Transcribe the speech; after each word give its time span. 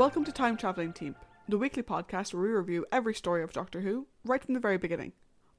Welcome 0.00 0.24
to 0.24 0.32
Time 0.32 0.56
Travelling 0.56 0.94
Team, 0.94 1.14
the 1.46 1.58
weekly 1.58 1.82
podcast 1.82 2.32
where 2.32 2.42
we 2.44 2.48
review 2.48 2.86
every 2.90 3.14
story 3.14 3.42
of 3.42 3.52
Doctor 3.52 3.82
Who 3.82 4.06
right 4.24 4.42
from 4.42 4.54
the 4.54 4.58
very 4.58 4.78
beginning. 4.78 5.12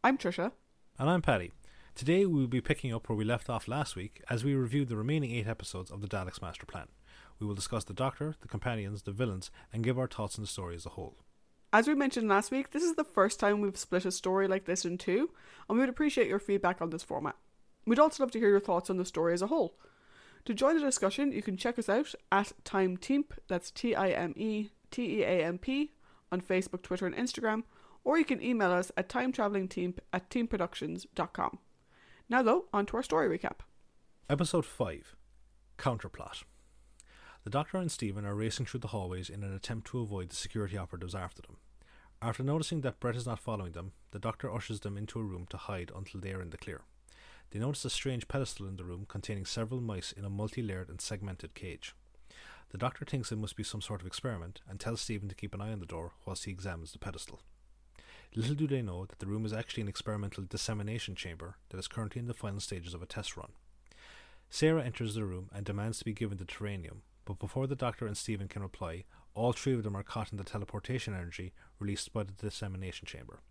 I'm 0.04 0.18
Trisha. 0.18 0.52
And 0.98 1.12
I'm 1.12 1.22
Paddy. 1.22 1.52
Today 1.94 2.26
we 2.26 2.40
will 2.40 2.48
be 2.48 2.60
picking 2.60 2.92
up 2.92 3.08
where 3.08 3.16
we 3.16 3.24
left 3.24 3.52
off 3.52 3.68
last 3.68 3.96
week 3.96 4.24
as 4.32 4.44
we 4.44 4.56
reviewed 4.56 4.90
the 4.90 4.98
remaining 4.98 5.32
eight 5.32 5.48
episodes 5.48 5.92
of 5.92 6.02
the 6.02 6.08
Daleks 6.08 6.42
Master 6.42 6.66
Plan. 6.66 6.88
We 7.38 7.46
will 7.46 7.54
discuss 7.54 7.84
the 7.84 7.94
Doctor, 7.94 8.34
the 8.42 8.48
companions, 8.48 9.04
the 9.04 9.12
villains, 9.12 9.52
and 9.72 9.84
give 9.84 10.00
our 10.00 10.08
thoughts 10.08 10.40
on 10.40 10.42
the 10.42 10.48
story 10.48 10.74
as 10.74 10.88
a 10.88 10.90
whole. 10.90 11.18
As 11.72 11.88
we 11.88 11.94
mentioned 11.94 12.28
last 12.28 12.50
week, 12.50 12.72
this 12.72 12.82
is 12.82 12.96
the 12.96 13.04
first 13.04 13.40
time 13.40 13.62
we've 13.62 13.78
split 13.78 14.06
a 14.06 14.12
story 14.12 14.48
like 14.48 14.66
this 14.66 14.86
in 14.86 14.98
two, 14.98 15.30
and 15.70 15.78
we 15.78 15.82
would 15.82 15.90
appreciate 15.90 16.28
your 16.28 16.40
feedback 16.40 16.82
on 16.82 16.90
this 16.90 17.04
format. 17.04 17.36
We'd 17.86 18.00
also 18.00 18.24
love 18.24 18.32
to 18.32 18.40
hear 18.40 18.50
your 18.50 18.60
thoughts 18.60 18.90
on 18.90 18.98
the 18.98 19.06
story 19.06 19.36
as 19.36 19.44
a 19.44 19.48
whole. 19.48 19.78
To 20.46 20.54
join 20.54 20.76
the 20.76 20.82
discussion, 20.82 21.32
you 21.32 21.42
can 21.42 21.56
check 21.56 21.78
us 21.78 21.90
out 21.90 22.16
at 22.32 22.54
Time 22.64 22.98
Teamp, 22.98 23.34
that's 23.48 23.70
T 23.70 23.96
I 23.96 24.10
M 24.10 24.34
E 24.36 24.70
T 24.90 25.20
E 25.20 25.24
A 25.24 25.44
M 25.46 25.58
P, 25.58 25.92
on 26.32 26.42
Facebook, 26.42 26.82
Twitter, 26.82 27.06
and 27.06 27.16
Instagram, 27.16 27.64
or 28.04 28.18
you 28.18 28.26
can 28.26 28.42
email 28.42 28.72
us 28.72 28.92
at 28.98 29.10
timetravelingteam 29.10 29.98
at 30.12 30.30
teamproductions.com. 30.30 31.60
Now, 32.30 32.42
though, 32.42 32.66
on 32.74 32.86
to 32.88 32.98
our 32.98 33.04
story 33.04 33.38
recap. 33.38 33.60
Episode 34.30 34.66
5 34.66 35.16
Counterplot. 35.78 36.44
The 37.44 37.50
Doctor 37.50 37.78
and 37.78 37.92
Steven 37.92 38.26
are 38.26 38.36
racing 38.36 38.66
through 38.66 38.82
the 38.82 38.90
hallways 38.90 39.30
in 39.30 39.44
an 39.44 39.54
attempt 39.54 39.88
to 39.88 40.00
avoid 40.00 40.30
the 40.30 40.36
security 40.36 40.78
operatives 40.78 41.16
after 41.16 41.42
them. 41.42 41.58
After 42.22 42.44
noticing 42.44 42.82
that 42.82 43.00
Bret 43.00 43.16
is 43.16 43.26
not 43.26 43.40
following 43.40 43.72
them, 43.72 43.94
the 44.12 44.20
Doctor 44.20 44.54
ushers 44.54 44.82
them 44.82 44.96
into 44.96 45.20
a 45.20 45.24
room 45.24 45.48
to 45.50 45.58
hide 45.58 45.92
until 45.96 46.22
they 46.22 46.34
are 46.34 46.42
in 46.42 46.52
the 46.52 46.58
clear. 46.58 46.82
They 47.52 47.60
notice 47.60 47.84
a 47.84 47.90
strange 47.90 48.28
pedestal 48.28 48.66
in 48.68 48.78
the 48.78 48.86
room 48.86 49.06
containing 49.08 49.46
several 49.46 49.82
mice 49.82 50.14
in 50.14 50.24
a 50.24 50.30
multi 50.30 50.62
layered 50.62 50.90
and 50.90 51.02
segmented 51.02 51.54
cage. 51.54 51.94
The 52.70 52.78
doctor 52.78 53.04
thinks 53.04 53.32
it 53.32 53.38
must 53.38 53.58
be 53.58 53.64
some 53.64 53.82
sort 53.82 54.00
of 54.00 54.08
experiment 54.08 54.62
and 54.70 54.80
tells 54.80 55.02
Steven 55.02 55.28
to 55.28 55.36
keep 55.36 55.54
an 55.54 55.62
eye 55.62 55.74
on 55.74 55.80
the 55.80 55.86
door 55.86 56.14
whilst 56.26 56.46
he 56.46 56.52
examines 56.52 56.94
the 56.94 57.00
pedestal. 57.00 57.42
Little 58.34 58.56
do 58.56 58.66
they 58.66 58.82
know 58.82 59.06
that 59.06 59.20
the 59.20 59.28
room 59.28 59.46
is 59.46 59.52
actually 59.52 59.82
an 59.82 59.90
experimental 59.90 60.46
dissemination 60.46 61.16
chamber 61.16 61.58
that 61.70 61.78
is 61.78 61.90
currently 61.90 62.22
in 62.22 62.28
the 62.28 62.34
final 62.34 62.62
stages 62.62 62.94
of 62.94 63.02
a 63.02 63.06
test 63.06 63.36
run. 63.36 63.52
Sarah 64.50 64.84
enters 64.84 65.16
the 65.16 65.26
room 65.26 65.50
and 65.54 65.66
demands 65.66 66.00
to 66.00 66.06
be 66.06 66.14
given 66.14 66.38
the 66.38 66.46
taranium, 66.46 67.02
but 67.26 67.40
before 67.40 67.68
the 67.68 67.76
doctor 67.76 68.08
and 68.08 68.16
Steven 68.16 68.48
can 68.48 68.62
reply, 68.62 69.04
all 69.34 69.52
three 69.52 69.74
of 69.74 69.84
them 69.84 69.98
are 69.98 70.04
caught 70.04 70.32
in 70.32 70.38
the 70.38 70.46
teleportation 70.46 71.14
energy 71.14 71.52
released 71.80 72.14
by 72.14 72.24
the 72.24 72.32
dissemination 72.32 73.06
chamber. 73.06 73.42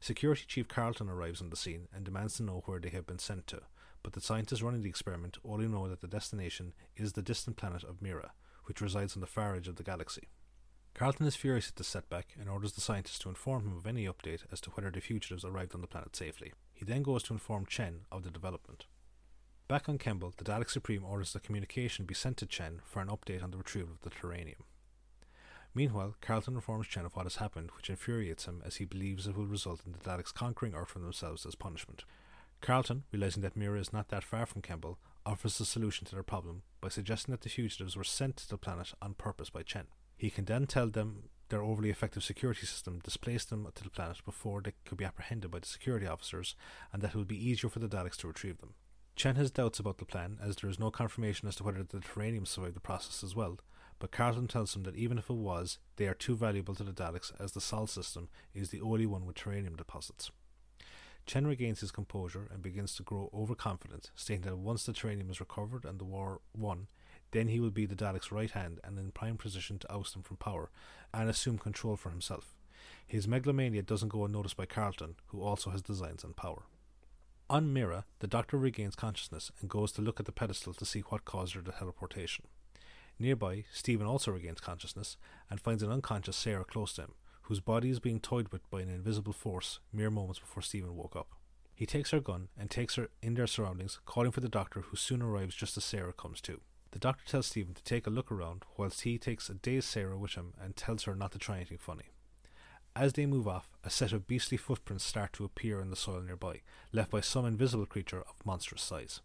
Security 0.00 0.44
Chief 0.46 0.68
Karlton 0.68 1.08
arrives 1.08 1.40
on 1.40 1.50
the 1.50 1.56
scene 1.56 1.88
and 1.94 2.04
demands 2.04 2.36
to 2.36 2.42
know 2.42 2.62
where 2.66 2.80
they 2.80 2.90
have 2.90 3.06
been 3.06 3.18
sent 3.18 3.46
to, 3.48 3.62
but 4.02 4.12
the 4.12 4.20
scientists 4.20 4.62
running 4.62 4.82
the 4.82 4.88
experiment 4.88 5.38
only 5.44 5.66
know 5.66 5.88
that 5.88 6.00
the 6.00 6.08
destination 6.08 6.72
is 6.96 7.12
the 7.12 7.22
distant 7.22 7.56
planet 7.56 7.84
of 7.84 8.02
Mira, 8.02 8.32
which 8.64 8.80
resides 8.80 9.16
on 9.16 9.20
the 9.20 9.26
far 9.26 9.54
edge 9.54 9.68
of 9.68 9.76
the 9.76 9.82
galaxy. 9.82 10.28
Karlton 10.94 11.26
is 11.26 11.36
furious 11.36 11.68
at 11.68 11.76
the 11.76 11.84
setback 11.84 12.34
and 12.40 12.48
orders 12.48 12.72
the 12.72 12.80
scientists 12.80 13.20
to 13.20 13.28
inform 13.28 13.62
him 13.62 13.76
of 13.76 13.86
any 13.86 14.06
update 14.06 14.42
as 14.50 14.60
to 14.62 14.70
whether 14.70 14.90
the 14.90 15.00
fugitives 15.00 15.44
arrived 15.44 15.74
on 15.74 15.80
the 15.80 15.86
planet 15.86 16.16
safely. 16.16 16.52
He 16.74 16.84
then 16.84 17.02
goes 17.02 17.22
to 17.24 17.32
inform 17.32 17.66
Chen 17.66 18.00
of 18.10 18.24
the 18.24 18.30
development. 18.30 18.86
Back 19.68 19.88
on 19.88 19.98
Kembel, 19.98 20.34
the 20.36 20.44
Dalek 20.44 20.70
Supreme 20.70 21.04
orders 21.04 21.32
that 21.34 21.42
communication 21.42 22.04
be 22.04 22.14
sent 22.14 22.36
to 22.38 22.46
Chen 22.46 22.80
for 22.84 23.00
an 23.00 23.08
update 23.08 23.44
on 23.44 23.50
the 23.50 23.58
retrieval 23.58 23.92
of 23.92 24.00
the 24.00 24.10
taranium. 24.10 24.64
Meanwhile, 25.74 26.16
Karlton 26.20 26.54
informs 26.54 26.86
Chen 26.86 27.04
of 27.04 27.14
what 27.14 27.26
has 27.26 27.36
happened, 27.36 27.70
which 27.76 27.90
infuriates 27.90 28.46
him 28.46 28.62
as 28.64 28.76
he 28.76 28.84
believes 28.84 29.26
it 29.26 29.36
will 29.36 29.46
result 29.46 29.82
in 29.86 29.92
the 29.92 29.98
Daleks 29.98 30.34
conquering 30.34 30.74
Earth 30.74 30.88
for 30.88 30.98
themselves 30.98 31.46
as 31.46 31.54
punishment. 31.54 32.04
Karlton, 32.60 33.02
realizing 33.12 33.42
that 33.42 33.56
Mira 33.56 33.78
is 33.78 33.92
not 33.92 34.08
that 34.08 34.24
far 34.24 34.46
from 34.46 34.62
Kembel, 34.62 34.96
offers 35.24 35.60
a 35.60 35.64
solution 35.64 36.06
to 36.06 36.14
their 36.14 36.22
problem 36.22 36.62
by 36.80 36.88
suggesting 36.88 37.32
that 37.32 37.42
the 37.42 37.48
fugitives 37.48 37.96
were 37.96 38.04
sent 38.04 38.36
to 38.38 38.48
the 38.48 38.58
planet 38.58 38.92
on 39.00 39.14
purpose 39.14 39.50
by 39.50 39.62
Chen. 39.62 39.86
He 40.16 40.30
can 40.30 40.46
then 40.46 40.66
tell 40.66 40.88
them 40.88 41.28
their 41.48 41.62
overly 41.62 41.90
effective 41.90 42.24
security 42.24 42.66
system 42.66 43.00
displaced 43.02 43.50
them 43.50 43.68
to 43.74 43.84
the 43.84 43.90
planet 43.90 44.24
before 44.24 44.60
they 44.60 44.72
could 44.84 44.98
be 44.98 45.04
apprehended 45.04 45.50
by 45.50 45.60
the 45.60 45.66
security 45.66 46.06
officers, 46.06 46.56
and 46.92 47.02
that 47.02 47.14
it 47.14 47.16
would 47.16 47.28
be 47.28 47.48
easier 47.48 47.70
for 47.70 47.78
the 47.78 47.88
Daleks 47.88 48.16
to 48.16 48.26
retrieve 48.26 48.58
them. 48.58 48.74
Chen 49.16 49.36
has 49.36 49.50
doubts 49.50 49.78
about 49.78 49.98
the 49.98 50.04
plan, 50.04 50.38
as 50.42 50.56
there 50.56 50.70
is 50.70 50.78
no 50.78 50.90
confirmation 50.90 51.48
as 51.48 51.56
to 51.56 51.64
whether 51.64 51.82
the 51.82 51.98
Taranium 51.98 52.46
survived 52.46 52.76
the 52.76 52.80
process 52.80 53.24
as 53.24 53.34
well, 53.34 53.58
but 53.98 54.12
Karlton 54.12 54.48
tells 54.48 54.74
him 54.74 54.84
that 54.84 54.96
even 54.96 55.18
if 55.18 55.28
it 55.30 55.36
was, 55.36 55.78
they 55.96 56.06
are 56.06 56.14
too 56.14 56.36
valuable 56.36 56.74
to 56.74 56.84
the 56.84 56.92
Daleks 56.92 57.32
as 57.40 57.52
the 57.52 57.60
Sol 57.60 57.86
system 57.86 58.28
is 58.54 58.70
the 58.70 58.80
only 58.80 59.06
one 59.06 59.26
with 59.26 59.36
Taranium 59.36 59.76
deposits. 59.76 60.30
Chen 61.26 61.46
regains 61.46 61.80
his 61.80 61.90
composure 61.90 62.48
and 62.50 62.62
begins 62.62 62.94
to 62.94 63.02
grow 63.02 63.28
overconfident, 63.34 64.10
stating 64.14 64.42
that 64.42 64.56
once 64.56 64.84
the 64.84 64.92
Taranium 64.92 65.30
is 65.30 65.40
recovered 65.40 65.84
and 65.84 65.98
the 65.98 66.04
war 66.04 66.40
won, 66.56 66.86
then 67.32 67.48
he 67.48 67.60
will 67.60 67.70
be 67.70 67.84
the 67.84 67.94
Dalek's 67.94 68.32
right 68.32 68.50
hand 68.50 68.80
and 68.82 68.98
in 68.98 69.10
prime 69.10 69.36
position 69.36 69.78
to 69.78 69.92
oust 69.92 70.14
them 70.14 70.22
from 70.22 70.38
power 70.38 70.70
and 71.12 71.28
assume 71.28 71.58
control 71.58 71.96
for 71.96 72.10
himself. 72.10 72.54
His 73.06 73.28
megalomania 73.28 73.82
doesn't 73.82 74.08
go 74.08 74.24
unnoticed 74.24 74.56
by 74.56 74.66
Karlton, 74.66 75.14
who 75.26 75.42
also 75.42 75.70
has 75.70 75.82
designs 75.82 76.24
on 76.24 76.32
power. 76.32 76.62
On 77.50 77.72
Mira, 77.72 78.04
the 78.18 78.26
Doctor 78.26 78.58
regains 78.58 78.94
consciousness 78.94 79.50
and 79.60 79.70
goes 79.70 79.92
to 79.92 80.02
look 80.02 80.20
at 80.20 80.26
the 80.26 80.32
pedestal 80.32 80.74
to 80.74 80.84
see 80.84 81.00
what 81.00 81.24
caused 81.24 81.54
her 81.54 81.62
the 81.62 81.72
teleportation. 81.72 82.46
Nearby, 83.18 83.64
Steven 83.72 84.06
also 84.06 84.30
regains 84.30 84.60
consciousness 84.60 85.16
and 85.50 85.60
finds 85.60 85.82
an 85.82 85.90
unconscious 85.90 86.36
Sarah 86.36 86.64
close 86.64 86.92
to 86.94 87.02
him, 87.02 87.14
whose 87.42 87.60
body 87.60 87.90
is 87.90 87.98
being 87.98 88.20
toyed 88.20 88.48
with 88.52 88.68
by 88.70 88.80
an 88.80 88.88
invisible 88.88 89.32
force 89.32 89.80
mere 89.92 90.10
moments 90.10 90.38
before 90.38 90.62
Steven 90.62 90.94
woke 90.94 91.16
up. 91.16 91.28
He 91.74 91.86
takes 91.86 92.10
her 92.10 92.20
gun 92.20 92.48
and 92.58 92.70
takes 92.70 92.96
her 92.96 93.08
in 93.22 93.34
their 93.34 93.46
surroundings, 93.46 93.98
calling 94.04 94.30
for 94.30 94.40
the 94.40 94.48
doctor, 94.48 94.80
who 94.82 94.96
soon 94.96 95.22
arrives 95.22 95.54
just 95.54 95.76
as 95.76 95.84
Sarah 95.84 96.12
comes 96.12 96.40
to. 96.42 96.60
The 96.90 96.98
doctor 96.98 97.24
tells 97.26 97.46
Steven 97.46 97.74
to 97.74 97.82
take 97.82 98.06
a 98.06 98.10
look 98.10 98.32
around, 98.32 98.64
whilst 98.76 99.02
he 99.02 99.18
takes 99.18 99.48
a 99.48 99.54
dazed 99.54 99.86
Sarah 99.86 100.18
with 100.18 100.32
him 100.34 100.54
and 100.60 100.74
tells 100.76 101.04
her 101.04 101.14
not 101.14 101.32
to 101.32 101.38
try 101.38 101.56
anything 101.56 101.78
funny. 101.78 102.06
As 102.96 103.12
they 103.12 103.26
move 103.26 103.46
off, 103.46 103.68
a 103.84 103.90
set 103.90 104.12
of 104.12 104.26
beastly 104.26 104.56
footprints 104.56 105.04
start 105.04 105.32
to 105.34 105.44
appear 105.44 105.80
in 105.80 105.90
the 105.90 105.96
soil 105.96 106.20
nearby, 106.20 106.62
left 106.92 107.10
by 107.10 107.20
some 107.20 107.46
invisible 107.46 107.86
creature 107.86 108.22
of 108.22 108.44
monstrous 108.44 108.82
size. 108.82 109.20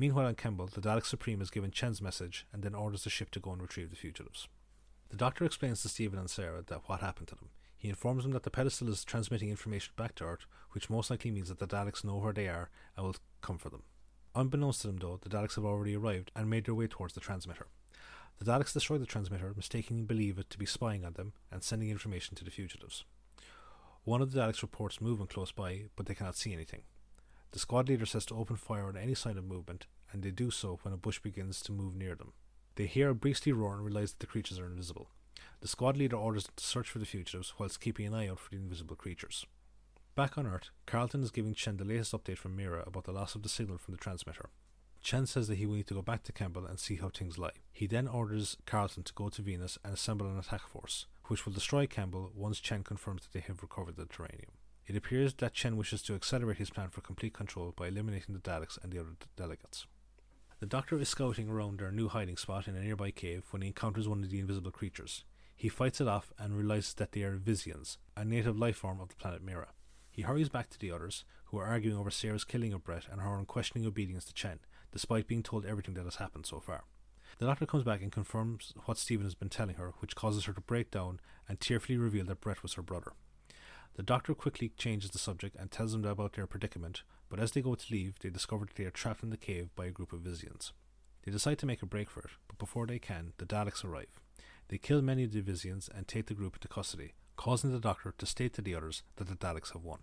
Meanwhile, 0.00 0.28
on 0.28 0.34
Kembel, 0.34 0.70
the 0.70 0.80
Dalek 0.80 1.04
Supreme 1.04 1.42
is 1.42 1.50
given 1.50 1.70
Chen's 1.70 2.00
message 2.00 2.46
and 2.54 2.62
then 2.62 2.74
orders 2.74 3.04
the 3.04 3.10
ship 3.10 3.30
to 3.32 3.38
go 3.38 3.52
and 3.52 3.60
retrieve 3.60 3.90
the 3.90 3.96
fugitives. 3.96 4.48
The 5.10 5.16
Doctor 5.18 5.44
explains 5.44 5.82
to 5.82 5.90
Steven 5.90 6.18
and 6.18 6.30
Sarah 6.30 6.64
that 6.68 6.88
what 6.88 7.00
happened 7.00 7.28
to 7.28 7.34
them. 7.34 7.50
He 7.76 7.90
informs 7.90 8.22
them 8.22 8.32
that 8.32 8.44
the 8.44 8.50
pedestal 8.50 8.88
is 8.88 9.04
transmitting 9.04 9.50
information 9.50 9.92
back 9.98 10.14
to 10.14 10.24
Earth, 10.24 10.46
which 10.70 10.88
most 10.88 11.10
likely 11.10 11.30
means 11.30 11.50
that 11.50 11.58
the 11.58 11.66
Daleks 11.66 12.02
know 12.02 12.16
where 12.16 12.32
they 12.32 12.48
are 12.48 12.70
and 12.96 13.04
will 13.04 13.16
come 13.42 13.58
for 13.58 13.68
them. 13.68 13.82
Unbeknownst 14.34 14.80
to 14.80 14.86
them, 14.86 14.96
though, 14.96 15.20
the 15.20 15.28
Daleks 15.28 15.56
have 15.56 15.66
already 15.66 15.94
arrived 15.94 16.30
and 16.34 16.48
made 16.48 16.64
their 16.64 16.74
way 16.74 16.86
towards 16.86 17.12
the 17.12 17.20
transmitter. 17.20 17.66
The 18.38 18.50
Daleks 18.50 18.72
destroy 18.72 18.96
the 18.96 19.04
transmitter, 19.04 19.52
mistakenly 19.54 20.04
believe 20.04 20.38
it 20.38 20.48
to 20.48 20.56
be 20.58 20.64
spying 20.64 21.04
on 21.04 21.12
them 21.12 21.34
and 21.52 21.62
sending 21.62 21.90
information 21.90 22.36
to 22.36 22.44
the 22.44 22.50
fugitives. 22.50 23.04
One 24.04 24.22
of 24.22 24.32
the 24.32 24.40
Daleks 24.40 24.62
reports 24.62 25.02
movement 25.02 25.28
close 25.28 25.52
by, 25.52 25.90
but 25.94 26.06
they 26.06 26.14
cannot 26.14 26.36
see 26.36 26.54
anything. 26.54 26.84
The 27.52 27.58
squad 27.58 27.88
leader 27.88 28.06
says 28.06 28.24
to 28.26 28.36
open 28.36 28.56
fire 28.56 28.86
on 28.86 28.96
any 28.96 29.14
sign 29.14 29.36
of 29.36 29.44
movement, 29.44 29.86
and 30.12 30.22
they 30.22 30.30
do 30.30 30.50
so 30.50 30.78
when 30.82 30.94
a 30.94 30.96
bush 30.96 31.18
begins 31.18 31.60
to 31.62 31.72
move 31.72 31.96
near 31.96 32.14
them. 32.14 32.32
They 32.76 32.86
hear 32.86 33.10
a 33.10 33.14
beastly 33.14 33.52
roar 33.52 33.74
and 33.74 33.84
realize 33.84 34.12
that 34.12 34.20
the 34.20 34.26
creatures 34.26 34.58
are 34.58 34.66
invisible. 34.66 35.10
The 35.60 35.68
squad 35.68 35.96
leader 35.96 36.16
orders 36.16 36.44
them 36.44 36.54
to 36.56 36.64
search 36.64 36.88
for 36.88 36.98
the 36.98 37.06
fugitives 37.06 37.54
whilst 37.58 37.80
keeping 37.80 38.06
an 38.06 38.14
eye 38.14 38.28
out 38.28 38.38
for 38.38 38.50
the 38.50 38.56
invisible 38.56 38.96
creatures. 38.96 39.44
Back 40.14 40.38
on 40.38 40.46
Earth, 40.46 40.70
Karlton 40.86 41.22
is 41.22 41.30
giving 41.30 41.54
Chen 41.54 41.76
the 41.76 41.84
latest 41.84 42.12
update 42.12 42.38
from 42.38 42.56
Mira 42.56 42.84
about 42.86 43.04
the 43.04 43.12
loss 43.12 43.34
of 43.34 43.42
the 43.42 43.48
signal 43.48 43.78
from 43.78 43.92
the 43.92 44.00
transmitter. 44.00 44.50
Chen 45.02 45.26
says 45.26 45.48
that 45.48 45.56
he 45.56 45.66
will 45.66 45.76
need 45.76 45.86
to 45.86 45.94
go 45.94 46.02
back 46.02 46.22
to 46.24 46.32
Kembel 46.32 46.68
and 46.68 46.78
see 46.78 46.96
how 46.96 47.08
things 47.08 47.38
lie. 47.38 47.52
He 47.72 47.86
then 47.86 48.06
orders 48.06 48.56
Karlton 48.66 49.04
to 49.04 49.14
go 49.14 49.28
to 49.28 49.42
Venus 49.42 49.78
and 49.84 49.94
assemble 49.94 50.26
an 50.26 50.38
attack 50.38 50.68
force, 50.68 51.06
which 51.24 51.46
will 51.46 51.52
destroy 51.52 51.86
Kembel 51.86 52.34
once 52.34 52.60
Chen 52.60 52.84
confirms 52.84 53.22
that 53.22 53.32
they 53.32 53.44
have 53.46 53.62
recovered 53.62 53.96
the 53.96 54.04
terranium. 54.04 54.59
It 54.90 54.96
appears 54.96 55.34
that 55.34 55.54
Chen 55.54 55.76
wishes 55.76 56.02
to 56.02 56.16
accelerate 56.16 56.58
his 56.58 56.70
plan 56.70 56.88
for 56.88 57.00
complete 57.00 57.32
control 57.32 57.72
by 57.76 57.86
eliminating 57.86 58.34
the 58.34 58.40
Daleks 58.40 58.76
and 58.82 58.90
the 58.90 58.98
other 58.98 59.12
delegates. 59.36 59.86
The 60.58 60.66
Doctor 60.66 60.98
is 60.98 61.08
scouting 61.08 61.48
around 61.48 61.78
their 61.78 61.92
new 61.92 62.08
hiding 62.08 62.36
spot 62.36 62.66
in 62.66 62.74
a 62.74 62.80
nearby 62.80 63.12
cave 63.12 63.44
when 63.50 63.62
he 63.62 63.68
encounters 63.68 64.08
one 64.08 64.24
of 64.24 64.30
the 64.30 64.40
invisible 64.40 64.72
creatures. 64.72 65.22
He 65.54 65.68
fights 65.68 66.00
it 66.00 66.08
off 66.08 66.32
and 66.40 66.56
realizes 66.56 66.94
that 66.94 67.12
they 67.12 67.22
are 67.22 67.38
Visians, 67.38 67.98
a 68.16 68.24
native 68.24 68.58
life 68.58 68.78
form 68.78 69.00
of 69.00 69.10
the 69.10 69.14
planet 69.14 69.44
Mira. 69.44 69.68
He 70.10 70.22
hurries 70.22 70.48
back 70.48 70.70
to 70.70 70.78
the 70.80 70.90
others, 70.90 71.24
who 71.44 71.58
are 71.58 71.66
arguing 71.66 71.96
over 71.96 72.10
Sarah's 72.10 72.42
killing 72.42 72.72
of 72.72 72.82
Bret 72.82 73.04
and 73.08 73.20
her 73.20 73.38
unquestioning 73.38 73.86
obedience 73.86 74.24
to 74.24 74.34
Chen, 74.34 74.58
despite 74.90 75.28
being 75.28 75.44
told 75.44 75.64
everything 75.64 75.94
that 75.94 76.04
has 76.04 76.16
happened 76.16 76.46
so 76.46 76.58
far. 76.58 76.82
The 77.38 77.46
doctor 77.46 77.64
comes 77.64 77.84
back 77.84 78.02
and 78.02 78.10
confirms 78.10 78.74
what 78.86 78.98
Steven 78.98 79.24
has 79.24 79.36
been 79.36 79.50
telling 79.50 79.76
her, 79.76 79.92
which 80.00 80.16
causes 80.16 80.46
her 80.46 80.52
to 80.52 80.60
break 80.60 80.90
down 80.90 81.20
and 81.48 81.60
tearfully 81.60 81.96
reveal 81.96 82.24
that 82.24 82.40
Bret 82.40 82.64
was 82.64 82.74
her 82.74 82.82
brother. 82.82 83.12
The 83.94 84.02
doctor 84.02 84.34
quickly 84.34 84.72
changes 84.76 85.10
the 85.10 85.18
subject 85.18 85.56
and 85.56 85.70
tells 85.70 85.92
them 85.92 86.04
about 86.04 86.34
their 86.34 86.46
predicament, 86.46 87.02
but 87.28 87.40
as 87.40 87.52
they 87.52 87.60
go 87.60 87.74
to 87.74 87.92
leave, 87.92 88.18
they 88.20 88.30
discover 88.30 88.64
that 88.64 88.76
they 88.76 88.84
are 88.84 88.90
trapped 88.90 89.22
in 89.22 89.30
the 89.30 89.36
cave 89.36 89.70
by 89.76 89.86
a 89.86 89.90
group 89.90 90.12
of 90.12 90.20
Visians. 90.20 90.72
They 91.22 91.32
decide 91.32 91.58
to 91.58 91.66
make 91.66 91.82
a 91.82 91.86
break 91.86 92.08
for 92.10 92.20
it, 92.20 92.30
but 92.48 92.58
before 92.58 92.86
they 92.86 92.98
can, 92.98 93.32
the 93.38 93.44
Daleks 93.44 93.84
arrive. 93.84 94.20
They 94.68 94.78
kill 94.78 95.02
many 95.02 95.24
of 95.24 95.32
the 95.32 95.42
Visians 95.42 95.88
and 95.94 96.06
take 96.06 96.26
the 96.26 96.34
group 96.34 96.56
into 96.56 96.68
custody, 96.68 97.14
causing 97.36 97.72
the 97.72 97.80
Doctor 97.80 98.14
to 98.16 98.26
state 98.26 98.54
to 98.54 98.62
the 98.62 98.74
others 98.74 99.02
that 99.16 99.28
the 99.28 99.34
Daleks 99.34 99.72
have 99.72 99.84
won. 99.84 100.00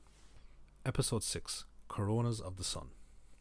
Episode 0.86 1.24
6 1.24 1.66
Coronas 1.88 2.40
of 2.40 2.57
the 2.57 2.63
Sun. 2.63 2.90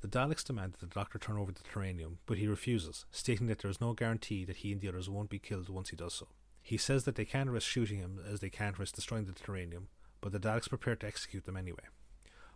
The 0.00 0.08
Daleks 0.08 0.44
demand 0.44 0.74
that 0.74 0.80
the 0.80 0.94
Doctor 0.94 1.18
turn 1.18 1.36
over 1.36 1.52
the 1.52 1.62
taranium, 1.62 2.18
but 2.26 2.38
he 2.38 2.46
refuses, 2.46 3.06
stating 3.10 3.46
that 3.48 3.58
there 3.58 3.70
is 3.70 3.80
no 3.80 3.92
guarantee 3.92 4.44
that 4.44 4.58
he 4.58 4.72
and 4.72 4.80
the 4.80 4.88
others 4.88 5.10
won't 5.10 5.30
be 5.30 5.38
killed 5.38 5.68
once 5.68 5.90
he 5.90 5.96
does 5.96 6.14
so. 6.14 6.28
He 6.62 6.76
says 6.76 7.04
that 7.04 7.14
they 7.14 7.24
can't 7.24 7.50
risk 7.50 7.66
shooting 7.66 7.98
him 7.98 8.20
as 8.28 8.40
they 8.40 8.50
can't 8.50 8.78
risk 8.78 8.94
destroying 8.94 9.24
the 9.24 9.32
Taranium, 9.32 9.86
but 10.26 10.32
the 10.32 10.48
Daleks 10.48 10.68
prepare 10.68 10.96
to 10.96 11.06
execute 11.06 11.44
them 11.44 11.56
anyway. 11.56 11.84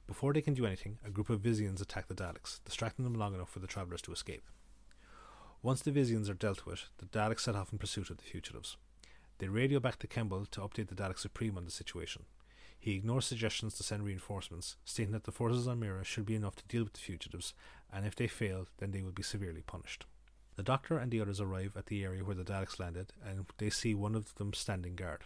Before 0.08 0.32
they 0.32 0.40
can 0.40 0.54
do 0.54 0.66
anything, 0.66 0.98
a 1.06 1.10
group 1.10 1.30
of 1.30 1.40
Visians 1.40 1.80
attack 1.80 2.08
the 2.08 2.16
Daleks, 2.16 2.58
distracting 2.64 3.04
them 3.04 3.14
long 3.14 3.32
enough 3.32 3.50
for 3.50 3.60
the 3.60 3.68
travellers 3.68 4.02
to 4.02 4.12
escape. 4.12 4.42
Once 5.62 5.80
the 5.80 5.92
Visians 5.92 6.28
are 6.28 6.34
dealt 6.34 6.66
with, 6.66 6.86
the 6.98 7.06
Daleks 7.06 7.42
set 7.42 7.54
off 7.54 7.70
in 7.70 7.78
pursuit 7.78 8.10
of 8.10 8.16
the 8.16 8.24
fugitives. 8.24 8.76
They 9.38 9.46
radio 9.46 9.78
back 9.78 10.00
to 10.00 10.08
Kembel 10.08 10.50
to 10.50 10.62
update 10.62 10.88
the 10.88 10.96
Dalek 10.96 11.20
Supreme 11.20 11.56
on 11.56 11.64
the 11.64 11.70
situation. 11.70 12.24
He 12.76 12.96
ignores 12.96 13.26
suggestions 13.26 13.74
to 13.74 13.84
send 13.84 14.02
reinforcements, 14.02 14.74
stating 14.84 15.12
that 15.12 15.22
the 15.22 15.30
forces 15.30 15.68
on 15.68 15.78
Mira 15.78 16.02
should 16.02 16.26
be 16.26 16.34
enough 16.34 16.56
to 16.56 16.66
deal 16.66 16.82
with 16.82 16.94
the 16.94 16.98
fugitives, 16.98 17.54
and 17.92 18.04
if 18.04 18.16
they 18.16 18.26
fail, 18.26 18.66
then 18.78 18.90
they 18.90 19.02
will 19.02 19.12
be 19.12 19.22
severely 19.22 19.62
punished. 19.62 20.06
The 20.56 20.64
Doctor 20.64 20.98
and 20.98 21.12
the 21.12 21.20
others 21.20 21.40
arrive 21.40 21.76
at 21.76 21.86
the 21.86 22.02
area 22.02 22.24
where 22.24 22.34
the 22.34 22.42
Daleks 22.42 22.80
landed, 22.80 23.12
and 23.24 23.46
they 23.58 23.70
see 23.70 23.94
one 23.94 24.16
of 24.16 24.34
them 24.34 24.54
standing 24.54 24.96
guard. 24.96 25.20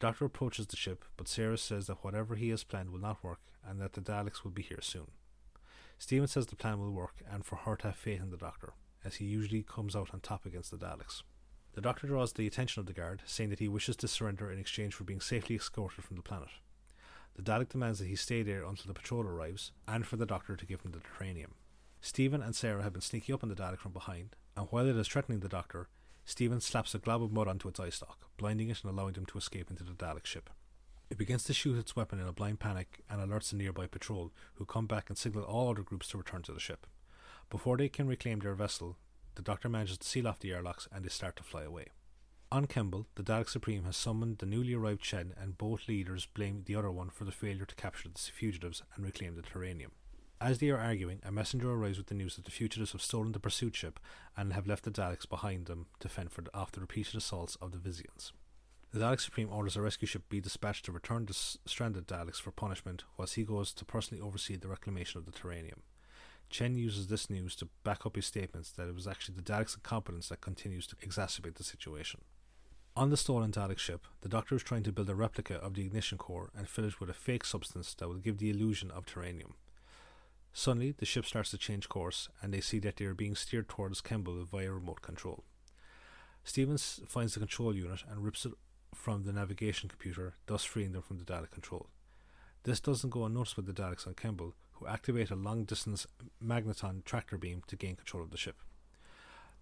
The 0.00 0.08
Doctor 0.08 0.24
approaches 0.24 0.66
the 0.66 0.76
ship, 0.76 1.04
but 1.16 1.28
Sarah 1.28 1.56
says 1.56 1.86
that 1.86 2.02
whatever 2.02 2.34
he 2.34 2.48
has 2.50 2.64
planned 2.64 2.90
will 2.90 2.98
not 2.98 3.22
work, 3.22 3.40
and 3.66 3.80
that 3.80 3.92
the 3.92 4.00
Daleks 4.00 4.42
will 4.42 4.50
be 4.50 4.62
here 4.62 4.82
soon. 4.82 5.06
Steven 5.98 6.26
says 6.26 6.46
the 6.46 6.56
plan 6.56 6.80
will 6.80 6.90
work, 6.90 7.22
and 7.30 7.44
for 7.44 7.56
her 7.56 7.76
to 7.76 7.86
have 7.86 7.96
faith 7.96 8.20
in 8.20 8.30
the 8.30 8.36
Doctor, 8.36 8.74
as 9.04 9.16
he 9.16 9.24
usually 9.24 9.62
comes 9.62 9.94
out 9.94 10.10
on 10.12 10.20
top 10.20 10.44
against 10.44 10.72
the 10.72 10.76
Daleks. 10.76 11.22
The 11.74 11.80
Doctor 11.80 12.08
draws 12.08 12.32
the 12.32 12.46
attention 12.46 12.80
of 12.80 12.86
the 12.86 12.92
guard, 12.92 13.22
saying 13.24 13.50
that 13.50 13.60
he 13.60 13.68
wishes 13.68 13.96
to 13.96 14.08
surrender 14.08 14.50
in 14.50 14.58
exchange 14.58 14.94
for 14.94 15.04
being 15.04 15.20
safely 15.20 15.56
escorted 15.56 16.04
from 16.04 16.16
the 16.16 16.22
planet. 16.22 16.50
The 17.36 17.42
Dalek 17.42 17.68
demands 17.68 18.00
that 18.00 18.08
he 18.08 18.16
stay 18.16 18.42
there 18.42 18.64
until 18.64 18.88
the 18.88 18.94
patrol 18.94 19.22
arrives, 19.22 19.70
and 19.86 20.04
for 20.06 20.16
the 20.16 20.26
Doctor 20.26 20.56
to 20.56 20.66
give 20.66 20.82
him 20.82 20.90
the 20.90 20.98
Taranium. 20.98 21.52
Steven 22.00 22.42
and 22.42 22.54
Sarah 22.54 22.82
have 22.82 22.92
been 22.92 23.00
sneaking 23.00 23.34
up 23.34 23.42
on 23.42 23.48
the 23.48 23.54
Dalek 23.54 23.78
from 23.78 23.92
behind, 23.92 24.36
and 24.56 24.66
while 24.70 24.86
it 24.86 24.96
is 24.96 25.08
threatening 25.08 25.40
the 25.40 25.48
Doctor, 25.48 25.88
Steven 26.24 26.60
slaps 26.60 26.94
a 26.94 26.98
glob 26.98 27.22
of 27.22 27.32
mud 27.32 27.48
onto 27.48 27.68
its 27.68 27.78
eye 27.78 27.90
stalk, 27.90 28.28
blinding 28.36 28.70
it 28.70 28.82
and 28.82 28.90
allowing 28.90 29.12
them 29.12 29.26
to 29.26 29.38
escape 29.38 29.70
into 29.70 29.84
the 29.84 29.92
Dalek 29.92 30.24
ship. 30.26 30.50
It 31.10 31.18
begins 31.18 31.44
to 31.44 31.54
shoot 31.54 31.78
its 31.78 31.94
weapon 31.94 32.18
in 32.18 32.26
a 32.26 32.32
blind 32.32 32.60
panic 32.60 33.02
and 33.10 33.20
alerts 33.20 33.50
the 33.50 33.56
nearby 33.56 33.86
patrol, 33.86 34.32
who 34.54 34.64
come 34.64 34.86
back 34.86 35.10
and 35.10 35.18
signal 35.18 35.44
all 35.44 35.70
other 35.70 35.82
groups 35.82 36.08
to 36.08 36.18
return 36.18 36.42
to 36.42 36.52
the 36.52 36.60
ship. 36.60 36.86
Before 37.50 37.76
they 37.76 37.88
can 37.88 38.08
reclaim 38.08 38.38
their 38.40 38.54
vessel, 38.54 38.96
the 39.34 39.42
Doctor 39.42 39.68
manages 39.68 39.98
to 39.98 40.06
seal 40.06 40.26
off 40.26 40.40
the 40.40 40.52
airlocks 40.52 40.88
and 40.90 41.04
they 41.04 41.10
start 41.10 41.36
to 41.36 41.42
fly 41.42 41.62
away. 41.64 41.88
On 42.50 42.66
Kembel, 42.66 43.06
the 43.16 43.22
Dalek 43.22 43.48
Supreme 43.48 43.84
has 43.84 43.96
summoned 43.96 44.38
the 44.38 44.46
newly 44.46 44.74
arrived 44.74 45.02
Chen, 45.02 45.34
and 45.36 45.58
both 45.58 45.88
leaders 45.88 46.26
blame 46.26 46.62
the 46.64 46.76
other 46.76 46.90
one 46.90 47.10
for 47.10 47.24
the 47.24 47.32
failure 47.32 47.64
to 47.64 47.74
capture 47.74 48.08
the 48.08 48.18
fugitives 48.18 48.82
and 48.94 49.04
reclaim 49.04 49.34
the 49.34 49.42
Taranium. 49.42 49.90
As 50.40 50.58
they 50.58 50.68
are 50.70 50.78
arguing, 50.78 51.20
a 51.24 51.32
messenger 51.32 51.70
arrives 51.70 51.96
with 51.96 52.08
the 52.08 52.14
news 52.14 52.36
that 52.36 52.44
the 52.44 52.50
fugitives 52.50 52.92
have 52.92 53.02
stolen 53.02 53.32
the 53.32 53.40
pursuit 53.40 53.74
ship 53.76 53.98
and 54.36 54.52
have 54.52 54.66
left 54.66 54.84
the 54.84 54.90
Daleks 54.90 55.28
behind 55.28 55.66
them 55.66 55.86
to 56.00 56.08
fend 56.08 56.32
for 56.32 56.44
off 56.52 56.72
repeated 56.76 57.14
assaults 57.14 57.56
of 57.56 57.72
the 57.72 57.78
Visians. 57.78 58.32
The 58.92 59.00
Dalek 59.00 59.20
Supreme 59.20 59.50
orders 59.50 59.76
a 59.76 59.82
rescue 59.82 60.06
ship 60.06 60.28
be 60.28 60.40
dispatched 60.40 60.84
to 60.84 60.92
return 60.92 61.26
the 61.26 61.34
stranded 61.34 62.06
Daleks 62.06 62.40
for 62.40 62.50
punishment, 62.50 63.04
whilst 63.16 63.34
he 63.34 63.42
goes 63.42 63.72
to 63.72 63.84
personally 63.84 64.20
oversee 64.22 64.56
the 64.56 64.68
reclamation 64.68 65.18
of 65.18 65.24
the 65.24 65.32
Taranium. 65.32 65.80
Chen 66.50 66.76
uses 66.76 67.08
this 67.08 67.30
news 67.30 67.56
to 67.56 67.68
back 67.82 68.06
up 68.06 68.14
his 68.14 68.26
statements 68.26 68.70
that 68.70 68.86
it 68.86 68.94
was 68.94 69.08
actually 69.08 69.34
the 69.34 69.42
Daleks' 69.42 69.74
incompetence 69.74 70.28
that 70.28 70.40
continues 70.40 70.86
to 70.86 70.96
exacerbate 70.96 71.54
the 71.54 71.64
situation. 71.64 72.20
On 72.96 73.10
the 73.10 73.16
stolen 73.16 73.50
Dalek 73.50 73.78
ship, 73.78 74.06
the 74.20 74.28
Doctor 74.28 74.54
is 74.54 74.62
trying 74.62 74.84
to 74.84 74.92
build 74.92 75.10
a 75.10 75.14
replica 75.16 75.56
of 75.56 75.74
the 75.74 75.84
ignition 75.84 76.16
core 76.16 76.50
and 76.56 76.68
fill 76.68 76.84
it 76.84 77.00
with 77.00 77.10
a 77.10 77.14
fake 77.14 77.44
substance 77.44 77.94
that 77.94 78.06
will 78.06 78.16
give 78.16 78.38
the 78.38 78.50
illusion 78.50 78.92
of 78.92 79.06
taranium. 79.06 79.54
Suddenly, 80.56 80.94
the 80.96 81.04
ship 81.04 81.26
starts 81.26 81.50
to 81.50 81.58
change 81.58 81.88
course, 81.88 82.28
and 82.40 82.54
they 82.54 82.60
see 82.60 82.78
that 82.78 82.96
they 82.96 83.04
are 83.06 83.14
being 83.14 83.34
steered 83.34 83.68
towards 83.68 84.00
Kembel 84.00 84.46
via 84.46 84.70
remote 84.70 85.02
control. 85.02 85.42
Stevens 86.44 87.00
finds 87.08 87.34
the 87.34 87.40
control 87.40 87.74
unit 87.74 88.04
and 88.08 88.24
rips 88.24 88.46
it 88.46 88.52
from 88.94 89.24
the 89.24 89.32
navigation 89.32 89.88
computer, 89.88 90.34
thus 90.46 90.62
freeing 90.62 90.92
them 90.92 91.02
from 91.02 91.18
the 91.18 91.24
Dalek 91.24 91.50
control. 91.50 91.88
This 92.62 92.78
doesn't 92.78 93.10
go 93.10 93.24
unnoticed 93.24 93.56
with 93.56 93.66
the 93.66 93.72
Daleks 93.72 94.06
on 94.06 94.14
Kembel, 94.14 94.52
who 94.74 94.86
activate 94.86 95.30
a 95.30 95.36
long 95.36 95.64
distance 95.64 96.06
magneton 96.42 97.04
tractor 97.04 97.36
beam 97.36 97.62
to 97.66 97.76
gain 97.76 97.96
control 97.96 98.22
of 98.22 98.30
the 98.30 98.36
ship. 98.36 98.56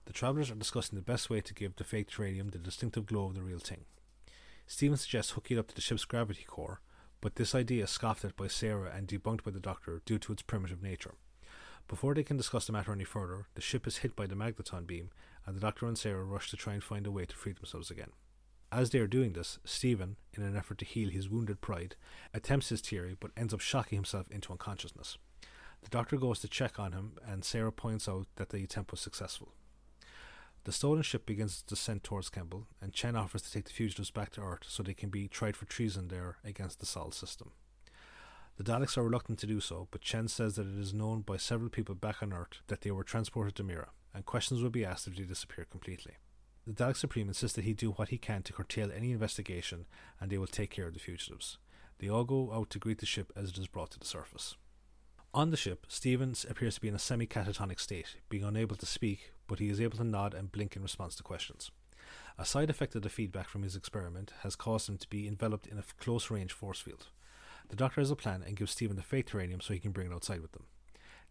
The 0.05 0.12
travellers 0.12 0.50
are 0.50 0.56
discussing 0.56 0.97
the 0.97 1.03
best 1.03 1.31
way 1.31 1.41
to 1.41 1.55
give 1.55 1.77
the 1.77 1.85
fake 1.85 2.11
taranium 2.11 2.50
the 2.50 2.59
distinctive 2.59 3.06
glow 3.06 3.27
of 3.27 3.35
the 3.35 3.43
real 3.43 3.59
thing. 3.59 3.87
Stevens 4.67 5.00
suggests 5.00 5.33
hooking 5.33 5.56
it 5.56 5.61
up 5.61 5.69
to 5.69 5.75
the 5.75 5.81
ship's 5.81 6.05
gravity 6.05 6.44
core, 6.47 6.81
but 7.23 7.37
this 7.37 7.55
idea 7.55 7.85
is 7.85 7.91
scoffed 7.91 8.25
at 8.27 8.37
by 8.37 8.49
Sarah 8.49 8.93
and 8.95 9.09
debunked 9.09 9.45
by 9.45 9.53
the 9.53 9.61
Doctor 9.61 10.03
due 10.05 10.19
to 10.19 10.33
its 10.33 10.43
primitive 10.43 10.83
nature. 10.83 11.15
Before 11.89 12.15
they 12.15 12.25
can 12.25 12.37
discuss 12.37 12.67
the 12.67 12.73
matter 12.73 12.93
any 12.93 13.05
further, 13.05 13.47
the 13.55 13.61
ship 13.61 13.87
is 13.87 13.99
hit 13.99 14.15
by 14.15 14.27
the 14.27 14.35
magneton 14.35 14.87
beam, 14.87 15.11
and 15.47 15.57
the 15.57 15.61
Doctor 15.61 15.87
and 15.87 15.97
Sarah 15.97 16.25
rush 16.25 16.51
to 16.51 16.57
try 16.57 16.75
and 16.75 16.83
find 16.83 17.07
a 17.07 17.11
way 17.11 17.25
to 17.25 17.37
free 17.37 17.53
themselves 17.53 17.91
again. 17.91 18.11
As 18.73 18.91
they 18.91 18.99
are 18.99 19.07
doing 19.07 19.35
this, 19.35 19.59
Steven, 19.65 20.17
in 20.35 20.43
an 20.43 20.57
effort 20.57 20.79
to 20.79 20.85
heal 20.85 21.11
his 21.11 21.29
wounded 21.29 21.61
pride, 21.61 21.95
attempts 22.35 22.71
his 22.71 22.81
theory 22.81 23.17
but 23.19 23.31
ends 23.37 23.55
up 23.55 23.61
shocking 23.61 23.99
himself 23.99 24.31
into 24.31 24.51
unconsciousness. 24.51 25.17
The 25.83 25.91
doctor 25.91 26.17
goes 26.17 26.41
to 26.41 26.49
check 26.49 26.79
on 26.79 26.93
him, 26.93 27.19
and 27.27 27.45
Sarah 27.45 27.73
points 27.73 28.09
out 28.09 28.27
that 28.37 28.49
the 28.49 28.65
attempt 28.65 28.91
was 28.91 29.01
successful. 29.01 29.53
The 30.64 30.73
stolen 30.73 31.03
ship 31.03 31.26
begins 31.26 31.53
its 31.55 31.62
descent 31.62 32.05
towards 32.05 32.31
Kembel, 32.31 32.67
and 32.81 32.93
Chen 32.93 33.17
offers 33.17 33.43
to 33.43 33.50
take 33.50 33.64
the 33.64 33.73
fugitives 33.73 34.12
back 34.12 34.31
to 34.32 34.41
Earth 34.43 34.64
so 34.69 34.82
they 34.82 34.94
can 34.94 35.09
be 35.09 35.26
tried 35.26 35.56
for 35.56 35.64
treason 35.64 36.06
there 36.06 36.37
against 36.44 36.79
the 36.79 36.87
Sol 36.87 37.11
system. 37.11 37.50
The 38.56 38.64
Daleks 38.64 38.97
are 38.97 39.03
reluctant 39.03 39.41
to 39.41 39.47
do 39.47 39.61
so, 39.61 39.88
but 39.91 40.03
Chen 40.03 40.29
says 40.29 40.55
that 40.55 40.67
it 40.67 40.79
is 40.79 40.94
known 40.94 41.23
by 41.23 41.37
several 41.37 41.69
people 41.69 41.97
back 41.97 42.23
on 42.23 42.32
Earth 42.32 42.61
that 42.69 42.82
they 42.82 42.93
were 42.93 43.03
transported 43.03 43.56
to 43.56 43.64
Mira, 43.64 43.88
and 44.14 44.25
questions 44.25 44.62
will 44.62 44.70
be 44.70 44.85
asked 44.85 45.09
if 45.09 45.17
they 45.17 45.25
disappear 45.25 45.64
completely. 45.64 46.14
The 46.65 46.73
Dalek 46.73 46.97
Supreme 46.97 47.26
insists 47.26 47.56
that 47.56 47.65
he 47.65 47.73
do 47.73 47.91
what 47.91 48.11
he 48.11 48.19
can 48.19 48.43
to 48.44 48.53
curtail 48.53 48.93
any 48.93 49.11
investigation, 49.11 49.87
and 50.20 50.31
they 50.31 50.38
will 50.38 50.47
take 50.47 50.70
care 50.70 50.87
of 50.87 50.94
the 50.94 51.00
fugitives. 51.00 51.58
They 51.99 52.08
all 52.08 52.25
go 52.25 52.53
out 52.53 52.70
to 52.70 52.79
greet 52.79 52.99
the 52.99 53.06
ship 53.06 53.32
as 53.35 53.49
it 53.49 53.58
is 53.58 53.67
brought 53.67 53.91
to 53.93 53.99
the 53.99 54.06
surface. 54.06 54.55
On 55.35 55.50
the 55.50 55.56
ship, 55.56 55.87
Stevens 55.88 56.47
appears 56.49 56.76
to 56.76 56.81
be 56.81 56.88
in 56.88 56.94
a 56.94 57.00
semi 57.00 57.26
catatonic 57.26 57.81
state, 57.81 58.17
being 58.29 58.44
unable 58.44 58.76
to 58.76 58.87
speak, 58.87 59.31
but 59.47 59.59
he 59.59 59.69
is 59.69 59.81
able 59.81 59.97
to 59.99 60.05
nod 60.05 60.35
and 60.35 60.53
blink 60.53 60.77
in 60.77 60.83
response 60.83 61.15
to 61.17 61.23
questions. 61.23 61.71
A 62.39 62.44
side 62.44 62.71
effect 62.71 62.94
of 62.94 63.03
the 63.03 63.09
feedback 63.09 63.49
from 63.49 63.62
his 63.62 63.77
experiment 63.77 64.33
has 64.43 64.56
caused 64.56 64.89
him 64.89 64.99
to 64.99 65.09
be 65.09 65.29
enveloped 65.29 65.67
in 65.67 65.79
a 65.79 65.85
close 66.00 66.31
range 66.31 66.53
force 66.53 66.81
field. 66.81 67.08
The 67.69 67.77
doctor 67.77 68.01
has 68.01 68.11
a 68.11 68.17
plan 68.17 68.43
and 68.46 68.56
gives 68.56 68.72
Steven 68.72 68.96
the 68.96 69.03
fake 69.03 69.31
taranium 69.31 69.63
so 69.63 69.72
he 69.72 69.81
can 69.81 69.93
bring 69.93 70.11
it 70.11 70.15
outside 70.15 70.41
with 70.41 70.53
them. 70.53 70.65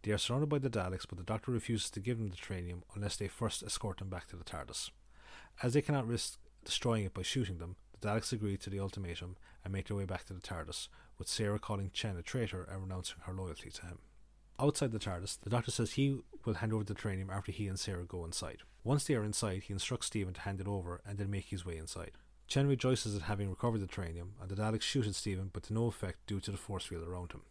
They 0.03 0.11
are 0.11 0.17
surrounded 0.17 0.49
by 0.49 0.59
the 0.59 0.69
Daleks, 0.69 1.05
but 1.07 1.17
the 1.17 1.23
doctor 1.23 1.51
refuses 1.51 1.89
to 1.91 1.99
give 1.99 2.17
them 2.17 2.29
the 2.29 2.35
taranium 2.35 2.81
unless 2.95 3.15
they 3.15 3.27
first 3.27 3.61
escort 3.63 3.99
them 3.99 4.09
back 4.09 4.27
to 4.27 4.35
the 4.35 4.43
TARDIS. 4.43 4.89
As 5.61 5.73
they 5.73 5.81
cannot 5.81 6.07
risk 6.07 6.39
destroying 6.63 7.03
it 7.03 7.13
by 7.13 7.21
shooting 7.21 7.59
them, 7.59 7.75
the 7.91 8.07
Daleks 8.07 8.33
agree 8.33 8.57
to 8.57 8.69
the 8.69 8.79
ultimatum 8.79 9.37
and 9.63 9.71
make 9.71 9.87
their 9.87 9.97
way 9.97 10.05
back 10.05 10.25
to 10.25 10.33
the 10.33 10.41
TARDIS, 10.41 10.87
with 11.17 11.27
Sarah 11.27 11.59
calling 11.59 11.91
Chen 11.93 12.17
a 12.17 12.23
traitor 12.23 12.63
and 12.63 12.81
renouncing 12.81 13.17
her 13.25 13.33
loyalty 13.33 13.69
to 13.69 13.85
him. 13.85 13.99
Outside 14.61 14.91
the 14.91 14.99
TARDIS, 14.99 15.39
the 15.41 15.49
Doctor 15.49 15.71
says 15.71 15.93
he 15.93 16.19
will 16.45 16.53
hand 16.53 16.71
over 16.71 16.83
the 16.83 16.93
taranium 16.93 17.31
after 17.31 17.51
he 17.51 17.67
and 17.67 17.79
Sarah 17.79 18.03
go 18.03 18.23
inside. 18.23 18.59
Once 18.83 19.03
they 19.03 19.15
are 19.15 19.23
inside, 19.23 19.63
he 19.63 19.73
instructs 19.73 20.05
Steven 20.05 20.35
to 20.35 20.41
hand 20.41 20.61
it 20.61 20.67
over 20.67 21.01
and 21.03 21.17
then 21.17 21.31
make 21.31 21.45
his 21.45 21.65
way 21.65 21.77
inside. 21.77 22.11
Chen 22.47 22.67
rejoices 22.67 23.15
at 23.15 23.23
having 23.23 23.49
recovered 23.49 23.79
the 23.79 23.87
taranium, 23.87 24.33
and 24.39 24.49
the 24.49 24.55
Daleks 24.55 24.83
shoot 24.83 25.07
at 25.07 25.15
Steven, 25.15 25.49
but 25.51 25.63
to 25.63 25.73
no 25.73 25.87
effect 25.87 26.27
due 26.27 26.39
to 26.41 26.51
the 26.51 26.57
force 26.57 26.85
field 26.85 27.07
around 27.07 27.31
him. 27.31 27.41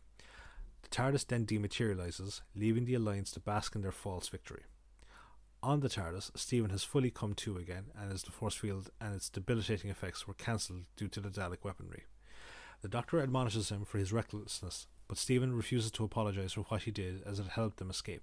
The 0.83 0.89
TARDIS 0.89 1.27
then 1.27 1.47
dematerializes, 1.47 2.43
leaving 2.55 2.85
the 2.85 2.95
Alliance 2.95 3.33
to 3.33 3.41
bask 3.41 3.75
in 3.75 3.83
their 3.83 3.91
false 3.91 4.29
victory. 4.29 4.63
On 5.65 5.81
the 5.81 5.89
TARDIS, 5.89 6.31
Steven 6.37 6.71
has 6.71 6.85
fully 6.85 7.11
come 7.11 7.35
to 7.35 7.59
again, 7.59 7.87
and 8.01 8.13
as 8.13 8.23
the 8.23 8.31
force 8.31 8.55
field 8.55 8.91
and 9.01 9.17
its 9.17 9.29
debilitating 9.29 9.91
effects 9.91 10.29
were 10.29 10.35
cancelled 10.35 10.85
due 10.95 11.09
to 11.09 11.21
the 11.21 11.29
Dalek 11.29 11.65
weaponry. 11.65 12.05
The 12.83 12.89
Doctor 12.89 13.21
admonishes 13.21 13.71
him 13.71 13.85
for 13.85 13.99
his 13.99 14.13
recklessness, 14.13 14.87
but 15.11 15.19
Steven 15.19 15.57
refuses 15.57 15.91
to 15.91 16.05
apologize 16.05 16.53
for 16.53 16.61
what 16.61 16.83
he 16.83 16.93
did 16.93 17.21
as 17.27 17.41
it 17.41 17.49
helped 17.49 17.79
them 17.79 17.91
escape. 17.91 18.23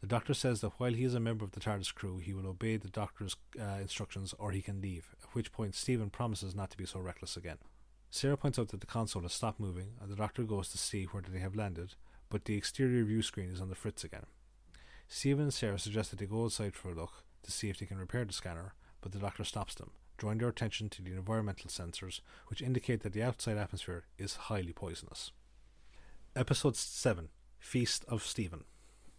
The 0.00 0.08
Doctor 0.08 0.34
says 0.34 0.60
that 0.60 0.72
while 0.78 0.92
he 0.92 1.04
is 1.04 1.14
a 1.14 1.20
member 1.20 1.44
of 1.44 1.52
the 1.52 1.60
TARDIS 1.60 1.94
crew, 1.94 2.18
he 2.18 2.34
will 2.34 2.48
obey 2.48 2.76
the 2.76 2.88
Doctor's 2.88 3.36
uh, 3.60 3.78
instructions 3.80 4.34
or 4.36 4.50
he 4.50 4.60
can 4.60 4.80
leave, 4.80 5.14
at 5.22 5.32
which 5.36 5.52
point 5.52 5.76
Steven 5.76 6.10
promises 6.10 6.52
not 6.52 6.72
to 6.72 6.76
be 6.76 6.84
so 6.84 6.98
reckless 6.98 7.36
again. 7.36 7.58
Sarah 8.10 8.36
points 8.36 8.58
out 8.58 8.70
that 8.70 8.80
the 8.80 8.88
console 8.88 9.22
has 9.22 9.34
stopped 9.34 9.60
moving, 9.60 9.92
and 10.00 10.10
the 10.10 10.16
Doctor 10.16 10.42
goes 10.42 10.68
to 10.70 10.78
see 10.78 11.04
where 11.04 11.22
they 11.22 11.38
have 11.38 11.54
landed, 11.54 11.94
but 12.28 12.44
the 12.44 12.56
exterior 12.56 13.04
view 13.04 13.22
screen 13.22 13.52
is 13.52 13.60
on 13.60 13.68
the 13.68 13.76
fritz 13.76 14.02
again. 14.02 14.26
Steven 15.06 15.44
and 15.44 15.54
Sarah 15.54 15.78
suggest 15.78 16.10
that 16.10 16.18
they 16.18 16.26
go 16.26 16.42
outside 16.42 16.74
for 16.74 16.90
a 16.90 16.94
look 16.94 17.22
to 17.44 17.52
see 17.52 17.70
if 17.70 17.78
they 17.78 17.86
can 17.86 17.98
repair 17.98 18.24
the 18.24 18.32
scanner, 18.32 18.74
but 19.00 19.12
the 19.12 19.20
Doctor 19.20 19.44
stops 19.44 19.76
them, 19.76 19.92
drawing 20.18 20.38
their 20.38 20.48
attention 20.48 20.88
to 20.88 21.02
the 21.02 21.12
environmental 21.12 21.70
sensors, 21.70 22.20
which 22.48 22.62
indicate 22.62 23.04
that 23.04 23.12
the 23.12 23.22
outside 23.22 23.58
atmosphere 23.58 24.06
is 24.18 24.34
highly 24.34 24.72
poisonous. 24.72 25.30
Episode 26.36 26.74
7 26.74 27.28
Feast 27.60 28.04
of 28.08 28.26
Steven. 28.26 28.64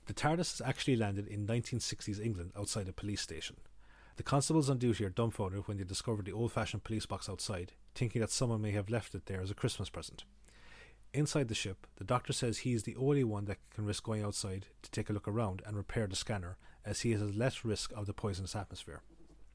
The 0.07 0.13
TARDIS 0.13 0.57
has 0.57 0.61
actually 0.65 0.97
landed 0.97 1.27
in 1.27 1.47
1960s 1.47 2.19
England 2.19 2.51
outside 2.57 2.89
a 2.89 2.91
police 2.91 3.21
station. 3.21 3.55
The 4.17 4.23
constables 4.23 4.69
on 4.69 4.79
duty 4.79 5.05
are 5.05 5.09
dumbfounded 5.09 5.65
when 5.65 5.77
they 5.77 5.85
discover 5.85 6.21
the 6.21 6.33
old 6.33 6.51
fashioned 6.51 6.83
police 6.83 7.05
box 7.05 7.29
outside, 7.29 7.71
thinking 7.93 8.19
that 8.19 8.31
someone 8.31 8.61
may 8.61 8.71
have 8.71 8.89
left 8.89 9.15
it 9.15 9.27
there 9.27 9.39
as 9.39 9.49
a 9.49 9.55
Christmas 9.55 9.89
present. 9.89 10.25
Inside 11.13 11.47
the 11.47 11.55
ship, 11.55 11.87
the 11.95 12.03
doctor 12.03 12.33
says 12.33 12.57
he 12.57 12.73
is 12.73 12.83
the 12.83 12.97
only 12.97 13.23
one 13.23 13.45
that 13.45 13.59
can 13.73 13.85
risk 13.85 14.03
going 14.03 14.21
outside 14.25 14.65
to 14.81 14.91
take 14.91 15.09
a 15.09 15.13
look 15.13 15.25
around 15.29 15.61
and 15.65 15.77
repair 15.77 16.07
the 16.07 16.17
scanner, 16.17 16.57
as 16.83 17.01
he 17.01 17.13
is 17.13 17.21
at 17.21 17.33
less 17.33 17.63
risk 17.63 17.93
of 17.95 18.07
the 18.07 18.13
poisonous 18.13 18.57
atmosphere. 18.57 19.03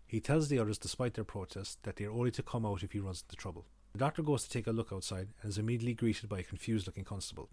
He 0.06 0.18
tells 0.18 0.48
the 0.48 0.58
others, 0.58 0.78
despite 0.78 1.12
their 1.12 1.24
protest, 1.24 1.82
that 1.82 1.96
they 1.96 2.06
are 2.06 2.12
only 2.12 2.30
to 2.30 2.42
come 2.42 2.64
out 2.64 2.82
if 2.82 2.92
he 2.92 3.00
runs 3.00 3.22
into 3.22 3.36
trouble. 3.36 3.66
The 3.92 3.98
doctor 3.98 4.22
goes 4.22 4.44
to 4.44 4.50
take 4.50 4.66
a 4.66 4.72
look 4.72 4.92
outside 4.92 5.28
and 5.42 5.50
is 5.50 5.58
immediately 5.58 5.94
greeted 5.94 6.28
by 6.28 6.38
a 6.38 6.44
confused 6.44 6.86
looking 6.86 7.04
constable. 7.04 7.50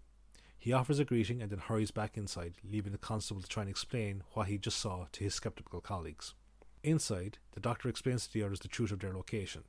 He 0.58 0.72
offers 0.72 0.98
a 0.98 1.04
greeting 1.04 1.42
and 1.42 1.50
then 1.50 1.58
hurries 1.58 1.90
back 1.90 2.16
inside, 2.16 2.54
leaving 2.64 2.92
the 2.92 2.98
constable 2.98 3.42
to 3.42 3.48
try 3.48 3.62
and 3.62 3.70
explain 3.70 4.22
what 4.32 4.48
he 4.48 4.58
just 4.58 4.78
saw 4.78 5.06
to 5.12 5.24
his 5.24 5.34
skeptical 5.34 5.80
colleagues. 5.80 6.34
Inside, 6.82 7.38
the 7.52 7.60
doctor 7.60 7.88
explains 7.88 8.26
to 8.26 8.32
the 8.32 8.42
others 8.42 8.60
the 8.60 8.68
truth 8.68 8.92
of 8.92 9.00
their 9.00 9.12
location, 9.12 9.64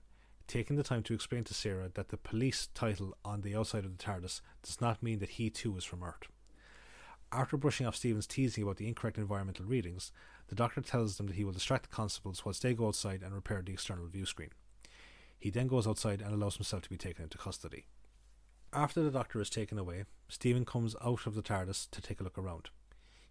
taking 0.47 0.75
the 0.75 0.83
time 0.83 1.03
to 1.03 1.13
explain 1.13 1.43
to 1.45 1.53
Sarah 1.53 1.89
that 1.93 2.09
the 2.09 2.17
police 2.17 2.69
title 2.73 3.15
on 3.25 3.41
the 3.41 3.55
outside 3.55 3.85
of 3.85 3.97
the 3.97 4.03
TARDIS 4.03 4.41
does 4.63 4.79
not 4.79 5.03
mean 5.03 5.19
that 5.19 5.29
he 5.29 5.49
too 5.49 5.75
is 5.77 5.83
from 5.83 6.03
Earth. 6.03 6.27
After 7.31 7.57
brushing 7.57 7.85
off 7.85 7.95
Steven's 7.95 8.25
teasing 8.25 8.63
about 8.63 8.77
the 8.77 8.87
incorrect 8.87 9.19
environmental 9.19 9.65
readings, 9.65 10.11
the 10.47 10.55
doctor 10.55 10.81
tells 10.81 11.17
them 11.17 11.27
that 11.27 11.35
he 11.35 11.43
will 11.43 11.51
distract 11.51 11.89
the 11.89 11.95
constables 11.95 12.43
whilst 12.43 12.63
they 12.63 12.73
go 12.73 12.87
outside 12.87 13.21
and 13.21 13.33
repair 13.33 13.61
the 13.63 13.73
external 13.73 14.07
view 14.07 14.25
screen. 14.25 14.49
He 15.39 15.49
then 15.49 15.67
goes 15.67 15.87
outside 15.87 16.21
and 16.21 16.33
allows 16.33 16.57
himself 16.57 16.83
to 16.83 16.89
be 16.89 16.97
taken 16.97 17.23
into 17.23 17.37
custody. 17.37 17.85
After 18.73 19.01
the 19.01 19.09
doctor 19.09 19.41
is 19.41 19.49
taken 19.49 19.79
away, 19.79 20.03
Steven 20.27 20.65
comes 20.65 20.95
out 21.03 21.25
of 21.25 21.33
the 21.33 21.41
TARDIS 21.41 21.89
to 21.91 22.01
take 22.01 22.19
a 22.19 22.23
look 22.23 22.37
around. 22.37 22.69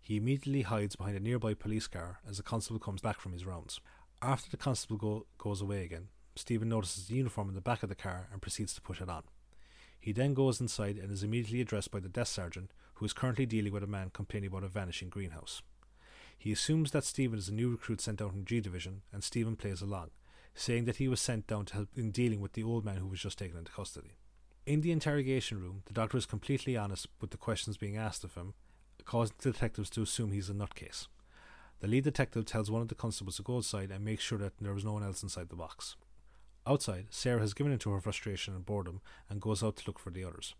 He 0.01 0.17
immediately 0.17 0.63
hides 0.63 0.97
behind 0.97 1.17
a 1.17 1.21
nearby 1.21 1.55
police 1.55 1.87
car 1.87 2.21
as 2.29 2.39
the 2.39 2.43
constable 2.43 2.81
comes 2.81 3.03
back 3.03 3.21
from 3.21 3.33
his 3.33 3.45
rounds. 3.45 3.79
After 4.23 4.51
the 4.51 4.57
constable 4.57 4.97
go- 4.97 5.27
goes 5.37 5.61
away 5.61 5.85
again, 5.85 6.09
Steven 6.35 6.69
notices 6.69 7.07
the 7.07 7.15
uniform 7.15 7.49
in 7.51 7.55
the 7.55 7.61
back 7.61 7.83
of 7.83 7.89
the 7.89 7.95
car 7.95 8.29
and 8.33 8.41
proceeds 8.41 8.75
to 8.75 8.81
put 8.81 9.01
it 9.01 9.11
on. 9.11 9.25
He 10.01 10.13
then 10.13 10.35
goes 10.35 10.61
inside 10.61 10.97
and 10.97 11.13
is 11.13 11.23
immediately 11.23 11.61
addressed 11.61 11.91
by 11.91 12.01
the 12.01 12.09
desk 12.09 12.35
sergeant, 12.35 12.73
who 12.95 13.05
is 13.05 13.13
currently 13.13 13.47
dealing 13.47 13.73
with 13.73 13.83
a 13.83 13.89
man 13.89 14.11
complaining 14.13 14.49
about 14.49 14.65
a 14.65 14.69
vanishing 14.69 15.09
greenhouse. 15.09 15.63
He 16.39 16.53
assumes 16.53 16.93
that 16.93 17.05
Steven 17.05 17.39
is 17.39 17.49
a 17.49 17.55
new 17.55 17.71
recruit 17.71 18.01
sent 18.01 18.19
down 18.19 18.31
from 18.31 18.45
G 18.45 18.61
Division, 18.61 19.03
and 19.13 19.23
Steven 19.23 19.57
plays 19.57 19.83
along, 19.83 20.11
saying 20.59 20.85
that 20.87 20.97
he 20.97 21.09
was 21.09 21.21
sent 21.21 21.47
down 21.47 21.65
to 21.67 21.75
help 21.75 21.89
in 21.97 22.11
dealing 22.11 22.41
with 22.41 22.55
the 22.55 22.65
old 22.65 22.85
man 22.85 22.97
who 22.97 23.07
was 23.07 23.21
just 23.21 23.39
taken 23.39 23.57
into 23.57 23.71
custody. 23.71 24.17
In 24.67 24.81
the 24.81 24.91
interrogation 24.91 25.61
room, 25.61 25.83
the 25.87 25.93
doctor 25.93 26.19
is 26.19 26.27
completely 26.27 26.77
honest 26.77 27.07
with 27.21 27.31
the 27.31 27.37
questions 27.37 27.77
being 27.77 27.97
asked 27.97 28.25
of 28.25 28.35
him, 28.35 28.55
causing 29.05 29.37
the 29.39 29.53
detectives 29.53 29.89
to 29.91 30.03
assume 30.03 30.33
he's 30.33 30.51
a 30.51 30.55
nutcase. 30.55 31.07
The 31.81 31.87
lead 31.87 32.05
detective 32.05 32.45
tells 32.45 32.71
one 32.71 32.83
of 32.83 32.89
the 32.89 32.97
constables 32.97 33.37
to 33.37 33.43
go 33.43 33.59
outside 33.59 33.93
and 33.93 34.05
make 34.05 34.21
sure 34.21 34.39
that 34.39 34.55
there 34.61 34.77
is 34.77 34.85
no 34.85 34.93
one 34.93 35.05
else 35.05 35.23
inside 35.23 35.49
the 35.49 35.57
box. 35.57 35.97
Outside, 36.67 37.07
Sarah 37.11 37.41
has 37.41 37.55
given 37.55 37.73
in 37.73 37.79
to 37.79 37.91
her 37.93 38.01
frustration 38.01 38.55
and 38.55 38.67
boredom 38.67 39.01
and 39.31 39.41
goes 39.41 39.63
out 39.63 39.77
to 39.77 39.85
look 39.87 39.99
for 39.99 40.11
the 40.11 40.25
others. 40.25 40.55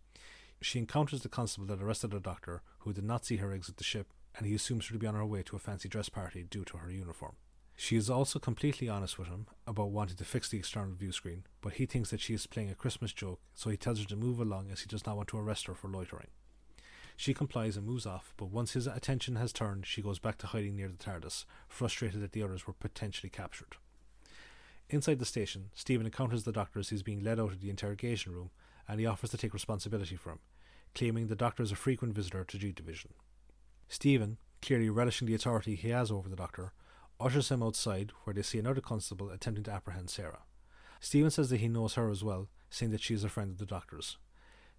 She 0.63 0.79
encounters 0.79 1.23
the 1.23 1.29
constable 1.29 1.67
that 1.67 1.83
arrested 1.83 2.13
the 2.13 2.21
doctor, 2.21 2.63
who 2.81 2.93
did 2.93 3.05
not 3.05 3.27
see 3.27 3.37
her 3.37 3.53
exit 3.53 3.77
the 3.77 3.85
ship, 3.85 4.13
and 4.37 4.47
he 4.47 4.55
assumes 4.55 4.87
her 4.87 4.93
to 4.93 4.99
be 4.99 5.07
on 5.09 5.15
her 5.17 5.27
way 5.27 5.43
to 5.43 5.57
a 5.57 5.59
fancy 5.59 5.89
dress 5.89 6.09
party 6.09 6.47
due 6.49 6.65
to 6.67 6.79
her 6.79 6.91
uniform. 6.91 7.35
She 7.81 7.95
is 7.95 8.11
also 8.11 8.41
completely 8.41 8.89
honest 8.89 9.21
with 9.21 9.29
him 9.29 9.47
about 9.65 9.93
wanting 9.93 10.17
to 10.17 10.25
fix 10.25 10.49
the 10.49 10.59
external 10.59 10.97
view 10.97 11.13
screen, 11.13 11.45
but 11.61 11.75
he 11.75 11.87
thinks 11.87 12.11
that 12.11 12.21
she 12.21 12.35
is 12.35 12.45
playing 12.45 12.71
a 12.71 12.75
Christmas 12.75 13.13
joke, 13.13 13.39
so 13.55 13.71
he 13.71 13.77
tells 13.77 14.01
her 14.01 14.05
to 14.07 14.17
move 14.17 14.41
along 14.41 14.73
as 14.73 14.81
he 14.81 14.89
does 14.89 15.07
not 15.07 15.17
want 15.17 15.29
to 15.29 15.39
arrest 15.39 15.69
her 15.69 15.75
for 15.75 15.87
loitering. 15.87 16.27
She 17.17 17.33
complies 17.33 17.77
and 17.77 17.87
moves 17.87 18.05
off, 18.05 18.35
but 18.37 18.51
once 18.51 18.73
his 18.73 18.89
attention 18.89 19.37
has 19.37 19.53
turned, 19.53 19.87
she 19.87 20.03
goes 20.03 20.19
back 20.19 20.39
to 20.39 20.49
hiding 20.49 20.75
near 20.75 20.89
the 20.89 20.97
TARDIS, 20.97 21.45
frustrated 21.69 22.21
that 22.21 22.33
the 22.33 22.43
others 22.43 22.67
were 22.67 22.73
potentially 22.73 23.31
captured. 23.31 23.77
Inside 24.91 25.21
the 25.21 25.25
station, 25.25 25.71
Steven 25.73 26.05
encounters 26.05 26.43
the 26.43 26.51
doctor 26.51 26.81
as 26.81 26.89
he 26.89 26.97
is 26.97 27.05
being 27.05 27.23
led 27.23 27.39
out 27.39 27.53
of 27.53 27.61
the 27.61 27.71
interrogation 27.71 28.33
room, 28.33 28.51
and 28.89 28.99
he 28.99 29.07
offers 29.07 29.31
to 29.31 29.39
take 29.39 29.55
responsibility 29.55 30.17
for 30.17 30.31
him, 30.31 30.41
claiming 30.97 31.29
the 31.29 31.37
doctor 31.37 31.63
is 31.63 31.71
a 31.71 31.77
frequent 31.77 32.13
visitor 32.13 32.43
to 32.43 32.59
G 32.59 32.73
Division. 32.73 33.13
Steven, 33.87 34.39
clearly 34.61 34.91
relishing 34.91 35.29
the 35.29 35.35
authority 35.35 35.77
he 35.77 35.91
has 35.91 36.11
over 36.11 36.29
the 36.29 36.35
doctor, 36.35 36.73
ushers 37.21 37.51
him 37.51 37.63
outside 37.63 38.13
where 38.25 38.35
they 38.35 38.43
see 38.43 38.59
another 38.59 38.81
constable 38.81 39.31
attempting 39.31 39.65
to 39.65 39.73
apprehend 39.73 40.11
Sarah. 40.11 40.43
Steven 41.01 41.31
says 41.31 41.51
that 41.51 41.61
he 41.61 41.69
knows 41.69 41.95
her 41.95 42.11
as 42.11 42.25
well, 42.25 42.49
saying 42.71 42.93
that 42.93 43.01
she 43.01 43.15
is 43.15 43.25
a 43.25 43.29
friend 43.29 43.51
of 43.51 43.59
the 43.59 43.67
doctor's. 43.67 44.17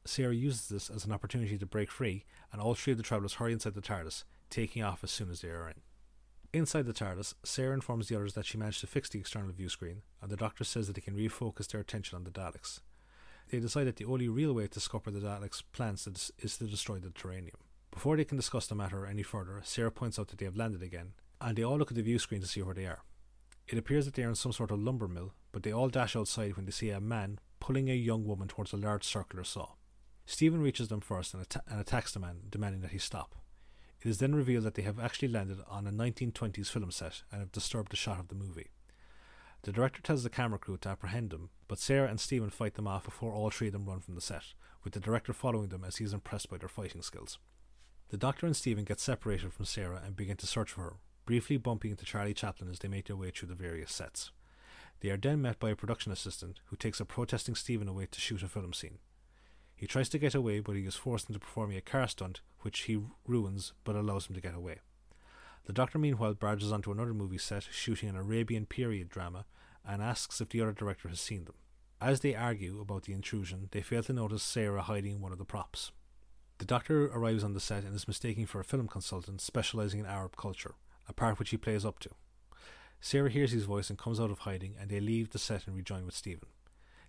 Sarah 0.06 0.34
uses 0.34 0.70
this 0.70 0.90
as 0.90 1.06
an 1.06 1.12
opportunity 1.12 1.58
to 1.58 1.66
break 1.66 1.92
free, 1.92 2.26
and 2.52 2.62
all 2.62 2.76
three 2.76 2.92
of 2.92 2.98
the 2.98 3.04
travellers 3.04 3.34
hurry 3.34 3.54
inside 3.54 3.74
the 3.74 3.82
TARDIS, 3.82 4.24
taking 4.50 4.84
off 4.84 5.04
as 5.04 5.12
soon 5.12 5.30
as 5.30 5.42
they 5.42 5.50
are 5.50 5.68
in. 5.68 5.76
Inside 6.52 6.86
the 6.86 6.94
TARDIS, 6.94 7.36
Sarah 7.44 7.74
informs 7.74 8.08
the 8.08 8.16
others 8.16 8.34
that 8.34 8.46
she 8.46 8.58
managed 8.58 8.82
to 8.82 8.88
fix 8.88 9.10
the 9.10 9.20
external 9.20 9.52
view 9.52 9.70
screen, 9.70 10.02
and 10.22 10.32
the 10.32 10.38
doctor 10.38 10.64
says 10.64 10.88
that 10.88 10.94
they 10.94 11.02
can 11.02 11.16
refocus 11.16 11.68
their 11.68 11.82
attention 11.82 12.16
on 12.16 12.24
the 12.24 12.32
Daleks. 12.32 12.80
They 13.50 13.60
decide 13.60 13.86
that 13.86 13.98
the 13.98 14.06
only 14.06 14.28
real 14.28 14.54
way 14.54 14.68
to 14.68 14.80
scupper 14.80 15.12
the 15.12 15.20
Daleks' 15.20 15.64
plans 15.74 16.08
is 16.40 16.58
to 16.58 16.66
destroy 16.66 17.00
the 17.00 17.10
Taranium. 17.10 17.60
Before 17.92 18.16
they 18.16 18.26
can 18.26 18.38
discuss 18.38 18.68
the 18.68 18.76
matter 18.76 19.06
any 19.06 19.24
further, 19.24 19.62
Sarah 19.64 19.92
points 19.92 20.18
out 20.18 20.30
that 20.30 20.38
they 20.38 20.46
have 20.46 20.58
landed 20.58 20.82
again, 20.82 21.14
and 21.42 21.56
they 21.56 21.64
all 21.64 21.78
look 21.78 21.92
at 21.92 21.96
the 21.96 22.04
view 22.04 22.20
screen 22.20 22.42
to 22.42 22.48
see 22.48 22.62
where 22.62 22.76
they 22.76 22.86
are. 22.86 23.04
It 23.68 23.78
appears 23.78 24.06
that 24.06 24.16
they 24.16 24.24
are 24.24 24.30
in 24.30 24.36
some 24.36 24.52
sort 24.52 24.72
of 24.72 24.80
lumber 24.80 25.08
mill, 25.08 25.34
but 25.52 25.64
they 25.64 25.72
all 25.72 25.90
dash 25.90 26.16
outside 26.16 26.56
when 26.56 26.66
they 26.66 26.72
see 26.72 26.90
a 26.90 27.00
man 27.00 27.40
pulling 27.60 27.90
a 27.90 27.94
young 27.94 28.26
woman 28.26 28.48
towards 28.48 28.74
a 28.74 28.78
large 28.78 29.04
circular 29.04 29.44
saw. 29.44 29.74
Steven 30.26 30.62
reaches 30.62 30.88
them 30.88 31.02
first 31.02 31.34
and, 31.34 31.46
and 31.68 31.80
attacks 31.80 32.12
the 32.12 32.20
man, 32.20 32.42
demanding 32.50 32.82
that 32.82 32.92
he 32.92 32.98
stop. 32.98 33.36
It 34.02 34.08
is 34.08 34.20
then 34.20 34.34
revealed 34.34 34.64
that 34.64 34.76
they 34.76 34.82
have 34.84 35.00
actually 35.00 35.28
landed 35.28 35.58
on 35.68 35.86
a 35.86 35.92
1920s 35.92 36.70
film 36.70 36.92
set 36.92 37.24
and 37.32 37.42
have 37.42 37.52
disturbed 37.52 37.92
the 37.92 37.98
shot 37.98 38.20
of 38.20 38.30
the 38.30 38.36
movie. 38.36 38.70
The 39.64 39.74
director 39.74 40.02
tells 40.02 40.24
the 40.24 40.30
camera 40.30 40.58
crew 40.58 40.78
to 40.78 40.90
apprehend 40.90 41.32
them, 41.32 41.50
but 41.68 41.80
Sarah 41.80 42.08
and 42.08 42.20
Steven 42.20 42.50
fight 42.50 42.76
them 42.76 42.88
off 42.88 43.04
before 43.04 43.34
all 43.34 43.50
three 43.50 43.68
of 43.68 43.74
them 43.74 43.86
run 43.86 44.00
from 44.00 44.16
the 44.16 44.22
set, 44.22 44.54
with 44.84 44.94
the 44.94 45.02
director 45.02 45.34
following 45.34 45.68
them 45.68 45.84
as 45.84 45.98
he 45.98 46.06
is 46.06 46.14
impressed 46.14 46.50
by 46.50 46.58
their 46.58 46.70
fighting 46.70 47.02
skills. 47.02 47.40
The 48.10 48.18
doctor 48.18 48.46
and 48.46 48.56
Steven 48.56 48.86
get 48.86 49.00
separated 49.02 49.52
from 49.52 49.66
Sarah 49.66 50.02
and 50.04 50.16
begin 50.16 50.38
to 50.38 50.48
search 50.48 50.72
for 50.72 50.82
her, 50.82 50.94
briefly 51.30 51.58
bumping 51.58 51.92
into 51.92 52.06
Charlie 52.06 52.34
Chaplin 52.34 52.72
as 52.72 52.80
they 52.80 52.88
make 52.88 53.06
their 53.06 53.16
way 53.16 53.30
through 53.30 53.50
the 53.50 53.54
various 53.54 53.92
sets. 53.92 54.32
They 55.02 55.12
are 55.12 55.18
then 55.18 55.44
met 55.44 55.60
by 55.60 55.70
a 55.70 55.76
production 55.76 56.12
assistant 56.12 56.60
who 56.66 56.76
takes 56.76 57.00
a 57.00 57.06
protesting 57.06 57.54
Steven 57.54 57.88
away 57.88 58.08
to 58.10 58.20
shoot 58.20 58.42
a 58.42 58.48
film 58.48 58.74
scene. 58.74 58.98
He 59.76 59.86
tries 59.86 60.10
to 60.10 60.18
get 60.18 60.34
away, 60.34 60.60
but 60.60 60.76
he 60.76 60.88
is 60.88 60.96
forced 60.96 61.30
into 61.30 61.40
performing 61.40 61.78
a 61.78 61.82
car 61.82 62.08
stunt, 62.08 62.42
which 62.62 62.80
he 62.80 63.00
ruins 63.28 63.74
but 63.84 63.96
allows 63.96 64.26
him 64.26 64.34
to 64.34 64.42
get 64.42 64.56
away. 64.56 64.80
The 65.66 65.72
doctor, 65.72 66.00
meanwhile, 66.00 66.34
barges 66.34 66.72
onto 66.72 66.92
another 66.92 67.14
movie 67.14 67.38
set 67.38 67.68
shooting 67.70 68.10
an 68.10 68.16
Arabian 68.16 68.66
period 68.66 69.10
drama 69.10 69.46
and 69.88 70.02
asks 70.02 70.42
if 70.42 70.50
the 70.50 70.62
other 70.62 70.72
director 70.72 71.10
has 71.10 71.20
seen 71.20 71.46
them. 71.46 71.58
As 72.02 72.22
they 72.22 72.34
argue 72.34 72.82
about 72.82 73.04
the 73.04 73.14
intrusion, 73.14 73.70
they 73.70 73.84
fail 73.84 74.02
to 74.02 74.14
notice 74.14 74.42
Sarah 74.42 74.82
hiding 74.82 75.22
one 75.22 75.32
of 75.32 75.38
the 75.38 75.46
props. 75.46 75.92
The 76.58 76.66
doctor 76.66 77.06
arrives 77.06 77.44
on 77.44 77.54
the 77.54 77.60
set 77.60 77.84
and 77.84 77.94
is 77.94 78.08
mistaken 78.08 78.48
for 78.48 78.60
a 78.60 78.66
film 78.66 78.88
consultant 78.88 79.42
specializing 79.42 80.00
in 80.00 80.08
Arab 80.08 80.36
culture 80.36 80.74
a 81.10 81.14
part 81.14 81.40
which 81.40 81.50
he 81.50 81.58
plays 81.58 81.84
up 81.84 82.00
to. 82.00 82.10
Sarah 83.02 83.30
hears 83.30 83.52
his 83.52 83.64
voice 83.66 83.90
and 83.90 83.98
comes 83.98 84.20
out 84.20 84.32
of 84.32 84.40
hiding, 84.40 84.76
and 84.80 84.90
they 84.90 85.00
leave 85.00 85.32
the 85.32 85.40
set 85.40 85.68
and 85.68 85.76
rejoin 85.76 86.06
with 86.06 86.16
Steven. 86.16 86.48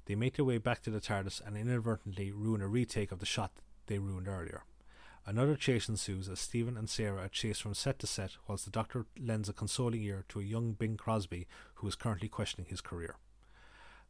They 0.07 0.15
make 0.15 0.37
their 0.37 0.45
way 0.45 0.59
back 0.59 0.83
to 0.83 0.91
the 0.91 1.01
TARDIS 1.01 1.41
and 1.47 1.57
inadvertently 1.57 2.33
ruin 2.33 2.63
a 2.63 2.67
retake 2.67 3.13
of 3.13 3.19
the 3.19 3.27
shot 3.27 3.53
they 3.87 3.99
ruined 3.99 4.27
earlier. 4.27 4.65
Another 5.27 5.55
chase 5.55 5.89
ensues 5.89 6.29
as 6.29 6.41
Steven 6.41 6.77
and 6.77 6.89
Sarah 6.89 7.25
are 7.25 7.29
chased 7.29 7.63
from 7.63 7.75
set 7.75 7.99
to 7.99 8.07
set, 8.07 8.33
whilst 8.49 8.65
the 8.65 8.71
Doctor 8.71 9.07
lends 9.19 9.49
a 9.49 9.53
consoling 9.53 10.03
ear 10.03 10.25
to 10.29 10.41
a 10.41 10.45
young 10.45 10.73
Bing 10.73 10.97
Crosby 10.97 11.47
who 11.75 11.87
is 11.87 11.95
currently 11.95 12.29
questioning 12.29 12.67
his 12.71 12.81
career. 12.81 13.17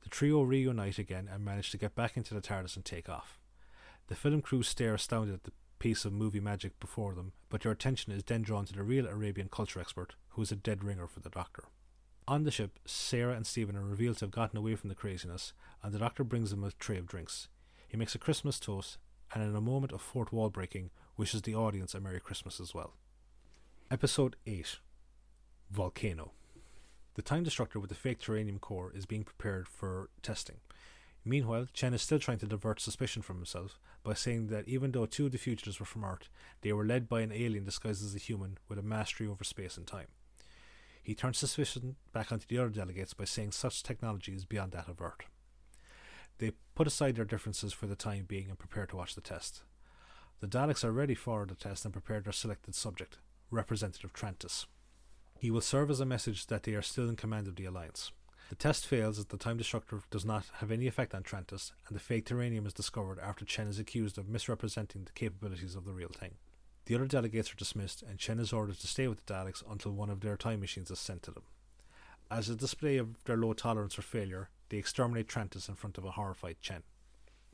The 0.03 0.09
trio 0.09 0.43
reunite 0.43 0.99
again 0.99 1.29
and 1.31 1.45
manage 1.45 1.71
to 1.73 1.79
get 1.79 1.95
back 1.95 2.17
into 2.17 2.33
the 2.33 2.41
TARDIS 2.41 2.77
and 2.77 2.85
take 2.85 3.09
off. 3.09 3.39
The 4.07 4.15
film 4.15 4.41
crew 4.41 4.63
stare 4.63 4.95
astounded 4.95 5.35
at 5.35 5.45
the 5.45 5.53
piece 5.81 6.05
of 6.05 6.13
movie 6.13 6.39
magic 6.39 6.79
before 6.79 7.15
them, 7.15 7.33
but 7.49 7.65
your 7.65 7.73
attention 7.73 8.13
is 8.13 8.23
then 8.23 8.43
drawn 8.43 8.65
to 8.67 8.73
the 8.73 8.85
real 8.85 9.07
Arabian 9.07 9.49
culture 9.49 9.81
expert, 9.81 10.15
who 10.31 10.43
is 10.43 10.53
a 10.53 10.57
dead 10.57 10.85
ringer 10.85 11.09
for 11.09 11.19
the 11.19 11.29
Doctor. 11.29 11.65
On 12.29 12.45
the 12.45 12.53
ship, 12.53 12.79
Sarah 12.85 13.35
and 13.35 13.45
Steven 13.45 13.77
are 13.77 13.85
revealed 13.85 14.19
to 14.19 14.27
have 14.27 14.31
gotten 14.31 14.57
away 14.57 14.77
from 14.77 14.89
the 14.89 14.95
craziness, 14.95 15.53
and 15.83 15.93
the 15.93 15.99
Doctor 15.99 16.23
brings 16.23 16.51
them 16.51 16.63
a 16.63 16.71
tray 16.71 16.99
of 16.99 17.07
drinks. 17.07 17.49
He 17.89 17.97
makes 17.97 18.15
a 18.15 18.19
Christmas 18.19 18.61
toast, 18.61 18.99
and 19.35 19.43
in 19.43 19.57
a 19.57 19.61
moment 19.61 19.93
of 19.93 20.01
fourth 20.01 20.33
wall 20.33 20.51
breaking, 20.51 20.91
wishes 21.17 21.43
the 21.43 21.57
audience 21.57 21.95
a 21.95 22.01
Merry 22.01 22.21
Christmas 22.21 22.61
as 22.61 22.73
well. 22.73 22.95
Episode 23.91 24.37
8 24.47 24.79
Volcano. 25.71 26.33
The 27.15 27.23
Time 27.23 27.43
Destructor 27.43 27.81
with 27.81 27.89
the 27.89 27.97
fake 27.97 28.21
Taranium 28.21 28.61
core 28.61 28.93
is 28.95 29.07
being 29.07 29.25
prepared 29.25 29.67
for 29.67 30.11
testing. 30.23 30.59
Meanwhile, 31.25 31.69
Chen 31.73 31.93
is 31.93 32.03
still 32.03 32.19
trying 32.19 32.39
to 32.39 32.47
divert 32.47 32.81
suspicion 32.81 33.21
from 33.21 33.37
himself 33.37 33.79
by 34.03 34.15
saying 34.15 34.47
that 34.49 34.67
even 34.67 34.93
though 34.93 35.07
two 35.07 35.27
of 35.27 35.33
the 35.33 35.39
fugitives 35.39 35.79
were 35.79 35.87
from 35.87 36.05
Earth, 36.05 36.29
they 36.63 36.73
were 36.73 36.87
led 36.87 37.09
by 37.09 37.21
an 37.21 37.33
alien 37.33 37.65
disguised 37.65 38.05
as 38.05 38.15
a 38.15 38.19
human 38.19 38.57
with 38.69 38.79
a 38.79 38.83
mastery 38.83 39.27
over 39.27 39.45
space 39.45 39.77
and 39.77 39.87
time. 39.87 40.07
He 41.03 41.15
turns 41.15 41.39
suspicion 41.39 41.97
back 42.13 42.33
onto 42.33 42.47
the 42.47 42.59
other 42.59 42.71
delegates 42.71 43.15
by 43.15 43.25
saying 43.25 43.53
such 43.53 43.83
technology 43.83 44.33
is 44.33 44.45
beyond 44.45 44.73
that 44.73 44.89
of 44.89 45.01
Earth. 45.01 45.27
They 46.39 46.53
put 46.75 46.87
aside 46.87 47.17
their 47.17 47.27
differences 47.27 47.73
for 47.73 47.87
the 47.87 47.97
time 47.97 48.25
being 48.27 48.49
and 48.49 48.59
prepare 48.59 48.87
to 48.87 48.97
watch 48.97 49.15
the 49.15 49.21
test. 49.21 49.63
The 50.41 50.47
Daleks 50.47 50.85
are 50.85 50.93
ready 50.93 51.15
for 51.15 51.45
the 51.45 51.55
test 51.55 51.85
and 51.85 51.93
prepare 51.93 52.21
their 52.21 52.33
selected 52.33 52.75
subject, 52.75 53.19
Representative 53.51 54.15
Trantis. 54.15 54.65
He 55.39 55.51
will 55.51 55.61
serve 55.61 55.91
as 55.91 56.01
a 56.01 56.07
message 56.07 56.47
that 56.47 56.63
they 56.63 56.73
are 56.73 56.83
still 56.83 57.09
in 57.09 57.17
command 57.17 57.47
of 57.47 57.57
the 57.57 57.67
Alliance. 57.67 58.11
The 58.51 58.57
test 58.57 58.85
fails 58.85 59.17
as 59.17 59.27
the 59.27 59.37
Time 59.37 59.59
Destructor 59.59 60.03
does 60.11 60.25
not 60.25 60.47
have 60.55 60.73
any 60.73 60.89
effect 60.89 61.15
on 61.15 61.23
Trantis, 61.23 61.71
and 61.87 61.95
the 61.95 62.01
fake 62.01 62.27
Taranium 62.27 62.67
is 62.67 62.73
discovered 62.73 63.21
after 63.21 63.45
Chen 63.45 63.69
is 63.69 63.79
accused 63.79 64.19
of 64.19 64.29
misrepresenting 64.29 65.05
the 65.05 65.13
capabilities 65.13 65.77
of 65.77 65.85
the 65.85 65.93
real 65.93 66.09
thing. 66.09 66.33
The 66.87 66.97
other 66.97 67.07
delegates 67.07 67.53
are 67.53 67.57
dismissed, 67.57 68.03
and 68.03 68.19
Chen 68.19 68.41
is 68.41 68.53
ordered 68.53 68.81
to 68.81 68.89
stay 68.89 69.07
with 69.07 69.25
the 69.25 69.33
Daleks 69.33 69.63
until 69.71 69.93
one 69.93 70.11
of 70.11 70.19
their 70.19 70.37
time 70.37 70.59
machines 70.59 70.91
is 70.91 70.99
sent 70.99 71.23
to 71.23 71.31
them. 71.31 71.45
As 72.29 72.49
a 72.49 72.57
display 72.57 72.97
of 72.97 73.23
their 73.23 73.37
low 73.37 73.53
tolerance 73.53 73.95
for 73.95 74.03
failure, 74.03 74.51
they 74.69 74.79
exterminate 74.79 75.29
Trantis 75.29 75.69
in 75.69 75.77
front 75.77 75.97
of 75.97 76.05
a 76.05 76.11
horrified 76.11 76.57
Chen. 76.61 76.83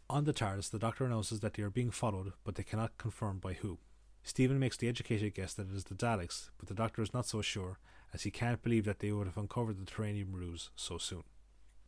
On 0.08 0.24
the 0.24 0.32
TARDIS, 0.32 0.70
the 0.70 0.78
Doctor 0.78 1.04
announces 1.04 1.40
that 1.40 1.52
they 1.52 1.62
are 1.62 1.68
being 1.68 1.90
followed, 1.90 2.32
but 2.42 2.54
they 2.54 2.62
cannot 2.62 2.96
confirm 2.96 3.36
by 3.38 3.52
who. 3.52 3.76
Steven 4.22 4.58
makes 4.58 4.78
the 4.78 4.88
educated 4.88 5.34
guess 5.34 5.52
that 5.52 5.70
it 5.70 5.76
is 5.76 5.84
the 5.84 5.94
Daleks, 5.94 6.48
but 6.56 6.68
the 6.68 6.74
Doctor 6.74 7.02
is 7.02 7.12
not 7.12 7.26
so 7.26 7.42
sure, 7.42 7.78
as 8.12 8.22
he 8.22 8.30
can't 8.30 8.62
believe 8.62 8.84
that 8.84 9.00
they 9.00 9.12
would 9.12 9.26
have 9.26 9.36
uncovered 9.36 9.78
the 9.78 9.90
Taranium 9.90 10.32
ruse 10.32 10.70
so 10.76 10.98
soon. 10.98 11.24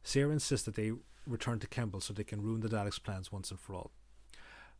Sarah 0.02 0.32
insists 0.32 0.66
that 0.66 0.74
they 0.74 0.92
return 1.26 1.58
to 1.60 1.66
Kembel 1.66 2.02
so 2.02 2.12
they 2.12 2.24
can 2.24 2.42
ruin 2.42 2.60
the 2.60 2.68
Daleks' 2.68 3.02
plans 3.02 3.30
once 3.30 3.50
and 3.50 3.60
for 3.60 3.74
all. 3.74 3.90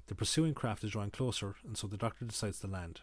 The 0.06 0.14
pursuing 0.14 0.54
craft 0.54 0.84
is 0.84 0.92
drawing 0.92 1.10
closer, 1.10 1.56
and 1.66 1.76
so 1.76 1.86
the 1.86 1.98
Doctor 1.98 2.24
decides 2.24 2.60
to 2.60 2.66
land. 2.66 3.02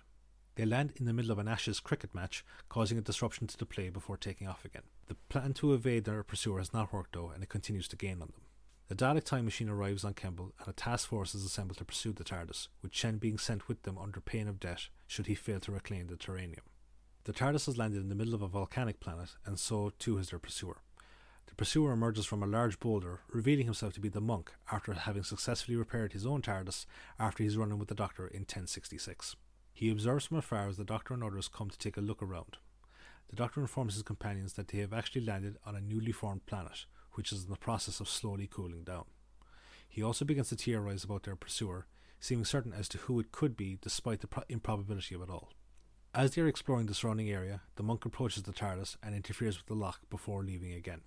They 0.55 0.65
land 0.65 0.93
in 0.95 1.05
the 1.05 1.13
middle 1.13 1.31
of 1.31 1.37
an 1.37 1.47
Ashes 1.47 1.79
cricket 1.79 2.15
match, 2.15 2.43
causing 2.69 2.97
a 2.97 3.01
disruption 3.01 3.45
to 3.47 3.57
the 3.57 3.65
play 3.65 3.89
before 3.89 4.17
taking 4.17 4.47
off 4.47 4.65
again. 4.65 4.83
The 5.07 5.15
plan 5.29 5.53
to 5.55 5.73
evade 5.73 6.05
their 6.05 6.23
pursuer 6.23 6.59
has 6.59 6.73
not 6.73 6.93
worked 6.93 7.13
though, 7.13 7.29
and 7.29 7.43
it 7.43 7.49
continues 7.49 7.87
to 7.89 7.95
gain 7.95 8.21
on 8.21 8.31
them. 8.31 8.41
The 8.87 8.95
Dalek 8.95 9.23
time 9.23 9.45
machine 9.45 9.69
arrives 9.69 10.03
on 10.03 10.13
Kembel, 10.13 10.51
and 10.59 10.67
a 10.67 10.73
task 10.73 11.09
force 11.09 11.35
is 11.35 11.43
assembled 11.43 11.77
to 11.79 11.85
pursue 11.85 12.13
the 12.13 12.23
TARDIS, 12.23 12.69
with 12.81 12.91
Chen 12.91 13.17
being 13.17 13.37
sent 13.37 13.67
with 13.67 13.83
them 13.83 13.97
under 13.97 14.21
pain 14.21 14.47
of 14.47 14.59
death 14.59 14.89
should 15.07 15.27
he 15.27 15.35
fail 15.35 15.59
to 15.61 15.71
reclaim 15.71 16.07
the 16.07 16.15
Taranium. 16.15 16.63
The 17.25 17.33
TARDIS 17.33 17.65
has 17.65 17.75
landed 17.75 18.03
in 18.03 18.09
the 18.09 18.13
middle 18.13 18.35
of 18.35 18.43
a 18.43 18.47
volcanic 18.47 18.99
planet, 18.99 19.29
and 19.47 19.57
so 19.57 19.91
too 19.97 20.17
has 20.17 20.29
their 20.29 20.37
pursuer. 20.37 20.77
The 21.47 21.55
pursuer 21.55 21.91
emerges 21.91 22.27
from 22.27 22.43
a 22.43 22.47
large 22.47 22.79
boulder, 22.79 23.21
revealing 23.29 23.65
himself 23.65 23.93
to 23.93 23.99
be 23.99 24.09
the 24.09 24.21
monk 24.21 24.53
after 24.71 24.93
having 24.93 25.23
successfully 25.23 25.75
repaired 25.75 26.13
his 26.13 26.23
own 26.23 26.43
TARDIS 26.43 26.85
after 27.17 27.43
his 27.43 27.57
run 27.57 27.71
in 27.71 27.79
with 27.79 27.87
the 27.87 27.95
Doctor 27.95 28.27
in 28.27 28.41
1066. 28.41 29.35
He 29.73 29.89
observes 29.89 30.27
from 30.27 30.37
afar 30.37 30.69
as 30.69 30.77
the 30.77 30.85
Doctor 30.85 31.15
and 31.15 31.23
others 31.23 31.47
come 31.47 31.71
to 31.71 31.77
take 31.79 31.97
a 31.97 32.01
look 32.01 32.21
around. 32.21 32.57
The 33.31 33.35
Doctor 33.35 33.59
informs 33.59 33.95
his 33.95 34.03
companions 34.03 34.53
that 34.53 34.67
they 34.67 34.77
have 34.77 34.93
actually 34.93 35.25
landed 35.25 35.57
on 35.65 35.75
a 35.75 35.81
newly 35.81 36.11
formed 36.11 36.45
planet, 36.45 36.85
which 37.13 37.31
is 37.31 37.45
in 37.45 37.49
the 37.49 37.57
process 37.57 37.99
of 37.99 38.07
slowly 38.07 38.45
cooling 38.45 38.83
down. 38.83 39.05
He 39.89 40.03
also 40.03 40.25
begins 40.25 40.49
to 40.49 40.55
theorize 40.55 41.03
about 41.03 41.23
their 41.23 41.35
pursuer, 41.35 41.87
seeming 42.19 42.45
certain 42.45 42.71
as 42.71 42.87
to 42.89 42.99
who 42.99 43.19
it 43.19 43.31
could 43.31 43.57
be 43.57 43.79
despite 43.81 44.21
the 44.21 44.27
pro- 44.27 44.43
improbability 44.47 45.15
of 45.15 45.23
it 45.23 45.29
all. 45.31 45.49
As 46.15 46.31
they 46.31 46.41
are 46.41 46.47
exploring 46.47 46.85
the 46.85 46.93
surrounding 46.93 47.29
area, 47.29 47.59
the 47.75 47.83
monk 47.83 48.05
approaches 48.05 48.43
the 48.43 48.53
TARDIS 48.53 48.95
and 49.03 49.13
interferes 49.13 49.57
with 49.57 49.65
the 49.65 49.73
lock 49.73 49.99
before 50.09 50.43
leaving 50.43 50.71
again. 50.71 51.01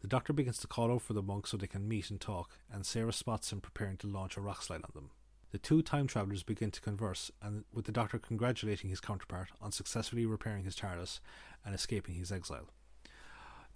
The 0.00 0.08
doctor 0.08 0.32
begins 0.32 0.58
to 0.58 0.66
call 0.66 0.90
out 0.90 1.02
for 1.02 1.12
the 1.12 1.22
monk 1.22 1.46
so 1.46 1.56
they 1.56 1.68
can 1.68 1.86
meet 1.86 2.10
and 2.10 2.20
talk, 2.20 2.50
and 2.68 2.84
Sarah 2.84 3.12
spots 3.12 3.52
him 3.52 3.60
preparing 3.60 3.98
to 3.98 4.08
launch 4.08 4.36
a 4.36 4.40
rock 4.40 4.62
slide 4.62 4.82
on 4.82 4.90
them. 4.94 5.10
The 5.52 5.58
two 5.58 5.80
time 5.80 6.08
travelers 6.08 6.42
begin 6.42 6.72
to 6.72 6.80
converse, 6.80 7.30
and 7.40 7.66
with 7.72 7.84
the 7.84 7.92
doctor 7.92 8.18
congratulating 8.18 8.90
his 8.90 8.98
counterpart 9.00 9.50
on 9.62 9.70
successfully 9.70 10.26
repairing 10.26 10.64
his 10.64 10.74
TARDIS 10.74 11.20
and 11.64 11.72
escaping 11.72 12.16
his 12.16 12.32
exile. 12.32 12.70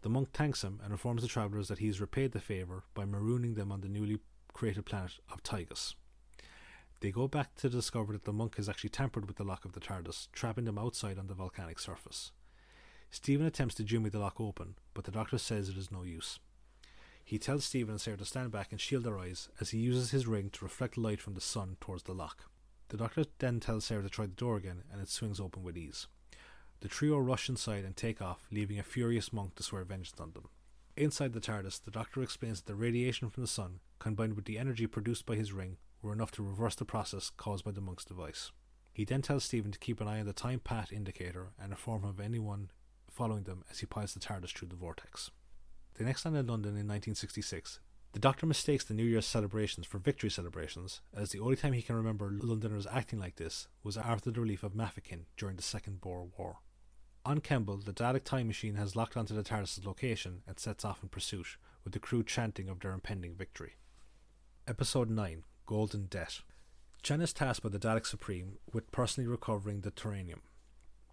The 0.03 0.09
monk 0.09 0.31
thanks 0.33 0.65
him 0.65 0.81
and 0.83 0.91
informs 0.91 1.23
the 1.23 1.29
travellers 1.29 1.69
that 1.69 1.79
he 1.79 1.87
has 1.87 2.01
repaid 2.01 2.33
the 2.33 2.41
favour 2.41 2.83
by 2.95 3.05
marooning 3.05 3.55
them 3.55 3.71
on 3.71 3.83
the 3.83 3.89
newly 3.89 4.19
created 4.53 4.85
planet 4.85 5.21
of 5.31 5.45
Tigus. 5.45 5.95
They 7.01 7.11
go 7.11 7.29
back 7.29 7.55
to 7.57 7.71
discover 7.71 8.13
that 8.13 8.25
the 8.25 8.33
monk 8.33 8.57
has 8.57 8.69
actually 8.69 8.91
tampered 8.91 9.27
with 9.27 9.37
the 9.37 9.45
lock 9.45 9.65
of 9.65 9.73
the 9.73 9.81
TARDIS, 9.81 10.29
trapping 10.33 10.65
them 10.65 10.79
outside 10.79 11.19
on 11.19 11.29
the 11.29 11.35
volcanic 11.35 11.79
surface. 11.79 12.33
Steven 13.11 13.47
attempts 13.47 13.75
to 13.77 13.85
jimmy 13.85 14.11
the 14.11 14.19
lock 14.19 14.39
open, 14.39 14.75
but 14.93 15.05
the 15.05 15.11
doctor 15.11 15.39
says 15.39 15.69
it 15.69 15.79
is 15.79 15.91
no 15.91 16.03
use. 16.03 16.39
He 17.25 17.39
tells 17.39 17.65
Steven 17.65 17.93
and 17.93 18.01
Sarah 18.01 18.19
to 18.19 18.25
stand 18.25 18.51
back 18.51 18.69
and 18.71 18.81
shield 18.81 19.05
their 19.05 19.19
eyes 19.19 19.49
as 19.61 19.71
he 19.71 19.79
uses 19.79 20.11
his 20.11 20.27
ring 20.27 20.51
to 20.51 20.65
reflect 20.65 20.99
light 20.99 21.21
from 21.21 21.35
the 21.35 21.41
sun 21.41 21.77
towards 21.81 22.03
the 22.03 22.13
lock. 22.13 22.51
The 22.89 22.97
doctor 22.97 23.25
then 23.39 23.61
tells 23.61 23.85
Sarah 23.85 24.03
to 24.03 24.09
try 24.09 24.27
the 24.27 24.33
door 24.33 24.57
again, 24.57 24.83
and 24.93 25.01
it 25.01 25.09
swings 25.09 25.41
open 25.41 25.63
with 25.63 25.79
ease. 25.79 26.07
The 26.81 26.89
trio 26.89 27.19
rush 27.19 27.49
inside 27.49 27.85
and 27.85 27.97
take 27.97 28.21
off, 28.21 28.47
leaving 28.51 28.79
a 28.79 28.83
furious 28.83 29.33
monk 29.33 29.55
to 29.57 29.63
swear 29.63 29.85
vengeance 29.85 30.21
on 30.21 30.33
them. 30.33 30.49
Inside 30.97 31.33
the 31.33 31.41
TARDIS, 31.41 31.85
the 31.85 31.91
Doctor 31.91 32.23
explains 32.23 32.61
that 32.61 32.67
the 32.67 32.75
radiation 32.75 33.31
from 33.31 33.43
the 33.43 33.49
sun, 33.49 33.81
combined 33.99 34.35
with 34.35 34.45
the 34.45 34.59
energy 34.59 34.87
produced 34.87 35.25
by 35.25 35.37
his 35.37 35.53
ring, 35.53 35.77
were 36.03 36.13
enough 36.13 36.31
to 36.33 36.43
reverse 36.43 36.75
the 36.75 36.85
process 36.85 37.31
caused 37.37 37.65
by 37.65 37.71
the 37.71 37.81
monk's 37.81 38.05
device. 38.05 38.53
He 38.93 39.05
then 39.05 39.23
tells 39.23 39.45
Steven 39.45 39.73
to 39.73 39.79
keep 39.79 40.01
an 40.01 40.09
eye 40.09 40.21
on 40.21 40.27
the 40.27 40.33
time 40.33 40.61
path 40.61 40.93
indicator 40.93 41.49
and 41.59 41.71
inform 41.71 42.03
him 42.03 42.11
of 42.11 42.21
anyone 42.21 42.71
following 43.11 43.45
them 43.45 43.65
as 43.71 43.81
he 43.81 43.87
pilots 43.87 44.15
the 44.15 44.21
TARDIS 44.21 44.53
through 44.53 44.69
the 44.69 44.77
vortex. 44.77 45.31
They 45.95 46.05
next 46.05 46.25
land 46.25 46.37
in 46.37 46.47
London 46.47 46.71
in 46.71 46.87
1966. 46.87 47.81
The 48.13 48.19
Doctor 48.19 48.45
mistakes 48.47 48.85
the 48.85 48.95
New 48.95 49.05
Year's 49.05 49.27
celebrations 49.27 49.87
for 49.87 49.99
victory 49.99 50.31
celebrations, 50.31 51.01
as 51.15 51.31
the 51.31 51.39
only 51.39 51.55
time 51.55 51.75
he 51.75 51.83
can 51.83 51.95
remember 51.95 52.33
Londoners 52.33 52.87
acting 52.91 53.21
like 53.21 53.37
this 53.37 53.69
was 53.85 53.97
after 53.97 54.31
the 54.31 54.41
relief 54.41 54.65
of 54.65 54.75
Mafeking 54.75 55.27
during 55.37 55.57
the 55.57 55.63
Second 55.63 56.01
Boer 56.01 56.27
War. 56.37 56.59
On 57.25 57.41
Kembel, 57.41 57.85
the 57.85 57.93
Dalek 57.93 58.25
time 58.25 58.47
machine 58.47 58.75
has 58.77 58.97
locked 58.97 59.17
onto 59.17 59.35
the 59.35 59.45
TARDIS's 59.45 59.85
location 59.85 60.43
and 60.49 60.59
sets 60.59 60.85
off 60.85 61.03
in 61.03 61.09
pursuit, 61.09 61.57
with 61.85 61.93
the 61.93 61.99
crew 62.01 62.25
chanting 62.25 62.69
of 62.69 62.81
their 62.81 62.93
impending 62.93 63.35
victory. 63.35 63.75
Episode 64.67 65.11
9 65.11 65.45
Golden 65.71 66.07
Death. 66.07 66.43
Chen 67.01 67.21
is 67.21 67.33
tasked 67.33 67.63
by 67.63 67.69
the 67.69 67.79
Dalek 67.79 68.05
Supreme 68.05 68.59
with 68.73 68.91
personally 68.91 69.29
recovering 69.29 69.83
the 69.83 69.93
Taranium. 69.93 70.41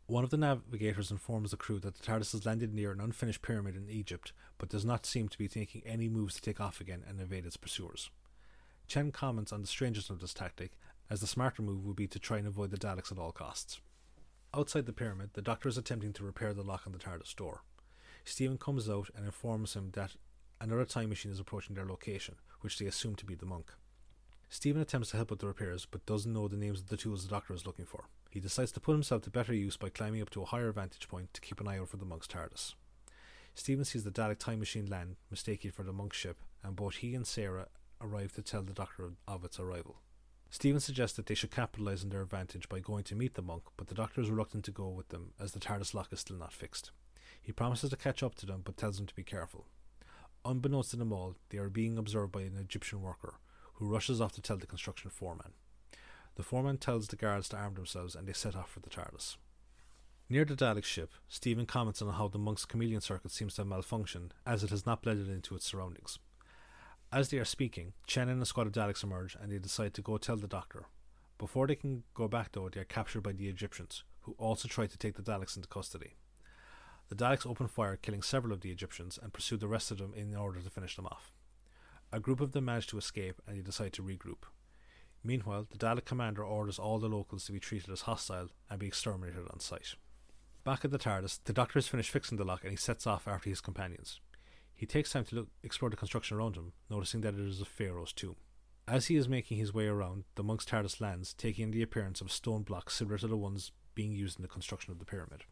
One 0.08 0.24
of 0.24 0.32
the 0.32 0.38
navigators 0.38 1.12
informs 1.12 1.52
the 1.52 1.58
crew 1.58 1.80
that 1.82 1.94
the 1.94 2.02
TARDIS 2.04 2.32
has 2.32 2.44
landed 2.44 2.74
near 2.74 2.92
an 2.92 3.00
unfinished 3.00 3.44
pyramid 3.44 3.76
in 3.76 3.88
Egypt, 3.88 4.34
but 4.58 4.70
does 4.70 4.84
not 4.84 5.06
seem 5.06 5.30
to 5.30 5.38
be 5.38 5.48
making 5.56 5.84
any 5.86 6.10
moves 6.10 6.34
to 6.34 6.42
take 6.42 6.60
off 6.60 6.82
again 6.82 7.04
and 7.08 7.22
evade 7.22 7.46
its 7.46 7.56
pursuers. 7.56 8.10
Chen 8.88 9.12
comments 9.12 9.54
on 9.54 9.62
the 9.62 9.68
strangeness 9.68 10.10
of 10.10 10.22
this 10.22 10.34
tactic, 10.34 10.72
as 11.08 11.22
the 11.22 11.28
smarter 11.28 11.62
move 11.62 11.86
would 11.86 11.96
be 11.96 12.08
to 12.08 12.18
try 12.18 12.40
and 12.40 12.48
avoid 12.48 12.72
the 12.72 12.78
Daleks 12.78 13.12
at 13.12 13.20
all 13.20 13.32
costs. 13.32 13.80
Outside 14.56 14.88
the 14.88 14.92
pyramid, 14.92 15.30
the 15.34 15.44
doctor 15.44 15.70
is 15.70 15.78
attempting 15.78 16.14
to 16.14 16.24
repair 16.24 16.56
the 16.56 16.64
lock 16.64 16.88
on 16.88 16.94
the 16.94 16.98
TARDIS 16.98 17.36
door. 17.36 17.62
Steven 18.26 18.58
comes 18.58 18.90
out 18.90 19.12
and 19.16 19.24
informs 19.24 19.76
him 19.76 19.92
that 19.94 20.16
another 20.60 20.86
time 20.86 21.10
machine 21.10 21.32
is 21.32 21.40
approaching 21.40 21.76
their 21.76 21.86
location, 21.86 22.38
which 22.62 22.80
they 22.80 22.88
assume 22.88 23.16
to 23.18 23.24
be 23.24 23.36
the 23.36 23.46
monk. 23.46 23.72
Steven 24.50 24.82
attempts 24.82 25.12
to 25.12 25.18
help 25.18 25.30
with 25.30 25.40
the 25.40 25.48
repairs, 25.48 25.86
but 25.90 26.06
doesn't 26.06 26.32
know 26.32 26.48
the 26.48 26.56
names 26.56 26.80
of 26.80 26.88
the 26.88 26.98
tools 26.98 27.24
the 27.24 27.30
doctor 27.30 27.54
is 27.54 27.66
looking 27.66 27.86
for. 27.86 28.06
He 28.30 28.40
decides 28.40 28.72
to 28.74 28.80
put 28.80 28.94
himself 28.94 29.24
to 29.24 29.30
better 29.30 29.54
use 29.54 29.78
by 29.78 29.90
climbing 29.90 30.22
up 30.22 30.30
to 30.32 30.42
a 30.42 30.46
higher 30.46 30.72
vantage 30.72 31.08
point 31.08 31.34
to 31.34 31.42
keep 31.42 31.60
an 31.60 31.68
eye 31.68 31.80
out 31.80 31.90
for 31.90 31.98
the 31.98 32.06
monk's 32.06 32.28
TARDIS. 32.28 32.74
Steven 33.56 33.84
sees 33.84 34.04
the 34.04 34.12
Dalek 34.12 34.38
time 34.38 34.60
machine 34.60 34.86
land, 34.86 35.16
mistaking 35.30 35.70
it 35.70 35.74
for 35.76 35.84
the 35.84 35.92
monk's 35.92 36.18
ship, 36.18 36.38
and 36.64 36.76
both 36.76 36.96
he 36.98 37.16
and 37.16 37.26
Sarah 37.26 37.68
arrive 38.00 38.34
to 38.34 38.42
tell 38.42 38.62
the 38.62 38.74
doctor 38.74 39.12
of 39.28 39.44
its 39.44 39.60
arrival. 39.60 39.98
Steven 40.50 40.80
suggests 40.80 41.18
that 41.18 41.26
they 41.26 41.36
should 41.36 41.52
capitalize 41.52 42.04
on 42.04 42.10
their 42.10 42.22
advantage 42.22 42.70
by 42.70 42.80
going 42.80 43.04
to 43.06 43.16
meet 43.16 43.34
the 43.34 43.42
monk, 43.42 43.64
but 43.76 43.88
the 43.88 43.96
doctor 43.96 44.22
is 44.22 44.30
reluctant 44.30 44.64
to 44.66 44.72
go 44.72 44.88
with 44.88 45.10
them 45.10 45.34
as 45.40 45.52
the 45.52 45.60
TARDIS 45.60 45.94
lock 45.94 46.14
is 46.14 46.22
still 46.22 46.38
not 46.38 46.54
fixed. 46.54 46.92
He 47.42 47.52
promises 47.52 47.90
to 47.90 47.98
catch 47.98 48.24
up 48.24 48.36
to 48.36 48.46
them, 48.46 48.62
but 48.64 48.78
tells 48.78 48.98
them 48.98 49.08
to 49.08 49.16
be 49.16 49.24
careful. 49.24 49.66
Unbeknownst 50.46 50.92
to 50.92 50.98
them 50.98 51.12
all, 51.12 51.36
they 51.50 51.58
are 51.58 51.70
being 51.70 51.98
observed 51.98 52.32
by 52.32 52.42
an 52.42 52.58
Egyptian 52.58 53.02
worker, 53.02 53.36
who 53.78 53.88
rushes 53.88 54.20
off 54.20 54.34
to 54.34 54.42
tell 54.42 54.58
the 54.58 54.68
construction 54.68 55.10
foreman. 55.10 55.54
The 56.36 56.44
foreman 56.44 56.78
tells 56.78 57.08
the 57.08 57.16
guards 57.16 57.50
to 57.50 57.58
arm 57.58 57.76
themselves 57.76 58.16
and 58.16 58.28
they 58.28 58.34
set 58.34 58.56
off 58.56 58.70
for 58.70 58.80
the 58.80 58.90
TARDIS. 58.90 59.38
Near 60.30 60.46
the 60.46 60.56
Dalek 60.56 60.84
ship, 60.84 61.14
Steven 61.30 61.66
comments 61.66 62.02
on 62.02 62.14
how 62.14 62.28
the 62.28 62.38
monk's 62.38 62.66
chameleon 62.66 63.02
circuit 63.02 63.32
seems 63.32 63.56
to 63.56 63.62
have 63.62 63.70
malfunctioned 63.70 64.32
as 64.46 64.64
it 64.64 64.72
has 64.72 64.86
not 64.86 65.02
blended 65.02 65.30
into 65.30 65.56
its 65.56 65.66
surroundings. 65.66 66.20
As 67.12 67.30
they 67.30 67.38
are 67.38 67.46
speaking, 67.46 67.94
Chen 68.06 68.28
and 68.28 68.42
a 68.42 68.46
squad 68.46 68.68
of 68.68 68.74
Daleks 68.74 69.04
emerge 69.04 69.38
and 69.40 69.52
they 69.52 69.58
decide 69.58 69.94
to 69.94 70.02
go 70.02 70.18
tell 70.18 70.36
the 70.36 70.48
doctor. 70.48 70.86
Before 71.38 71.66
they 71.68 71.76
can 71.76 72.04
go 72.14 72.28
back 72.28 72.52
though, 72.52 72.68
they 72.70 72.82
are 72.82 72.86
captured 72.86 73.22
by 73.22 73.32
the 73.32 73.48
Egyptians, 73.48 74.04
who 74.22 74.36
also 74.38 74.68
try 74.68 74.88
to 74.88 74.98
take 74.98 75.16
the 75.16 75.22
Daleks 75.22 75.56
into 75.56 75.70
custody. 75.70 76.16
The 77.10 77.16
Daleks 77.16 77.48
open 77.48 77.68
fire, 77.68 77.96
killing 77.96 78.22
several 78.22 78.52
of 78.54 78.62
the 78.62 78.72
Egyptians, 78.72 79.18
and 79.22 79.32
pursue 79.32 79.56
the 79.56 79.68
rest 79.68 79.92
of 79.92 80.00
them 80.00 80.14
in 80.14 80.36
order 80.36 80.60
to 80.60 80.70
finish 80.70 80.98
them 80.98 81.06
off. 81.06 81.32
A 82.12 82.20
group 82.20 82.40
of 82.40 82.54
them 82.54 82.66
manage 82.66 82.88
to 82.88 82.98
escape 82.98 83.42
and 83.46 83.58
they 83.58 83.62
decide 83.62 83.94
to 83.94 84.04
regroup. 84.04 84.46
Meanwhile, 85.24 85.68
the 85.70 85.78
Dalek 85.78 86.06
commander 86.06 86.44
orders 86.44 86.80
all 86.80 87.00
the 87.00 87.10
locals 87.10 87.46
to 87.46 87.52
be 87.52 87.60
treated 87.60 87.90
as 87.90 88.02
hostile 88.02 88.50
and 88.70 88.80
be 88.80 88.88
exterminated 88.88 89.46
on 89.52 89.60
sight. 89.60 89.96
Back 90.64 90.86
at 90.86 90.92
the 90.92 90.98
TARDIS, 90.98 91.40
the 91.44 91.54
Doctor 91.54 91.80
has 91.80 91.88
finished 91.88 92.12
fixing 92.12 92.38
the 92.38 92.46
lock 92.46 92.64
and 92.64 92.72
he 92.72 92.78
sets 92.78 93.06
off 93.06 93.28
after 93.28 93.50
his 93.50 93.62
companions. 93.62 94.20
He 94.74 94.86
takes 94.86 95.12
time 95.12 95.26
to 95.26 95.36
look, 95.36 95.48
explore 95.64 95.90
the 95.90 95.98
construction 95.98 96.38
around 96.38 96.56
him, 96.56 96.74
noticing 96.90 97.22
that 97.22 97.34
it 97.34 97.40
is 97.40 97.62
a 97.62 97.66
pharaoh's 97.66 98.14
tomb. 98.14 98.36
As 98.88 99.08
he 99.08 99.18
is 99.18 99.28
making 99.28 99.58
his 99.58 99.74
way 99.74 99.88
around, 99.88 100.24
the 100.36 100.44
monk's 100.44 100.66
TARDIS 100.66 101.02
lands, 101.02 101.34
taking 101.34 101.72
the 101.72 101.82
appearance 101.82 102.22
of 102.22 102.32
stone 102.32 102.62
blocks 102.62 102.94
similar 102.94 103.18
to 103.18 103.28
the 103.28 103.36
ones 103.36 103.72
being 103.96 104.14
used 104.14 104.38
in 104.38 104.44
the 104.44 104.48
construction 104.48 104.92
of 104.92 105.00
the 105.00 105.06
pyramid. 105.06 105.44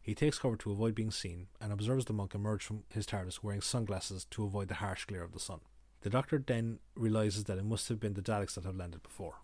He 0.00 0.14
takes 0.14 0.38
cover 0.38 0.56
to 0.56 0.72
avoid 0.72 0.94
being 0.94 1.10
seen 1.10 1.48
and 1.60 1.70
observes 1.70 2.06
the 2.06 2.14
monk 2.14 2.34
emerge 2.34 2.64
from 2.64 2.84
his 2.88 3.04
TARDIS 3.04 3.42
wearing 3.42 3.60
sunglasses 3.60 4.24
to 4.30 4.44
avoid 4.44 4.68
the 4.68 4.76
harsh 4.76 5.04
glare 5.04 5.22
of 5.22 5.32
the 5.32 5.40
sun. 5.40 5.60
The 6.00 6.10
doctor 6.10 6.42
then 6.44 6.78
realizes 6.94 7.44
that 7.44 7.58
it 7.58 7.64
must 7.64 7.88
have 7.88 7.98
been 7.98 8.14
the 8.14 8.22
Daleks 8.22 8.54
that 8.54 8.64
have 8.64 8.76
landed 8.76 9.02
before. 9.02 9.36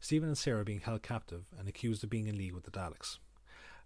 Steven 0.00 0.30
and 0.30 0.38
Sarah 0.38 0.64
being 0.64 0.80
held 0.80 1.02
captive 1.02 1.44
and 1.56 1.68
accused 1.68 2.02
of 2.02 2.10
being 2.10 2.26
in 2.26 2.36
league 2.36 2.54
with 2.54 2.64
the 2.64 2.72
Daleks. 2.72 3.18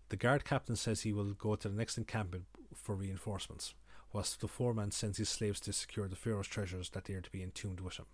The 0.08 0.16
guard 0.16 0.44
captain 0.44 0.76
says 0.76 1.02
he 1.02 1.12
will 1.12 1.34
go 1.34 1.56
to 1.56 1.68
the 1.68 1.74
next 1.74 1.98
encampment 1.98 2.44
for 2.74 2.94
reinforcements, 2.94 3.74
whilst 4.12 4.40
the 4.40 4.48
foreman 4.48 4.92
sends 4.92 5.18
his 5.18 5.28
slaves 5.28 5.60
to 5.60 5.72
secure 5.72 6.08
the 6.08 6.16
Pharaoh's 6.16 6.48
treasures 6.48 6.90
that 6.90 7.04
they 7.04 7.14
are 7.14 7.20
to 7.20 7.30
be 7.30 7.42
entombed 7.42 7.80
with 7.80 7.98
him. 7.98 8.06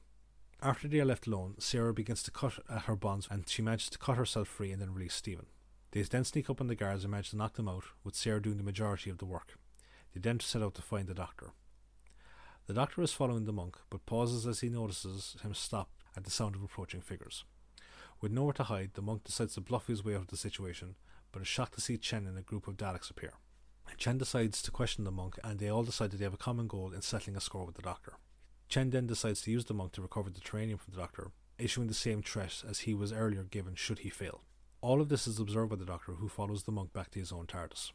After 0.61 0.89
they 0.89 1.01
are 1.01 1.05
left 1.05 1.27
alone, 1.27 1.57
Sarah 1.59 1.93
begins 1.93 2.23
to 2.25 2.31
cut 2.31 2.59
at 2.71 2.83
her 2.83 2.97
bonds 2.97 3.29
and 3.31 3.49
she 3.49 3.63
manages 3.63 3.91
to 3.91 3.99
cut 3.99 4.17
herself 4.17 4.49
free 4.49 4.73
and 4.73 4.81
then 4.81 4.95
release 4.95 5.15
Steven. 5.15 5.47
They 5.93 6.03
then 6.03 6.25
sneak 6.25 6.49
up 6.49 6.61
on 6.61 6.69
the 6.69 6.75
guards 6.75 7.05
and 7.05 7.11
manage 7.11 7.31
to 7.31 7.37
knock 7.37 7.55
them 7.55 7.69
out, 7.69 7.85
with 8.03 8.15
Sarah 8.15 8.41
doing 8.41 8.57
the 8.57 8.63
majority 8.63 9.11
of 9.11 9.19
the 9.19 9.27
work. 9.27 9.59
They 10.15 10.21
then 10.21 10.41
set 10.41 10.63
out 10.63 10.75
to 10.75 10.83
find 10.83 11.07
the 11.07 11.15
doctor. 11.15 11.53
The 12.67 12.75
doctor 12.75 13.03
is 13.03 13.13
following 13.13 13.45
the 13.45 13.53
monk, 13.53 13.77
but 13.91 14.07
pauses 14.07 14.47
as 14.47 14.61
he 14.61 14.69
notices 14.69 15.37
him 15.43 15.53
stop 15.53 15.91
at 16.17 16.23
the 16.23 16.31
sound 16.31 16.55
of 16.55 16.63
approaching 16.63 17.01
figures. 17.01 17.45
With 18.21 18.31
nowhere 18.31 18.53
to 18.55 18.63
hide, 18.63 18.93
the 18.95 19.03
monk 19.03 19.25
decides 19.25 19.55
to 19.55 19.61
bluff 19.61 19.89
his 19.89 20.05
way 20.05 20.15
out 20.15 20.23
of 20.23 20.27
the 20.29 20.37
situation, 20.37 20.95
but 21.33 21.43
is 21.43 21.49
shocked 21.49 21.75
to 21.75 21.81
see 21.81 21.99
Chen 21.99 22.25
and 22.27 22.39
a 22.39 22.43
group 22.43 22.69
of 22.69 22.77
Daleks 22.77 23.11
appear. 23.11 23.33
Chen 23.97 24.17
decides 24.17 24.63
to 24.63 24.71
question 24.71 25.03
the 25.03 25.11
monk, 25.11 25.41
and 25.43 25.59
they 25.59 25.69
all 25.69 25.83
decide 25.83 26.13
that 26.13 26.19
they 26.19 26.25
have 26.25 26.35
a 26.35 26.39
common 26.39 26.69
goal 26.69 26.93
in 26.93 27.03
settling 27.03 27.37
a 27.37 27.41
score 27.41 27.67
with 27.67 27.75
the 27.75 27.83
doctor. 27.83 28.15
Chen 28.69 28.91
then 28.91 29.09
decides 29.09 29.43
to 29.43 29.51
use 29.51 29.65
the 29.65 29.75
monk 29.75 29.93
to 29.93 30.03
recover 30.03 30.31
the 30.31 30.41
taranium 30.41 30.79
from 30.79 30.95
the 30.95 31.01
doctor, 31.01 31.33
issuing 31.59 31.89
the 31.89 31.95
same 31.95 32.23
threat 32.23 32.63
as 32.69 32.81
he 32.81 32.95
was 32.95 33.13
earlier 33.13 33.43
given 33.43 33.75
should 33.75 34.01
he 34.01 34.09
fail. 34.09 34.43
All 34.81 35.01
of 35.01 35.09
this 35.09 35.27
is 35.27 35.41
observed 35.41 35.71
by 35.71 35.77
the 35.77 35.85
doctor, 35.85 36.13
who 36.13 36.29
follows 36.29 36.63
the 36.63 36.73
monk 36.73 36.93
back 36.93 37.11
to 37.11 37.19
his 37.19 37.33
own 37.33 37.47
TARDIS. 37.47 37.93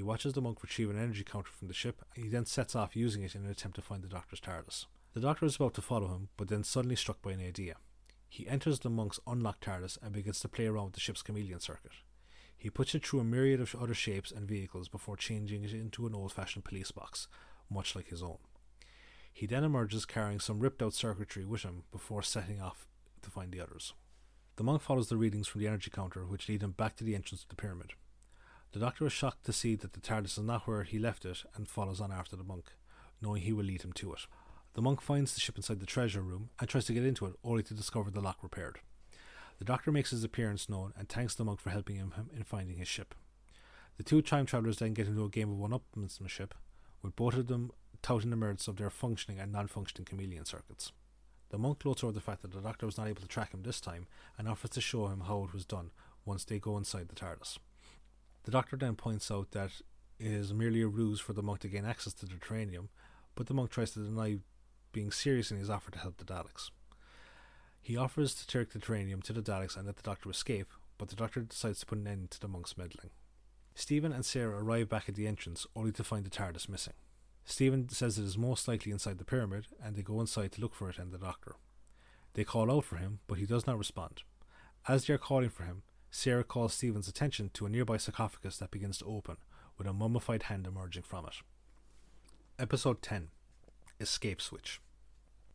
He 0.00 0.04
watches 0.04 0.32
the 0.32 0.40
monk 0.40 0.62
retrieve 0.62 0.88
an 0.88 0.96
energy 0.96 1.22
counter 1.22 1.50
from 1.52 1.68
the 1.68 1.74
ship, 1.74 2.02
and 2.14 2.24
he 2.24 2.30
then 2.30 2.46
sets 2.46 2.74
off 2.74 2.96
using 2.96 3.22
it 3.22 3.34
in 3.34 3.44
an 3.44 3.50
attempt 3.50 3.76
to 3.76 3.82
find 3.82 4.02
the 4.02 4.08
doctor's 4.08 4.40
TARDIS. 4.40 4.86
The 5.12 5.20
doctor 5.20 5.44
is 5.44 5.56
about 5.56 5.74
to 5.74 5.82
follow 5.82 6.08
him, 6.08 6.30
but 6.38 6.48
then 6.48 6.64
suddenly 6.64 6.96
struck 6.96 7.20
by 7.20 7.32
an 7.32 7.46
idea. 7.46 7.74
He 8.26 8.48
enters 8.48 8.78
the 8.78 8.88
monk's 8.88 9.20
unlocked 9.26 9.62
TARDIS 9.62 9.98
and 10.02 10.14
begins 10.14 10.40
to 10.40 10.48
play 10.48 10.66
around 10.66 10.86
with 10.86 10.94
the 10.94 11.00
ship's 11.00 11.20
chameleon 11.20 11.60
circuit. 11.60 11.92
He 12.56 12.70
puts 12.70 12.94
it 12.94 13.06
through 13.06 13.20
a 13.20 13.24
myriad 13.24 13.60
of 13.60 13.74
other 13.74 13.92
shapes 13.92 14.32
and 14.32 14.48
vehicles 14.48 14.88
before 14.88 15.18
changing 15.18 15.64
it 15.64 15.74
into 15.74 16.06
an 16.06 16.14
old 16.14 16.32
fashioned 16.32 16.64
police 16.64 16.92
box, 16.92 17.28
much 17.68 17.94
like 17.94 18.08
his 18.08 18.22
own. 18.22 18.38
He 19.30 19.44
then 19.44 19.64
emerges 19.64 20.06
carrying 20.06 20.40
some 20.40 20.60
ripped 20.60 20.82
out 20.82 20.94
circuitry 20.94 21.44
with 21.44 21.60
him 21.60 21.82
before 21.92 22.22
setting 22.22 22.62
off 22.62 22.86
to 23.20 23.28
find 23.28 23.52
the 23.52 23.60
others. 23.60 23.92
The 24.56 24.64
monk 24.64 24.80
follows 24.80 25.10
the 25.10 25.18
readings 25.18 25.46
from 25.46 25.60
the 25.60 25.68
energy 25.68 25.90
counter, 25.90 26.24
which 26.24 26.48
lead 26.48 26.62
him 26.62 26.70
back 26.70 26.96
to 26.96 27.04
the 27.04 27.14
entrance 27.14 27.42
of 27.42 27.50
the 27.50 27.56
pyramid. 27.56 27.92
The 28.72 28.78
doctor 28.78 29.04
is 29.06 29.12
shocked 29.12 29.44
to 29.46 29.52
see 29.52 29.74
that 29.74 29.94
the 29.94 30.00
TARDIS 30.00 30.38
is 30.38 30.44
not 30.44 30.66
where 30.66 30.84
he 30.84 30.98
left 31.00 31.24
it 31.24 31.42
and 31.56 31.68
follows 31.68 32.00
on 32.00 32.12
after 32.12 32.36
the 32.36 32.44
monk, 32.44 32.66
knowing 33.20 33.42
he 33.42 33.52
will 33.52 33.64
lead 33.64 33.82
him 33.82 33.92
to 33.94 34.12
it. 34.12 34.26
The 34.74 34.82
monk 34.82 35.00
finds 35.00 35.34
the 35.34 35.40
ship 35.40 35.56
inside 35.56 35.80
the 35.80 35.86
treasure 35.86 36.20
room 36.20 36.50
and 36.60 36.68
tries 36.68 36.84
to 36.84 36.92
get 36.92 37.04
into 37.04 37.26
it, 37.26 37.34
only 37.42 37.64
to 37.64 37.74
discover 37.74 38.12
the 38.12 38.20
lock 38.20 38.38
repaired. 38.44 38.78
The 39.58 39.64
doctor 39.64 39.90
makes 39.90 40.10
his 40.10 40.22
appearance 40.22 40.68
known 40.68 40.92
and 40.96 41.08
thanks 41.08 41.34
the 41.34 41.44
monk 41.44 41.58
for 41.58 41.70
helping 41.70 41.96
him 41.96 42.14
in 42.34 42.44
finding 42.44 42.76
his 42.76 42.86
ship. 42.86 43.14
The 43.96 44.04
two 44.04 44.22
time 44.22 44.46
travelers 44.46 44.78
then 44.78 44.94
get 44.94 45.08
into 45.08 45.24
a 45.24 45.28
game 45.28 45.50
of 45.50 45.58
one 45.58 45.72
upmanship, 45.72 46.52
with 47.02 47.16
both 47.16 47.34
of 47.34 47.48
them 47.48 47.72
touting 48.02 48.30
the 48.30 48.36
merits 48.36 48.68
of 48.68 48.76
their 48.76 48.88
functioning 48.88 49.40
and 49.40 49.50
non 49.50 49.66
functioning 49.66 50.04
chameleon 50.04 50.44
circuits. 50.44 50.92
The 51.50 51.58
monk 51.58 51.80
gloats 51.80 52.04
over 52.04 52.12
the 52.12 52.20
fact 52.20 52.42
that 52.42 52.52
the 52.52 52.60
doctor 52.60 52.86
was 52.86 52.96
not 52.96 53.08
able 53.08 53.20
to 53.20 53.28
track 53.28 53.52
him 53.52 53.64
this 53.64 53.80
time 53.80 54.06
and 54.38 54.48
offers 54.48 54.70
to 54.70 54.80
show 54.80 55.08
him 55.08 55.22
how 55.26 55.42
it 55.42 55.52
was 55.52 55.66
done 55.66 55.90
once 56.24 56.44
they 56.44 56.60
go 56.60 56.78
inside 56.78 57.08
the 57.08 57.16
TARDIS. 57.16 57.58
The 58.44 58.50
doctor 58.50 58.76
then 58.76 58.96
points 58.96 59.30
out 59.30 59.50
that 59.52 59.70
it 60.18 60.30
is 60.30 60.52
merely 60.52 60.82
a 60.82 60.88
ruse 60.88 61.20
for 61.20 61.32
the 61.32 61.42
monk 61.42 61.60
to 61.60 61.68
gain 61.68 61.84
access 61.84 62.12
to 62.14 62.26
the 62.26 62.34
taranium, 62.34 62.88
but 63.34 63.46
the 63.46 63.54
monk 63.54 63.70
tries 63.70 63.92
to 63.92 64.04
deny 64.04 64.38
being 64.92 65.10
serious 65.10 65.50
in 65.50 65.58
his 65.58 65.70
offer 65.70 65.90
to 65.90 65.98
help 65.98 66.16
the 66.16 66.24
Daleks. 66.24 66.70
He 67.80 67.96
offers 67.96 68.34
to 68.34 68.46
take 68.46 68.70
the 68.70 68.78
taranium 68.78 69.22
to 69.24 69.32
the 69.32 69.42
Daleks 69.42 69.76
and 69.76 69.86
let 69.86 69.96
the 69.96 70.02
doctor 70.02 70.30
escape, 70.30 70.68
but 70.98 71.08
the 71.08 71.16
doctor 71.16 71.40
decides 71.40 71.80
to 71.80 71.86
put 71.86 71.98
an 71.98 72.06
end 72.06 72.30
to 72.32 72.40
the 72.40 72.48
monk's 72.48 72.76
meddling. 72.76 73.10
Steven 73.74 74.12
and 74.12 74.24
Sarah 74.26 74.62
arrive 74.62 74.88
back 74.88 75.08
at 75.08 75.14
the 75.14 75.26
entrance 75.26 75.66
only 75.74 75.92
to 75.92 76.04
find 76.04 76.24
the 76.24 76.30
TARDIS 76.30 76.68
missing. 76.68 76.94
Steven 77.44 77.88
says 77.88 78.18
it 78.18 78.24
is 78.24 78.36
most 78.36 78.68
likely 78.68 78.92
inside 78.92 79.18
the 79.18 79.24
pyramid, 79.24 79.68
and 79.82 79.96
they 79.96 80.02
go 80.02 80.20
inside 80.20 80.52
to 80.52 80.60
look 80.60 80.74
for 80.74 80.90
it 80.90 80.98
and 80.98 81.12
the 81.12 81.18
doctor. 81.18 81.56
They 82.34 82.44
call 82.44 82.70
out 82.70 82.84
for 82.84 82.96
him, 82.96 83.20
but 83.26 83.38
he 83.38 83.46
does 83.46 83.66
not 83.66 83.78
respond. 83.78 84.22
As 84.86 85.06
they 85.06 85.14
are 85.14 85.18
calling 85.18 85.50
for 85.50 85.64
him, 85.64 85.82
Sarah 86.12 86.44
calls 86.44 86.74
Steven's 86.74 87.08
attention 87.08 87.50
to 87.54 87.66
a 87.66 87.68
nearby 87.68 87.96
sarcophagus 87.96 88.58
that 88.58 88.72
begins 88.72 88.98
to 88.98 89.04
open, 89.04 89.36
with 89.78 89.86
a 89.86 89.92
mummified 89.92 90.44
hand 90.44 90.66
emerging 90.66 91.04
from 91.04 91.24
it. 91.24 91.34
Episode 92.58 93.00
10 93.00 93.28
Escape 94.00 94.42
Switch. 94.42 94.80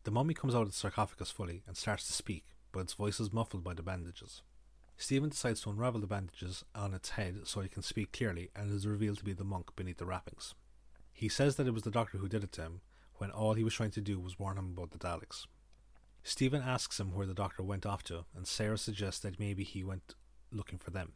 The 0.04 0.10
mummy 0.10 0.32
comes 0.32 0.54
out 0.54 0.62
of 0.62 0.68
the 0.68 0.74
sarcophagus 0.74 1.30
fully 1.30 1.62
and 1.66 1.76
starts 1.76 2.06
to 2.06 2.12
speak, 2.12 2.44
but 2.72 2.80
its 2.80 2.94
voice 2.94 3.20
is 3.20 3.32
muffled 3.32 3.62
by 3.62 3.74
the 3.74 3.82
bandages. 3.82 4.42
Steven 4.96 5.28
decides 5.28 5.60
to 5.60 5.70
unravel 5.70 6.00
the 6.00 6.06
bandages 6.06 6.64
on 6.74 6.94
its 6.94 7.10
head 7.10 7.40
so 7.44 7.60
he 7.60 7.68
can 7.68 7.82
speak 7.82 8.12
clearly 8.12 8.50
and 8.56 8.72
is 8.72 8.86
revealed 8.86 9.18
to 9.18 9.24
be 9.24 9.34
the 9.34 9.44
monk 9.44 9.76
beneath 9.76 9.98
the 9.98 10.06
wrappings. 10.06 10.54
He 11.12 11.28
says 11.28 11.56
that 11.56 11.66
it 11.66 11.74
was 11.74 11.82
the 11.82 11.90
doctor 11.90 12.16
who 12.16 12.28
did 12.28 12.44
it 12.44 12.52
to 12.52 12.62
him, 12.62 12.80
when 13.16 13.30
all 13.30 13.54
he 13.54 13.64
was 13.64 13.74
trying 13.74 13.90
to 13.90 14.00
do 14.00 14.18
was 14.18 14.38
warn 14.38 14.56
him 14.56 14.74
about 14.74 14.90
the 14.90 14.98
Daleks. 14.98 15.46
Steven 16.22 16.62
asks 16.62 16.98
him 16.98 17.14
where 17.14 17.26
the 17.26 17.34
doctor 17.34 17.62
went 17.62 17.84
off 17.84 18.02
to, 18.04 18.24
and 18.34 18.46
Sarah 18.46 18.78
suggests 18.78 19.20
that 19.20 19.38
maybe 19.38 19.62
he 19.62 19.84
went 19.84 20.14
looking 20.56 20.78
for 20.78 20.90
them. 20.90 21.12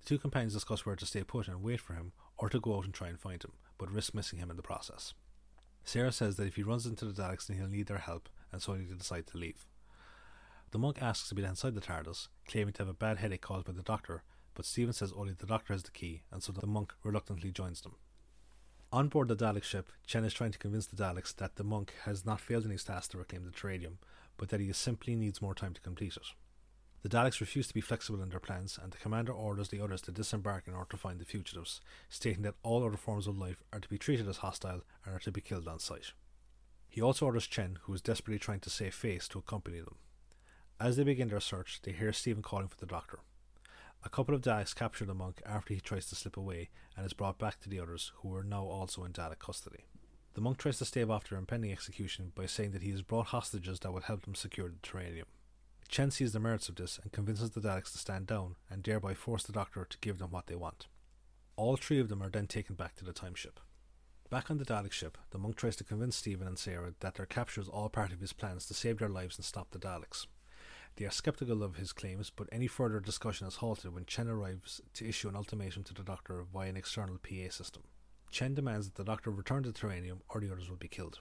The 0.00 0.08
two 0.08 0.18
companions 0.18 0.54
discuss 0.54 0.86
where 0.86 0.96
to 0.96 1.06
stay 1.06 1.22
put 1.22 1.48
and 1.48 1.62
wait 1.62 1.80
for 1.80 1.94
him, 1.94 2.12
or 2.38 2.48
to 2.48 2.60
go 2.60 2.76
out 2.76 2.84
and 2.84 2.94
try 2.94 3.08
and 3.08 3.20
find 3.20 3.42
him, 3.42 3.52
but 3.78 3.90
risk 3.90 4.14
missing 4.14 4.38
him 4.38 4.50
in 4.50 4.56
the 4.56 4.62
process. 4.62 5.14
Sarah 5.84 6.12
says 6.12 6.36
that 6.36 6.46
if 6.46 6.56
he 6.56 6.62
runs 6.62 6.86
into 6.86 7.04
the 7.04 7.22
Daleks, 7.22 7.46
then 7.46 7.56
he'll 7.56 7.68
need 7.68 7.86
their 7.86 7.98
help, 7.98 8.28
and 8.52 8.62
so 8.62 8.74
they 8.74 8.84
decide 8.84 9.26
to 9.28 9.38
leave. 9.38 9.66
The 10.70 10.78
monk 10.78 11.02
asks 11.02 11.28
to 11.28 11.34
be 11.34 11.42
inside 11.42 11.74
the 11.74 11.80
TARDIS, 11.80 12.28
claiming 12.46 12.72
to 12.74 12.82
have 12.82 12.88
a 12.88 12.94
bad 12.94 13.18
headache 13.18 13.40
caused 13.40 13.66
by 13.66 13.72
the 13.72 13.82
doctor, 13.82 14.22
but 14.54 14.64
Steven 14.64 14.92
says 14.92 15.12
only 15.16 15.32
the 15.32 15.46
doctor 15.46 15.72
has 15.72 15.82
the 15.82 15.90
key, 15.90 16.22
and 16.30 16.42
so 16.42 16.52
the 16.52 16.66
monk 16.66 16.94
reluctantly 17.02 17.50
joins 17.50 17.80
them. 17.80 17.96
On 18.92 19.08
board 19.08 19.28
the 19.28 19.36
Dalek 19.36 19.62
ship, 19.62 19.90
Chen 20.06 20.24
is 20.24 20.34
trying 20.34 20.52
to 20.52 20.58
convince 20.58 20.86
the 20.86 20.96
Daleks 20.96 21.34
that 21.36 21.56
the 21.56 21.64
monk 21.64 21.94
has 22.04 22.26
not 22.26 22.40
failed 22.40 22.64
in 22.64 22.70
his 22.70 22.84
task 22.84 23.12
to 23.12 23.18
reclaim 23.18 23.44
the 23.44 23.50
taranium, 23.50 23.98
but 24.36 24.48
that 24.48 24.60
he 24.60 24.72
simply 24.72 25.14
needs 25.14 25.42
more 25.42 25.54
time 25.54 25.74
to 25.74 25.80
complete 25.80 26.16
it. 26.16 26.26
The 27.02 27.08
Daleks 27.08 27.40
refuse 27.40 27.66
to 27.66 27.74
be 27.74 27.80
flexible 27.80 28.22
in 28.22 28.28
their 28.28 28.40
plans, 28.40 28.78
and 28.80 28.92
the 28.92 28.98
commander 28.98 29.32
orders 29.32 29.68
the 29.68 29.80
others 29.80 30.02
to 30.02 30.12
disembark 30.12 30.68
in 30.68 30.74
order 30.74 30.90
to 30.90 30.96
find 30.98 31.18
the 31.18 31.24
fugitives, 31.24 31.80
stating 32.10 32.42
that 32.42 32.56
all 32.62 32.84
other 32.84 32.98
forms 32.98 33.26
of 33.26 33.38
life 33.38 33.62
are 33.72 33.80
to 33.80 33.88
be 33.88 33.96
treated 33.96 34.28
as 34.28 34.38
hostile 34.38 34.82
and 35.06 35.14
are 35.14 35.20
to 35.20 35.32
be 35.32 35.40
killed 35.40 35.66
on 35.66 35.78
sight. 35.78 36.12
He 36.88 37.00
also 37.00 37.24
orders 37.24 37.46
Chen, 37.46 37.78
who 37.82 37.94
is 37.94 38.02
desperately 38.02 38.38
trying 38.38 38.60
to 38.60 38.70
save 38.70 38.94
face, 38.94 39.28
to 39.28 39.38
accompany 39.38 39.78
them. 39.78 39.96
As 40.78 40.96
they 40.96 41.04
begin 41.04 41.28
their 41.28 41.40
search, 41.40 41.80
they 41.82 41.92
hear 41.92 42.12
Steven 42.12 42.42
calling 42.42 42.68
for 42.68 42.76
the 42.76 42.86
doctor. 42.86 43.20
A 44.04 44.10
couple 44.10 44.34
of 44.34 44.42
Daleks 44.42 44.74
capture 44.74 45.04
the 45.06 45.14
monk 45.14 45.40
after 45.46 45.72
he 45.72 45.80
tries 45.80 46.06
to 46.06 46.14
slip 46.14 46.36
away 46.36 46.68
and 46.96 47.06
is 47.06 47.12
brought 47.12 47.38
back 47.38 47.60
to 47.60 47.70
the 47.70 47.80
others, 47.80 48.12
who 48.16 48.34
are 48.34 48.42
now 48.42 48.64
also 48.64 49.04
in 49.04 49.12
Dalek 49.12 49.38
custody. 49.38 49.84
The 50.34 50.40
monk 50.40 50.58
tries 50.58 50.78
to 50.78 50.84
stave 50.84 51.10
off 51.10 51.28
their 51.28 51.38
impending 51.38 51.72
execution 51.72 52.32
by 52.34 52.46
saying 52.46 52.72
that 52.72 52.82
he 52.82 52.90
has 52.90 53.02
brought 53.02 53.26
hostages 53.26 53.80
that 53.80 53.92
will 53.92 54.00
help 54.00 54.22
them 54.22 54.34
secure 54.34 54.68
the 54.68 54.76
taranium. 54.82 55.26
Chen 55.90 56.12
sees 56.12 56.32
the 56.32 56.38
merits 56.38 56.68
of 56.68 56.76
this 56.76 57.00
and 57.02 57.10
convinces 57.10 57.50
the 57.50 57.60
Daleks 57.60 57.90
to 57.90 57.98
stand 57.98 58.28
down 58.28 58.54
and 58.70 58.84
thereby 58.84 59.12
force 59.12 59.42
the 59.42 59.52
Doctor 59.52 59.84
to 59.84 59.98
give 59.98 60.18
them 60.18 60.30
what 60.30 60.46
they 60.46 60.54
want. 60.54 60.86
All 61.56 61.76
three 61.76 61.98
of 61.98 62.08
them 62.08 62.22
are 62.22 62.30
then 62.30 62.46
taken 62.46 62.76
back 62.76 62.94
to 62.96 63.04
the 63.04 63.12
time 63.12 63.34
ship. 63.34 63.58
Back 64.30 64.52
on 64.52 64.58
the 64.58 64.64
Dalek 64.64 64.92
ship, 64.92 65.18
the 65.32 65.38
monk 65.38 65.56
tries 65.56 65.74
to 65.76 65.84
convince 65.84 66.14
Steven 66.14 66.46
and 66.46 66.56
Sarah 66.56 66.94
that 67.00 67.16
their 67.16 67.26
capture 67.26 67.60
is 67.60 67.68
all 67.68 67.88
part 67.88 68.12
of 68.12 68.20
his 68.20 68.32
plans 68.32 68.66
to 68.66 68.74
save 68.74 68.98
their 68.98 69.08
lives 69.08 69.36
and 69.36 69.44
stop 69.44 69.72
the 69.72 69.80
Daleks. 69.80 70.26
They 70.94 71.06
are 71.06 71.10
skeptical 71.10 71.64
of 71.64 71.74
his 71.74 71.92
claims, 71.92 72.30
but 72.30 72.48
any 72.52 72.68
further 72.68 73.00
discussion 73.00 73.48
is 73.48 73.56
halted 73.56 73.92
when 73.92 74.06
Chen 74.06 74.28
arrives 74.28 74.80
to 74.94 75.08
issue 75.08 75.28
an 75.28 75.34
ultimatum 75.34 75.82
to 75.84 75.94
the 75.94 76.04
Doctor 76.04 76.44
via 76.52 76.68
an 76.68 76.76
external 76.76 77.18
PA 77.18 77.50
system. 77.50 77.82
Chen 78.30 78.54
demands 78.54 78.86
that 78.86 78.94
the 78.94 79.02
Doctor 79.02 79.32
return 79.32 79.64
the 79.64 79.72
taranium 79.72 80.20
or 80.28 80.40
the 80.40 80.52
others 80.52 80.70
will 80.70 80.76
be 80.76 80.86
killed. 80.86 81.18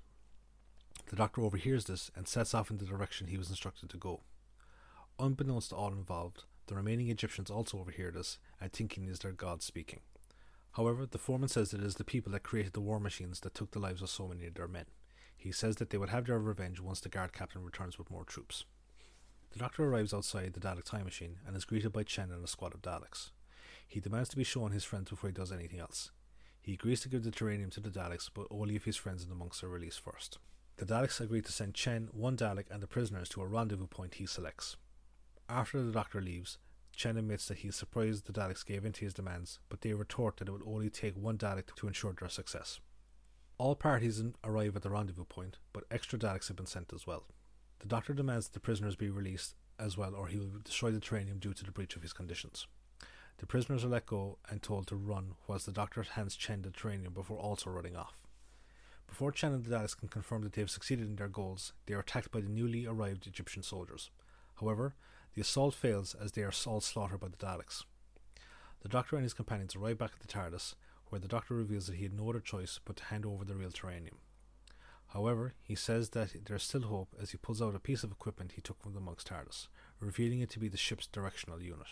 The 1.08 1.16
Doctor 1.16 1.42
overhears 1.42 1.86
this 1.86 2.12
and 2.16 2.28
sets 2.28 2.54
off 2.54 2.70
in 2.70 2.78
the 2.78 2.86
direction 2.86 3.28
he 3.28 3.38
was 3.40 3.50
instructed 3.50 3.90
to 3.90 3.98
go. 3.98 4.22
Unbeknownst 5.22 5.72
to 5.72 5.76
all 5.76 5.92
involved, 5.92 6.44
the 6.68 6.76
remaining 6.76 7.10
Egyptians 7.10 7.52
also 7.52 7.78
overhear 7.78 8.10
this 8.10 8.40
and 8.62 8.72
thinking 8.72 9.04
it 9.04 9.12
is 9.12 9.20
their 9.20 9.34
god 9.34 9.62
speaking. 9.62 10.00
However, 10.74 11.06
the 11.06 11.18
foreman 11.18 11.50
says 11.50 11.74
it 11.74 11.84
is 11.84 11.96
the 11.96 12.06
people 12.06 12.32
that 12.32 12.44
created 12.44 12.72
the 12.72 12.80
war 12.80 13.02
machines 13.02 13.42
that 13.42 13.54
took 13.54 13.72
the 13.72 13.80
lives 13.80 14.02
of 14.02 14.10
so 14.10 14.30
many 14.30 14.48
of 14.48 14.54
their 14.54 14.70
men. 14.70 14.86
He 15.36 15.52
says 15.52 15.76
that 15.76 15.90
they 15.90 15.98
will 15.98 16.08
have 16.08 16.26
their 16.26 16.40
revenge 16.40 16.80
once 16.80 17.02
the 17.02 17.10
guard 17.10 17.34
captain 17.34 17.66
returns 17.66 17.98
with 17.98 18.10
more 18.10 18.24
troops. 18.24 18.64
The 19.52 19.60
doctor 19.60 19.84
arrives 19.84 20.14
outside 20.14 20.54
the 20.54 20.62
Dalek 20.62 20.86
time 20.86 21.04
machine 21.04 21.40
and 21.46 21.58
is 21.58 21.66
greeted 21.66 21.92
by 21.92 22.04
Chen 22.04 22.32
and 22.32 22.44
a 22.44 22.48
squad 22.48 22.74
of 22.74 22.82
Daleks. 22.82 23.32
He 23.86 24.00
demands 24.00 24.30
to 24.30 24.38
be 24.38 24.46
shown 24.46 24.72
his 24.72 24.86
friends 24.86 25.10
before 25.10 25.30
he 25.30 25.34
does 25.34 25.52
anything 25.52 25.80
else. 25.80 26.12
He 26.62 26.74
agrees 26.74 27.02
to 27.02 27.10
give 27.10 27.24
the 27.24 27.32
taranium 27.32 27.72
to 27.72 27.82
the 27.82 27.90
Daleks, 27.90 28.30
but 28.34 28.48
only 28.52 28.78
if 28.78 28.86
his 28.86 28.96
friends 28.96 29.24
and 29.24 29.32
the 29.32 29.36
monks 29.36 29.64
are 29.64 29.70
released 29.70 30.00
first. 30.00 30.38
The 30.78 30.86
Daleks 30.86 31.20
agree 31.20 31.42
to 31.42 31.52
send 31.52 31.74
Chen, 31.74 32.08
one 32.14 32.38
Dalek, 32.38 32.70
and 32.70 32.82
the 32.82 32.88
prisoners 32.88 33.28
to 33.30 33.42
a 33.42 33.48
rendezvous 33.48 33.88
point 33.88 34.16
he 34.16 34.26
selects. 34.26 34.78
After 35.50 35.82
the 35.82 35.92
doctor 35.92 36.22
leaves, 36.22 36.60
Chen 36.96 37.18
admits 37.18 37.48
that 37.48 37.60
he 37.60 37.70
is 37.70 37.76
surprised 37.76 38.28
the 38.28 38.34
Daleks 38.34 38.64
gave 38.64 38.86
in 38.86 38.94
to 38.94 39.06
his 39.06 39.16
demands, 39.16 39.58
but 39.68 39.82
they 39.82 39.94
retort 39.94 40.38
that 40.38 40.48
it 40.48 40.52
would 40.52 40.62
only 40.64 40.92
take 40.92 41.16
one 41.16 41.40
Dalek 41.40 41.74
to 41.76 41.88
ensure 41.88 42.14
their 42.14 42.30
success. 42.30 42.80
All 43.58 43.76
parties 43.76 44.22
arrive 44.44 44.76
at 44.76 44.84
the 44.84 44.92
rendezvous 44.92 45.26
point, 45.26 45.58
but 45.74 45.86
extra 45.90 46.20
Daleks 46.20 46.50
have 46.50 46.58
been 46.58 46.68
sent 46.68 46.94
as 46.94 47.08
well. 47.08 47.26
The 47.80 47.88
doctor 47.88 48.14
demands 48.14 48.46
that 48.48 48.54
the 48.54 48.60
prisoners 48.60 48.96
be 48.96 49.10
released 49.10 49.56
as 49.80 49.98
well, 49.98 50.14
or 50.14 50.28
he 50.28 50.38
will 50.38 50.60
destroy 50.64 50.92
the 50.92 51.00
taranium 51.00 51.40
due 51.40 51.54
to 51.54 51.66
the 51.66 51.72
breach 51.72 51.96
of 51.96 52.04
his 52.04 52.14
conditions. 52.14 52.68
The 53.40 53.48
prisoners 53.48 53.84
are 53.84 53.90
let 53.90 54.06
go 54.06 54.38
and 54.50 54.62
told 54.62 54.86
to 54.88 54.96
run, 54.96 55.34
whilst 55.48 55.66
the 55.66 55.72
doctor 55.72 56.04
hands 56.04 56.36
Chen 56.36 56.62
the 56.62 56.70
taranium 56.70 57.14
before 57.14 57.40
also 57.40 57.72
running 57.72 57.96
off. 57.96 58.22
Before 59.08 59.32
Chen 59.32 59.54
and 59.54 59.66
the 59.66 59.76
Daleks 59.76 59.98
can 59.98 60.10
confirm 60.10 60.44
that 60.44 60.54
they 60.54 60.62
have 60.62 60.70
succeeded 60.70 61.08
in 61.08 61.16
their 61.16 61.28
goals, 61.28 61.74
they 61.88 61.96
are 61.96 62.02
attacked 62.02 62.30
by 62.30 62.42
the 62.42 62.50
newly 62.50 62.86
arrived 62.86 63.26
Egyptian 63.26 63.64
soldiers. 63.64 64.12
However, 64.60 64.94
the 65.34 65.42
assault 65.42 65.74
fails 65.74 66.16
as 66.16 66.32
they 66.32 66.44
are 66.44 66.54
all 66.66 66.82
slaughtered 66.82 67.20
by 67.20 67.28
the 67.28 67.38
Daleks. 67.38 67.84
The 68.82 68.90
Doctor 68.90 69.16
and 69.16 69.24
his 69.24 69.34
companions 69.34 69.76
arrive 69.76 69.98
back 69.98 70.12
at 70.14 70.20
the 70.20 70.28
TARDIS, 70.28 70.76
where 71.10 71.20
the 71.20 71.28
doctor 71.28 71.54
reveals 71.54 71.88
that 71.88 71.96
he 71.96 72.04
had 72.04 72.14
no 72.14 72.30
other 72.30 72.40
choice 72.40 72.80
but 72.86 72.96
to 72.98 73.04
hand 73.06 73.26
over 73.26 73.44
the 73.44 73.56
real 73.56 73.72
taranium. 73.72 74.18
However, 75.08 75.54
he 75.64 75.74
says 75.76 76.10
that 76.10 76.46
there's 76.46 76.64
still 76.64 76.84
hope 76.84 77.16
as 77.20 77.32
he 77.32 77.38
pulls 77.38 77.62
out 77.62 77.76
a 77.76 77.80
piece 77.80 78.04
of 78.04 78.12
equipment 78.12 78.54
he 78.54 78.62
took 78.62 78.82
from 78.82 78.94
the 78.94 79.00
monk's 79.00 79.24
TARDIS, 79.24 79.68
revealing 80.00 80.40
it 80.40 80.52
to 80.52 80.60
be 80.60 80.68
the 80.68 80.78
ship's 80.78 81.08
directional 81.08 81.62
unit. 81.62 81.88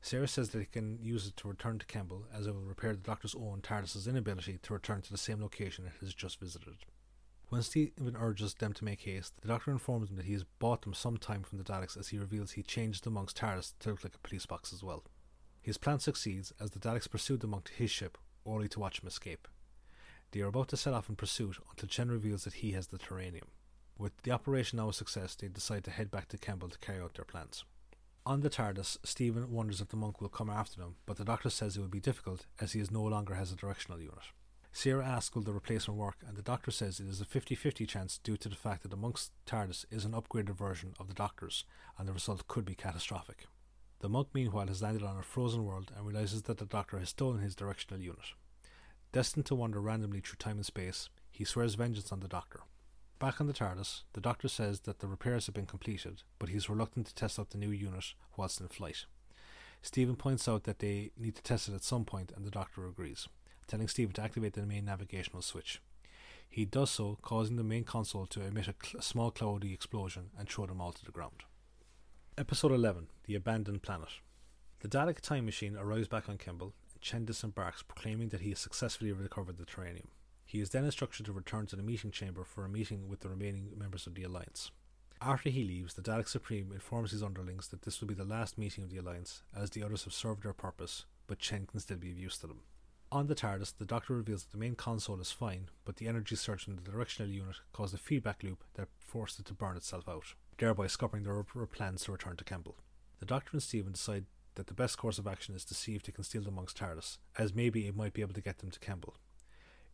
Sarah 0.00 0.28
says 0.28 0.50
that 0.50 0.60
he 0.60 0.66
can 0.66 0.98
use 1.02 1.26
it 1.26 1.36
to 1.38 1.48
return 1.48 1.78
to 1.78 1.86
Kembel 1.86 2.22
as 2.32 2.46
it 2.46 2.54
will 2.54 2.62
repair 2.62 2.92
the 2.92 2.98
Doctor's 3.00 3.34
own 3.34 3.60
TARDIS's 3.60 4.06
inability 4.06 4.58
to 4.62 4.72
return 4.72 5.02
to 5.02 5.10
the 5.10 5.18
same 5.18 5.40
location 5.40 5.84
it 5.86 5.92
has 6.00 6.14
just 6.14 6.40
visited. 6.40 6.74
When 7.52 7.60
Steven 7.60 8.16
urges 8.18 8.54
them 8.54 8.72
to 8.72 8.84
make 8.86 9.02
haste, 9.02 9.34
the 9.42 9.48
Doctor 9.48 9.72
informs 9.72 10.08
him 10.08 10.16
that 10.16 10.24
he 10.24 10.32
has 10.32 10.42
bought 10.42 10.80
them 10.80 10.94
some 10.94 11.18
time 11.18 11.42
from 11.42 11.58
the 11.58 11.64
Daleks 11.64 11.98
as 11.98 12.08
he 12.08 12.16
reveals 12.16 12.52
he 12.52 12.62
changed 12.62 13.04
the 13.04 13.10
monk's 13.10 13.34
TARDIS 13.34 13.74
to 13.80 13.90
look 13.90 14.04
like 14.04 14.14
a 14.14 14.26
police 14.26 14.46
box 14.46 14.72
as 14.72 14.82
well. 14.82 15.04
His 15.60 15.76
plan 15.76 15.98
succeeds 15.98 16.54
as 16.58 16.70
the 16.70 16.78
Daleks 16.78 17.10
pursue 17.10 17.36
the 17.36 17.46
monk 17.46 17.64
to 17.64 17.74
his 17.74 17.90
ship, 17.90 18.16
only 18.46 18.68
to 18.68 18.80
watch 18.80 19.02
him 19.02 19.06
escape. 19.06 19.46
They 20.30 20.40
are 20.40 20.46
about 20.46 20.68
to 20.68 20.78
set 20.78 20.94
off 20.94 21.10
in 21.10 21.14
pursuit 21.16 21.58
until 21.68 21.90
Chen 21.90 22.10
reveals 22.10 22.44
that 22.44 22.54
he 22.54 22.72
has 22.72 22.86
the 22.86 22.96
taranium. 22.96 23.48
With 23.98 24.16
the 24.22 24.30
operation 24.30 24.78
now 24.78 24.88
a 24.88 24.94
success, 24.94 25.34
they 25.34 25.48
decide 25.48 25.84
to 25.84 25.90
head 25.90 26.10
back 26.10 26.28
to 26.28 26.38
Kembel 26.38 26.72
to 26.72 26.78
carry 26.78 27.02
out 27.02 27.16
their 27.16 27.26
plans. 27.26 27.66
On 28.24 28.40
the 28.40 28.48
TARDIS, 28.48 28.96
Steven 29.04 29.52
wonders 29.52 29.82
if 29.82 29.88
the 29.88 29.96
monk 29.98 30.22
will 30.22 30.30
come 30.30 30.48
after 30.48 30.80
them, 30.80 30.94
but 31.04 31.18
the 31.18 31.24
doctor 31.26 31.50
says 31.50 31.76
it 31.76 31.80
will 31.80 31.88
be 31.88 32.00
difficult 32.00 32.46
as 32.62 32.72
he 32.72 32.80
is 32.80 32.90
no 32.90 33.02
longer 33.02 33.34
has 33.34 33.52
a 33.52 33.56
directional 33.56 34.00
unit. 34.00 34.24
Sarah 34.74 35.04
asks 35.04 35.34
will 35.34 35.42
the 35.42 35.52
replacement 35.52 36.00
work, 36.00 36.16
and 36.26 36.36
the 36.36 36.42
doctor 36.42 36.70
says 36.70 36.98
it 36.98 37.06
is 37.06 37.20
a 37.20 37.26
50 37.26 37.54
50 37.54 37.86
chance 37.86 38.18
due 38.18 38.38
to 38.38 38.48
the 38.48 38.56
fact 38.56 38.82
that 38.82 38.88
the 38.88 38.96
monk's 38.96 39.30
TARDIS 39.46 39.84
is 39.90 40.04
an 40.04 40.12
upgraded 40.12 40.56
version 40.56 40.94
of 40.98 41.08
the 41.08 41.14
doctor's, 41.14 41.64
and 41.98 42.08
the 42.08 42.12
result 42.12 42.48
could 42.48 42.64
be 42.64 42.74
catastrophic. 42.74 43.46
The 44.00 44.08
monk, 44.08 44.28
meanwhile, 44.32 44.66
has 44.66 44.82
landed 44.82 45.02
on 45.02 45.18
a 45.18 45.22
frozen 45.22 45.64
world 45.64 45.92
and 45.94 46.06
realizes 46.06 46.42
that 46.42 46.58
the 46.58 46.64
doctor 46.64 46.98
has 46.98 47.10
stolen 47.10 47.40
his 47.40 47.54
directional 47.54 48.02
unit. 48.02 48.32
Destined 49.12 49.46
to 49.46 49.54
wander 49.54 49.80
randomly 49.80 50.20
through 50.20 50.38
time 50.38 50.56
and 50.56 50.66
space, 50.66 51.10
he 51.30 51.44
swears 51.44 51.74
vengeance 51.74 52.10
on 52.10 52.20
the 52.20 52.28
doctor. 52.28 52.60
Back 53.18 53.40
on 53.40 53.46
the 53.46 53.52
TARDIS, 53.52 54.02
the 54.14 54.20
doctor 54.20 54.48
says 54.48 54.80
that 54.80 54.98
the 54.98 55.06
repairs 55.06 55.46
have 55.46 55.54
been 55.54 55.66
completed, 55.66 56.22
but 56.38 56.48
he's 56.48 56.68
reluctant 56.68 57.06
to 57.06 57.14
test 57.14 57.38
out 57.38 57.50
the 57.50 57.58
new 57.58 57.70
unit 57.70 58.14
whilst 58.36 58.60
in 58.60 58.68
flight. 58.68 59.04
Steven 59.82 60.16
points 60.16 60.48
out 60.48 60.64
that 60.64 60.78
they 60.78 61.10
need 61.16 61.36
to 61.36 61.42
test 61.42 61.68
it 61.68 61.74
at 61.74 61.84
some 61.84 62.04
point, 62.04 62.32
and 62.34 62.44
the 62.44 62.50
doctor 62.50 62.86
agrees, 62.86 63.28
telling 63.66 63.88
Steven 63.88 64.12
to 64.14 64.22
activate 64.22 64.54
the 64.54 64.66
main 64.66 64.84
navigational 64.84 65.42
switch. 65.42 65.80
He 66.48 66.64
does 66.64 66.90
so, 66.90 67.18
causing 67.22 67.56
the 67.56 67.64
main 67.64 67.84
console 67.84 68.26
to 68.26 68.42
emit 68.42 68.68
a, 68.68 68.74
cl- 68.82 69.00
small 69.00 69.30
cloudy 69.30 69.72
explosion 69.72 70.30
and 70.38 70.48
throw 70.48 70.66
them 70.66 70.80
all 70.80 70.92
to 70.92 71.04
the 71.04 71.10
ground. 71.10 71.44
Episode 72.36 72.72
11 72.72 73.06
The 73.26 73.34
Abandoned 73.34 73.82
Planet. 73.82 74.08
The 74.80 74.88
Dalek 74.88 75.20
time 75.20 75.46
machine 75.46 75.76
arrives 75.76 76.08
back 76.08 76.28
on 76.28 76.38
Kembel, 76.38 76.72
and 76.92 77.00
Chen 77.00 77.24
disembarks, 77.24 77.82
proclaiming 77.82 78.28
that 78.28 78.42
he 78.42 78.50
has 78.50 78.58
successfully 78.58 79.12
recovered 79.12 79.56
the 79.56 79.64
taranium. 79.64 80.08
He 80.44 80.60
is 80.60 80.70
then 80.70 80.84
instructed 80.84 81.24
to 81.26 81.32
return 81.32 81.66
to 81.68 81.76
the 81.76 81.82
meeting 81.82 82.10
chamber 82.10 82.44
for 82.44 82.64
a 82.64 82.68
meeting 82.68 83.08
with 83.08 83.20
the 83.20 83.30
remaining 83.30 83.70
members 83.78 84.06
of 84.06 84.14
the 84.14 84.24
Alliance. 84.24 84.70
After 85.22 85.50
he 85.50 85.64
leaves, 85.64 85.94
the 85.94 86.02
Dalek 86.02 86.28
Supreme 86.28 86.72
informs 86.72 87.12
his 87.12 87.22
underlings 87.22 87.68
that 87.68 87.82
this 87.82 88.00
will 88.00 88.08
be 88.08 88.14
the 88.14 88.24
last 88.24 88.58
meeting 88.58 88.84
of 88.84 88.90
the 88.90 88.98
Alliance, 88.98 89.42
as 89.56 89.70
the 89.70 89.82
others 89.82 90.04
have 90.04 90.12
served 90.12 90.42
their 90.42 90.52
purpose, 90.52 91.06
but 91.26 91.38
Chen 91.38 91.64
can 91.64 91.80
still 91.80 91.96
be 91.96 92.10
of 92.10 92.18
use 92.18 92.36
to 92.38 92.48
them. 92.48 92.60
On 93.12 93.26
the 93.26 93.34
TARDIS, 93.34 93.74
the 93.76 93.84
Doctor 93.84 94.14
reveals 94.14 94.44
that 94.44 94.52
the 94.52 94.58
main 94.58 94.74
console 94.74 95.20
is 95.20 95.30
fine, 95.30 95.68
but 95.84 95.96
the 95.96 96.08
energy 96.08 96.34
surge 96.34 96.66
in 96.66 96.76
the 96.76 96.90
directional 96.90 97.30
unit 97.30 97.56
caused 97.70 97.94
a 97.94 97.98
feedback 97.98 98.42
loop 98.42 98.64
that 98.72 98.88
forced 98.98 99.38
it 99.38 99.44
to 99.44 99.54
burn 99.54 99.76
itself 99.76 100.08
out 100.08 100.34
thereby 100.56 100.86
scuppering 100.86 101.24
their 101.24 101.42
plans 101.66 102.04
to 102.04 102.12
return 102.12 102.36
to 102.36 102.44
Kembel. 102.44 102.76
The 103.18 103.26
Doctor 103.26 103.50
and 103.52 103.62
Steven 103.62 103.92
decide 103.92 104.24
that 104.54 104.68
the 104.68 104.74
best 104.74 104.96
course 104.96 105.18
of 105.18 105.26
action 105.26 105.54
is 105.54 105.64
to 105.66 105.74
see 105.74 105.94
if 105.94 106.04
they 106.04 106.12
can 106.12 106.24
steal 106.24 106.42
the 106.42 106.50
monk's 106.50 106.72
TARDIS, 106.72 107.18
as 107.36 107.54
maybe 107.54 107.86
it 107.86 107.96
might 107.96 108.14
be 108.14 108.22
able 108.22 108.32
to 108.32 108.40
get 108.40 108.60
them 108.60 108.70
to 108.70 108.80
Kembel. 108.80 109.14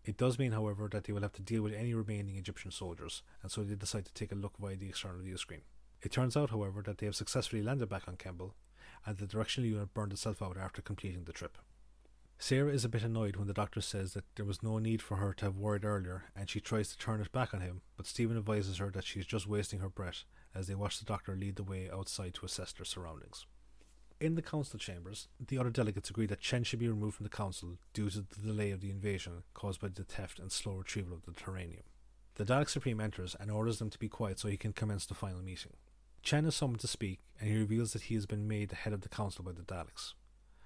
It 0.04 0.16
does 0.16 0.38
mean, 0.38 0.52
however, 0.52 0.88
that 0.92 1.04
they 1.04 1.12
will 1.12 1.22
have 1.22 1.32
to 1.32 1.42
deal 1.42 1.62
with 1.62 1.72
any 1.74 1.94
remaining 1.94 2.36
Egyptian 2.36 2.70
soldiers, 2.70 3.22
and 3.42 3.50
so 3.50 3.64
they 3.64 3.74
decide 3.74 4.04
to 4.04 4.14
take 4.14 4.30
a 4.30 4.36
look 4.36 4.58
via 4.60 4.76
the 4.76 4.90
external 4.90 5.22
view 5.22 5.38
screen. 5.38 5.62
It 6.02 6.12
turns 6.12 6.36
out, 6.36 6.50
however, 6.50 6.82
that 6.82 6.98
they 6.98 7.06
have 7.06 7.16
successfully 7.16 7.62
landed 7.62 7.88
back 7.88 8.06
on 8.06 8.16
Kembel, 8.16 8.52
and 9.06 9.16
the 9.16 9.26
directional 9.26 9.70
unit 9.70 9.94
burned 9.94 10.12
itself 10.12 10.40
out 10.40 10.56
after 10.56 10.82
completing 10.82 11.24
the 11.24 11.32
trip. 11.32 11.58
Sarah 12.40 12.72
is 12.72 12.84
a 12.84 12.88
bit 12.88 13.02
annoyed 13.02 13.34
when 13.34 13.48
the 13.48 13.52
doctor 13.52 13.80
says 13.80 14.14
that 14.14 14.24
there 14.36 14.44
was 14.44 14.62
no 14.62 14.78
need 14.78 15.02
for 15.02 15.16
her 15.16 15.34
to 15.34 15.44
have 15.46 15.56
worried 15.56 15.84
earlier, 15.84 16.24
and 16.36 16.48
she 16.48 16.60
tries 16.60 16.88
to 16.88 16.96
turn 16.96 17.20
it 17.20 17.32
back 17.32 17.52
on 17.52 17.60
him, 17.60 17.80
but 17.96 18.06
Steven 18.06 18.36
advises 18.36 18.78
her 18.78 18.90
that 18.90 19.04
she 19.04 19.18
is 19.18 19.26
just 19.26 19.48
wasting 19.48 19.80
her 19.80 19.88
breath 19.88 20.22
as 20.54 20.68
they 20.68 20.74
watch 20.76 20.98
the 20.98 21.04
doctor 21.04 21.34
lead 21.34 21.56
the 21.56 21.64
way 21.64 21.90
outside 21.92 22.34
to 22.34 22.46
assess 22.46 22.72
their 22.72 22.84
surroundings. 22.84 23.46
In 24.20 24.36
the 24.36 24.42
council 24.42 24.78
chambers, 24.78 25.26
the 25.44 25.58
other 25.58 25.70
delegates 25.70 26.10
agree 26.10 26.26
that 26.26 26.40
Chen 26.40 26.62
should 26.62 26.78
be 26.78 26.88
removed 26.88 27.16
from 27.16 27.24
the 27.24 27.30
council 27.30 27.78
due 27.92 28.08
to 28.10 28.20
the 28.20 28.40
delay 28.40 28.70
of 28.70 28.80
the 28.80 28.90
invasion 28.90 29.42
caused 29.52 29.80
by 29.80 29.88
the 29.88 30.04
theft 30.04 30.38
and 30.38 30.50
slow 30.50 30.74
retrieval 30.74 31.14
of 31.14 31.24
the 31.24 31.32
taranium. 31.32 31.84
The 32.36 32.44
Dalek 32.44 32.68
Supreme 32.68 33.00
enters 33.00 33.34
and 33.38 33.50
orders 33.50 33.80
them 33.80 33.90
to 33.90 33.98
be 33.98 34.08
quiet 34.08 34.38
so 34.38 34.48
he 34.48 34.56
can 34.56 34.72
commence 34.72 35.06
the 35.06 35.14
final 35.14 35.42
meeting. 35.42 35.72
Chen 36.22 36.44
is 36.46 36.54
summoned 36.54 36.80
to 36.80 36.88
speak, 36.88 37.18
and 37.40 37.50
he 37.50 37.56
reveals 37.56 37.92
that 37.92 38.02
he 38.02 38.14
has 38.14 38.26
been 38.26 38.46
made 38.46 38.68
the 38.68 38.76
head 38.76 38.92
of 38.92 39.00
the 39.00 39.08
council 39.08 39.44
by 39.44 39.52
the 39.52 39.62
Daleks. 39.62 40.14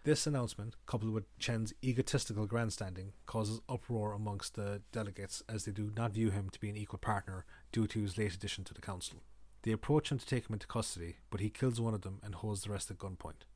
This 0.04 0.26
announcement, 0.26 0.74
coupled 0.84 1.12
with 1.12 1.38
Chen's 1.38 1.72
egotistical 1.80 2.46
grandstanding, 2.46 3.12
causes 3.24 3.60
uproar 3.68 4.14
amongst 4.14 4.56
the 4.56 4.82
delegates 4.90 5.44
as 5.48 5.64
they 5.64 5.70
do 5.70 5.92
not 5.96 6.10
view 6.10 6.30
him 6.30 6.50
to 6.50 6.58
be 6.58 6.68
an 6.68 6.76
equal 6.76 6.98
partner 6.98 7.44
due 7.70 7.86
to 7.86 8.00
his 8.02 8.18
late 8.18 8.34
addition 8.34 8.64
to 8.64 8.74
the 8.74 8.80
council. 8.80 9.22
They 9.62 9.70
approach 9.70 10.10
him 10.10 10.18
to 10.18 10.26
take 10.26 10.48
him 10.48 10.54
into 10.54 10.66
custody, 10.66 11.18
but 11.30 11.38
he 11.38 11.50
kills 11.50 11.80
one 11.80 11.94
of 11.94 12.02
them 12.02 12.18
and 12.24 12.34
holds 12.34 12.64
the 12.64 12.70
rest 12.70 12.90
at 12.90 12.98
gunpoint, 12.98 13.46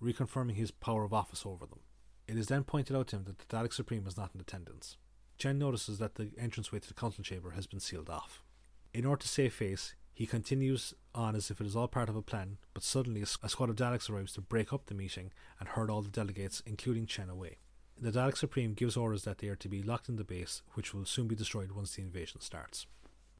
reconfirming 0.00 0.54
his 0.54 0.70
power 0.70 1.02
of 1.02 1.12
office 1.12 1.44
over 1.44 1.66
them. 1.66 1.80
It 2.28 2.38
is 2.38 2.46
then 2.46 2.62
pointed 2.62 2.94
out 2.94 3.08
to 3.08 3.16
him 3.16 3.24
that 3.24 3.40
the 3.40 3.56
Dalek 3.56 3.72
Supreme 3.72 4.06
is 4.06 4.16
not 4.16 4.30
in 4.32 4.40
attendance. 4.40 4.98
Chen 5.38 5.58
notices 5.58 5.98
that 5.98 6.14
the 6.14 6.30
entranceway 6.38 6.78
to 6.78 6.88
the 6.88 6.94
council 6.94 7.24
chamber 7.24 7.50
has 7.50 7.66
been 7.66 7.80
sealed 7.80 8.08
off. 8.08 8.44
In 8.94 9.04
order 9.04 9.22
to 9.22 9.28
save 9.28 9.54
face, 9.54 9.96
he 10.16 10.24
continues 10.24 10.94
on 11.14 11.36
as 11.36 11.50
if 11.50 11.60
it 11.60 11.66
is 11.66 11.76
all 11.76 11.88
part 11.88 12.08
of 12.08 12.16
a 12.16 12.22
plan, 12.22 12.56
but 12.72 12.82
suddenly 12.82 13.20
a 13.20 13.26
squad 13.26 13.68
of 13.68 13.76
Daleks 13.76 14.08
arrives 14.08 14.32
to 14.32 14.40
break 14.40 14.72
up 14.72 14.86
the 14.86 14.94
meeting 14.94 15.30
and 15.60 15.68
herd 15.68 15.90
all 15.90 16.00
the 16.00 16.08
delegates, 16.08 16.62
including 16.64 17.04
Chen, 17.04 17.28
away. 17.28 17.58
The 18.00 18.10
Dalek 18.10 18.34
Supreme 18.34 18.72
gives 18.72 18.96
orders 18.96 19.24
that 19.24 19.38
they 19.38 19.48
are 19.48 19.56
to 19.56 19.68
be 19.68 19.82
locked 19.82 20.08
in 20.08 20.16
the 20.16 20.24
base, 20.24 20.62
which 20.72 20.94
will 20.94 21.04
soon 21.04 21.28
be 21.28 21.34
destroyed 21.34 21.72
once 21.72 21.94
the 21.94 22.02
invasion 22.02 22.40
starts. 22.40 22.86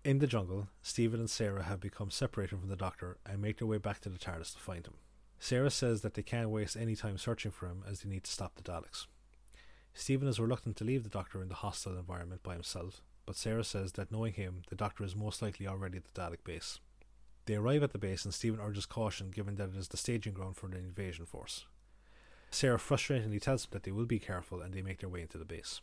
In 0.04 0.18
the 0.18 0.26
jungle, 0.26 0.68
Steven 0.82 1.18
and 1.18 1.30
Sarah 1.30 1.62
have 1.62 1.80
become 1.80 2.10
separated 2.10 2.60
from 2.60 2.68
the 2.68 2.76
doctor 2.76 3.16
and 3.24 3.40
make 3.40 3.56
their 3.56 3.66
way 3.66 3.78
back 3.78 4.02
to 4.02 4.10
the 4.10 4.18
TARDIS 4.18 4.52
to 4.52 4.60
find 4.60 4.86
him. 4.86 4.96
Sarah 5.40 5.70
says 5.70 6.02
that 6.02 6.12
they 6.12 6.22
can't 6.22 6.50
waste 6.50 6.76
any 6.76 6.94
time 6.94 7.16
searching 7.16 7.52
for 7.52 7.68
him 7.68 7.84
as 7.88 8.00
they 8.00 8.10
need 8.10 8.24
to 8.24 8.30
stop 8.30 8.54
the 8.54 8.62
Daleks. 8.62 9.06
Steven 9.94 10.28
is 10.28 10.38
reluctant 10.38 10.76
to 10.76 10.84
leave 10.84 11.04
the 11.04 11.08
doctor 11.08 11.40
in 11.40 11.48
the 11.48 11.54
hostile 11.54 11.96
environment 11.96 12.42
by 12.42 12.52
himself, 12.52 13.00
but 13.26 13.36
Sarah 13.36 13.64
says 13.64 13.92
that 13.92 14.12
knowing 14.12 14.32
him, 14.32 14.62
the 14.68 14.76
doctor 14.76 15.04
is 15.04 15.16
most 15.16 15.42
likely 15.42 15.66
already 15.66 15.98
at 15.98 16.04
the 16.04 16.18
Dalek 16.18 16.44
base. 16.44 16.78
They 17.46 17.56
arrive 17.56 17.82
at 17.82 17.92
the 17.92 17.98
base 17.98 18.24
and 18.24 18.32
Steven 18.32 18.60
urges 18.60 18.86
caution 18.86 19.30
given 19.30 19.56
that 19.56 19.70
it 19.70 19.76
is 19.76 19.88
the 19.88 19.96
staging 19.96 20.32
ground 20.32 20.56
for 20.56 20.68
the 20.68 20.78
invasion 20.78 21.26
force. 21.26 21.66
Sarah 22.50 22.78
frustratingly 22.78 23.40
tells 23.40 23.62
them 23.62 23.70
that 23.72 23.82
they 23.82 23.90
will 23.90 24.06
be 24.06 24.18
careful 24.18 24.60
and 24.62 24.72
they 24.72 24.82
make 24.82 25.00
their 25.00 25.08
way 25.08 25.22
into 25.22 25.38
the 25.38 25.44
base. 25.44 25.80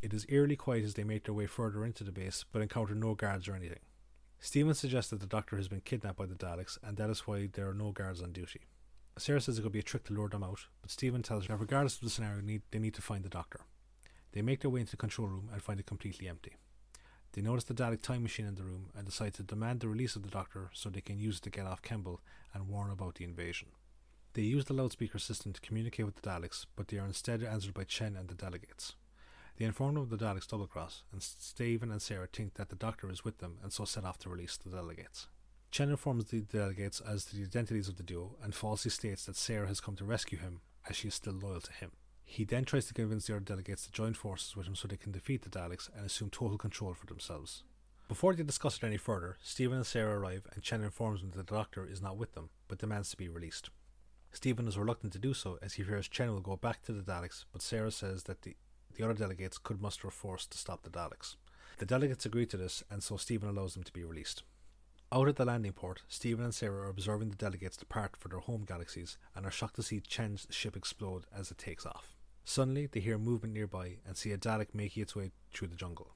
It 0.00 0.12
is 0.12 0.26
eerily 0.28 0.56
quiet 0.56 0.84
as 0.84 0.94
they 0.94 1.04
make 1.04 1.24
their 1.24 1.34
way 1.34 1.46
further 1.46 1.84
into 1.84 2.04
the 2.04 2.12
base, 2.12 2.44
but 2.50 2.60
encounter 2.60 2.94
no 2.94 3.14
guards 3.14 3.48
or 3.48 3.54
anything. 3.54 3.80
Steven 4.40 4.74
suggests 4.74 5.10
that 5.10 5.20
the 5.20 5.26
doctor 5.26 5.56
has 5.56 5.68
been 5.68 5.80
kidnapped 5.80 6.18
by 6.18 6.26
the 6.26 6.34
Daleks, 6.34 6.76
and 6.82 6.96
that 6.96 7.08
is 7.08 7.26
why 7.26 7.48
there 7.52 7.68
are 7.68 7.74
no 7.74 7.92
guards 7.92 8.20
on 8.20 8.32
duty. 8.32 8.62
Sarah 9.16 9.40
says 9.40 9.58
it 9.58 9.62
could 9.62 9.72
be 9.72 9.78
a 9.78 9.82
trick 9.84 10.04
to 10.04 10.12
lure 10.12 10.28
them 10.28 10.42
out, 10.42 10.66
but 10.80 10.90
Steven 10.90 11.22
tells 11.22 11.44
her 11.44 11.54
that 11.54 11.60
regardless 11.60 11.96
of 11.96 12.00
the 12.02 12.10
scenario, 12.10 12.42
they 12.70 12.78
need 12.78 12.94
to 12.94 13.02
find 13.02 13.24
the 13.24 13.28
doctor. 13.28 13.60
They 14.32 14.42
make 14.42 14.60
their 14.60 14.70
way 14.70 14.80
into 14.80 14.92
the 14.92 14.96
control 14.96 15.28
room 15.28 15.50
and 15.52 15.62
find 15.62 15.78
it 15.78 15.86
completely 15.86 16.26
empty. 16.26 16.56
They 17.32 17.40
notice 17.40 17.64
the 17.64 17.74
Dalek 17.74 18.02
time 18.02 18.22
machine 18.22 18.46
in 18.46 18.56
the 18.56 18.62
room 18.62 18.90
and 18.94 19.06
decide 19.06 19.34
to 19.34 19.42
demand 19.42 19.80
the 19.80 19.88
release 19.88 20.16
of 20.16 20.22
the 20.22 20.28
doctor 20.28 20.70
so 20.74 20.90
they 20.90 21.00
can 21.00 21.18
use 21.18 21.38
it 21.38 21.42
to 21.44 21.50
get 21.50 21.66
off 21.66 21.80
Kembel 21.80 22.18
and 22.52 22.68
warn 22.68 22.90
about 22.90 23.14
the 23.14 23.24
invasion. 23.24 23.68
They 24.34 24.42
use 24.42 24.66
the 24.66 24.74
loudspeaker 24.74 25.18
system 25.18 25.52
to 25.52 25.60
communicate 25.60 26.04
with 26.06 26.16
the 26.16 26.28
Daleks, 26.28 26.66
but 26.76 26.88
they 26.88 26.98
are 26.98 27.06
instead 27.06 27.42
answered 27.42 27.74
by 27.74 27.84
Chen 27.84 28.16
and 28.16 28.28
the 28.28 28.34
delegates. 28.34 28.94
They 29.56 29.64
inform 29.64 29.94
them 29.94 30.02
of 30.04 30.10
the 30.10 30.16
Daleks' 30.16 30.48
double 30.48 30.66
cross, 30.66 31.02
and 31.12 31.22
Steven 31.22 31.90
and 31.90 32.00
Sarah 32.00 32.28
think 32.30 32.54
that 32.54 32.68
the 32.68 32.76
Doctor 32.76 33.10
is 33.10 33.24
with 33.24 33.38
them 33.38 33.58
and 33.62 33.72
so 33.72 33.84
set 33.84 34.04
off 34.04 34.18
to 34.20 34.30
release 34.30 34.56
the 34.56 34.70
delegates. 34.70 35.28
Chen 35.70 35.88
informs 35.88 36.26
the 36.26 36.40
delegates 36.40 37.00
as 37.00 37.24
to 37.26 37.36
the 37.36 37.44
identities 37.44 37.88
of 37.88 37.96
the 37.96 38.02
duo 38.02 38.36
and 38.42 38.54
falsely 38.54 38.90
states 38.90 39.24
that 39.24 39.36
Sarah 39.36 39.68
has 39.68 39.80
come 39.80 39.96
to 39.96 40.04
rescue 40.04 40.38
him 40.38 40.60
as 40.88 40.96
she 40.96 41.08
is 41.08 41.14
still 41.14 41.34
loyal 41.34 41.60
to 41.60 41.72
him. 41.72 41.92
He 42.24 42.44
then 42.44 42.64
tries 42.64 42.86
to 42.86 42.94
convince 42.94 43.26
the 43.26 43.34
other 43.34 43.40
delegates 43.40 43.84
to 43.84 43.92
join 43.92 44.14
forces 44.14 44.56
with 44.56 44.66
him 44.66 44.74
so 44.74 44.88
they 44.88 44.96
can 44.96 45.12
defeat 45.12 45.42
the 45.42 45.50
Daleks 45.50 45.88
and 45.94 46.06
assume 46.06 46.30
total 46.30 46.58
control 46.58 46.94
for 46.94 47.06
themselves. 47.06 47.62
Before 48.08 48.34
they 48.34 48.42
discuss 48.42 48.76
it 48.76 48.84
any 48.84 48.96
further, 48.96 49.36
Steven 49.42 49.78
and 49.78 49.86
Sarah 49.86 50.18
arrive 50.18 50.46
and 50.52 50.62
Chen 50.62 50.82
informs 50.82 51.20
them 51.20 51.30
that 51.30 51.46
the 51.46 51.54
Doctor 51.54 51.86
is 51.86 52.02
not 52.02 52.16
with 52.16 52.34
them, 52.34 52.50
but 52.68 52.78
demands 52.78 53.10
to 53.10 53.16
be 53.16 53.28
released. 53.28 53.70
Steven 54.32 54.66
is 54.66 54.78
reluctant 54.78 55.12
to 55.12 55.18
do 55.18 55.34
so 55.34 55.58
as 55.60 55.74
he 55.74 55.82
fears 55.82 56.08
Chen 56.08 56.30
will 56.30 56.40
go 56.40 56.56
back 56.56 56.82
to 56.82 56.92
the 56.92 57.02
Daleks, 57.02 57.44
but 57.52 57.62
Sarah 57.62 57.90
says 57.90 58.24
that 58.24 58.42
the 58.42 58.56
the 58.94 59.04
other 59.04 59.14
delegates 59.14 59.58
could 59.58 59.80
muster 59.80 60.08
a 60.08 60.10
force 60.10 60.46
to 60.46 60.58
stop 60.58 60.82
the 60.82 60.90
Daleks. 60.90 61.36
The 61.78 61.86
delegates 61.86 62.26
agree 62.26 62.46
to 62.46 62.56
this, 62.56 62.84
and 62.90 63.02
so 63.02 63.16
Steven 63.16 63.48
allows 63.48 63.74
them 63.74 63.82
to 63.84 63.92
be 63.92 64.04
released. 64.04 64.42
Out 65.14 65.28
at 65.28 65.36
the 65.36 65.44
landing 65.44 65.74
port, 65.74 66.00
Steven 66.08 66.42
and 66.42 66.54
Sarah 66.54 66.86
are 66.86 66.88
observing 66.88 67.28
the 67.28 67.36
delegates 67.36 67.76
depart 67.76 68.16
for 68.16 68.28
their 68.28 68.38
home 68.38 68.64
galaxies 68.66 69.18
and 69.36 69.44
are 69.44 69.50
shocked 69.50 69.76
to 69.76 69.82
see 69.82 70.00
Chen's 70.00 70.46
ship 70.48 70.74
explode 70.74 71.26
as 71.36 71.50
it 71.50 71.58
takes 71.58 71.84
off. 71.84 72.16
Suddenly, 72.44 72.86
they 72.86 73.00
hear 73.00 73.18
movement 73.18 73.52
nearby 73.52 73.98
and 74.06 74.16
see 74.16 74.32
a 74.32 74.38
Dalek 74.38 74.68
making 74.72 75.02
its 75.02 75.14
way 75.14 75.30
through 75.52 75.68
the 75.68 75.76
jungle. 75.76 76.14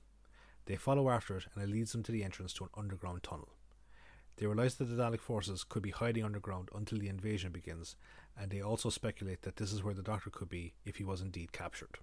They 0.64 0.76
follow 0.76 1.11
after 1.11 1.37
it 1.37 1.44
and 1.54 1.62
it 1.62 1.68
leads 1.68 1.92
them 1.92 2.04
to 2.04 2.12
the 2.12 2.24
entrance 2.24 2.54
to 2.54 2.64
an 2.64 2.70
underground 2.74 3.22
tunnel. 3.22 3.50
They 4.37 4.46
realize 4.46 4.76
that 4.76 4.87
the 4.87 4.96
Dalek 4.96 5.20
forces 5.20 5.62
could 5.62 5.82
be 5.82 5.90
hiding 5.90 6.24
underground 6.24 6.70
until 6.74 6.98
the 6.98 7.11
invasion 7.11 7.52
begins, 7.52 7.96
and 8.35 8.50
they 8.50 8.62
also 8.62 8.88
speculate 8.88 9.42
that 9.42 9.56
this 9.56 9.74
is 9.74 9.85
where 9.85 9.94
the 9.94 10.02
Doctor 10.02 10.30
could 10.30 10.48
be 10.48 10.72
if 10.87 10.96
he 10.96 11.04
was 11.04 11.20
indeed 11.20 11.52
captured. 11.52 11.98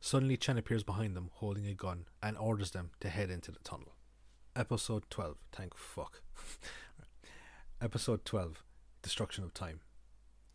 Suddenly, 0.00 0.36
Chen 0.36 0.58
appears 0.58 0.84
behind 0.84 1.16
them 1.16 1.30
holding 1.34 1.66
a 1.66 1.74
gun 1.74 2.04
and 2.22 2.38
orders 2.38 2.70
them 2.70 2.90
to 3.00 3.08
head 3.08 3.30
into 3.30 3.50
the 3.50 3.58
tunnel. 3.64 3.96
Episode 4.56 5.04
12. 5.10 5.36
Thank 5.52 5.76
fuck. 5.76 6.22
Episode 7.80 8.24
12 8.24 8.64
Destruction 9.00 9.44
of 9.44 9.54
Time. 9.54 9.78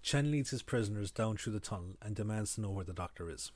Chen 0.01 0.31
leads 0.31 0.49
his 0.49 0.61
prisoners 0.61 1.11
down 1.11 1.37
through 1.37 1.53
the 1.53 1.61
tunnel 1.61 1.95
and 2.01 2.13
demands 2.13 2.55
to 2.55 2.61
know 2.61 2.71
where 2.71 2.83
the 2.83 2.91
Doctor 2.91 3.29
is. 3.29 3.53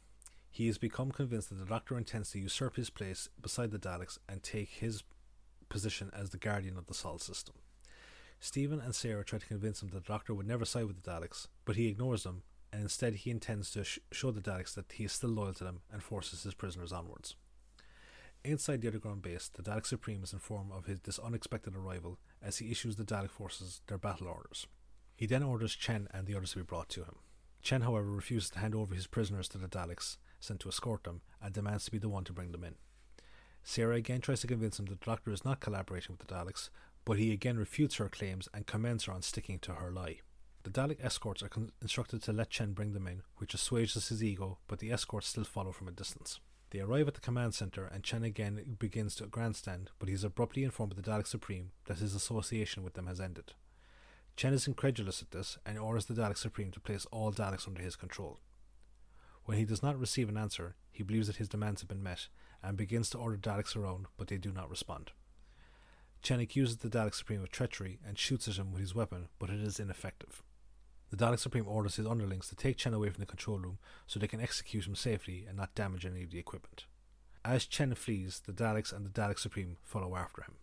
He 0.49 0.67
has 0.67 0.77
become 0.77 1.11
convinced 1.11 1.49
that 1.49 1.55
the 1.55 1.65
Doctor 1.65 1.97
intends 1.97 2.31
to 2.31 2.39
usurp 2.39 2.77
his 2.77 2.89
place 2.89 3.27
beside 3.41 3.71
the 3.71 3.77
Daleks 3.77 4.17
and 4.29 4.41
take 4.41 4.69
his 4.69 5.03
position 5.67 6.09
as 6.17 6.29
the 6.29 6.37
guardian 6.37 6.77
of 6.77 6.87
the 6.87 6.93
Sol 6.93 7.19
system. 7.19 7.55
Steven 8.39 8.79
and 8.79 8.95
Sarah 8.95 9.25
try 9.25 9.39
to 9.39 9.45
convince 9.45 9.83
him 9.83 9.89
that 9.89 10.05
the 10.05 10.13
Doctor 10.13 10.33
would 10.33 10.47
never 10.47 10.63
side 10.63 10.85
with 10.85 11.03
the 11.03 11.11
Daleks, 11.11 11.47
but 11.65 11.75
he 11.75 11.89
ignores 11.89 12.23
them, 12.23 12.43
and 12.71 12.81
instead 12.81 13.13
he 13.13 13.29
intends 13.29 13.71
to 13.71 13.83
sh- 13.83 13.99
show 14.13 14.31
the 14.31 14.39
Daleks 14.39 14.73
that 14.75 14.93
he 14.93 15.03
is 15.03 15.11
still 15.11 15.31
loyal 15.31 15.53
to 15.55 15.65
them 15.65 15.81
and 15.91 16.01
forces 16.01 16.43
his 16.43 16.53
prisoners 16.53 16.93
onwards. 16.93 17.35
Inside 18.45 18.81
the 18.81 18.87
underground 18.87 19.21
base, 19.21 19.49
the 19.53 19.61
Dalek 19.61 19.85
Supreme 19.85 20.23
is 20.23 20.31
informed 20.31 20.71
of 20.71 20.85
his, 20.85 21.01
this 21.01 21.19
unexpected 21.19 21.75
arrival 21.75 22.19
as 22.41 22.57
he 22.57 22.71
issues 22.71 22.95
the 22.95 23.03
Dalek 23.03 23.29
forces 23.29 23.81
their 23.87 23.97
battle 23.97 24.27
orders. 24.27 24.65
He 25.17 25.25
then 25.25 25.43
orders 25.43 25.75
Chen 25.75 26.07
and 26.13 26.25
the 26.25 26.35
others 26.35 26.51
to 26.51 26.59
be 26.59 26.63
brought 26.63 26.87
to 26.89 27.01
him. 27.01 27.17
Chen, 27.61 27.81
however, 27.81 28.09
refuses 28.09 28.49
to 28.51 28.59
hand 28.59 28.73
over 28.73 28.95
his 28.95 29.07
prisoners 29.07 29.49
to 29.49 29.57
the 29.57 29.67
Daleks 29.67 30.17
sent 30.39 30.61
to 30.61 30.69
escort 30.69 31.03
them 31.03 31.19
and 31.41 31.53
demands 31.53 31.83
to 31.85 31.91
be 31.91 31.97
the 31.97 32.07
one 32.07 32.23
to 32.23 32.31
bring 32.31 32.53
them 32.53 32.63
in. 32.63 32.75
Sarah 33.61 33.97
again 33.97 34.21
tries 34.21 34.39
to 34.39 34.47
convince 34.47 34.79
him 34.79 34.85
that 34.85 35.01
the 35.01 35.05
Doctor 35.05 35.31
is 35.31 35.43
not 35.43 35.59
collaborating 35.59 36.15
with 36.17 36.25
the 36.25 36.33
Daleks, 36.33 36.69
but 37.03 37.17
he 37.17 37.33
again 37.33 37.57
refutes 37.57 37.95
her 37.95 38.07
claims 38.07 38.47
and 38.53 38.65
commends 38.65 39.03
her 39.03 39.13
on 39.13 39.21
sticking 39.21 39.59
to 39.59 39.73
her 39.73 39.91
lie. 39.91 40.21
The 40.63 40.69
Dalek 40.69 41.03
escorts 41.03 41.43
are 41.43 41.49
con- 41.49 41.71
instructed 41.81 42.23
to 42.23 42.31
let 42.31 42.49
Chen 42.49 42.71
bring 42.71 42.93
them 42.93 43.07
in, 43.07 43.23
which 43.35 43.53
assuages 43.53 44.07
his 44.07 44.23
ego, 44.23 44.59
but 44.67 44.79
the 44.79 44.91
escorts 44.91 45.27
still 45.27 45.43
follow 45.43 45.73
from 45.73 45.89
a 45.89 45.91
distance. 45.91 46.39
They 46.71 46.79
arrive 46.79 47.07
at 47.07 47.15
the 47.15 47.21
command 47.21 47.55
center, 47.55 47.85
and 47.85 48.03
Chen 48.03 48.23
again 48.23 48.75
begins 48.77 49.15
to 49.15 49.25
grandstand, 49.25 49.89
but 49.97 50.07
he 50.07 50.13
is 50.13 50.23
abruptly 50.23 50.63
informed 50.63 50.95
by 50.95 51.01
the 51.01 51.09
Dalek 51.09 51.25
Supreme 51.25 51.71
that 51.85 51.97
his 51.97 52.13
association 52.13 52.83
with 52.83 52.93
them 52.93 53.07
has 53.07 53.19
ended. 53.19 53.53
Chen 54.35 54.53
is 54.53 54.67
incredulous 54.67 55.21
at 55.21 55.31
this 55.31 55.57
and 55.65 55.79
orders 55.79 56.05
the 56.05 56.13
Dalek 56.13 56.37
Supreme 56.37 56.71
to 56.71 56.79
place 56.79 57.07
all 57.11 57.31
Daleks 57.31 57.67
under 57.67 57.81
his 57.81 57.95
control. 57.95 58.39
When 59.45 59.57
he 59.57 59.65
does 59.65 59.81
not 59.81 59.99
receive 59.99 60.29
an 60.29 60.37
answer, 60.37 60.75
he 60.91 61.01
believes 61.01 61.27
that 61.27 61.37
his 61.37 61.49
demands 61.49 61.81
have 61.81 61.87
been 61.87 62.03
met 62.03 62.27
and 62.61 62.77
begins 62.77 63.09
to 63.09 63.17
order 63.17 63.35
Daleks 63.35 63.75
around, 63.75 64.05
but 64.15 64.27
they 64.27 64.37
do 64.37 64.51
not 64.51 64.69
respond. 64.69 65.11
Chen 66.21 66.39
accuses 66.39 66.77
the 66.77 66.89
Dalek 66.89 67.15
Supreme 67.15 67.41
of 67.41 67.49
treachery 67.49 67.99
and 68.05 68.19
shoots 68.19 68.47
at 68.47 68.57
him 68.57 68.71
with 68.71 68.81
his 68.81 68.93
weapon, 68.93 69.29
but 69.39 69.49
it 69.49 69.59
is 69.59 69.79
ineffective. 69.79 70.43
The 71.09 71.17
Dalek 71.17 71.39
Supreme 71.39 71.67
orders 71.67 71.95
his 71.95 72.05
underlings 72.05 72.49
to 72.49 72.55
take 72.55 72.77
Chen 72.77 72.93
away 72.93 73.09
from 73.09 73.19
the 73.19 73.25
control 73.25 73.57
room 73.57 73.79
so 74.05 74.19
they 74.19 74.27
can 74.27 74.41
execute 74.41 74.85
him 74.85 74.95
safely 74.95 75.45
and 75.47 75.57
not 75.57 75.73
damage 75.73 76.05
any 76.05 76.23
of 76.23 76.29
the 76.29 76.37
equipment. 76.39 76.85
As 77.43 77.65
Chen 77.65 77.95
flees, 77.95 78.41
the 78.45 78.53
Daleks 78.53 78.93
and 78.93 79.05
the 79.05 79.09
Dalek 79.09 79.39
Supreme 79.39 79.77
follow 79.83 80.15
after 80.15 80.43
him. 80.43 80.55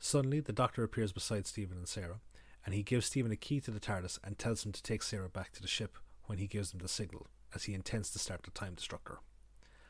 Suddenly, 0.00 0.40
the 0.40 0.52
Doctor 0.52 0.82
appears 0.82 1.12
beside 1.12 1.46
Steven 1.46 1.76
and 1.76 1.88
Sarah, 1.88 2.20
and 2.64 2.74
he 2.74 2.82
gives 2.82 3.06
Steven 3.06 3.30
a 3.30 3.36
key 3.36 3.60
to 3.60 3.70
the 3.70 3.78
TARDIS 3.78 4.18
and 4.24 4.38
tells 4.38 4.64
him 4.64 4.72
to 4.72 4.82
take 4.82 5.02
Sarah 5.02 5.28
back 5.28 5.52
to 5.52 5.62
the 5.62 5.68
ship 5.68 5.98
when 6.24 6.38
he 6.38 6.46
gives 6.46 6.70
them 6.70 6.80
the 6.80 6.88
signal, 6.88 7.28
as 7.54 7.64
he 7.64 7.74
intends 7.74 8.10
to 8.10 8.18
start 8.18 8.42
the 8.42 8.50
Time 8.50 8.74
Destructor. 8.74 9.18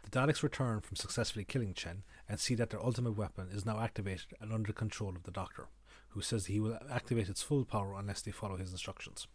The 0.03 0.11
Daleks 0.11 0.43
return 0.43 0.81
from 0.81 0.97
successfully 0.97 1.45
killing 1.45 1.75
Chen 1.75 2.03
and 2.29 2.41
see 2.41 2.55
that 2.57 2.71
their 2.71 2.85
ultimate 2.85 3.17
weapon 3.17 3.49
is 3.53 3.65
now 3.65 3.81
activated 3.81 4.35
and 4.41 4.53
under 4.53 4.73
control 4.73 5.11
of 5.11 5.23
the 5.23 5.31
Doctor, 5.31 5.69
who 6.09 6.21
says 6.21 6.47
he 6.47 6.61
will 6.61 6.79
activate 6.91 7.29
its 7.29 7.43
full 7.43 7.65
power 7.65 7.95
unless 7.99 8.21
they 8.21 8.31
follow 8.31 8.57
his 8.57 8.73
instructions. 8.73 9.27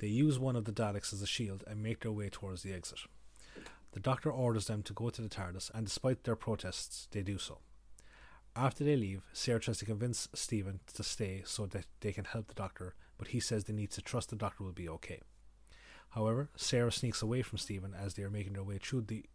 They 0.00 0.08
use 0.08 0.38
one 0.38 0.56
of 0.56 0.64
the 0.64 0.72
Daleks 0.72 1.12
as 1.12 1.20
a 1.20 1.26
shield 1.26 1.62
and 1.66 1.82
make 1.82 2.00
their 2.00 2.10
way 2.10 2.30
towards 2.30 2.62
the 2.62 2.72
exit. 2.72 3.00
The 3.92 4.00
Doctor 4.00 4.30
orders 4.30 4.66
them 4.66 4.82
to 4.84 4.94
go 4.94 5.10
to 5.10 5.20
the 5.20 5.28
TARDIS, 5.28 5.70
and 5.74 5.86
despite 5.86 6.24
their 6.24 6.36
protests, 6.36 7.06
they 7.10 7.22
do 7.22 7.36
so. 7.36 7.58
After 8.56 8.82
they 8.82 8.96
leave, 8.96 9.22
Sarah 9.34 9.60
tries 9.60 9.76
to 9.78 9.84
convince 9.84 10.26
Steven 10.34 10.80
to 10.94 11.02
stay 11.02 11.42
so 11.44 11.66
that 11.66 11.84
they 12.00 12.12
can 12.12 12.24
help 12.24 12.48
the 12.48 12.54
Doctor, 12.54 12.94
but 13.18 13.28
he 13.28 13.40
says 13.40 13.64
they 13.64 13.74
need 13.74 13.90
to 13.90 14.00
trust 14.00 14.30
the 14.30 14.36
Doctor 14.36 14.64
will 14.64 14.72
be 14.72 14.88
okay. 14.88 15.20
However, 16.10 16.48
Sarah 16.56 16.90
sneaks 16.90 17.20
away 17.20 17.42
from 17.42 17.58
Steven 17.58 17.94
as 17.94 18.14
they 18.14 18.22
are 18.22 18.30
making 18.30 18.54
their 18.54 18.64
way 18.64 18.78
through 18.78 19.02
the 19.02 19.26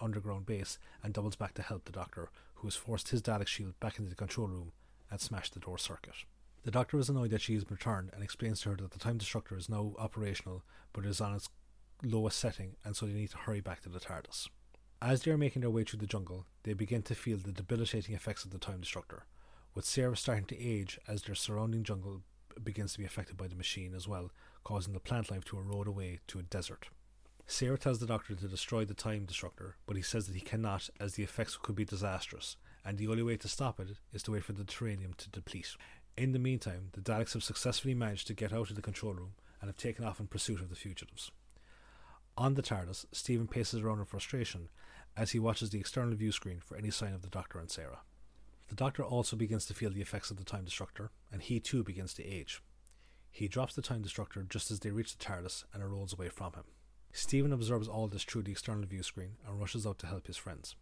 underground 0.00 0.46
base 0.46 0.78
and 1.02 1.12
doubles 1.12 1.36
back 1.36 1.52
to 1.54 1.62
help 1.62 1.84
the 1.84 1.92
Doctor, 1.92 2.30
who 2.54 2.66
has 2.66 2.76
forced 2.76 3.10
his 3.10 3.20
Dalek 3.20 3.46
shield 3.46 3.78
back 3.78 3.98
into 3.98 4.08
the 4.08 4.16
control 4.16 4.48
room 4.48 4.72
and 5.10 5.20
smashed 5.20 5.52
the 5.52 5.60
door 5.60 5.76
circuit. 5.76 6.14
The 6.64 6.70
Doctor 6.70 6.98
is 6.98 7.10
annoyed 7.10 7.30
that 7.30 7.42
she 7.42 7.52
has 7.54 7.70
returned 7.70 8.10
and 8.14 8.22
explains 8.22 8.62
to 8.62 8.70
her 8.70 8.76
that 8.76 8.90
the 8.90 8.98
Time 8.98 9.18
Destructor 9.18 9.58
is 9.58 9.68
now 9.68 9.92
operational 9.98 10.62
but 10.94 11.04
is 11.04 11.20
on 11.20 11.34
its 11.34 11.50
lowest 12.02 12.38
setting 12.38 12.76
and 12.82 12.96
so 12.96 13.04
they 13.04 13.12
need 13.12 13.30
to 13.32 13.36
hurry 13.36 13.60
back 13.60 13.82
to 13.82 13.90
the 13.90 14.00
TARDIS. 14.00 14.48
As 15.02 15.22
they 15.22 15.30
are 15.30 15.36
making 15.36 15.60
their 15.60 15.70
way 15.70 15.84
through 15.84 15.98
the 15.98 16.06
jungle, 16.06 16.46
they 16.62 16.72
begin 16.72 17.02
to 17.02 17.14
feel 17.14 17.36
the 17.36 17.52
debilitating 17.52 18.14
effects 18.14 18.46
of 18.46 18.50
the 18.50 18.58
Time 18.58 18.80
Destructor, 18.80 19.24
with 19.74 19.84
Sarah 19.84 20.16
starting 20.16 20.46
to 20.46 20.58
age 20.58 20.98
as 21.06 21.22
their 21.22 21.34
surrounding 21.34 21.82
jungle 21.82 22.22
begins 22.62 22.94
to 22.94 22.98
be 22.98 23.04
affected 23.04 23.36
by 23.36 23.46
the 23.46 23.54
machine 23.54 23.94
as 23.94 24.08
well, 24.08 24.30
causing 24.62 24.94
the 24.94 25.00
plant 25.00 25.30
life 25.30 25.44
to 25.44 25.58
erode 25.58 25.86
away 25.86 26.20
to 26.28 26.38
a 26.38 26.42
desert. 26.42 26.88
Sarah 27.46 27.76
tells 27.76 27.98
the 27.98 28.06
doctor 28.06 28.34
to 28.34 28.48
destroy 28.48 28.86
the 28.86 28.94
Time 28.94 29.26
Destructor, 29.26 29.76
but 29.84 29.96
he 29.96 30.02
says 30.02 30.26
that 30.26 30.34
he 30.34 30.40
cannot 30.40 30.88
as 30.98 31.14
the 31.14 31.22
effects 31.22 31.58
could 31.60 31.74
be 31.74 31.84
disastrous, 31.84 32.56
and 32.86 32.96
the 32.96 33.08
only 33.08 33.22
way 33.22 33.36
to 33.36 33.48
stop 33.48 33.78
it 33.80 33.98
is 34.14 34.22
to 34.22 34.32
wait 34.32 34.44
for 34.44 34.54
the 34.54 34.64
Taranium 34.64 35.14
to 35.18 35.28
deplete. 35.28 35.76
In 36.16 36.32
the 36.32 36.38
meantime, 36.38 36.90
the 36.92 37.00
Daleks 37.00 37.32
have 37.32 37.42
successfully 37.42 37.94
managed 37.94 38.28
to 38.28 38.34
get 38.34 38.52
out 38.52 38.70
of 38.70 38.76
the 38.76 38.82
control 38.82 39.14
room 39.14 39.32
and 39.60 39.68
have 39.68 39.76
taken 39.76 40.04
off 40.04 40.20
in 40.20 40.28
pursuit 40.28 40.60
of 40.60 40.68
the 40.68 40.76
fugitives. 40.76 41.32
On 42.36 42.54
the 42.54 42.62
TARDIS, 42.62 43.06
Steven 43.10 43.48
paces 43.48 43.80
around 43.80 43.98
in 43.98 44.04
frustration 44.04 44.68
as 45.16 45.32
he 45.32 45.38
watches 45.40 45.70
the 45.70 45.80
external 45.80 46.14
view 46.14 46.30
screen 46.30 46.60
for 46.60 46.76
any 46.76 46.90
sign 46.90 47.14
of 47.14 47.22
the 47.22 47.28
Doctor 47.28 47.58
and 47.58 47.70
Sarah. 47.70 48.00
The 48.68 48.76
Doctor 48.76 49.04
also 49.04 49.36
begins 49.36 49.66
to 49.66 49.74
feel 49.74 49.90
the 49.90 50.00
effects 50.00 50.30
of 50.30 50.36
the 50.36 50.44
Time 50.44 50.64
Destructor, 50.64 51.10
and 51.32 51.42
he 51.42 51.60
too 51.60 51.82
begins 51.82 52.14
to 52.14 52.24
age. 52.24 52.62
He 53.30 53.48
drops 53.48 53.74
the 53.74 53.82
Time 53.82 54.02
Destructor 54.02 54.44
just 54.48 54.70
as 54.70 54.80
they 54.80 54.90
reach 54.90 55.16
the 55.16 55.24
TARDIS 55.24 55.64
and 55.72 55.82
it 55.82 55.86
rolls 55.86 56.12
away 56.12 56.28
from 56.28 56.52
him. 56.52 56.64
Steven 57.12 57.52
observes 57.52 57.88
all 57.88 58.06
this 58.06 58.24
through 58.24 58.42
the 58.42 58.52
external 58.52 58.86
view 58.86 59.02
screen 59.02 59.32
and 59.46 59.60
rushes 59.60 59.86
out 59.86 59.98
to 60.00 60.06
help 60.06 60.26
his 60.26 60.36
friends. 60.36 60.76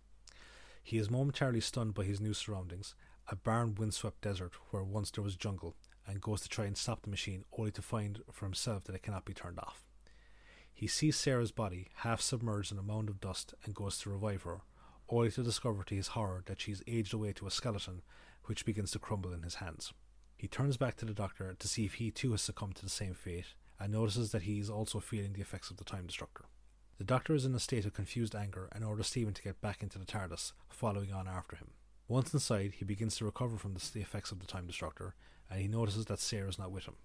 He 0.82 0.98
is 0.98 1.10
momentarily 1.10 1.60
stunned 1.60 1.94
by 1.94 2.04
his 2.04 2.20
new 2.20 2.34
surroundings 2.34 2.94
a 3.28 3.36
barren, 3.36 3.74
windswept 3.74 4.20
desert 4.20 4.52
where 4.70 4.82
once 4.82 5.10
there 5.10 5.24
was 5.24 5.36
jungle, 5.36 5.76
and 6.06 6.20
goes 6.20 6.40
to 6.40 6.48
try 6.48 6.64
and 6.64 6.76
stop 6.76 7.02
the 7.02 7.10
machine, 7.10 7.44
only 7.56 7.70
to 7.70 7.82
find 7.82 8.20
for 8.32 8.44
himself 8.46 8.84
that 8.84 8.94
it 8.94 9.02
cannot 9.02 9.24
be 9.24 9.32
turned 9.32 9.58
off. 9.58 9.84
He 10.74 10.86
sees 10.86 11.16
Sarah's 11.16 11.52
body 11.52 11.88
half 11.96 12.20
submerged 12.20 12.72
in 12.72 12.78
a 12.78 12.82
mound 12.82 13.08
of 13.08 13.20
dust 13.20 13.54
and 13.64 13.74
goes 13.74 13.98
to 13.98 14.10
revive 14.10 14.42
her, 14.42 14.62
only 15.08 15.30
to 15.30 15.42
discover 15.42 15.84
to 15.84 15.94
his 15.94 16.08
horror 16.08 16.42
that 16.46 16.60
she 16.60 16.74
aged 16.86 17.14
away 17.14 17.32
to 17.34 17.46
a 17.46 17.50
skeleton 17.50 18.02
which 18.46 18.64
begins 18.64 18.90
to 18.90 18.98
crumble 18.98 19.32
in 19.32 19.42
his 19.42 19.56
hands. 19.56 19.92
He 20.36 20.48
turns 20.48 20.76
back 20.76 20.96
to 20.96 21.04
the 21.04 21.14
doctor 21.14 21.54
to 21.56 21.68
see 21.68 21.84
if 21.84 21.94
he 21.94 22.10
too 22.10 22.32
has 22.32 22.42
succumbed 22.42 22.74
to 22.76 22.82
the 22.82 22.90
same 22.90 23.14
fate 23.14 23.54
and 23.78 23.92
notices 23.92 24.32
that 24.32 24.42
he 24.42 24.58
is 24.58 24.68
also 24.68 24.98
feeling 24.98 25.34
the 25.34 25.40
effects 25.40 25.70
of 25.70 25.76
the 25.76 25.84
time 25.84 26.06
destructor. 26.06 26.46
The 26.98 27.04
doctor 27.04 27.34
is 27.34 27.44
in 27.44 27.54
a 27.54 27.60
state 27.60 27.84
of 27.84 27.94
confused 27.94 28.34
anger 28.34 28.68
and 28.72 28.84
orders 28.84 29.06
Steven 29.08 29.34
to 29.34 29.42
get 29.42 29.60
back 29.60 29.82
into 29.82 29.98
the 29.98 30.04
TARDIS, 30.04 30.52
following 30.68 31.12
on 31.12 31.28
after 31.28 31.56
him. 31.56 31.70
Once 32.12 32.34
inside, 32.34 32.74
he 32.76 32.84
begins 32.84 33.16
to 33.16 33.24
recover 33.24 33.56
from 33.56 33.72
the 33.72 34.00
effects 34.02 34.30
of 34.30 34.38
the 34.38 34.46
Time 34.46 34.66
Destructor, 34.66 35.14
and 35.48 35.62
he 35.62 35.66
notices 35.66 36.04
that 36.04 36.18
Sarah 36.18 36.50
is 36.50 36.58
not 36.58 36.70
with 36.70 36.84
him. 36.84 36.96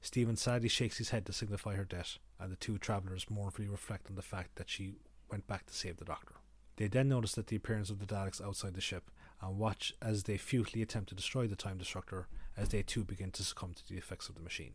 Steven 0.00 0.34
sadly 0.34 0.70
shakes 0.70 0.96
his 0.96 1.10
head 1.10 1.26
to 1.26 1.32
signify 1.34 1.74
her 1.74 1.84
death, 1.84 2.16
and 2.40 2.50
the 2.50 2.56
two 2.56 2.78
travellers 2.78 3.28
mournfully 3.28 3.68
reflect 3.68 4.08
on 4.08 4.16
the 4.16 4.22
fact 4.22 4.56
that 4.56 4.70
she 4.70 4.94
went 5.30 5.46
back 5.46 5.66
to 5.66 5.74
save 5.74 5.98
the 5.98 6.06
Doctor. 6.06 6.36
They 6.76 6.88
then 6.88 7.06
notice 7.06 7.34
that 7.34 7.48
the 7.48 7.56
appearance 7.56 7.90
of 7.90 7.98
the 7.98 8.06
Daleks 8.06 8.40
outside 8.40 8.72
the 8.72 8.80
ship, 8.80 9.10
and 9.42 9.58
watch 9.58 9.92
as 10.00 10.22
they 10.22 10.38
futilely 10.38 10.80
attempt 10.80 11.10
to 11.10 11.14
destroy 11.14 11.46
the 11.46 11.54
Time 11.54 11.76
Destructor, 11.76 12.24
as 12.56 12.70
they 12.70 12.82
too 12.82 13.04
begin 13.04 13.30
to 13.32 13.44
succumb 13.44 13.74
to 13.74 13.86
the 13.86 13.98
effects 13.98 14.30
of 14.30 14.36
the 14.36 14.40
machine. 14.40 14.72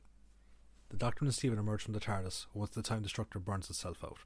The 0.90 0.98
Doctor 0.98 1.26
and 1.26 1.34
Steven 1.34 1.58
emerge 1.58 1.82
from 1.82 1.96
the 1.96 2.00
TARDIS 2.00 2.46
once 2.54 2.76
the 2.76 2.84
Time 2.84 3.02
Destructor 3.02 3.44
burns 3.44 3.68
itself 3.68 4.04
out. 4.04 4.20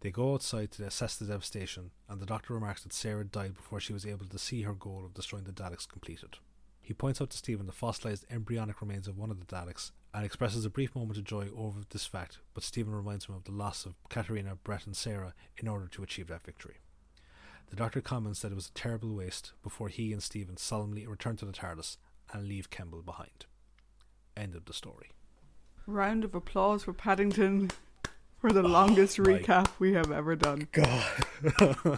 They 0.00 0.10
go 0.10 0.34
outside 0.34 0.70
to 0.72 0.86
assess 0.86 1.16
the 1.16 1.26
devastation, 1.26 1.90
and 2.08 2.20
the 2.20 2.26
doctor 2.26 2.54
remarks 2.54 2.82
that 2.82 2.92
Sarah 2.92 3.24
died 3.24 3.54
before 3.54 3.80
she 3.80 3.92
was 3.92 4.06
able 4.06 4.26
to 4.26 4.38
see 4.38 4.62
her 4.62 4.72
goal 4.72 5.04
of 5.04 5.14
destroying 5.14 5.44
the 5.44 5.52
Daleks 5.52 5.86
completed. 5.86 6.38
He 6.80 6.94
points 6.94 7.20
out 7.20 7.30
to 7.30 7.36
Steven 7.36 7.66
the 7.66 7.72
fossilized 7.72 8.24
embryonic 8.30 8.80
remains 8.80 9.06
of 9.06 9.18
one 9.18 9.30
of 9.30 9.38
the 9.38 9.46
Daleks 9.46 9.92
and 10.14 10.24
expresses 10.24 10.64
a 10.64 10.70
brief 10.70 10.96
moment 10.96 11.18
of 11.18 11.24
joy 11.24 11.48
over 11.54 11.80
this 11.90 12.06
fact, 12.06 12.38
but 12.54 12.64
Steven 12.64 12.94
reminds 12.94 13.26
him 13.26 13.34
of 13.34 13.44
the 13.44 13.52
loss 13.52 13.84
of 13.84 13.94
Katarina, 14.08 14.56
Bret, 14.64 14.86
and 14.86 14.96
Sarah 14.96 15.34
in 15.58 15.68
order 15.68 15.86
to 15.88 16.02
achieve 16.02 16.28
that 16.28 16.44
victory. 16.44 16.78
The 17.68 17.76
doctor 17.76 18.00
comments 18.00 18.40
that 18.40 18.50
it 18.50 18.56
was 18.56 18.68
a 18.68 18.72
terrible 18.72 19.14
waste 19.14 19.52
before 19.62 19.88
he 19.88 20.12
and 20.12 20.22
Steven 20.22 20.56
solemnly 20.56 21.06
return 21.06 21.36
to 21.36 21.44
the 21.44 21.52
TARDIS 21.52 21.98
and 22.32 22.48
leave 22.48 22.70
Kembel 22.70 23.04
behind. 23.04 23.46
End 24.36 24.56
of 24.56 24.64
the 24.64 24.72
story. 24.72 25.10
Round 25.86 26.24
of 26.24 26.34
applause 26.34 26.84
for 26.84 26.92
Paddington. 26.92 27.70
for 28.50 28.52
the 28.52 28.62
longest 28.62 29.18
my- 29.18 29.26
recap 29.26 29.68
we 29.78 29.92
have 29.92 30.10
ever 30.10 30.34
done. 30.34 30.66
God. 30.72 31.04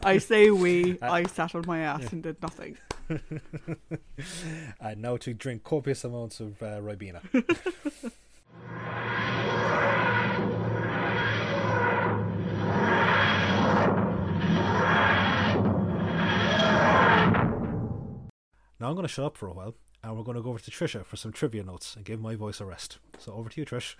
I 0.02 0.18
say 0.18 0.50
we, 0.50 0.98
I 1.02 1.24
sat 1.24 1.54
on 1.54 1.64
my 1.66 1.80
ass 1.80 2.12
and 2.12 2.22
did 2.22 2.42
nothing. 2.42 2.78
and 4.80 5.00
now 5.02 5.16
to 5.18 5.34
drink 5.34 5.62
copious 5.62 6.02
amounts 6.02 6.40
of 6.40 6.60
uh, 6.60 6.80
Ribena. 6.80 7.20
now 18.80 18.88
I'm 18.88 18.94
going 18.94 19.02
to 19.02 19.08
shut 19.08 19.26
up 19.26 19.36
for 19.36 19.46
a 19.46 19.52
while, 19.52 19.76
and 20.02 20.16
we're 20.16 20.24
going 20.24 20.36
to 20.36 20.42
go 20.42 20.50
over 20.50 20.58
to 20.58 20.70
Trisha 20.72 21.04
for 21.06 21.16
some 21.16 21.30
trivia 21.30 21.62
notes 21.62 21.94
and 21.94 22.04
give 22.04 22.20
my 22.20 22.34
voice 22.34 22.60
a 22.60 22.64
rest. 22.64 22.98
So 23.18 23.32
over 23.32 23.48
to 23.48 23.60
you, 23.60 23.64
Trish. 23.64 23.94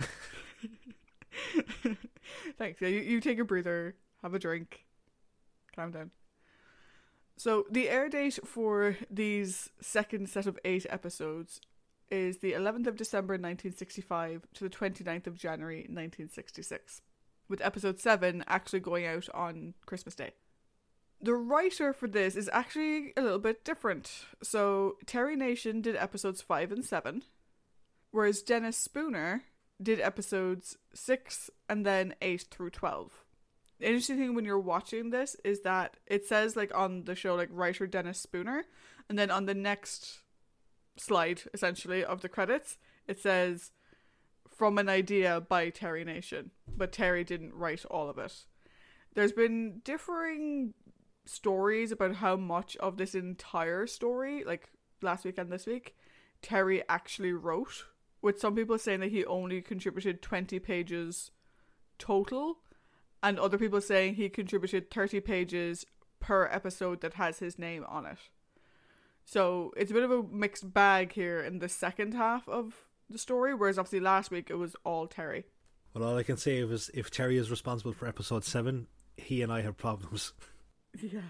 Thanks. 2.59 2.81
Yeah, 2.81 2.89
you, 2.89 3.01
you 3.01 3.21
take 3.21 3.39
a 3.39 3.45
breather, 3.45 3.97
have 4.23 4.35
a 4.35 4.39
drink, 4.39 4.85
calm 5.75 5.91
down. 5.91 6.11
So, 7.37 7.67
the 7.71 7.89
air 7.89 8.09
date 8.09 8.39
for 8.45 8.97
these 9.11 9.71
second 9.81 10.29
set 10.29 10.47
of 10.47 10.59
eight 10.65 10.87
episodes 10.89 11.61
is 12.11 12.39
the 12.39 12.53
11th 12.53 12.87
of 12.87 12.97
December 12.97 13.35
1965 13.35 14.47
to 14.55 14.65
the 14.65 14.71
29th 14.71 15.27
of 15.27 15.35
January 15.35 15.79
1966, 15.79 17.01
with 17.49 17.63
episode 17.63 17.99
7 17.99 18.45
actually 18.47 18.81
going 18.81 19.07
out 19.07 19.29
on 19.33 19.75
Christmas 19.87 20.15
Day. 20.15 20.33
The 21.21 21.35
writer 21.35 21.93
for 21.93 22.07
this 22.07 22.37
is 22.37 22.51
actually 22.53 23.13
a 23.17 23.23
little 23.23 23.39
bit 23.39 23.65
different. 23.65 24.27
So, 24.43 24.97
Terry 25.07 25.37
Nation 25.37 25.81
did 25.81 25.97
episodes 25.97 26.43
5 26.43 26.71
and 26.71 26.85
7, 26.85 27.23
whereas 28.11 28.43
Dennis 28.43 28.77
Spooner 28.77 29.45
did 29.83 30.01
episodes 30.01 30.77
6 30.95 31.51
and 31.69 31.85
then 31.85 32.15
8 32.23 32.43
through 32.51 32.71
12. 32.71 33.11
The 33.79 33.87
interesting 33.87 34.19
thing 34.19 34.35
when 34.35 34.45
you're 34.45 34.61
watching 34.61 35.11
this 35.11 35.37
is 35.45 35.63
that 35.63 35.97
it 36.07 36.25
says 36.25 36.55
like 36.55 36.73
on 36.73 37.05
the 37.05 37.17
show 37.17 37.35
like 37.35 37.49
writer 37.51 37.87
Dennis 37.87 38.21
Spooner 38.21 38.65
and 39.09 39.19
then 39.19 39.31
on 39.31 39.47
the 39.47 39.55
next 39.55 40.21
slide 40.97 41.43
essentially 41.53 42.05
of 42.05 42.21
the 42.21 42.29
credits 42.29 42.79
it 43.09 43.19
says 43.19 43.73
from 44.49 44.79
an 44.79 44.89
idea 44.89 45.41
by 45.41 45.69
Terry 45.71 46.05
Nation 46.05 46.53
but 46.69 46.93
Terry 46.93 47.25
didn't 47.25 47.55
write 47.55 47.85
all 47.87 48.09
of 48.09 48.19
it. 48.19 48.45
There's 49.15 49.33
been 49.33 49.81
differing 49.85 50.75
stories 51.25 51.91
about 51.91 52.17
how 52.17 52.37
much 52.37 52.77
of 52.77 52.99
this 52.99 53.17
entire 53.17 53.87
story 53.89 54.45
like 54.45 54.71
last 55.01 55.25
week 55.25 55.39
and 55.39 55.51
this 55.51 55.67
week 55.67 55.97
Terry 56.41 56.83
actually 56.89 57.33
wrote 57.33 57.87
with 58.23 58.41
some 58.41 58.55
people 58.55 58.79
saying 58.79 59.01
that 59.01 59.11
he 59.11 59.25
only 59.25 59.61
contributed 59.61 60.23
20 60.23 60.59
pages 60.61 61.33
total 61.99 62.59
and 63.23 63.39
other 63.39 63.59
people 63.59 63.81
saying 63.81 64.15
he 64.15 64.29
contributed 64.29 64.91
30 64.91 65.21
pages 65.21 65.85
per 66.21 66.47
episode 66.47 67.01
that 67.01 67.15
has 67.15 67.41
his 67.41 67.59
name 67.59 67.85
on 67.89 68.07
it. 68.07 68.19
So 69.25 69.73
it's 69.77 69.91
a 69.91 69.95
bit 69.95 70.03
of 70.03 70.11
a 70.11 70.23
mixed 70.23 70.73
bag 70.73 71.13
here 71.13 71.41
in 71.41 71.59
the 71.59 71.69
second 71.69 72.15
half 72.15 72.49
of 72.49 72.75
the 73.09 73.19
story, 73.19 73.55
whereas 73.55 73.79
obviously 73.79 74.01
last 74.01 74.31
week 74.31 74.49
it 74.51 74.57
was 74.57 74.75
all 74.85 75.07
Terry. 75.07 75.45
Well, 75.95 76.05
all 76.05 76.17
I 76.17 76.23
can 76.23 76.37
say 76.37 76.57
is 76.59 76.91
if 76.95 77.11
Terry 77.11 77.37
is 77.37 77.51
responsible 77.51 77.93
for 77.93 78.09
episode 78.09 78.45
7, 78.45 78.87
he 79.17 79.43
and 79.43 79.53
I 79.53 79.63
have 79.63 79.77
problems. 79.77 80.33
Yeah. 81.01 81.21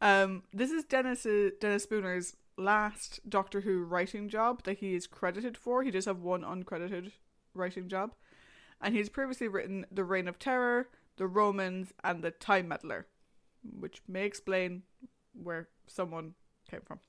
Um, 0.00 0.44
this 0.52 0.70
is 0.70 0.84
Dennis 0.84 1.26
Dennis 1.60 1.82
Spooner's 1.82 2.36
last 2.58 3.20
Doctor 3.28 3.62
Who 3.62 3.84
writing 3.84 4.28
job 4.28 4.64
that 4.64 4.78
he 4.78 4.94
is 4.94 5.06
credited 5.06 5.56
for. 5.56 5.82
He 5.82 5.90
does 5.90 6.06
have 6.06 6.20
one 6.20 6.42
uncredited 6.42 7.12
writing 7.54 7.88
job, 7.88 8.14
and 8.80 8.94
he's 8.94 9.08
previously 9.08 9.48
written 9.48 9.86
The 9.90 10.04
Reign 10.04 10.28
of 10.28 10.38
Terror, 10.38 10.88
The 11.16 11.26
Romans, 11.26 11.92
and 12.02 12.22
The 12.22 12.30
Time 12.30 12.68
Meddler, 12.68 13.06
which 13.62 14.02
may 14.06 14.24
explain 14.24 14.82
where 15.32 15.68
someone 15.86 16.34
came 16.70 16.80
from. 16.82 17.00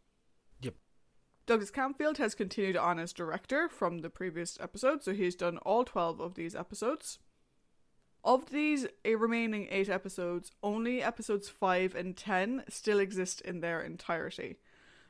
Yep. 0.61 0.75
Douglas 1.45 1.71
Camfield 1.71 2.17
has 2.17 2.35
continued 2.35 2.77
on 2.77 2.99
as 2.99 3.13
director 3.13 3.67
from 3.67 3.99
the 3.99 4.09
previous 4.09 4.57
episode, 4.61 5.03
so 5.03 5.13
he's 5.13 5.35
done 5.35 5.57
all 5.59 5.83
12 5.83 6.19
of 6.19 6.35
these 6.35 6.55
episodes. 6.55 7.19
Of 8.23 8.49
these 8.49 8.85
a 9.05 9.15
remaining 9.15 9.67
eight 9.71 9.89
episodes, 9.89 10.51
only 10.61 11.01
episodes 11.01 11.47
5 11.47 11.95
and 11.95 12.17
10 12.17 12.65
still 12.67 12.99
exist 12.99 13.39
in 13.41 13.61
their 13.61 13.81
entirety. 13.81 14.57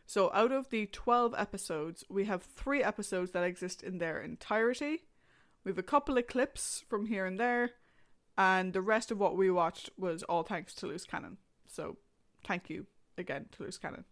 So, 0.10 0.32
out 0.34 0.51
of 0.51 0.72
the 0.72 0.88
12 0.88 1.36
episodes, 1.38 2.03
we 2.10 2.26
have 2.26 2.41
three 2.41 2.82
episodes 2.82 3.30
that 3.34 3.43
exist 3.43 3.84
in 3.84 3.99
their 3.99 4.20
entirety. 4.20 5.03
We 5.64 5.70
have 5.70 5.78
a 5.78 5.84
couple 5.84 6.18
of 6.18 6.26
clips 6.26 6.84
from 6.89 7.05
here 7.05 7.28
and 7.28 7.39
there, 7.39 7.74
and 8.36 8.74
the 8.74 8.82
rest 8.82 9.12
of 9.12 9.20
what 9.20 9.38
we 9.38 9.51
watched 9.51 9.91
was 9.99 10.24
all 10.24 10.41
thanks 10.41 10.74
to 10.76 10.88
Loose 10.88 11.05
Cannon. 11.05 11.38
So, 11.68 11.97
thank 12.43 12.72
you 12.72 12.88
again 13.20 13.49
to 13.51 13.62
Loose 13.62 13.78
Cannon. 13.78 14.05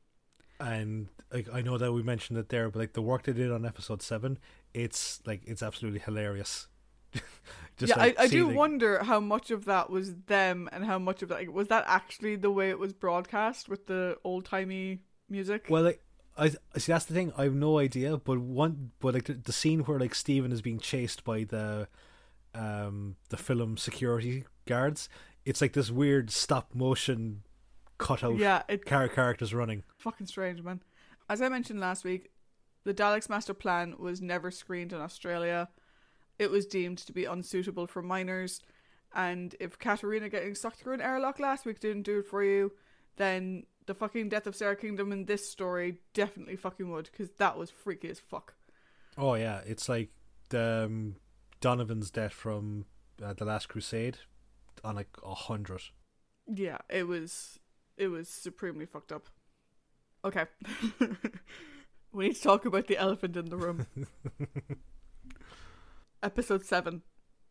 And 0.59 1.07
like 1.33 1.47
I 1.51 1.61
know 1.61 1.79
that 1.79 1.91
we 1.91 2.03
mentioned 2.03 2.37
it 2.37 2.49
there, 2.49 2.69
but 2.69 2.77
like 2.77 2.93
the 2.93 3.01
work 3.01 3.23
they 3.23 3.33
did 3.33 3.51
on 3.51 3.65
episode 3.65 4.03
7, 4.03 4.37
it's 4.75 5.19
like 5.25 5.41
it's 5.47 5.63
absolutely 5.63 6.01
hilarious. 6.01 6.67
Just, 7.77 7.89
yeah, 7.89 7.97
like, 7.97 8.19
I, 8.19 8.25
I 8.25 8.27
do 8.27 8.47
wonder 8.47 9.03
how 9.03 9.19
much 9.19 9.49
of 9.49 9.65
that 9.65 9.89
was 9.89 10.13
them 10.27 10.69
and 10.71 10.85
how 10.85 10.99
much 10.99 11.23
of 11.23 11.29
that 11.29 11.39
like, 11.39 11.51
was 11.51 11.69
that 11.69 11.85
actually 11.87 12.35
the 12.35 12.51
way 12.51 12.69
it 12.69 12.77
was 12.77 12.93
broadcast 12.93 13.67
with 13.67 13.87
the 13.87 14.17
old 14.23 14.45
timey 14.45 14.99
music. 15.29 15.65
Well, 15.69 15.83
like, 15.83 16.01
I 16.37 16.51
I 16.75 16.79
see 16.79 16.91
that's 16.91 17.05
the 17.05 17.13
thing. 17.13 17.33
I 17.37 17.43
have 17.43 17.55
no 17.55 17.79
idea, 17.79 18.17
but 18.17 18.39
one, 18.39 18.91
but 18.99 19.13
like 19.13 19.25
the, 19.25 19.33
the 19.33 19.51
scene 19.51 19.81
where 19.81 19.99
like 19.99 20.13
Steven 20.15 20.51
is 20.51 20.61
being 20.61 20.79
chased 20.79 21.23
by 21.23 21.43
the, 21.43 21.87
um, 22.53 23.15
the 23.29 23.37
film 23.37 23.77
security 23.77 24.45
guards. 24.65 25.09
It's 25.45 25.61
like 25.61 25.73
this 25.73 25.89
weird 25.89 26.29
stop 26.29 26.75
motion 26.75 27.43
cutout. 27.97 28.37
yeah, 28.37 28.63
it 28.67 28.85
Car- 28.85 29.07
characters 29.07 29.53
running. 29.53 29.83
fucking 29.97 30.27
strange, 30.27 30.61
man. 30.61 30.81
As 31.29 31.41
I 31.41 31.49
mentioned 31.49 31.79
last 31.79 32.03
week, 32.03 32.29
the 32.83 32.93
Daleks 32.93 33.29
Master 33.29 33.53
Plan 33.53 33.95
was 33.97 34.21
never 34.21 34.51
screened 34.51 34.93
in 34.93 34.99
Australia. 35.01 35.69
It 36.39 36.51
was 36.51 36.65
deemed 36.67 36.99
to 36.99 37.11
be 37.13 37.25
unsuitable 37.25 37.87
for 37.87 38.01
minors, 38.03 38.61
and 39.15 39.55
if 39.59 39.79
Katarina 39.79 40.29
getting 40.29 40.53
sucked 40.53 40.77
through 40.79 40.93
an 40.93 41.01
airlock 41.01 41.39
last 41.39 41.65
week 41.65 41.79
didn't 41.79 42.03
do 42.03 42.19
it 42.19 42.27
for 42.27 42.43
you, 42.43 42.73
then 43.15 43.63
the 43.87 43.95
fucking 43.95 44.29
Death 44.29 44.47
of 44.47 44.55
Sarah 44.55 44.75
Kingdom 44.75 45.11
in 45.11 45.25
this 45.25 45.49
story 45.49 45.97
definitely 46.13 46.55
fucking 46.55 46.89
would, 46.91 47.09
because 47.11 47.29
that 47.37 47.57
was 47.57 47.71
freaky 47.71 48.09
as 48.09 48.19
fuck. 48.19 48.53
Oh 49.17 49.33
yeah, 49.33 49.61
it's 49.65 49.89
like 49.89 50.09
the 50.49 50.85
um, 50.85 51.15
Donovan's 51.59 52.11
death 52.11 52.33
from 52.33 52.85
uh, 53.23 53.33
the 53.33 53.45
Last 53.45 53.67
Crusade 53.69 54.19
on 54.83 54.95
like 54.95 55.09
a 55.23 55.33
hundred. 55.33 55.81
Yeah, 56.45 56.77
it 56.89 57.07
was 57.07 57.59
it 57.97 58.09
was 58.09 58.29
supremely 58.29 58.85
fucked 58.85 59.11
up. 59.11 59.27
Okay. 60.23 60.45
we 62.11 62.27
need 62.27 62.35
to 62.35 62.41
talk 62.41 62.65
about 62.65 62.87
the 62.87 62.97
elephant 62.97 63.37
in 63.37 63.45
the 63.45 63.57
room. 63.57 63.87
episode 66.23 66.65
7. 66.65 67.01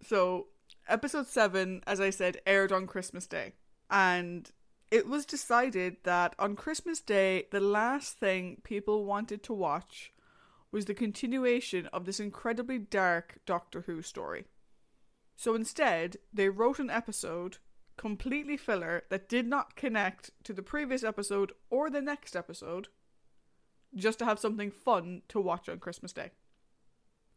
So, 0.02 0.48
episode 0.88 1.26
7, 1.26 1.82
as 1.86 2.00
I 2.00 2.10
said, 2.10 2.38
aired 2.46 2.72
on 2.72 2.86
Christmas 2.86 3.26
Day. 3.26 3.54
And 3.90 4.50
it 4.90 5.08
was 5.08 5.26
decided 5.26 5.96
that 6.04 6.34
on 6.38 6.56
Christmas 6.56 7.00
Day, 7.00 7.46
the 7.50 7.60
last 7.60 8.18
thing 8.18 8.60
people 8.62 9.04
wanted 9.04 9.42
to 9.44 9.52
watch 9.52 10.12
was 10.70 10.84
the 10.84 10.94
continuation 10.94 11.86
of 11.92 12.04
this 12.04 12.20
incredibly 12.20 12.78
dark 12.78 13.38
Doctor 13.46 13.82
Who 13.82 14.02
story. 14.02 14.44
So 15.36 15.54
instead, 15.54 16.16
they 16.32 16.48
wrote 16.48 16.78
an 16.78 16.90
episode 16.90 17.58
completely 17.96 18.56
filler 18.56 19.04
that 19.10 19.28
did 19.28 19.46
not 19.46 19.76
connect 19.76 20.30
to 20.44 20.52
the 20.52 20.62
previous 20.62 21.02
episode 21.02 21.52
or 21.70 21.88
the 21.90 22.02
next 22.02 22.36
episode 22.36 22.88
just 23.94 24.18
to 24.18 24.24
have 24.24 24.38
something 24.38 24.70
fun 24.70 25.22
to 25.28 25.40
watch 25.40 25.68
on 25.68 25.78
Christmas 25.78 26.12
Day. 26.12 26.30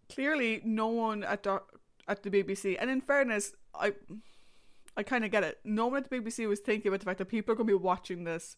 Clearly, 0.10 0.62
no 0.66 0.88
one 0.88 1.24
at 1.24 1.44
doc- 1.44 1.80
at 2.08 2.24
the 2.24 2.32
BBC, 2.32 2.76
and 2.80 2.90
in 2.90 3.02
fairness, 3.02 3.54
I 3.74 3.94
I 5.00 5.04
kind 5.04 5.24
of 5.24 5.32
get 5.32 5.46
it. 5.46 5.60
No 5.64 5.88
one 5.88 6.04
at 6.04 6.10
the 6.10 6.18
BBC 6.18 6.46
was 6.46 6.60
thinking 6.60 6.90
about 6.90 7.00
the 7.00 7.06
fact 7.06 7.20
that 7.20 7.30
people 7.30 7.54
are 7.54 7.56
going 7.56 7.68
to 7.68 7.78
be 7.78 7.84
watching 7.84 8.26
this 8.26 8.58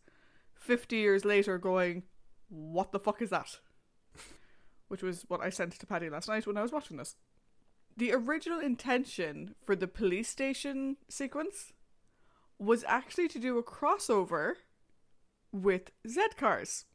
50 0.56 0.96
years 0.96 1.24
later 1.24 1.60
going, 1.60 2.02
"What 2.50 2.92
the 2.92 3.00
fuck 3.00 3.22
is 3.22 3.30
that?" 3.30 3.60
Which 4.88 5.04
was 5.04 5.24
what 5.28 5.40
I 5.40 5.52
sent 5.52 5.74
to 5.74 5.86
Paddy 5.86 6.10
last 6.10 6.28
night 6.28 6.48
when 6.48 6.58
I 6.58 6.64
was 6.64 6.72
watching 6.72 6.98
this. 6.98 7.16
The 7.96 8.12
original 8.12 8.60
intention 8.60 9.54
for 9.64 9.76
the 9.76 9.88
police 9.88 10.30
station 10.30 10.98
sequence 11.08 11.74
was 12.58 12.84
actually 12.86 13.28
to 13.28 13.40
do 13.40 13.60
a 13.60 13.64
crossover 13.64 14.56
with 15.52 15.92
Z 16.08 16.30
Cars. 16.38 16.86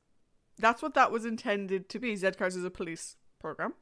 That's 0.59 0.83
what 0.83 0.95
that 0.95 1.13
was 1.13 1.25
intended 1.25 1.89
to 1.91 2.01
be. 2.01 2.17
Z 2.17 2.33
Cars 2.33 2.57
is 2.57 2.65
a 2.65 2.71
police 2.71 3.17
program. 3.39 3.75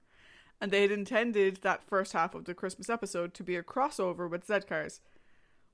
And 0.60 0.70
they 0.70 0.82
had 0.82 0.90
intended 0.90 1.60
that 1.62 1.88
first 1.88 2.12
half 2.12 2.34
of 2.34 2.44
the 2.44 2.54
Christmas 2.54 2.90
episode 2.90 3.32
to 3.32 3.42
be 3.42 3.56
a 3.56 3.62
crossover 3.62 4.28
with 4.28 4.46
Z 4.46 4.60
Cars. 4.68 5.00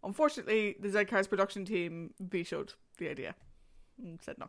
Unfortunately, 0.02 0.76
the 0.80 0.90
Z 0.90 1.04
production 1.28 1.64
team 1.64 2.14
vetoed 2.20 2.74
the 2.98 3.08
idea 3.08 3.34
and 4.02 4.20
said 4.22 4.38
no. 4.38 4.48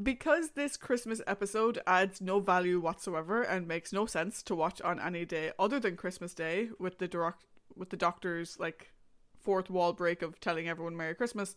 Because 0.00 0.50
this 0.50 0.76
Christmas 0.76 1.20
episode 1.26 1.80
adds 1.86 2.20
no 2.20 2.38
value 2.38 2.78
whatsoever 2.78 3.42
and 3.42 3.66
makes 3.66 3.92
no 3.92 4.06
sense 4.06 4.42
to 4.44 4.54
watch 4.54 4.80
on 4.82 5.00
any 5.00 5.24
day 5.24 5.52
other 5.58 5.80
than 5.80 5.96
Christmas 5.96 6.34
Day 6.34 6.70
with 6.78 6.98
the 6.98 7.08
direct 7.08 7.44
with 7.76 7.90
the 7.90 7.96
doctor's 7.96 8.58
like 8.58 8.92
fourth 9.40 9.70
wall 9.70 9.92
break 9.92 10.22
of 10.22 10.40
telling 10.40 10.68
everyone 10.68 10.96
Merry 10.96 11.14
Christmas. 11.14 11.54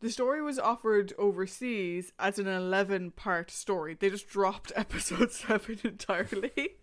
The 0.00 0.10
story 0.10 0.42
was 0.42 0.58
offered 0.58 1.12
overseas 1.18 2.12
as 2.18 2.38
an 2.38 2.46
11 2.46 3.12
part 3.12 3.50
story. 3.50 3.96
They 3.98 4.10
just 4.10 4.28
dropped 4.28 4.72
episode 4.76 5.32
7 5.32 5.80
entirely. 5.84 6.76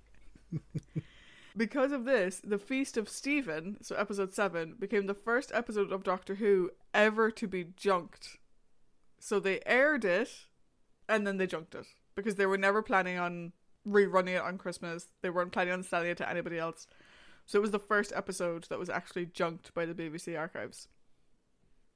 because 1.56 1.92
of 1.92 2.06
this, 2.06 2.42
The 2.44 2.58
Feast 2.58 2.98
of 2.98 3.08
Steven, 3.10 3.78
so 3.82 3.96
episode 3.96 4.34
7, 4.34 4.76
became 4.78 5.08
the 5.08 5.14
first 5.14 5.52
episode 5.54 5.92
of 5.92 6.04
Doctor 6.04 6.36
Who 6.36 6.72
ever 6.94 7.32
to 7.32 7.48
be 7.48 7.68
junked. 7.76 8.38
So 9.20 9.40
they 9.40 9.62
aired 9.66 10.06
it 10.06 10.30
and 11.08 11.26
then 11.26 11.38
they 11.38 11.48
junked 11.48 11.76
it 11.76 11.88
because 12.16 12.36
they 12.36 12.46
were 12.46 12.58
never 12.58 12.82
planning 12.82 13.18
on 13.18 13.54
rerunning 13.88 14.36
it 14.36 14.42
on 14.42 14.58
Christmas. 14.58 15.08
They 15.22 15.30
weren't 15.30 15.52
planning 15.52 15.74
on 15.74 15.84
selling 15.84 16.10
it 16.10 16.18
to 16.18 16.30
anybody 16.30 16.58
else. 16.58 16.88
So 17.46 17.60
it 17.60 17.62
was 17.62 17.72
the 17.72 17.80
first 17.80 18.12
episode 18.16 18.66
that 18.70 18.80
was 18.80 18.90
actually 18.90 19.28
junked 19.28 19.74
by 19.74 19.86
the 19.86 19.94
BBC 19.94 20.38
archives. 20.38 20.88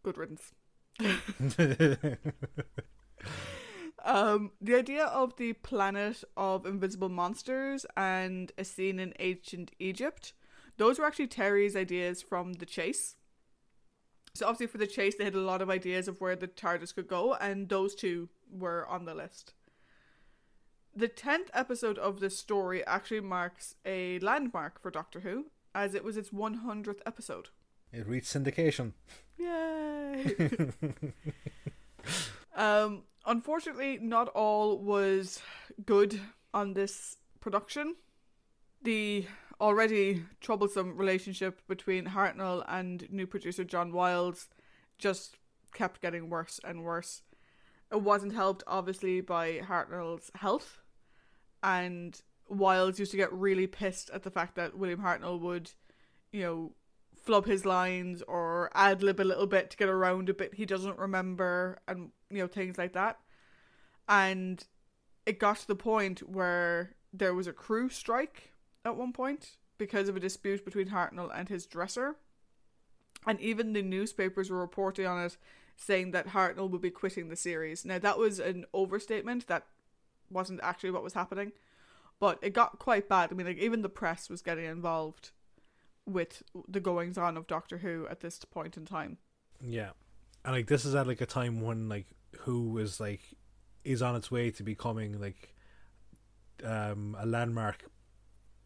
Good 0.04 0.18
riddance. 0.18 0.54
um, 4.06 4.52
the 4.62 4.76
idea 4.76 5.06
of 5.06 5.36
the 5.38 5.54
planet 5.54 6.24
of 6.38 6.66
invisible 6.66 7.10
monsters 7.10 7.86
and 7.98 8.52
a 8.58 8.64
scene 8.64 9.00
in 9.00 9.14
ancient 9.20 9.72
Egypt, 9.80 10.34
those 10.78 11.00
were 11.00 11.06
actually 11.06 11.28
Terry's 11.28 11.76
ideas 11.76 12.22
from 12.22 12.54
The 12.54 12.66
Chase. 12.66 13.16
So 14.34 14.46
obviously 14.48 14.68
for 14.68 14.78
The 14.78 14.88
Chase, 14.88 15.16
they 15.18 15.26
had 15.26 15.36
a 15.36 15.40
lot 15.40 15.62
of 15.62 15.70
ideas 15.70 16.08
of 16.08 16.22
where 16.22 16.36
the 16.36 16.48
TARDIS 16.48 16.96
could 16.96 17.08
go, 17.08 17.34
and 17.36 17.68
those 17.68 17.96
two 17.96 18.30
were 18.52 18.88
on 18.88 19.06
the 19.06 19.14
list. 19.14 19.54
The 20.96 21.10
10th 21.10 21.50
episode 21.54 21.98
of 21.98 22.20
this 22.20 22.38
story 22.38 22.86
actually 22.86 23.22
marks 23.22 23.76
a 23.86 24.20
landmark 24.20 24.82
for 24.82 24.92
Doctor 24.92 25.22
Who, 25.22 25.46
as 25.76 25.94
it 25.94 26.04
was 26.04 26.18
its 26.18 26.30
100th 26.30 27.02
episode. 27.06 27.50
It 27.92 28.08
reached 28.08 28.28
syndication. 28.28 28.94
Yay! 29.38 30.36
um, 32.56 33.04
unfortunately, 33.26 34.00
not 34.02 34.30
all 34.30 34.78
was 34.78 35.42
good 35.86 36.20
on 36.54 36.74
this 36.74 37.18
production. 37.40 37.96
The 38.82 39.26
already 39.62 40.24
troublesome 40.40 40.98
relationship 40.98 41.62
between 41.68 42.06
Hartnell 42.06 42.64
and 42.68 43.06
new 43.12 43.28
producer 43.28 43.64
John 43.64 43.92
Wiles 43.92 44.48
just 44.98 45.38
kept 45.74 46.02
getting 46.02 46.30
worse 46.30 46.60
and 46.64 46.84
worse. 46.84 47.22
It 47.92 48.02
wasn't 48.02 48.34
helped, 48.34 48.64
obviously, 48.68 49.22
by 49.22 49.60
Hartnell's 49.60 50.32
health, 50.36 50.80
and 51.64 52.20
Wiles 52.48 53.00
used 53.00 53.12
to 53.12 53.18
get 53.18 53.34
really 53.34 53.68
pissed 53.68 54.10
at 54.12 54.24
the 54.24 54.32
fact 54.32 54.56
that 54.56 54.78
William 54.78 55.02
Hartnell 55.02 55.40
would, 55.40 55.72
you 56.32 56.42
know, 56.42 56.72
flub 57.24 57.46
his 57.46 57.66
lines 57.66 58.22
or 58.24 58.70
ad 58.74 59.04
lib 59.04 59.20
a 59.20 59.24
little 59.24 59.48
bit 59.48 59.70
to 59.70 59.78
get 59.78 59.90
around 59.90 60.30
a 60.30 60.34
bit 60.34 60.54
he 60.54 60.66
doesn't 60.66 60.98
remember 60.98 61.80
and 61.88 62.12
you 62.30 62.38
know 62.38 62.48
things 62.48 62.78
like 62.78 62.94
that. 62.94 63.20
And 64.08 64.64
it 65.26 65.40
got 65.40 65.58
to 65.58 65.68
the 65.68 65.76
point 65.76 66.20
where 66.28 66.96
there 67.14 67.34
was 67.34 67.48
a 67.48 67.54
crew 67.54 67.90
strike 67.90 68.54
at 68.86 68.96
one 68.96 69.14
point 69.14 69.58
because 69.78 70.10
of 70.10 70.16
a 70.16 70.20
dispute 70.20 70.66
between 70.66 70.90
Hartnell 70.90 71.32
and 71.34 71.50
his 71.50 71.66
dresser. 71.66 72.16
And 73.28 73.40
even 73.40 73.74
the 73.74 73.82
newspapers 73.82 74.50
were 74.50 74.60
reporting 74.60 75.06
on 75.06 75.24
it 75.24 75.38
saying 75.76 76.12
that 76.12 76.30
Hartnell 76.30 76.70
would 76.70 76.82
be 76.82 76.90
quitting 76.90 77.30
the 77.30 77.36
series. 77.36 77.86
Now 77.86 78.00
that 78.00 78.18
was 78.18 78.40
an 78.40 78.66
overstatement 78.74 79.48
that 79.48 79.66
wasn't 80.30 80.60
actually 80.64 80.92
what 80.92 81.04
was 81.04 81.14
happening. 81.14 81.52
But 82.20 82.40
it 82.42 82.54
got 82.54 82.80
quite 82.80 83.08
bad. 83.08 83.30
I 83.32 83.36
mean 83.36 83.48
like 83.48 83.58
even 83.58 83.82
the 83.82 83.90
press 83.90 84.30
was 84.30 84.42
getting 84.42 84.66
involved 84.66 85.32
with 86.06 86.44
the 86.68 86.80
goings 86.80 87.18
on 87.18 87.38
of 87.38 87.48
Doctor 87.48 87.78
Who 87.80 88.08
at 88.10 88.22
this 88.22 88.40
point 88.46 88.76
in 88.76 88.86
time. 88.86 89.18
Yeah, 89.62 89.92
and 90.44 90.54
like 90.54 90.68
this 90.68 90.86
is 90.86 90.96
at 90.96 91.08
like 91.08 91.22
a 91.22 91.26
time 91.26 91.62
when 91.62 91.90
like 91.90 92.08
Who 92.44 92.78
is 92.78 93.00
like 93.00 93.22
is 93.84 94.02
on 94.02 94.16
its 94.16 94.30
way 94.30 94.52
to 94.52 94.64
becoming 94.64 95.20
like 95.20 95.56
um 96.64 97.16
a 97.20 97.26
landmark 97.26 97.86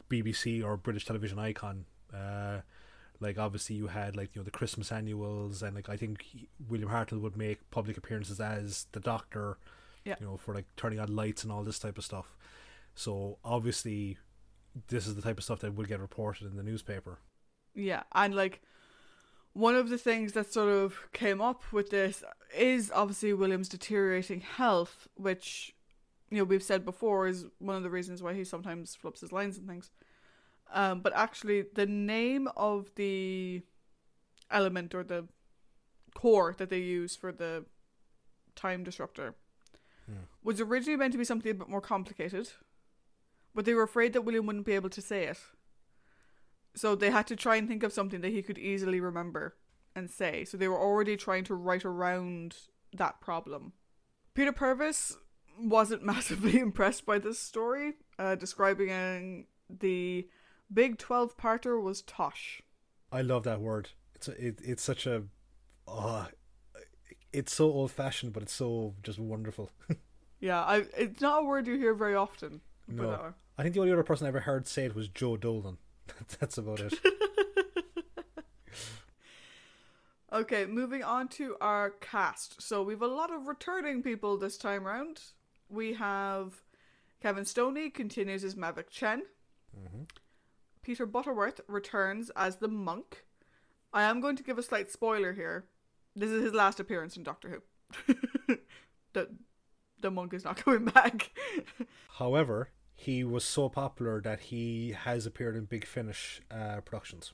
BBC 0.09 0.63
or 0.63 0.77
British 0.77 1.05
television 1.05 1.39
icon. 1.39 1.85
Uh, 2.13 2.61
like 3.19 3.37
obviously 3.37 3.75
you 3.75 3.87
had 3.87 4.15
like 4.15 4.35
you 4.35 4.41
know 4.41 4.43
the 4.43 4.51
Christmas 4.51 4.91
annuals 4.91 5.63
and 5.63 5.75
like 5.75 5.89
I 5.89 5.97
think 5.97 6.21
he, 6.21 6.49
William 6.69 6.89
Hartnell 6.89 7.21
would 7.21 7.37
make 7.37 7.69
public 7.71 7.97
appearances 7.97 8.39
as 8.39 8.87
the 8.91 8.99
Doctor. 8.99 9.57
Yeah. 10.03 10.15
You 10.19 10.25
know 10.25 10.37
for 10.37 10.53
like 10.53 10.65
turning 10.75 10.99
on 10.99 11.15
lights 11.15 11.43
and 11.43 11.51
all 11.51 11.63
this 11.63 11.79
type 11.79 11.97
of 11.97 12.03
stuff. 12.03 12.35
So 12.95 13.37
obviously 13.43 14.17
this 14.87 15.07
is 15.07 15.15
the 15.15 15.21
type 15.21 15.37
of 15.37 15.43
stuff 15.43 15.59
that 15.59 15.73
would 15.73 15.87
get 15.87 15.99
reported 15.99 16.47
in 16.47 16.57
the 16.57 16.63
newspaper. 16.63 17.19
Yeah, 17.73 18.03
and 18.13 18.35
like 18.35 18.61
one 19.53 19.75
of 19.75 19.89
the 19.89 19.97
things 19.97 20.33
that 20.33 20.51
sort 20.51 20.69
of 20.69 21.11
came 21.13 21.41
up 21.41 21.61
with 21.71 21.89
this 21.89 22.23
is 22.57 22.91
obviously 22.93 23.33
William's 23.33 23.69
deteriorating 23.69 24.41
health, 24.41 25.07
which 25.15 25.73
you 26.29 26.37
know 26.37 26.43
we've 26.43 26.63
said 26.63 26.83
before 26.85 27.27
is 27.27 27.45
one 27.59 27.75
of 27.75 27.83
the 27.83 27.89
reasons 27.89 28.21
why 28.23 28.33
he 28.33 28.43
sometimes 28.43 28.95
flips 28.95 29.21
his 29.21 29.31
lines 29.31 29.57
and 29.57 29.67
things. 29.67 29.91
Um, 30.71 31.01
but 31.01 31.13
actually, 31.15 31.65
the 31.75 31.85
name 31.85 32.47
of 32.57 32.89
the 32.95 33.61
element 34.49 34.95
or 34.95 35.03
the 35.03 35.27
core 36.15 36.55
that 36.57 36.69
they 36.69 36.79
use 36.79 37.15
for 37.15 37.31
the 37.31 37.65
time 38.55 38.83
disruptor 38.83 39.35
Hmm. 40.05 40.23
was 40.43 40.59
originally 40.59 40.97
meant 40.97 41.13
to 41.13 41.17
be 41.17 41.23
something 41.23 41.49
a 41.49 41.53
bit 41.53 41.69
more 41.69 41.79
complicated, 41.79 42.49
but 43.55 43.63
they 43.63 43.73
were 43.73 43.83
afraid 43.83 44.11
that 44.13 44.23
William 44.23 44.45
wouldn't 44.45 44.65
be 44.65 44.73
able 44.73 44.89
to 44.89 45.01
say 45.01 45.23
it. 45.25 45.39
So 46.75 46.95
they 46.95 47.11
had 47.11 47.27
to 47.27 47.35
try 47.35 47.55
and 47.55 47.67
think 47.67 47.83
of 47.83 47.93
something 47.93 48.21
that 48.21 48.31
he 48.31 48.41
could 48.41 48.57
easily 48.57 48.99
remember 48.99 49.55
and 49.95 50.09
say. 50.09 50.43
So 50.45 50.57
they 50.57 50.67
were 50.67 50.79
already 50.79 51.15
trying 51.15 51.43
to 51.45 51.55
write 51.55 51.85
around 51.85 52.55
that 52.93 53.21
problem. 53.21 53.73
Peter 54.33 54.51
Purves 54.51 55.17
wasn't 55.59 56.03
massively 56.13 56.59
impressed 56.59 57.05
by 57.05 57.19
this 57.19 57.39
story, 57.39 57.93
uh, 58.17 58.35
describing 58.35 58.89
uh, 58.91 59.43
the 59.69 60.27
big 60.73 60.97
12 60.97 61.37
parter 61.37 61.81
was 61.81 62.01
tosh. 62.01 62.61
I 63.11 63.21
love 63.21 63.43
that 63.43 63.61
word. 63.61 63.89
It's 64.15 64.27
a, 64.27 64.47
it, 64.47 64.59
it's 64.63 64.83
such 64.83 65.05
a 65.05 65.23
oh, 65.87 66.27
it's 67.31 67.53
so 67.53 67.65
old 67.65 67.91
fashioned, 67.91 68.33
but 68.33 68.43
it's 68.43 68.53
so 68.53 68.95
just 69.03 69.19
wonderful. 69.19 69.71
Yeah, 70.43 70.61
I, 70.61 70.83
it's 70.97 71.21
not 71.21 71.43
a 71.43 71.45
word 71.45 71.67
you 71.67 71.77
hear 71.77 71.93
very 71.93 72.15
often. 72.15 72.59
No. 72.85 73.11
Uh, 73.11 73.31
I 73.57 73.63
think 73.63 73.75
the 73.75 73.79
only 73.79 73.93
other 73.93 74.03
person 74.03 74.25
I 74.25 74.27
ever 74.27 74.41
heard 74.41 74.67
say 74.67 74.83
it 74.83 74.93
was 74.93 75.07
Joe 75.07 75.37
Dolan. 75.37 75.77
That's 76.39 76.57
about 76.57 76.79
it. 76.79 76.93
Okay, 80.33 80.65
moving 80.65 81.03
on 81.03 81.27
to 81.29 81.55
our 81.61 81.91
cast. 81.91 82.59
So 82.59 82.81
we've 82.81 83.03
a 83.03 83.07
lot 83.07 83.31
of 83.31 83.47
returning 83.47 84.01
people 84.01 84.35
this 84.35 84.57
time 84.57 84.83
round. 84.83 85.21
We 85.69 85.93
have 85.93 86.63
Kevin 87.21 87.45
Stoney 87.45 87.91
continues 87.91 88.43
as 88.43 88.55
Mavic 88.55 88.89
Chen. 88.89 89.21
Mm-hmm. 89.77 90.03
Peter 90.81 91.05
Butterworth 91.05 91.61
returns 91.67 92.31
as 92.35 92.55
the 92.55 92.67
monk. 92.67 93.25
I 93.93 94.03
am 94.03 94.21
going 94.21 94.35
to 94.35 94.43
give 94.43 94.57
a 94.57 94.63
slight 94.63 94.89
spoiler 94.91 95.33
here. 95.33 95.65
This 96.15 96.31
is 96.31 96.43
his 96.43 96.53
last 96.53 96.79
appearance 96.79 97.15
in 97.15 97.21
Doctor 97.21 97.61
Who. 98.07 98.15
the 99.13 99.29
the 100.01 100.11
monk 100.11 100.33
is 100.33 100.43
not 100.43 100.57
coming 100.57 100.85
back. 100.85 101.29
However, 102.17 102.69
he 103.05 103.23
was 103.23 103.43
so 103.43 103.69
popular 103.69 104.21
that 104.21 104.39
he 104.51 104.91
has 105.05 105.25
appeared 105.25 105.55
in 105.55 105.65
Big 105.65 105.85
Finish 105.85 106.41
uh, 106.51 106.81
productions. 106.81 107.33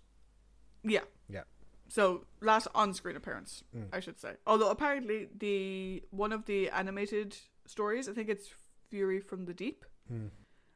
yeah. 0.84 1.06
Yeah. 1.30 1.44
So 1.90 2.26
last 2.42 2.68
on-screen 2.76 3.16
appearance, 3.16 3.64
Mm. 3.76 3.88
I 3.92 4.00
should 4.00 4.20
say. 4.20 4.34
Although 4.46 4.70
apparently 4.70 5.28
the 5.46 6.04
one 6.12 6.32
of 6.38 6.46
the 6.46 6.70
animated 6.70 7.36
stories, 7.66 8.08
I 8.10 8.14
think 8.14 8.30
it's 8.30 8.50
Fury 8.90 9.20
from 9.20 9.46
the 9.46 9.54
Deep. 9.54 9.86
Hmm. 10.08 10.28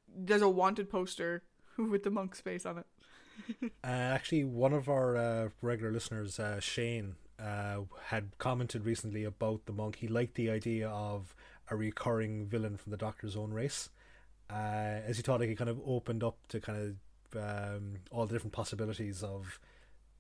There's 0.07 0.41
a 0.41 0.49
wanted 0.49 0.89
poster 0.89 1.43
with 1.91 2.03
the 2.03 2.09
monk's 2.11 2.41
face 2.41 2.65
on 2.65 2.77
it. 2.79 2.85
Uh, 3.83 3.87
actually, 4.17 4.43
one 4.43 4.73
of 4.73 4.87
our 4.87 5.17
uh, 5.17 5.49
regular 5.61 5.91
listeners, 5.91 6.39
uh, 6.39 6.59
Shane, 6.59 7.15
uh, 7.39 7.79
had 8.05 8.37
commented 8.37 8.85
recently 8.85 9.23
about 9.23 9.65
the 9.65 9.73
monk. 9.73 9.95
He 9.97 10.07
liked 10.07 10.35
the 10.35 10.49
idea 10.51 10.87
of 10.89 11.35
a 11.69 11.75
recurring 11.75 12.45
villain 12.47 12.77
from 12.77 12.91
the 12.91 12.97
Doctor's 12.97 13.35
own 13.35 13.51
race, 13.51 13.89
uh, 14.53 15.09
as 15.09 15.17
he 15.17 15.23
thought 15.23 15.39
like 15.39 15.49
it 15.49 15.57
kind 15.57 15.69
of 15.69 15.79
opened 15.85 16.23
up 16.23 16.37
to 16.49 16.59
kind 16.59 16.77
of 16.79 16.91
um, 17.43 17.95
all 18.11 18.27
the 18.27 18.33
different 18.33 18.53
possibilities 18.53 19.23
of, 19.23 19.59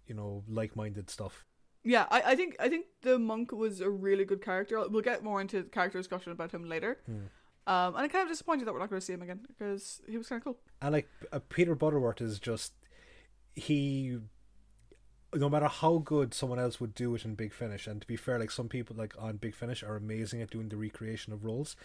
you 0.07 0.15
know, 0.15 0.43
like-minded 0.47 1.09
stuff. 1.09 1.45
Yeah, 1.83 2.05
I, 2.09 2.21
I 2.31 2.35
think 2.35 2.55
I 2.59 2.69
think 2.69 2.85
the 3.01 3.19
monk 3.19 3.51
was 3.51 3.81
a 3.81 3.89
really 3.89 4.25
good 4.25 4.41
character. 4.41 4.83
We'll 4.89 5.01
get 5.01 5.23
more 5.23 5.41
into 5.41 5.63
character 5.63 5.99
discussion 5.99 6.31
about 6.31 6.51
him 6.51 6.63
later. 6.67 6.97
Hmm. 7.05 7.25
Um, 7.65 7.95
and 7.95 8.03
I'm 8.03 8.09
kind 8.09 8.23
of 8.23 8.29
disappointed 8.29 8.65
that 8.65 8.73
we're 8.73 8.79
not 8.79 8.89
going 8.89 8.99
to 8.99 9.05
see 9.05 9.13
him 9.13 9.21
again 9.21 9.41
because 9.47 10.01
he 10.07 10.17
was 10.17 10.27
kind 10.27 10.39
of 10.39 10.43
cool. 10.43 10.57
And 10.81 10.93
like 10.93 11.09
uh, 11.31 11.39
Peter 11.49 11.75
Butterworth 11.75 12.21
is 12.21 12.39
just 12.39 12.73
he. 13.55 14.17
No 15.35 15.49
matter 15.49 15.67
how 15.67 15.97
good 15.97 16.33
someone 16.33 16.59
else 16.59 16.79
would 16.79 16.93
do 16.93 17.15
it 17.15 17.25
in 17.25 17.35
Big 17.35 17.53
Finish, 17.53 17.87
and 17.87 17.99
to 17.99 18.07
be 18.07 18.15
fair, 18.15 18.37
like 18.37 18.51
some 18.51 18.69
people 18.69 18.95
like 18.95 19.15
on 19.17 19.37
Big 19.37 19.55
Finish 19.55 19.81
are 19.81 19.95
amazing 19.95 20.41
at 20.41 20.51
doing 20.51 20.69
the 20.69 20.77
recreation 20.77 21.33
of 21.33 21.43
roles. 21.43 21.75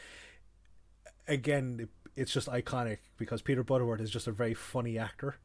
Again, 1.27 1.79
it, 1.81 1.89
it's 2.19 2.33
just 2.33 2.49
iconic 2.49 2.99
because 3.17 3.43
Peter 3.43 3.63
Butterworth 3.63 4.01
is 4.01 4.11
just 4.11 4.27
a 4.27 4.33
very 4.33 4.55
funny 4.55 4.99
actor. 4.99 5.37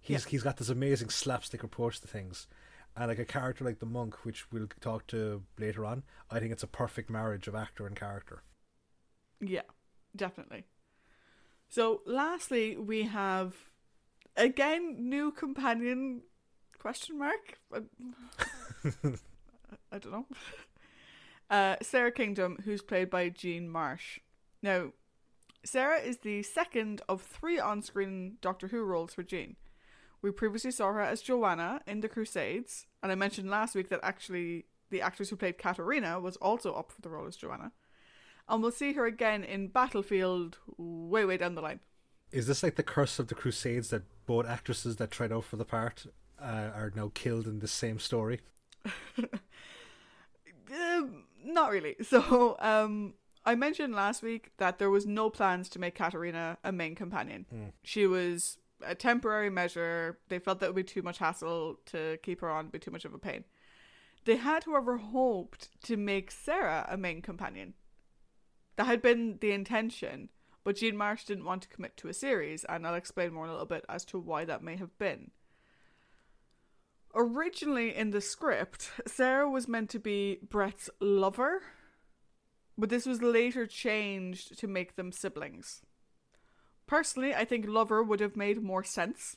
He's 0.00 0.24
he's 0.24 0.42
got 0.42 0.56
this 0.56 0.68
amazing 0.68 1.10
slapstick 1.10 1.62
approach 1.62 2.00
to 2.00 2.08
things, 2.08 2.48
and 2.96 3.08
like 3.08 3.18
a 3.18 3.24
character 3.24 3.64
like 3.64 3.78
the 3.78 3.86
monk, 3.86 4.24
which 4.24 4.50
we'll 4.50 4.68
talk 4.80 5.06
to 5.08 5.42
later 5.58 5.84
on. 5.84 6.02
I 6.30 6.40
think 6.40 6.52
it's 6.52 6.62
a 6.62 6.68
perfect 6.68 7.10
marriage 7.10 7.46
of 7.46 7.54
actor 7.54 7.86
and 7.86 7.94
character. 7.94 8.42
Yeah, 9.40 9.68
definitely. 10.16 10.64
So, 11.68 12.00
lastly, 12.06 12.76
we 12.76 13.02
have 13.04 13.54
again 14.36 15.08
new 15.08 15.30
companion 15.30 16.22
question 16.78 17.18
mark. 17.18 17.58
I, 17.72 17.82
I 19.92 19.98
don't 19.98 20.12
know. 20.12 20.26
Uh, 21.50 21.74
Sarah 21.82 22.12
Kingdom, 22.12 22.58
who's 22.64 22.80
played 22.80 23.10
by 23.10 23.28
Jean 23.28 23.68
Marsh. 23.68 24.20
Now, 24.62 24.92
Sarah 25.64 25.98
is 25.98 26.18
the 26.18 26.42
second 26.42 27.02
of 27.08 27.22
three 27.22 27.58
on-screen 27.58 28.38
Doctor 28.40 28.68
Who 28.68 28.82
roles 28.82 29.14
for 29.14 29.22
Jean. 29.22 29.56
We 30.22 30.30
previously 30.30 30.70
saw 30.70 30.92
her 30.92 31.00
as 31.00 31.22
Joanna 31.22 31.80
in 31.86 32.00
The 32.00 32.08
Crusades, 32.08 32.86
and 33.02 33.10
I 33.10 33.14
mentioned 33.14 33.50
last 33.50 33.74
week 33.74 33.88
that 33.88 34.00
actually 34.02 34.66
the 34.90 35.00
actress 35.00 35.30
who 35.30 35.36
played 35.36 35.58
Katarina 35.58 36.20
was 36.20 36.36
also 36.36 36.74
up 36.74 36.92
for 36.92 37.00
the 37.00 37.08
role 37.08 37.26
as 37.26 37.36
Joanna. 37.36 37.72
And 38.48 38.62
we'll 38.62 38.72
see 38.72 38.94
her 38.94 39.06
again 39.06 39.44
in 39.44 39.68
Battlefield 39.68 40.58
way, 40.76 41.24
way 41.24 41.36
down 41.36 41.54
the 41.54 41.62
line. 41.62 41.80
Is 42.32 42.46
this 42.46 42.62
like 42.62 42.76
the 42.76 42.82
curse 42.82 43.18
of 43.18 43.28
the 43.28 43.34
Crusades 43.34 43.90
that 43.90 44.02
both 44.26 44.46
actresses 44.46 44.96
that 44.96 45.10
tried 45.10 45.32
out 45.32 45.44
for 45.44 45.56
the 45.56 45.64
part 45.64 46.06
uh, 46.40 46.70
are 46.74 46.92
now 46.94 47.10
killed 47.14 47.46
in 47.46 47.60
the 47.60 47.68
same 47.68 47.98
story? 47.98 48.40
Um, 50.72 51.24
not 51.44 51.70
really. 51.70 51.96
So, 52.02 52.56
um, 52.60 53.14
I 53.44 53.54
mentioned 53.54 53.94
last 53.94 54.22
week 54.22 54.50
that 54.58 54.78
there 54.78 54.90
was 54.90 55.06
no 55.06 55.30
plans 55.30 55.68
to 55.70 55.78
make 55.78 55.94
Katarina 55.94 56.58
a 56.62 56.72
main 56.72 56.94
companion. 56.94 57.46
Hmm. 57.50 57.64
She 57.82 58.06
was 58.06 58.58
a 58.84 58.94
temporary 58.94 59.50
measure. 59.50 60.18
They 60.28 60.38
felt 60.38 60.60
that 60.60 60.68
would 60.68 60.76
be 60.76 60.84
too 60.84 61.02
much 61.02 61.18
hassle 61.18 61.78
to 61.86 62.18
keep 62.22 62.40
her 62.40 62.50
on, 62.50 62.68
be 62.68 62.78
too 62.78 62.90
much 62.90 63.04
of 63.04 63.14
a 63.14 63.18
pain. 63.18 63.44
They 64.24 64.36
had, 64.36 64.64
however, 64.64 64.98
hoped 64.98 65.70
to 65.84 65.96
make 65.96 66.30
Sarah 66.30 66.86
a 66.90 66.96
main 66.96 67.22
companion. 67.22 67.74
That 68.76 68.86
had 68.86 69.02
been 69.02 69.38
the 69.40 69.52
intention, 69.52 70.28
but 70.62 70.76
Jean 70.76 70.96
Marsh 70.96 71.24
didn't 71.24 71.44
want 71.44 71.62
to 71.62 71.68
commit 71.68 71.96
to 71.98 72.08
a 72.08 72.14
series, 72.14 72.64
and 72.64 72.86
I'll 72.86 72.94
explain 72.94 73.32
more 73.32 73.44
in 73.44 73.50
a 73.50 73.52
little 73.52 73.66
bit 73.66 73.84
as 73.88 74.04
to 74.06 74.18
why 74.18 74.44
that 74.44 74.62
may 74.62 74.76
have 74.76 74.96
been. 74.98 75.30
Originally 77.14 77.94
in 77.94 78.10
the 78.10 78.20
script, 78.20 78.90
Sarah 79.06 79.48
was 79.48 79.66
meant 79.66 79.90
to 79.90 79.98
be 79.98 80.38
Bret's 80.48 80.90
lover, 81.00 81.62
but 82.80 82.90
this 82.90 83.06
was 83.06 83.22
later 83.22 83.66
changed 83.66 84.58
to 84.58 84.66
make 84.66 84.96
them 84.96 85.12
siblings. 85.12 85.82
Personally, 86.86 87.34
I 87.34 87.44
think 87.44 87.66
lover 87.68 88.02
would 88.02 88.20
have 88.20 88.36
made 88.36 88.62
more 88.62 88.82
sense. 88.82 89.36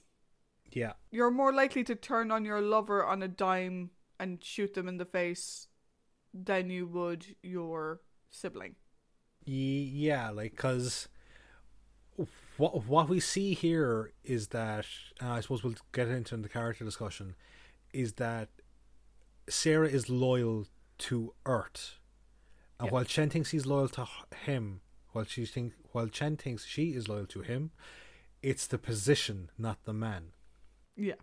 Yeah, 0.71 0.93
You're 1.11 1.29
more 1.29 1.53
likely 1.53 1.83
to 1.83 1.95
turn 1.95 2.31
on 2.31 2.45
your 2.45 2.59
lover 2.59 3.05
on 3.05 3.21
a 3.21 3.27
dime 3.27 3.91
and 4.19 4.43
shoot 4.43 4.73
them 4.73 4.87
in 4.87 4.97
the 4.97 5.05
face 5.05 5.67
than 6.33 6.71
you 6.71 6.87
would 6.87 7.35
your 7.43 8.01
sibling. 8.31 8.75
Yeah, 9.45 10.31
like 10.31 10.51
because 10.51 11.09
what 12.57 12.85
what 12.85 13.09
we 13.09 13.19
see 13.19 13.53
here 13.53 14.13
is 14.23 14.47
that, 14.47 14.85
and 15.19 15.29
I 15.29 15.41
suppose 15.41 15.63
we'll 15.63 15.75
get 15.91 16.07
into 16.07 16.37
the 16.37 16.49
character 16.49 16.83
discussion, 16.85 17.35
is 17.91 18.13
that 18.13 18.49
Sarah 19.49 19.89
is 19.89 20.09
loyal 20.09 20.65
to 20.99 21.33
Earth, 21.45 21.99
and 22.83 22.89
Yeah. 22.89 22.93
while 22.95 23.05
Chen 23.05 23.29
thinks 23.29 23.51
he's 23.51 23.65
loyal 23.65 23.87
to 23.89 24.05
him, 24.45 24.81
while 25.13 25.23
she 25.23 25.45
think 25.45 25.73
while 25.93 26.07
Chen 26.07 26.35
thinks 26.35 26.65
she 26.65 26.93
is 26.93 27.07
loyal 27.07 27.27
to 27.27 27.41
him, 27.41 27.71
it's 28.41 28.67
the 28.67 28.77
position, 28.77 29.49
not 29.57 29.83
the 29.85 29.93
man. 29.93 30.33
Yeah. 30.97 31.15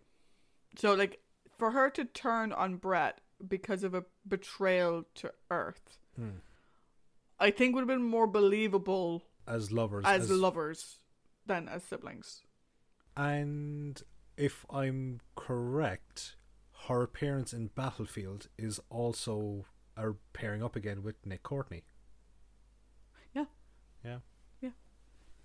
So, 0.79 0.95
like, 0.95 1.21
for 1.59 1.73
her 1.73 1.91
to 1.91 2.05
turn 2.07 2.53
on 2.53 2.77
Bret 2.77 3.21
because 3.47 3.85
of 3.85 3.95
a 3.95 4.05
betrayal 4.27 5.05
to 5.17 5.33
Earth, 5.51 5.99
hmm. 6.17 6.39
I 7.39 7.51
think 7.51 7.75
would 7.75 7.83
have 7.83 7.89
been 7.89 8.03
more 8.03 8.27
believable 8.27 9.25
As 9.47 9.71
lovers, 9.71 10.05
as, 10.07 10.31
lovers 10.31 10.99
than 11.45 11.69
as 11.69 11.85
siblings. 11.85 12.43
And 13.17 14.03
if 14.37 14.65
I'm 14.71 15.21
correct, 15.35 16.37
her 16.87 17.03
appearance 17.03 17.53
in 17.53 17.67
Battlefield 17.69 18.49
is 18.57 18.81
also 18.89 19.67
a 20.09 20.15
pairing 20.33 20.63
up 20.63 20.77
again 20.77 21.03
with 21.03 21.15
Nick 21.27 21.43
Courtney. 21.43 21.85
Yeah. 23.35 23.45
Yeah. 24.05 24.19
Yeah. 24.61 24.71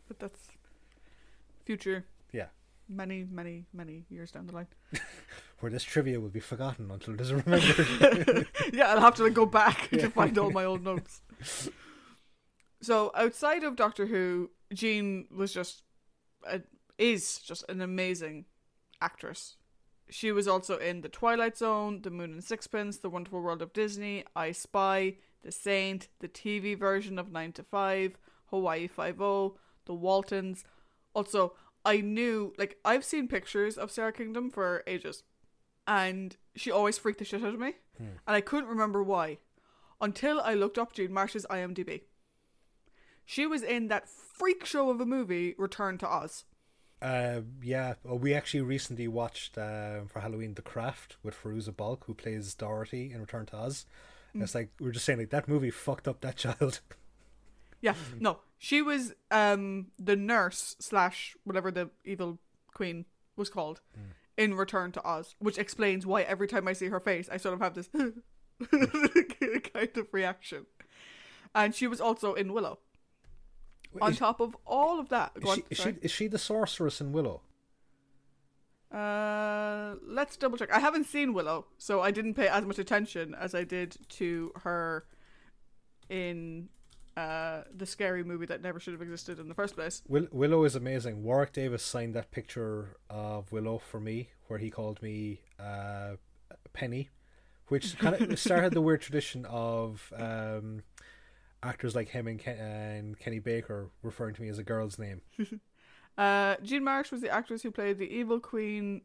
But 0.08 0.20
that's 0.20 0.48
future 1.66 2.06
Yeah. 2.32 2.48
many, 2.88 3.26
many, 3.30 3.66
many 3.74 4.06
years 4.10 4.32
down 4.32 4.48
the 4.48 4.54
line. 4.54 4.68
Where 5.60 5.72
this 5.72 5.84
trivia 5.84 6.20
will 6.20 6.30
be 6.30 6.40
forgotten 6.40 6.92
until 6.92 7.14
it 7.16 7.22
is 7.22 7.34
remembered. 7.34 8.48
yeah, 8.74 8.88
I'll 8.90 9.02
have 9.02 9.16
to 9.16 9.24
like, 9.24 9.34
go 9.34 9.46
back 9.46 9.90
to 9.92 10.10
find 10.10 10.38
all 10.38 10.52
my 10.52 10.66
old 10.66 10.84
notes. 10.84 11.22
So 12.82 13.12
outside 13.16 13.64
of 13.64 13.76
Doctor 13.76 14.06
Who, 14.06 14.52
Jean 14.74 15.28
was 15.36 15.54
just 15.54 15.82
a, 16.48 16.62
is 16.98 17.40
just 17.40 17.64
an 17.70 17.82
amazing 17.82 18.46
actress. 19.02 19.56
She 20.10 20.32
was 20.32 20.48
also 20.48 20.78
in 20.78 21.02
The 21.02 21.10
Twilight 21.10 21.58
Zone, 21.58 22.02
The 22.02 22.12
Moon 22.12 22.34
and 22.34 22.44
Sixpence, 22.44 22.98
The 22.98 23.10
Wonderful 23.10 23.42
World 23.42 23.62
of 23.62 23.74
Disney, 23.74 24.24
I 24.36 24.52
Spy, 24.52 25.16
The 25.44 25.52
Saint, 25.52 26.10
the 26.20 26.28
TV 26.28 26.78
version 26.78 27.18
of 27.18 27.32
9 27.32 27.54
to 27.54 27.64
5, 27.64 28.18
Hawaii 28.48 28.88
5 28.88 29.18
0, 29.18 29.56
The 29.86 29.94
Waltons. 29.94 30.64
Also, 31.14 31.54
I 31.84 32.02
knew, 32.02 32.54
like, 32.58 32.78
I've 32.86 33.04
seen 33.04 33.28
pictures 33.28 33.78
of 33.78 33.92
Sarah 33.92 34.14
Kingdom 34.14 34.50
for 34.52 34.84
ages, 34.86 35.24
and 35.88 36.36
she 36.56 36.72
always 36.72 36.98
freaked 36.98 37.20
the 37.20 37.26
shit 37.26 37.44
out 37.44 37.54
of 37.54 37.60
me, 37.60 37.74
hmm. 37.98 38.04
and 38.28 38.36
I 38.36 38.42
couldn't 38.42 38.70
remember 38.70 39.04
why 39.04 39.40
until 40.02 40.42
I 40.42 40.54
looked 40.54 40.78
up 40.78 40.94
Jean 40.94 41.14
Marsh's 41.14 41.46
IMDb. 41.50 42.02
She 43.26 43.48
was 43.48 43.64
in 43.64 43.88
that 43.88 44.08
freak 44.08 44.66
show 44.66 44.90
of 44.90 45.02
a 45.02 45.06
movie, 45.06 45.56
Return 45.58 45.98
to 46.00 46.08
Oz. 46.08 46.44
Uh, 47.02 47.42
yeah, 47.62 47.96
we 48.04 48.34
actually 48.34 48.62
recently 48.62 49.08
watched 49.08 49.58
um, 49.58 50.08
for 50.08 50.22
Halloween 50.22 50.54
The 50.54 50.62
Craft 50.62 51.18
with 51.24 51.36
Fairuza 51.36 51.76
Balk, 51.76 52.06
who 52.06 52.14
plays 52.14 52.54
Dorothy 52.54 53.12
in 53.14 53.20
Return 53.20 53.46
to 53.48 53.58
Oz. 53.58 53.86
And 54.34 54.42
It's 54.44 54.56
like 54.56 54.70
we 54.80 54.90
are 54.90 54.92
just 54.92 55.06
saying, 55.06 55.20
like 55.20 55.30
that 55.30 55.48
movie 55.48 55.72
fucked 55.72 56.08
up 56.08 56.22
that 56.22 56.36
child. 56.46 56.80
Yeah, 57.82 57.96
no, 58.20 58.40
she 58.58 58.82
was 58.82 59.14
um 59.30 59.88
the 60.00 60.16
nurse 60.16 60.76
slash 60.80 61.36
whatever 61.44 61.70
the 61.72 61.90
evil 62.04 62.40
queen 62.74 63.06
was 63.36 63.50
called 63.50 63.82
in 64.38 64.56
Return 64.56 64.92
to 64.94 65.08
Oz, 65.08 65.36
which 65.40 65.58
explains 65.58 66.06
why 66.06 66.24
every 66.24 66.48
time 66.48 66.68
I 66.68 66.74
see 66.74 66.88
her 66.88 67.00
face, 67.00 67.30
I 67.32 67.38
sort 67.38 67.54
of 67.54 67.62
have 67.62 67.74
this 67.76 67.90
kind 69.74 69.98
of 69.98 70.08
reaction. 70.12 70.66
And 71.54 71.74
she 71.74 71.88
was 71.88 72.02
also 72.02 72.34
in 72.34 72.52
Willow. 72.54 72.80
On 74.02 74.12
is, 74.12 74.18
top 74.18 74.40
of 74.40 74.56
all 74.66 75.00
of 75.00 75.10
that. 75.10 75.32
Is 75.36 75.50
on, 75.50 75.56
she, 75.56 75.64
is, 75.70 75.78
she, 75.78 75.90
is 76.02 76.12
she 76.12 76.28
the 76.28 76.38
sorceress 76.38 77.02
in 77.02 77.12
Willow? 77.12 77.42
Uh, 78.92 79.96
let's 80.08 80.38
double 80.38 80.58
check. 80.58 80.72
I 80.72 80.80
haven't 80.80 81.06
seen 81.06 81.34
Willow, 81.34 81.66
so 81.78 82.02
I 82.02 82.12
didn't 82.12 82.36
pay 82.36 82.48
as 82.48 82.66
much 82.66 82.80
attention 82.80 83.36
as 83.36 83.54
I 83.54 83.64
did 83.64 83.98
to 84.10 84.52
her 84.64 85.06
in 86.10 86.70
uh 87.18 87.64
the 87.76 87.86
scary 87.86 88.24
movie 88.24 88.46
that 88.46 88.62
never 88.62 88.80
should 88.80 88.94
have 88.94 89.02
existed 89.02 89.40
in 89.40 89.48
the 89.48 89.56
first 89.56 89.76
place. 89.76 90.02
Will- 90.08 90.28
Willow 90.32 90.64
is 90.66 90.76
amazing. 90.76 91.24
Warwick 91.24 91.54
Davis 91.54 91.84
signed 91.84 92.14
that 92.14 92.32
picture 92.32 92.98
of 93.10 93.52
Willow 93.52 93.80
for 93.80 94.00
me, 94.00 94.30
where 94.48 94.60
he 94.60 94.70
called 94.70 95.02
me 95.02 95.42
uh, 95.60 96.16
Penny, 96.74 97.10
which 97.68 97.98
kind 97.98 98.22
of 98.22 98.40
started 98.48 98.74
the 98.74 98.82
weird 98.82 99.02
tradition 99.02 99.46
of 99.46 100.14
um, 100.16 100.84
actors 101.66 101.96
like 101.96 102.10
him 102.10 102.28
and, 102.28 102.40
Ken- 102.40 102.58
and 102.58 103.20
Kenny 103.20 103.40
Baker 103.40 103.90
referring 104.04 104.36
to 104.36 104.42
me 104.42 104.50
as 104.50 104.60
a 104.60 104.64
girl's 104.64 105.00
name. 105.00 105.22
Uh, 106.18 106.56
Jean 106.64 106.82
Marsh 106.82 107.12
was 107.12 107.20
the 107.20 107.30
actress 107.30 107.62
who 107.62 107.72
played 107.72 107.98
the 107.98 108.08
evil 108.08 108.40
queen 108.40 109.02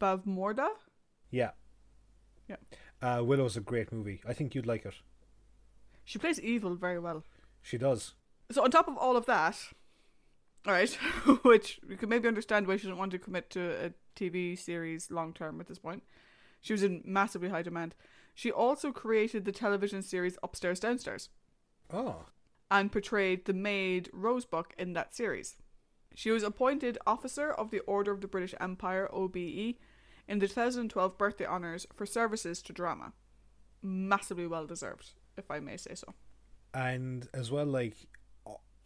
Bavmorda. 0.00 0.68
Yeah. 1.30 1.52
Yeah. 2.48 2.56
Uh, 3.00 3.22
Willow's 3.22 3.56
a 3.56 3.60
great 3.60 3.92
movie. 3.92 4.20
I 4.26 4.32
think 4.32 4.56
you'd 4.56 4.66
like 4.66 4.84
it. 4.84 4.94
She 6.04 6.18
plays 6.18 6.40
evil 6.40 6.74
very 6.74 6.98
well. 6.98 7.22
She 7.62 7.78
does. 7.78 8.14
So 8.50 8.64
on 8.64 8.72
top 8.72 8.88
of 8.88 8.96
all 8.96 9.16
of 9.16 9.26
that, 9.26 9.56
all 10.66 10.72
right, 10.72 10.90
which 11.42 11.78
you 11.88 11.96
can 11.96 12.08
maybe 12.08 12.26
understand 12.26 12.66
why 12.66 12.76
she 12.76 12.88
didn't 12.88 12.98
want 12.98 13.12
to 13.12 13.20
commit 13.20 13.50
to 13.50 13.86
a 13.86 13.92
TV 14.16 14.58
series 14.58 15.12
long 15.12 15.32
term 15.32 15.60
at 15.60 15.68
this 15.68 15.78
point. 15.78 16.02
She 16.60 16.72
was 16.72 16.82
in 16.82 17.02
massively 17.04 17.50
high 17.50 17.62
demand. 17.62 17.94
She 18.34 18.50
also 18.50 18.90
created 18.90 19.44
the 19.44 19.52
television 19.52 20.02
series 20.02 20.38
Upstairs 20.42 20.80
Downstairs 20.80 21.28
Oh. 21.90 22.26
and 22.70 22.92
portrayed 22.92 23.46
the 23.46 23.54
maid 23.54 24.10
Rose 24.12 24.44
Buck 24.44 24.74
in 24.78 24.92
that 24.92 25.14
series. 25.14 25.56
She 26.14 26.30
was 26.30 26.42
appointed 26.42 26.98
Officer 27.06 27.50
of 27.50 27.70
the 27.70 27.80
Order 27.80 28.12
of 28.12 28.20
the 28.20 28.28
British 28.28 28.54
Empire 28.60 29.08
(OBE) 29.12 29.76
in 30.26 30.38
the 30.38 30.48
2012 30.48 31.16
birthday 31.16 31.46
honours 31.46 31.86
for 31.94 32.04
services 32.04 32.60
to 32.62 32.72
drama. 32.72 33.12
Massively 33.80 34.46
well 34.46 34.66
deserved, 34.66 35.12
if 35.36 35.50
I 35.50 35.60
may 35.60 35.76
say 35.76 35.94
so. 35.94 36.14
And 36.74 37.28
as 37.32 37.50
well, 37.50 37.66
like 37.66 37.96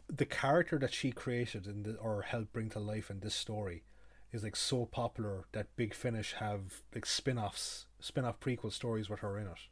the 0.09 0.27
character 0.27 0.79
that 0.79 0.93
she 0.93 1.11
created 1.11 1.67
in 1.67 1.83
the, 1.83 1.97
or 1.97 2.23
helped 2.23 2.53
bring 2.53 2.69
to 2.71 2.79
life 2.79 3.11
in 3.11 3.21
this 3.21 3.35
story 3.35 3.83
is 4.31 4.45
like 4.45 4.57
so 4.57 4.87
popular 4.87 5.47
that 5.53 5.75
Big 5.75 5.95
Finish 5.95 6.35
have 6.35 6.83
like 6.95 7.07
spin-offs, 7.07 7.87
spin-off 7.99 8.39
prequel 8.41 8.73
stories 8.73 9.09
with 9.11 9.21
her 9.21 9.39
in 9.39 9.47
it. 9.47 9.69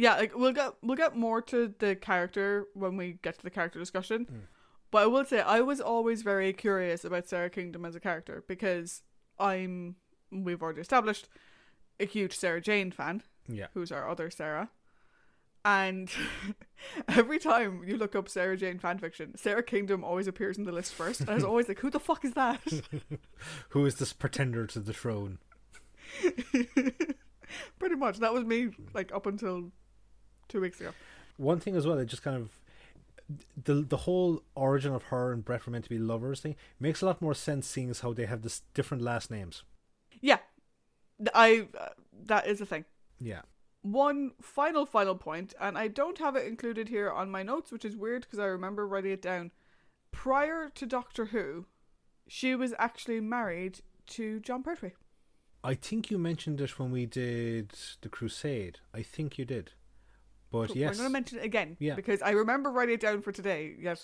Yeah, 0.00 0.16
like 0.16 0.36
we'll 0.36 0.52
get 0.52 0.72
we'll 0.82 0.96
get 0.96 1.14
more 1.14 1.42
to 1.42 1.74
the 1.78 1.94
character 1.94 2.66
when 2.74 2.96
we 2.96 3.18
get 3.22 3.36
to 3.38 3.42
the 3.44 3.50
character 3.50 3.78
discussion. 3.78 4.24
Mm. 4.26 4.40
But 4.90 5.02
I 5.02 5.06
will 5.06 5.24
say 5.24 5.40
I 5.40 5.60
was 5.60 5.80
always 5.80 6.22
very 6.22 6.52
curious 6.52 7.04
about 7.04 7.28
Sarah 7.28 7.50
Kingdom 7.50 7.84
as 7.84 7.94
a 7.94 8.00
character 8.00 8.42
because 8.48 9.02
I'm 9.38 9.96
we've 10.32 10.62
already 10.62 10.80
established 10.80 11.28
a 12.00 12.06
huge 12.06 12.34
Sarah 12.36 12.60
Jane 12.62 12.90
fan, 12.90 13.22
Yeah. 13.46 13.66
who's 13.74 13.92
our 13.92 14.08
other 14.08 14.30
Sarah. 14.30 14.70
And 15.66 16.10
every 17.08 17.38
time 17.38 17.82
you 17.86 17.98
look 17.98 18.16
up 18.16 18.26
Sarah 18.28 18.56
Jane 18.56 18.78
fanfiction, 18.78 19.38
Sarah 19.38 19.62
Kingdom 19.62 20.02
always 20.02 20.26
appears 20.26 20.56
in 20.56 20.64
the 20.64 20.72
list 20.72 20.94
first. 20.94 21.20
And 21.20 21.28
I 21.28 21.34
was 21.34 21.44
always 21.44 21.68
like, 21.68 21.80
who 21.80 21.90
the 21.90 22.00
fuck 22.00 22.24
is 22.24 22.32
that? 22.32 22.60
Who 23.70 23.84
is 23.84 23.96
this 23.96 24.14
pretender 24.14 24.66
to 24.68 24.80
the 24.80 24.94
throne? 24.94 25.38
Pretty 27.78 27.96
much. 27.96 28.18
That 28.20 28.32
was 28.32 28.44
me 28.44 28.70
like 28.94 29.12
up 29.12 29.26
until 29.26 29.70
two 30.50 30.60
weeks 30.60 30.80
ago. 30.80 30.90
One 31.36 31.58
thing 31.60 31.76
as 31.76 31.86
well, 31.86 31.98
it 31.98 32.06
just 32.06 32.22
kind 32.22 32.36
of 32.36 32.50
the 33.64 33.74
the 33.74 33.96
whole 33.98 34.42
origin 34.54 34.92
of 34.92 35.04
her 35.04 35.32
and 35.32 35.44
Bret 35.44 35.64
were 35.64 35.72
meant 35.72 35.84
to 35.84 35.90
be 35.90 35.98
lovers 35.98 36.40
thing 36.40 36.56
makes 36.78 37.00
a 37.00 37.06
lot 37.06 37.22
more 37.22 37.34
sense 37.34 37.66
seeing 37.66 37.88
as 37.88 38.00
how 38.00 38.12
they 38.12 38.26
have 38.26 38.42
this 38.42 38.62
different 38.74 39.02
last 39.02 39.30
names. 39.30 39.62
Yeah. 40.20 40.38
I 41.34 41.68
uh, 41.78 41.88
that 42.26 42.46
is 42.46 42.60
a 42.60 42.66
thing. 42.66 42.84
Yeah. 43.20 43.42
one 43.82 44.32
final 44.40 44.84
final 44.86 45.14
point 45.14 45.54
and 45.60 45.76
i 45.78 45.88
don't 45.88 46.18
have 46.18 46.36
it 46.36 46.46
included 46.46 46.88
here 46.88 47.10
on 47.10 47.30
my 47.30 47.42
notes 47.42 47.70
which 47.72 47.84
is 47.84 47.96
weird 47.96 48.22
because 48.22 48.38
i 48.38 48.44
remember 48.46 48.86
writing 48.86 49.12
it 49.12 49.22
down 49.22 49.50
prior 50.12 50.70
to 50.74 50.84
doctor 50.86 51.26
who 51.26 51.66
she 52.28 52.54
was 52.54 52.74
actually 52.78 53.20
married 53.20 53.80
to 54.06 54.40
jon 54.40 54.62
pertwee 54.62 54.92
I 55.62 55.74
think 55.74 56.10
you 56.10 56.16
mentioned 56.18 56.60
it 56.62 56.78
when 56.78 56.90
we 56.90 57.04
did 57.04 57.72
the 58.00 58.08
Crusade. 58.08 58.78
I 58.94 59.02
think 59.02 59.36
you 59.36 59.44
did. 59.44 59.72
But 60.50 60.68
Cool. 60.68 60.76
yes. 60.76 60.90
i'm 60.90 60.96
going 60.96 61.08
to 61.08 61.12
mention 61.12 61.38
it 61.38 61.44
again 61.44 61.76
Yeah. 61.78 61.94
because 61.94 62.22
i 62.22 62.30
remember 62.30 62.70
writing 62.70 62.94
it 62.94 63.00
down 63.00 63.22
for 63.22 63.32
today 63.32 63.74
yet 63.80 64.02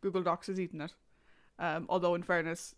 google 0.00 0.22
docs 0.22 0.46
has 0.48 0.58
eaten 0.60 0.80
it 0.80 0.94
um, 1.58 1.86
although 1.88 2.14
in 2.14 2.22
fairness 2.22 2.74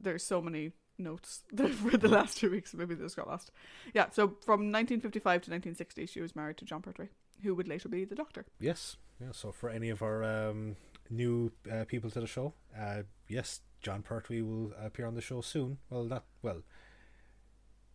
there's 0.00 0.22
so 0.24 0.40
many 0.42 0.72
notes 0.98 1.42
for 1.56 1.96
the 1.96 2.08
last 2.08 2.38
two 2.38 2.50
weeks 2.50 2.74
maybe 2.74 2.94
this 2.94 3.14
got 3.14 3.28
lost 3.28 3.50
yeah 3.94 4.06
so 4.10 4.28
from 4.44 4.72
1955 4.72 5.22
to 5.22 5.50
1960 5.50 6.06
she 6.06 6.20
was 6.20 6.34
married 6.34 6.56
to 6.56 6.64
jon 6.64 6.82
pertwee 6.82 7.08
who 7.42 7.54
would 7.54 7.68
later 7.68 7.88
be 7.88 8.04
the 8.04 8.16
doctor 8.16 8.44
Yes. 8.58 8.96
Yeah, 9.20 9.32
so 9.32 9.50
for 9.52 9.68
any 9.68 9.90
of 9.90 10.00
our 10.02 10.22
um, 10.22 10.76
new 11.10 11.50
uh, 11.72 11.84
people 11.88 12.08
to 12.10 12.20
the 12.20 12.26
show, 12.28 12.54
uh, 12.78 13.02
yes, 13.26 13.62
Jon 13.82 14.02
Pertwee 14.02 14.42
will 14.42 14.72
appear 14.80 15.06
on 15.06 15.16
the 15.16 15.20
show 15.20 15.40
soon. 15.40 15.78
Well, 15.90 16.04
not 16.04 16.24
well. 16.40 16.62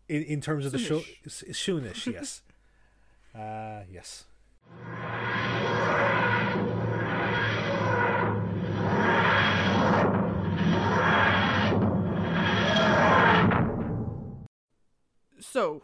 In 0.09 0.23
in 0.23 0.41
terms 0.41 0.65
of 0.65 0.73
the 0.73 0.79
show, 0.79 1.01
soonish, 1.27 2.11
yes. 2.11 2.41
Uh, 3.35 3.81
yes. 3.91 4.25
So, 15.39 15.81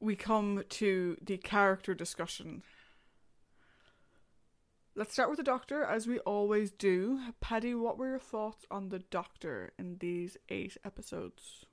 we 0.00 0.16
come 0.16 0.62
to 0.68 1.16
the 1.20 1.36
character 1.38 1.94
discussion. 1.94 2.62
Let's 4.94 5.12
start 5.12 5.28
with 5.28 5.36
the 5.36 5.44
Doctor, 5.44 5.84
as 5.84 6.06
we 6.06 6.18
always 6.20 6.70
do. 6.70 7.20
Paddy, 7.40 7.74
what 7.74 7.98
were 7.98 8.08
your 8.08 8.18
thoughts 8.18 8.66
on 8.70 8.88
the 8.88 8.98
Doctor 8.98 9.72
in 9.78 9.98
these 9.98 10.36
eight 10.48 10.76
episodes? 10.84 11.66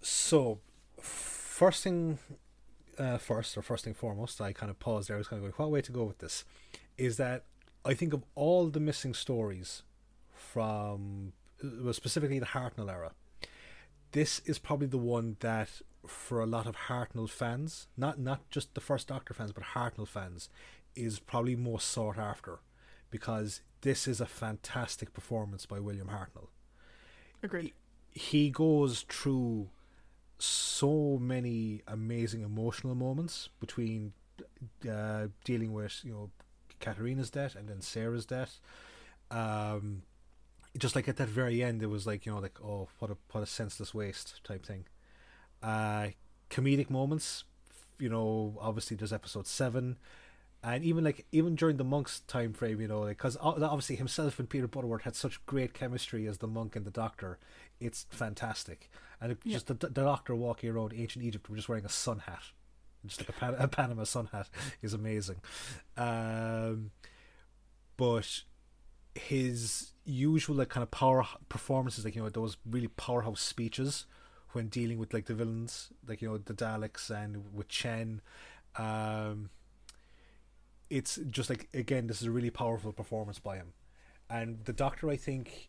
So, 0.00 0.60
first 0.98 1.84
thing 1.84 2.18
uh, 3.00 3.18
first, 3.18 3.56
or 3.56 3.62
first 3.62 3.84
thing 3.84 3.94
foremost, 3.94 4.40
I 4.40 4.52
kind 4.52 4.70
of 4.70 4.78
paused 4.78 5.08
there. 5.08 5.16
I 5.16 5.18
was 5.18 5.28
kind 5.28 5.42
of 5.42 5.44
going, 5.44 5.54
what 5.56 5.72
way 5.72 5.80
to 5.80 5.92
go 5.92 6.04
with 6.04 6.18
this? 6.18 6.44
Is 6.98 7.16
that 7.16 7.44
I 7.84 7.94
think 7.94 8.12
of 8.12 8.22
all 8.34 8.68
the 8.68 8.80
missing 8.80 9.14
stories 9.14 9.82
from, 10.32 11.32
well, 11.62 11.94
specifically 11.94 12.38
the 12.38 12.46
Hartnell 12.46 12.90
era, 12.90 13.12
this 14.12 14.40
is 14.44 14.58
probably 14.58 14.86
the 14.86 14.98
one 14.98 15.36
that, 15.40 15.70
for 16.06 16.40
a 16.40 16.46
lot 16.46 16.66
of 16.66 16.76
Hartnell 16.88 17.30
fans, 17.30 17.86
not 17.96 18.18
not 18.18 18.48
just 18.50 18.74
the 18.74 18.80
first 18.80 19.08
Doctor 19.08 19.32
fans, 19.34 19.52
but 19.52 19.64
Hartnell 19.74 20.08
fans, 20.08 20.48
is 20.94 21.20
probably 21.20 21.56
most 21.56 21.88
sought 21.88 22.18
after, 22.18 22.58
because 23.10 23.62
this 23.82 24.06
is 24.06 24.20
a 24.20 24.26
fantastic 24.26 25.12
performance 25.14 25.64
by 25.64 25.78
William 25.80 26.08
Hartnell 26.08 26.48
Agreed. 27.42 27.72
he 28.10 28.50
goes 28.50 29.06
through 29.08 29.68
so 30.42 31.18
many 31.20 31.82
amazing 31.86 32.42
emotional 32.42 32.94
moments 32.94 33.48
between 33.60 34.12
uh, 34.88 35.26
dealing 35.44 35.72
with 35.72 36.00
you 36.04 36.12
know 36.12 36.30
Katarina's 36.80 37.30
death 37.30 37.54
and 37.54 37.68
then 37.68 37.80
Sarah's 37.80 38.26
death. 38.26 38.60
Um, 39.30 40.02
just 40.78 40.94
like 40.94 41.08
at 41.08 41.16
that 41.16 41.28
very 41.28 41.62
end, 41.62 41.82
it 41.82 41.86
was 41.86 42.06
like 42.06 42.26
you 42.26 42.32
know 42.32 42.38
like 42.38 42.58
oh 42.62 42.88
what 42.98 43.10
a 43.10 43.16
what 43.32 43.42
a 43.42 43.46
senseless 43.46 43.94
waste 43.94 44.42
type 44.44 44.64
thing. 44.64 44.84
Uh, 45.62 46.08
comedic 46.48 46.90
moments, 46.90 47.44
you 47.98 48.08
know. 48.08 48.56
Obviously, 48.60 48.96
there's 48.96 49.12
episode 49.12 49.46
seven. 49.46 49.98
And 50.62 50.84
even 50.84 51.04
like 51.04 51.24
even 51.32 51.54
during 51.54 51.78
the 51.78 51.84
monk's 51.84 52.20
time 52.20 52.52
frame, 52.52 52.82
you 52.82 52.88
know, 52.88 53.06
because 53.06 53.34
obviously 53.40 53.96
himself 53.96 54.38
and 54.38 54.46
Peter 54.46 54.68
Butterworth 54.68 55.02
had 55.02 55.16
such 55.16 55.44
great 55.46 55.72
chemistry 55.72 56.26
as 56.26 56.36
the 56.38 56.46
monk 56.46 56.76
and 56.76 56.84
the 56.84 56.90
doctor, 56.90 57.38
it's 57.80 58.06
fantastic. 58.10 58.90
And 59.20 59.32
it, 59.32 59.38
Yeah. 59.44 59.54
just 59.54 59.66
the, 59.66 59.74
the 59.74 59.88
doctor 59.88 60.34
walking 60.34 60.70
around 60.70 60.92
ancient 60.94 61.24
Egypt, 61.24 61.46
just 61.54 61.68
wearing 61.68 61.84
a 61.84 61.88
sun 61.90 62.20
hat, 62.20 62.42
just 63.06 63.20
like 63.20 63.28
a, 63.28 63.32
Pan- 63.32 63.56
a 63.58 63.68
Panama 63.68 64.04
sun 64.04 64.28
hat, 64.32 64.48
is 64.82 64.94
amazing. 64.94 65.36
Um, 65.96 66.90
but 67.96 68.42
his 69.14 69.92
usual 70.04 70.56
like 70.56 70.68
kind 70.68 70.82
of 70.82 70.90
power 70.90 71.24
performances, 71.48 72.04
like 72.04 72.14
you 72.16 72.22
know 72.22 72.28
those 72.28 72.56
really 72.68 72.88
powerhouse 72.88 73.40
speeches 73.40 74.06
when 74.52 74.68
dealing 74.68 74.98
with 74.98 75.12
like 75.14 75.26
the 75.26 75.34
villains, 75.34 75.90
like 76.06 76.22
you 76.22 76.28
know 76.28 76.38
the 76.38 76.54
Daleks 76.54 77.10
and 77.10 77.52
with 77.54 77.68
Chen. 77.68 78.20
Um, 78.76 79.50
it's 80.88 81.16
just 81.30 81.50
like 81.50 81.68
again, 81.74 82.06
this 82.06 82.20
is 82.20 82.28
a 82.28 82.30
really 82.30 82.50
powerful 82.50 82.92
performance 82.92 83.38
by 83.38 83.56
him, 83.56 83.72
and 84.28 84.64
the 84.64 84.72
Doctor, 84.72 85.08
I 85.10 85.16
think, 85.16 85.68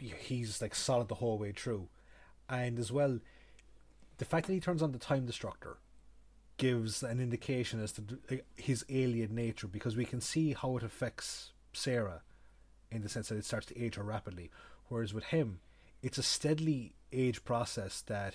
he's 0.00 0.60
like 0.62 0.74
solid 0.74 1.08
the 1.08 1.16
whole 1.16 1.38
way 1.38 1.52
through, 1.52 1.88
and 2.48 2.78
as 2.78 2.92
well, 2.92 3.20
the 4.18 4.24
fact 4.24 4.46
that 4.46 4.52
he 4.52 4.60
turns 4.60 4.82
on 4.82 4.92
the 4.92 4.98
time 4.98 5.26
destructor 5.26 5.76
gives 6.56 7.02
an 7.02 7.20
indication 7.20 7.80
as 7.80 7.92
to 7.92 8.02
his 8.56 8.84
alien 8.88 9.34
nature 9.34 9.68
because 9.68 9.96
we 9.96 10.04
can 10.04 10.20
see 10.20 10.54
how 10.54 10.76
it 10.76 10.82
affects 10.82 11.52
Sarah 11.72 12.22
in 12.90 13.02
the 13.02 13.08
sense 13.08 13.28
that 13.28 13.38
it 13.38 13.44
starts 13.44 13.66
to 13.66 13.80
age 13.80 13.94
her 13.94 14.02
rapidly, 14.02 14.50
whereas 14.88 15.14
with 15.14 15.24
him, 15.24 15.60
it's 16.02 16.18
a 16.18 16.22
steadily 16.22 16.94
age 17.12 17.44
process 17.44 18.02
that 18.02 18.34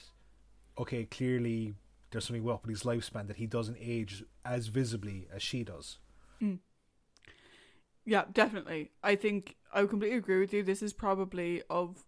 okay, 0.78 1.05
clearly 1.05 1.76
there's 2.11 2.26
something 2.26 2.43
wrong 2.43 2.59
with 2.64 2.70
his 2.70 2.84
lifespan 2.84 3.28
that 3.28 3.38
he 3.38 3.47
doesn't 3.47 3.78
age 3.80 4.24
as 4.45 4.68
visibly 4.68 5.28
as 5.34 5.41
she 5.41 5.64
does. 5.64 5.97
Mm. 6.41 6.59
Yeah, 8.05 8.26
definitely. 8.32 8.91
I 9.03 9.16
think 9.16 9.55
I 9.74 9.82
would 9.82 9.90
completely 9.90 10.18
agree 10.18 10.40
with 10.40 10.54
you. 10.54 10.64
This 10.64 10.82
is 10.84 10.94
probably 10.94 11.62
of 11.70 12.06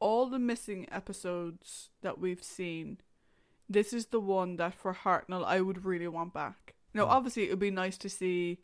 all 0.00 0.26
the 0.26 0.38
missing 0.38 0.86
episodes 0.90 1.90
that 2.00 2.18
we've 2.18 2.42
seen, 2.42 2.98
this 3.68 3.92
is 3.92 4.06
the 4.06 4.18
one 4.20 4.56
that 4.56 4.74
for 4.74 4.92
Hartnell 4.94 5.44
I 5.44 5.60
would 5.60 5.84
really 5.84 6.08
want 6.08 6.32
back. 6.34 6.74
Now, 6.94 7.04
Mm. 7.06 7.10
obviously, 7.10 7.44
it 7.44 7.50
would 7.50 7.58
be 7.58 7.70
nice 7.70 7.96
to 7.98 8.08
see 8.08 8.58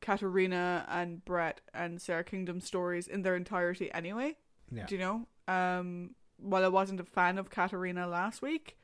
Katarina 0.00 0.86
and 0.88 1.24
Bret 1.24 1.60
and 1.74 2.00
Sarah 2.00 2.24
Kingdom 2.24 2.60
stories 2.60 3.06
in 3.06 3.22
their 3.22 3.36
entirety 3.36 3.92
anyway. 3.92 4.36
Yeah. 4.70 4.86
Do 4.86 4.94
you 4.94 5.00
know? 5.00 5.26
Um, 5.46 6.14
while 6.38 6.64
I 6.64 6.68
wasn't 6.68 7.00
a 7.00 7.04
fan 7.04 7.38
of 7.38 7.50
Katarina 7.50 8.06
last 8.06 8.40
week, 8.40 8.78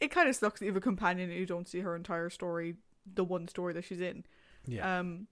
it 0.00 0.08
kind 0.10 0.28
of 0.28 0.36
sucks 0.36 0.60
that 0.60 0.66
you 0.66 0.70
have 0.72 0.76
a 0.76 0.80
companion 0.80 1.30
and 1.30 1.38
you 1.38 1.46
don't 1.46 1.68
see 1.68 1.80
her 1.80 1.96
entire 1.96 2.28
story, 2.28 2.76
the 3.06 3.24
one 3.24 3.48
story 3.48 3.72
that 3.72 3.84
she's 3.84 4.00
in. 4.00 4.24
Yeah. 4.66 4.98
Um, 5.00 5.28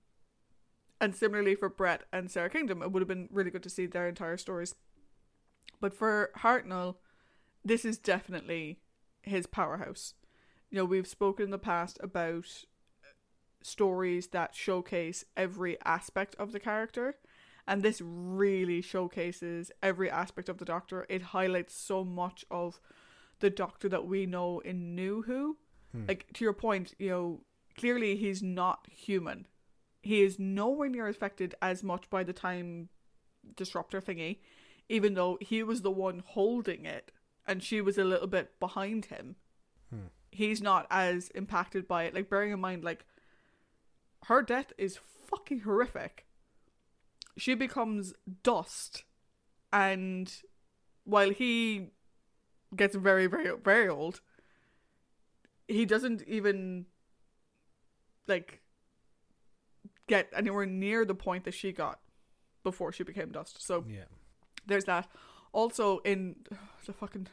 and 1.00 1.14
similarly 1.14 1.54
for 1.54 1.68
Bret 1.68 2.04
and 2.12 2.30
Sarah 2.30 2.50
Kingdom, 2.50 2.82
it 2.82 2.92
would 2.92 3.00
have 3.00 3.08
been 3.08 3.28
really 3.30 3.50
good 3.50 3.62
to 3.62 3.70
see 3.70 3.86
their 3.86 4.08
entire 4.08 4.36
stories. 4.36 4.74
But 5.80 5.94
for 5.94 6.30
Hartnell, 6.38 6.96
this 7.64 7.84
is 7.84 7.98
definitely 7.98 8.80
his 9.22 9.46
powerhouse. 9.46 10.14
You 10.70 10.76
know, 10.78 10.84
we've 10.84 11.06
spoken 11.06 11.46
in 11.46 11.50
the 11.50 11.58
past 11.58 11.98
about 12.02 12.64
stories 13.62 14.28
that 14.28 14.54
showcase 14.54 15.24
every 15.36 15.78
aspect 15.84 16.34
of 16.38 16.52
the 16.52 16.60
character, 16.60 17.16
and 17.66 17.82
this 17.82 18.00
really 18.02 18.80
showcases 18.82 19.70
every 19.82 20.10
aspect 20.10 20.48
of 20.48 20.58
the 20.58 20.64
Doctor. 20.64 21.06
It 21.08 21.22
highlights 21.22 21.74
so 21.74 22.04
much 22.04 22.44
of 22.50 22.80
the 23.40 23.50
Doctor 23.50 23.88
that 23.88 24.06
we 24.06 24.26
know 24.26 24.60
in 24.60 24.94
New 24.94 25.22
Who. 25.22 25.56
Hmm. 25.92 26.06
Like 26.08 26.26
to 26.34 26.44
your 26.44 26.52
point, 26.52 26.94
you 26.98 27.10
know, 27.10 27.40
clearly 27.76 28.16
he's 28.16 28.42
not 28.42 28.86
human. 28.90 29.46
He 30.02 30.22
is 30.22 30.38
nowhere 30.38 30.88
near 30.88 31.08
affected 31.08 31.54
as 31.60 31.82
much 31.82 32.08
by 32.10 32.24
the 32.24 32.32
time 32.32 32.88
disruptor 33.56 34.00
thingy. 34.00 34.38
even 34.88 35.14
though 35.14 35.38
he 35.40 35.62
was 35.62 35.82
the 35.82 35.90
one 35.90 36.20
holding 36.26 36.84
it 36.84 37.12
and 37.46 37.62
she 37.62 37.80
was 37.80 37.96
a 37.96 38.04
little 38.04 38.26
bit 38.26 38.58
behind 38.58 39.06
him. 39.06 39.36
Hmm. 39.88 40.06
He's 40.32 40.60
not 40.60 40.86
as 40.90 41.28
impacted 41.30 41.86
by 41.88 42.04
it. 42.04 42.14
Like 42.14 42.28
bearing 42.28 42.52
in 42.52 42.60
mind, 42.60 42.84
like 42.84 43.04
her 44.24 44.42
death 44.42 44.72
is 44.76 44.98
fucking 45.26 45.60
horrific. 45.60 46.26
She 47.36 47.54
becomes 47.54 48.12
dust, 48.42 49.04
and 49.72 50.32
while 51.04 51.30
he 51.30 51.90
gets 52.76 52.94
very, 52.96 53.26
very, 53.26 53.56
very 53.56 53.88
old, 53.88 54.20
he 55.68 55.84
doesn't 55.86 56.22
even 56.26 56.86
like 58.26 58.60
get 60.14 60.28
anywhere 60.36 60.66
near 60.66 61.04
the 61.04 61.14
point 61.14 61.44
that 61.44 61.54
she 61.54 61.72
got 61.72 62.00
before 62.64 62.92
she 62.92 63.04
became 63.04 63.30
dust. 63.32 63.54
So 63.64 63.84
Yeah. 63.88 64.08
there's 64.66 64.84
that. 64.84 65.08
Also 65.52 65.98
in 66.12 66.36
the 66.86 66.92
fucking 66.92 67.28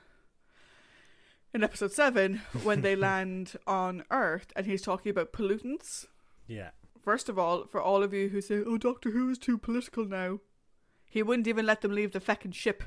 in 1.54 1.64
episode 1.64 1.92
seven 1.92 2.42
when 2.64 2.82
they 2.82 2.96
land 2.96 3.56
on 3.66 4.04
Earth 4.12 4.48
and 4.56 4.66
he's 4.66 4.82
talking 4.82 5.10
about 5.10 5.34
pollutants. 5.34 6.06
Yeah. 6.48 6.72
First 7.02 7.30
of 7.30 7.40
all, 7.40 7.66
for 7.66 7.82
all 7.82 8.04
of 8.04 8.14
you 8.14 8.30
who 8.30 8.42
say, 8.42 8.62
"Oh, 8.66 8.78
Doctor 8.78 9.12
Who 9.12 9.30
is 9.30 9.38
too 9.38 9.58
political 9.58 10.06
now," 10.06 10.40
he 11.06 11.24
wouldn't 11.24 11.48
even 11.48 11.66
let 11.66 11.82
them 11.82 11.94
leave 11.96 12.12
the 12.12 12.20
feckin' 12.20 12.54
ship 12.54 12.84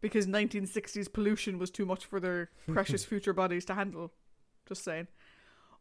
because 0.00 0.26
1960s 0.26 1.12
pollution 1.12 1.58
was 1.58 1.70
too 1.70 1.84
much 1.86 2.04
for 2.06 2.18
their 2.20 2.50
precious 2.72 3.04
future 3.04 3.34
bodies 3.34 3.64
to 3.66 3.74
handle. 3.74 4.12
Just 4.66 4.82
saying. 4.82 5.08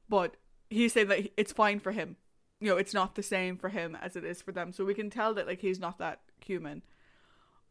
But 0.09 0.35
he's 0.69 0.91
saying 0.93 1.07
that 1.07 1.31
it's 1.37 1.53
fine 1.53 1.79
for 1.79 1.93
him. 1.93 2.17
You 2.61 2.69
know, 2.69 2.77
it's 2.77 2.93
not 2.93 3.15
the 3.15 3.23
same 3.23 3.57
for 3.57 3.69
him 3.69 3.97
as 3.99 4.15
it 4.15 4.23
is 4.23 4.41
for 4.41 4.51
them. 4.51 4.71
So 4.71 4.85
we 4.85 4.93
can 4.93 5.09
tell 5.09 5.33
that 5.33 5.47
like 5.47 5.59
he's 5.59 5.79
not 5.79 5.97
that 5.97 6.21
human. 6.45 6.83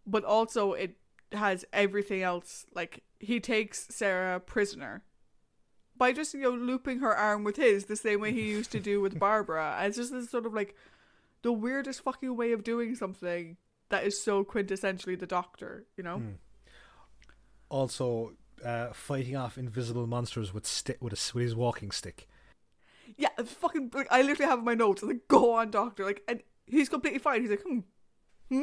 But 0.06 0.24
also 0.24 0.72
it 0.72 0.96
has 1.32 1.64
everything 1.72 2.22
else. 2.22 2.66
Like 2.74 3.02
he 3.18 3.40
takes 3.40 3.86
Sarah 3.94 4.40
prisoner 4.40 5.04
by 5.96 6.12
just 6.12 6.34
you 6.34 6.40
know 6.40 6.50
looping 6.50 6.98
her 6.98 7.14
arm 7.14 7.44
with 7.44 7.56
his 7.56 7.84
the 7.84 7.96
same 7.96 8.20
way 8.20 8.32
he 8.32 8.42
used 8.50 8.72
to 8.72 8.80
do 8.80 9.00
with 9.00 9.18
Barbara. 9.18 9.76
And 9.78 9.88
it's 9.88 9.96
just 9.96 10.12
this 10.12 10.30
sort 10.30 10.46
of 10.46 10.52
like 10.52 10.74
the 11.42 11.52
weirdest 11.52 12.02
fucking 12.02 12.36
way 12.36 12.52
of 12.52 12.64
doing 12.64 12.94
something 12.94 13.56
that 13.88 14.04
is 14.04 14.20
so 14.20 14.44
quintessentially 14.44 15.18
the 15.18 15.26
Doctor. 15.26 15.86
You 15.96 16.04
know. 16.04 16.18
Hmm. 16.18 16.30
Also, 17.68 18.32
uh, 18.64 18.88
fighting 18.92 19.36
off 19.36 19.56
invisible 19.56 20.06
monsters 20.06 20.52
with 20.52 20.66
stick 20.66 20.98
with, 21.00 21.12
a, 21.12 21.34
with 21.34 21.42
his 21.42 21.54
walking 21.54 21.90
stick. 21.90 22.28
Yeah, 23.20 23.28
fucking. 23.44 23.90
Like, 23.92 24.08
I 24.10 24.22
literally 24.22 24.50
have 24.50 24.64
my 24.64 24.74
notes. 24.74 25.02
Like, 25.02 25.28
go 25.28 25.52
on, 25.54 25.70
doctor. 25.70 26.04
Like, 26.04 26.22
and 26.26 26.42
he's 26.66 26.88
completely 26.88 27.18
fine. 27.18 27.42
He's 27.42 27.50
like, 27.50 27.62
hmm, 27.62 27.80
hmm, 28.48 28.62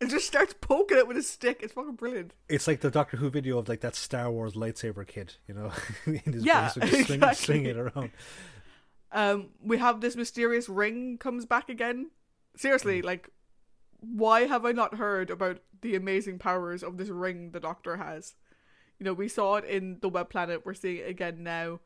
and 0.00 0.10
just 0.10 0.26
starts 0.26 0.52
poking 0.60 0.98
it 0.98 1.06
with 1.06 1.16
a 1.16 1.22
stick. 1.22 1.60
It's 1.62 1.72
fucking 1.72 1.94
brilliant. 1.94 2.32
It's 2.48 2.66
like 2.66 2.80
the 2.80 2.90
Doctor 2.90 3.16
Who 3.18 3.30
video 3.30 3.58
of 3.58 3.68
like 3.68 3.80
that 3.82 3.94
Star 3.94 4.30
Wars 4.32 4.54
lightsaber 4.54 5.06
kid, 5.06 5.34
you 5.46 5.54
know, 5.54 5.70
in 6.06 6.32
his 6.32 6.44
Yeah, 6.44 6.64
basement, 6.66 6.90
just 6.90 7.06
swing, 7.06 7.16
exactly. 7.18 7.44
swinging 7.44 7.66
it 7.66 7.76
around. 7.76 8.10
Um, 9.12 9.50
we 9.62 9.78
have 9.78 10.00
this 10.00 10.16
mysterious 10.16 10.68
ring 10.68 11.18
comes 11.18 11.46
back 11.46 11.68
again. 11.68 12.10
Seriously, 12.56 13.00
like, 13.00 13.30
why 14.00 14.46
have 14.46 14.64
I 14.66 14.72
not 14.72 14.94
heard 14.96 15.30
about 15.30 15.60
the 15.82 15.94
amazing 15.94 16.40
powers 16.40 16.82
of 16.82 16.96
this 16.96 17.10
ring 17.10 17.52
the 17.52 17.60
Doctor 17.60 17.96
has? 17.96 18.34
You 18.98 19.04
know, 19.04 19.12
we 19.12 19.28
saw 19.28 19.56
it 19.56 19.64
in 19.64 19.98
the 20.00 20.08
Web 20.08 20.30
Planet. 20.30 20.66
We're 20.66 20.74
seeing 20.74 20.96
it 20.98 21.08
again 21.08 21.44
now. 21.44 21.78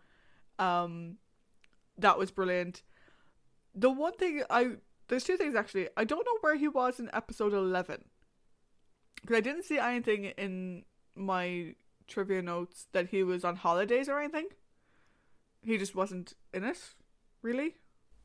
Um, 0.59 1.17
that 1.99 2.19
was 2.19 2.31
brilliant. 2.31 2.83
The 3.75 3.91
one 3.91 4.15
thing 4.15 4.43
I 4.51 4.77
there's 5.09 5.25
two 5.25 5.37
things 5.37 5.55
actually. 5.55 5.89
I 5.97 6.05
don't 6.05 6.25
know 6.25 6.39
where 6.41 6.57
he 6.57 6.69
was 6.69 6.99
in 6.99 7.11
episode 7.13 7.53
eleven 7.53 8.05
because 9.21 9.37
I 9.37 9.41
didn't 9.41 9.65
see 9.65 9.79
anything 9.79 10.27
in 10.27 10.85
my 11.15 11.75
trivia 12.07 12.43
notes 12.43 12.87
that 12.93 13.09
he 13.09 13.23
was 13.23 13.45
on 13.45 13.57
holidays 13.57 14.09
or 14.09 14.19
anything. 14.19 14.49
He 15.63 15.77
just 15.77 15.95
wasn't 15.95 16.35
in 16.55 16.65
it, 16.65 16.79
really. 17.43 17.75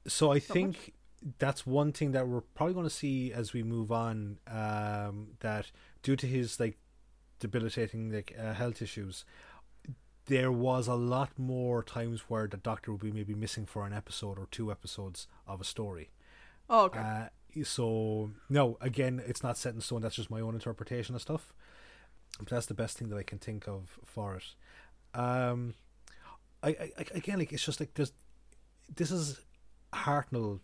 So 0.07 0.31
I 0.31 0.35
much. 0.35 0.43
think 0.43 0.93
that's 1.39 1.65
one 1.65 1.91
thing 1.91 2.11
that 2.11 2.27
we're 2.27 2.41
probably 2.41 2.73
going 2.73 2.85
to 2.85 2.93
see 2.93 3.33
as 3.33 3.53
we 3.53 3.63
move 3.63 3.91
on. 3.91 4.39
Um, 4.47 5.29
that 5.39 5.71
due 6.01 6.15
to 6.15 6.27
his 6.27 6.59
like 6.59 6.77
debilitating 7.39 8.11
like 8.11 8.35
uh, 8.39 8.53
health 8.53 8.81
issues, 8.81 9.25
there 10.25 10.51
was 10.51 10.87
a 10.87 10.95
lot 10.95 11.37
more 11.37 11.83
times 11.83 12.21
where 12.29 12.47
the 12.47 12.57
doctor 12.57 12.91
would 12.91 13.01
be 13.01 13.11
maybe 13.11 13.33
missing 13.33 13.65
for 13.65 13.85
an 13.85 13.93
episode 13.93 14.39
or 14.39 14.47
two 14.51 14.71
episodes 14.71 15.27
of 15.47 15.59
a 15.59 15.65
story. 15.65 16.09
Oh, 16.69 16.85
okay. 16.85 16.99
Uh, 16.99 17.63
so 17.63 18.31
no, 18.49 18.77
again, 18.81 19.21
it's 19.25 19.43
not 19.43 19.57
set 19.57 19.73
in 19.75 19.81
stone. 19.81 20.01
That's 20.01 20.15
just 20.15 20.31
my 20.31 20.39
own 20.39 20.53
interpretation 20.53 21.13
of 21.15 21.21
stuff. 21.21 21.53
But 22.39 22.49
that's 22.49 22.65
the 22.65 22.73
best 22.73 22.97
thing 22.97 23.09
that 23.09 23.17
I 23.17 23.23
can 23.23 23.37
think 23.37 23.67
of 23.67 23.99
for 24.05 24.37
it. 24.37 25.19
Um, 25.19 25.75
I, 26.63 26.69
I 26.69 27.05
again, 27.13 27.39
like 27.39 27.53
it's 27.53 27.65
just 27.65 27.79
like 27.79 27.93
there's 27.93 28.13
this 28.95 29.11
is 29.11 29.41
Hartnell, 29.93 30.61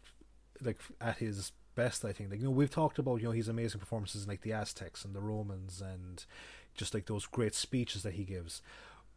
like 0.62 0.80
at 0.99 1.18
his 1.18 1.51
best. 1.76 2.05
I 2.05 2.12
think 2.12 2.32
like 2.32 2.39
you 2.39 2.45
know 2.45 2.51
we've 2.51 2.72
talked 2.72 2.97
about 2.97 3.18
you 3.18 3.26
know 3.26 3.32
his 3.32 3.49
amazing 3.49 3.80
performances 3.80 4.24
in 4.24 4.30
like 4.30 4.41
the 4.41 4.53
Aztecs 4.53 5.05
and 5.05 5.14
the 5.14 5.22
Romans 5.22 5.82
and 5.82 6.26
just 6.76 6.93
like 6.93 7.05
those 7.05 7.28
great 7.28 7.53
speeches 7.53 8.03
that 8.03 8.14
he 8.14 8.24
gives. 8.24 8.62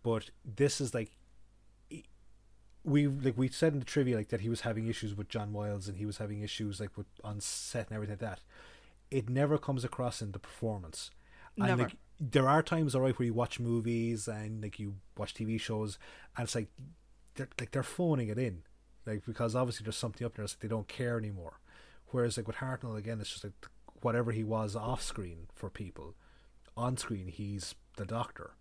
But 0.03 0.31
this 0.45 0.81
is 0.81 0.95
like 0.95 1.13
we 2.85 3.07
like 3.07 3.39
we 3.39 3.49
said 3.49 3.73
in 3.73 3.79
the 3.79 3.85
trivia 3.85 4.17
like 4.17 4.29
that 4.29 4.41
he 4.41 4.49
was 4.49 4.63
having 4.63 4.89
issues 4.89 5.15
with 5.15 5.29
John 5.29 5.53
Wiles 5.53 5.89
and 5.89 5.99
he 5.99 6.07
was 6.07 6.19
having 6.19 6.43
issues 6.43 6.81
like 6.81 6.97
with 6.97 7.07
on 7.23 7.41
set 7.41 7.89
and 7.89 7.95
everything 7.95 8.15
like 8.15 8.31
that. 8.31 8.41
It 9.11 9.29
never 9.29 9.59
comes 9.59 9.85
across 9.85 10.23
in 10.23 10.33
the 10.33 10.39
performance. 10.39 11.11
And 11.57 11.67
Never. 11.69 11.83
like 11.85 11.97
there 12.19 12.49
are 12.49 12.63
times 12.63 12.95
alright 12.95 13.19
where 13.19 13.27
you 13.27 13.35
watch 13.35 13.61
movies 13.61 14.27
and 14.27 14.63
like 14.63 14.79
you 14.79 14.95
watch 15.17 15.35
TV 15.35 15.61
shows 15.61 15.99
and 16.37 16.45
it's 16.45 16.55
like 16.55 16.69
they're 17.35 17.49
like 17.61 17.71
they're 17.71 17.83
phoning 17.83 18.29
it 18.29 18.39
in. 18.39 18.63
Like 19.07 19.25
because 19.25 19.55
obviously 19.55 19.85
there's 19.85 19.97
something 19.97 20.27
up 20.27 20.35
there 20.35 20.45
like 20.45 20.59
they 20.61 20.69
don't 20.69 20.89
care 20.89 21.19
anymore. 21.19 21.61
Whereas 22.09 22.37
like 22.37 22.47
with 22.47 22.57
Hartnell 22.57 22.97
again 22.97 23.21
it's 23.21 23.31
just 23.31 23.45
like 23.45 23.53
whatever 24.01 24.33
he 24.33 24.43
was 24.43 24.75
off 24.75 25.03
screen 25.03 25.47
for 25.55 25.71
people. 25.71 26.15
On 26.77 26.97
screen 26.97 27.29
he's 27.29 27.77
the 27.97 28.07
doctor. 28.07 28.53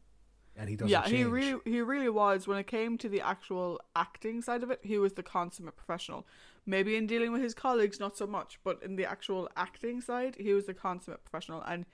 And 0.62 0.70
he 0.70 0.76
doesn't 0.76 0.92
yeah, 0.92 1.08
he 1.08 1.24
really 1.24 1.60
he 1.66 1.82
really 1.82 2.10
was 2.10 2.48
when 2.48 2.60
it 2.60 2.68
came 2.68 2.96
to 3.00 3.10
the 3.10 3.20
actual 3.20 3.82
acting 3.96 4.44
side 4.44 4.62
of 4.62 4.70
it, 4.70 4.80
he 4.84 5.00
was 5.00 5.14
the 5.14 5.24
consummate 5.24 5.76
professional. 5.76 6.28
Maybe 6.68 6.96
in 6.96 7.08
dealing 7.08 7.32
with 7.32 7.42
his 7.42 7.56
colleagues 7.56 8.00
not 8.00 8.16
so 8.16 8.28
much, 8.28 8.60
but 8.64 8.76
in 8.84 8.96
the 8.96 9.06
actual 9.06 9.50
acting 9.58 10.02
side, 10.02 10.36
he 10.40 10.54
was 10.54 10.68
the 10.68 10.76
consummate 10.76 11.24
professional 11.26 11.64
and 11.64 11.86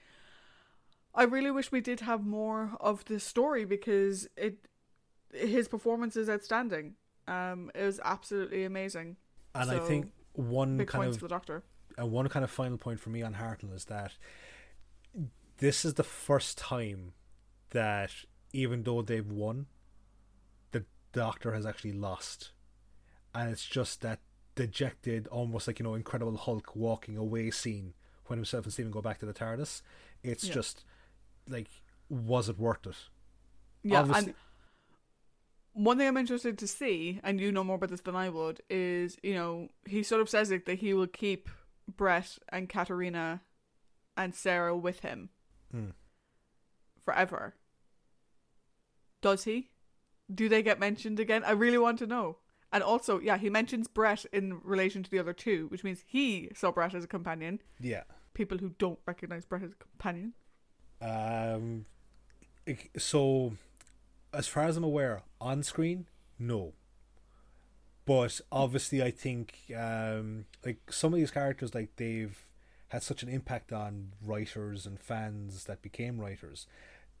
I 1.14 1.22
really 1.22 1.50
wish 1.50 1.72
we 1.72 1.80
did 1.80 2.00
have 2.00 2.26
more 2.26 2.72
of 2.78 3.06
this 3.06 3.24
story 3.24 3.64
because 3.64 4.28
it 4.36 4.68
his 5.32 5.66
performance 5.66 6.14
is 6.14 6.28
outstanding. 6.28 6.96
Um 7.26 7.70
it 7.74 7.84
was 7.84 8.00
absolutely 8.04 8.64
amazing. 8.64 9.16
And 9.54 9.70
I 9.70 9.78
think 9.78 10.12
one 10.34 10.84
kind 10.84 11.08
of 11.08 11.20
the 11.20 11.28
doctor. 11.28 11.62
and 11.96 12.12
one 12.12 12.28
kind 12.28 12.44
of 12.44 12.50
final 12.50 12.76
point 12.76 13.00
for 13.00 13.08
me 13.08 13.22
on 13.22 13.34
Hartnell 13.34 13.74
is 13.74 13.86
that 13.86 14.12
this 15.56 15.86
is 15.86 15.94
the 15.94 16.04
first 16.04 16.58
time 16.58 17.14
that 17.70 18.12
even 18.52 18.82
though 18.84 19.02
they've 19.02 19.30
won, 19.30 19.66
the 20.72 20.84
doctor 21.12 21.52
has 21.52 21.66
actually 21.66 21.92
lost. 21.92 22.52
And 23.34 23.50
it's 23.50 23.64
just 23.66 24.00
that 24.02 24.20
dejected, 24.54 25.26
almost 25.28 25.66
like, 25.66 25.78
you 25.78 25.84
know, 25.84 25.94
Incredible 25.94 26.36
Hulk 26.36 26.74
walking 26.74 27.16
away 27.16 27.50
scene 27.50 27.94
when 28.26 28.38
himself 28.38 28.64
and 28.64 28.72
Steven 28.72 28.90
go 28.90 29.00
back 29.02 29.18
to 29.18 29.26
the 29.26 29.32
TARDIS. 29.34 29.82
It's 30.22 30.44
Yeah. 30.44 30.54
just 30.54 30.84
like, 31.48 31.68
was 32.08 32.48
it 32.48 32.58
worth 32.58 32.86
it? 32.86 32.96
Yeah, 33.82 34.00
Obviously- 34.00 34.26
and 34.32 34.34
one 35.72 35.96
thing 35.98 36.08
I'm 36.08 36.16
interested 36.16 36.58
to 36.58 36.66
see, 36.66 37.20
and 37.22 37.40
you 37.40 37.52
know 37.52 37.62
more 37.62 37.76
about 37.76 37.90
this 37.90 38.00
than 38.00 38.16
I 38.16 38.28
would, 38.30 38.60
is 38.68 39.16
you 39.22 39.34
know 39.34 39.68
he 39.86 40.02
sort 40.02 40.20
of 40.20 40.28
says 40.28 40.50
it 40.50 40.66
that 40.66 40.78
he 40.80 40.92
will 40.92 41.06
keep 41.06 41.48
Bret 41.86 42.38
and 42.48 42.68
Katarina 42.68 43.42
and 44.16 44.34
Sarah 44.34 44.76
with 44.76 45.00
him 45.00 45.30
Hmm. 45.70 45.90
forever. 47.04 47.54
Does 49.20 49.44
he? 49.44 49.70
Do 50.32 50.48
they 50.48 50.62
get 50.62 50.78
mentioned 50.78 51.18
again? 51.18 51.42
I 51.44 51.52
really 51.52 51.78
want 51.78 51.98
to 52.00 52.06
know. 52.06 52.38
And 52.72 52.82
also, 52.82 53.18
yeah, 53.18 53.38
he 53.38 53.48
mentions 53.48 53.88
Bret 53.88 54.26
in 54.32 54.60
relation 54.62 55.02
to 55.02 55.10
the 55.10 55.18
other 55.18 55.32
two, 55.32 55.68
which 55.68 55.84
means 55.84 56.04
he 56.06 56.50
saw 56.54 56.70
Bret 56.70 56.94
as 56.94 57.04
a 57.04 57.08
companion. 57.08 57.60
Yeah. 57.80 58.02
People 58.34 58.58
who 58.58 58.70
don't 58.78 58.98
recognize 59.06 59.46
Bret 59.46 59.62
as 59.62 59.72
a 59.72 59.76
companion. 59.76 60.34
Um, 61.00 61.86
so, 62.96 63.54
as 64.34 64.46
far 64.48 64.64
as 64.64 64.76
I'm 64.76 64.84
aware, 64.84 65.22
on 65.40 65.62
screen, 65.62 66.06
no. 66.38 66.74
But 68.04 68.40
obviously, 68.52 69.02
I 69.02 69.10
think 69.10 69.58
um, 69.76 70.44
like 70.64 70.78
some 70.90 71.12
of 71.12 71.18
these 71.18 71.30
characters, 71.30 71.74
like 71.74 71.96
they've 71.96 72.38
had 72.88 73.02
such 73.02 73.22
an 73.22 73.28
impact 73.28 73.72
on 73.72 74.12
writers 74.24 74.86
and 74.86 74.98
fans 74.98 75.64
that 75.64 75.82
became 75.82 76.20
writers 76.20 76.66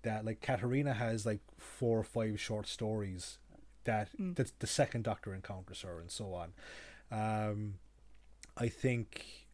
that 0.02 0.24
like 0.24 0.40
Katarina 0.40 0.94
has 0.94 1.26
like 1.26 1.40
four 1.58 1.98
or 1.98 2.04
five 2.04 2.40
short 2.40 2.66
stories 2.66 3.38
that 3.84 4.10
Mm. 4.18 4.36
the, 4.36 4.50
the 4.58 4.66
second 4.66 5.02
Doctor 5.04 5.34
encounters 5.34 5.80
her 5.82 5.98
and 6.00 6.10
so 6.10 6.34
on. 6.34 6.52
Um, 7.10 7.74
I 8.56 8.68
think. 8.68 9.46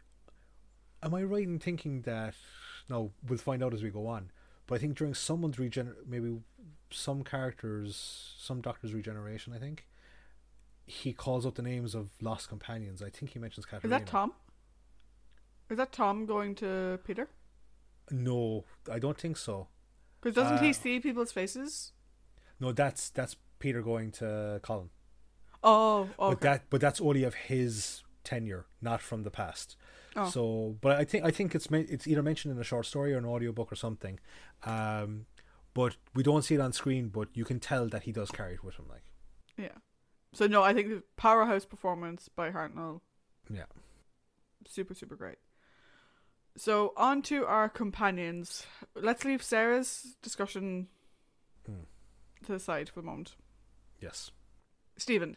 Am 1.02 1.14
I 1.14 1.22
right 1.22 1.42
in 1.46 1.58
thinking 1.58 2.02
that 2.02 2.34
No, 2.88 3.12
we'll 3.26 3.38
find 3.38 3.62
out 3.62 3.74
as 3.74 3.82
we 3.82 3.90
go 3.90 4.06
on. 4.06 4.30
But 4.66 4.76
I 4.76 4.78
think 4.78 4.96
during 4.96 5.14
someone's 5.14 5.58
regen, 5.58 5.94
maybe 6.06 6.38
some 6.90 7.22
characters, 7.22 8.34
some 8.38 8.60
Doctor's 8.62 8.94
regeneration, 8.94 9.52
I 9.52 9.58
think 9.58 9.86
he 10.86 11.12
calls 11.12 11.46
out 11.46 11.54
the 11.54 11.62
names 11.62 11.94
of 11.94 12.10
lost 12.20 12.48
companions. 12.48 13.02
I 13.02 13.10
think 13.10 13.32
he 13.32 13.38
mentions 13.38 13.66
Is 13.82 13.90
that 13.90 14.06
Tom? 14.06 14.32
Is 15.70 15.76
that 15.78 15.92
Tom 15.92 16.26
going 16.26 16.54
to 16.56 16.98
Peter? 17.06 17.28
No, 18.10 18.64
I 18.90 18.98
don't 18.98 19.18
think 19.18 19.36
so. 19.36 19.68
Because 20.24 20.36
doesn't 20.36 20.64
he 20.64 20.70
Uh, 20.70 20.72
see 20.72 21.00
people's 21.00 21.32
faces? 21.32 21.92
No, 22.58 22.72
that's 22.72 23.10
that's 23.10 23.36
Peter 23.58 23.82
going 23.82 24.10
to 24.12 24.58
Colin. 24.62 24.88
Oh, 25.62 26.08
okay. 26.18 26.30
But 26.30 26.40
that 26.40 26.62
but 26.70 26.80
that's 26.80 26.98
only 26.98 27.24
of 27.24 27.34
his 27.34 28.02
tenure, 28.22 28.64
not 28.80 29.02
from 29.02 29.22
the 29.22 29.30
past. 29.30 29.76
Oh. 30.16 30.30
So, 30.30 30.76
but 30.80 30.98
I 30.98 31.04
think 31.04 31.26
I 31.26 31.30
think 31.30 31.54
it's 31.54 31.66
it's 31.70 32.06
either 32.06 32.22
mentioned 32.22 32.54
in 32.54 32.58
a 32.60 32.64
short 32.64 32.86
story 32.86 33.12
or 33.12 33.18
an 33.18 33.26
audiobook 33.26 33.70
or 33.70 33.76
something. 33.76 34.18
Um, 34.64 35.26
but 35.74 35.96
we 36.14 36.22
don't 36.22 36.42
see 36.42 36.54
it 36.54 36.60
on 36.60 36.72
screen, 36.72 37.08
but 37.08 37.28
you 37.34 37.44
can 37.44 37.60
tell 37.60 37.86
that 37.88 38.04
he 38.04 38.12
does 38.12 38.30
carry 38.30 38.54
it 38.54 38.64
with 38.64 38.76
him. 38.76 38.86
Like, 38.88 39.04
yeah. 39.58 39.76
So 40.32 40.46
no, 40.46 40.62
I 40.62 40.72
think 40.72 40.88
the 40.88 41.02
powerhouse 41.16 41.66
performance 41.66 42.30
by 42.30 42.50
Hartnell. 42.50 43.02
Yeah. 43.50 43.64
Super, 44.66 44.94
super 44.94 45.16
great. 45.16 45.36
So 46.56 46.92
on 46.96 47.22
to 47.22 47.44
our 47.46 47.68
companions. 47.68 48.66
Let's 48.94 49.24
leave 49.24 49.42
Sara's 49.42 50.16
discussion 50.22 50.88
Hmm. 51.66 51.82
to 52.44 52.52
the 52.52 52.58
side 52.60 52.88
for 52.88 53.00
the 53.00 53.06
moment. 53.06 53.36
yes. 54.00 54.30
Steven, 54.96 55.36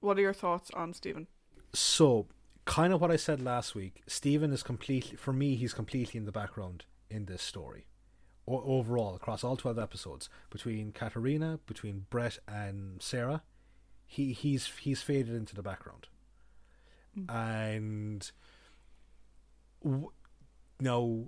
what 0.00 0.18
are 0.18 0.22
your 0.22 0.32
thoughts 0.32 0.70
on 0.72 0.92
Steven? 0.92 1.28
So, 1.72 2.26
kind 2.64 2.92
of 2.92 3.00
what 3.00 3.10
I 3.12 3.16
said 3.16 3.40
last 3.40 3.74
week. 3.76 4.02
Steven 4.08 4.52
is 4.52 4.62
completely, 4.64 5.16
for 5.16 5.32
me, 5.32 5.54
he's 5.54 5.72
completely 5.74 6.18
in 6.18 6.24
the 6.24 6.32
background 6.32 6.86
in 7.08 7.26
this 7.26 7.42
story. 7.42 7.86
O- 8.48 8.62
overall, 8.62 9.14
across 9.14 9.44
all 9.44 9.56
twelve 9.56 9.78
episodes, 9.78 10.28
between 10.50 10.90
Katarina, 10.92 11.60
between 11.66 12.06
Bret 12.10 12.38
and 12.48 13.00
Sara, 13.02 13.42
he 14.06 14.32
he's 14.32 14.66
he's 14.78 15.02
faded 15.02 15.34
into 15.34 15.54
the 15.54 15.62
background. 15.62 16.08
And 17.28 18.30
w- 19.84 20.10
now, 20.80 21.24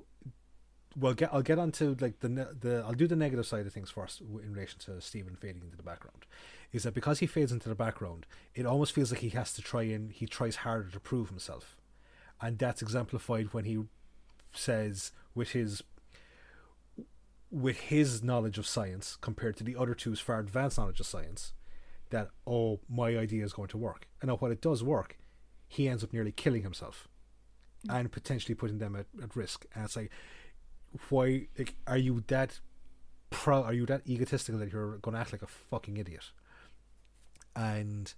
well, 0.96 1.14
get 1.14 1.32
I'll 1.32 1.42
get 1.42 1.58
onto 1.58 1.96
like 2.00 2.20
the 2.20 2.28
the 2.28 2.84
I'll 2.86 2.92
do 2.92 3.06
the 3.06 3.16
negative 3.16 3.46
side 3.46 3.66
of 3.66 3.72
things 3.72 3.90
first 3.90 4.20
in 4.20 4.52
relation 4.52 4.78
to 4.80 5.00
Steven 5.00 5.36
fading 5.36 5.62
into 5.62 5.76
the 5.76 5.82
background. 5.82 6.26
Is 6.72 6.82
that 6.82 6.94
because 6.94 7.20
he 7.20 7.26
fades 7.26 7.52
into 7.52 7.68
the 7.68 7.74
background, 7.74 8.26
it 8.54 8.66
almost 8.66 8.92
feels 8.92 9.10
like 9.10 9.20
he 9.20 9.30
has 9.30 9.52
to 9.54 9.62
try 9.62 9.82
and 9.82 10.12
he 10.12 10.26
tries 10.26 10.56
harder 10.56 10.90
to 10.90 11.00
prove 11.00 11.30
himself, 11.30 11.76
and 12.40 12.58
that's 12.58 12.82
exemplified 12.82 13.52
when 13.52 13.64
he 13.64 13.78
says 14.52 15.12
with 15.34 15.50
his 15.50 15.82
with 17.50 17.80
his 17.80 18.22
knowledge 18.22 18.58
of 18.58 18.66
science 18.66 19.16
compared 19.20 19.56
to 19.56 19.64
the 19.64 19.76
other 19.76 19.94
two's 19.94 20.20
far 20.20 20.38
advanced 20.38 20.76
knowledge 20.76 21.00
of 21.00 21.06
science, 21.06 21.54
that 22.10 22.28
oh 22.46 22.80
my 22.88 23.16
idea 23.16 23.44
is 23.44 23.54
going 23.54 23.68
to 23.68 23.78
work. 23.78 24.08
And 24.20 24.28
now 24.28 24.36
when 24.36 24.52
it 24.52 24.60
does 24.60 24.82
work, 24.82 25.16
he 25.66 25.88
ends 25.88 26.04
up 26.04 26.12
nearly 26.12 26.32
killing 26.32 26.62
himself 26.62 27.07
and 27.88 28.10
potentially 28.10 28.54
putting 28.54 28.78
them 28.78 28.96
at, 28.96 29.06
at 29.22 29.36
risk. 29.36 29.66
And 29.74 29.84
it's 29.84 29.96
like, 29.96 30.10
why 31.10 31.46
like, 31.58 31.74
are 31.86 31.98
you 31.98 32.24
that 32.28 32.60
proud? 33.30 33.64
Are 33.64 33.72
you 33.72 33.86
that 33.86 34.02
egotistical 34.08 34.58
that 34.60 34.72
you're 34.72 34.98
going 34.98 35.14
to 35.14 35.20
act 35.20 35.32
like 35.32 35.42
a 35.42 35.46
fucking 35.46 35.96
idiot? 35.96 36.30
And 37.54 38.12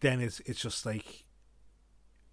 then 0.00 0.20
it's 0.20 0.40
it's 0.40 0.60
just 0.60 0.86
like 0.86 1.24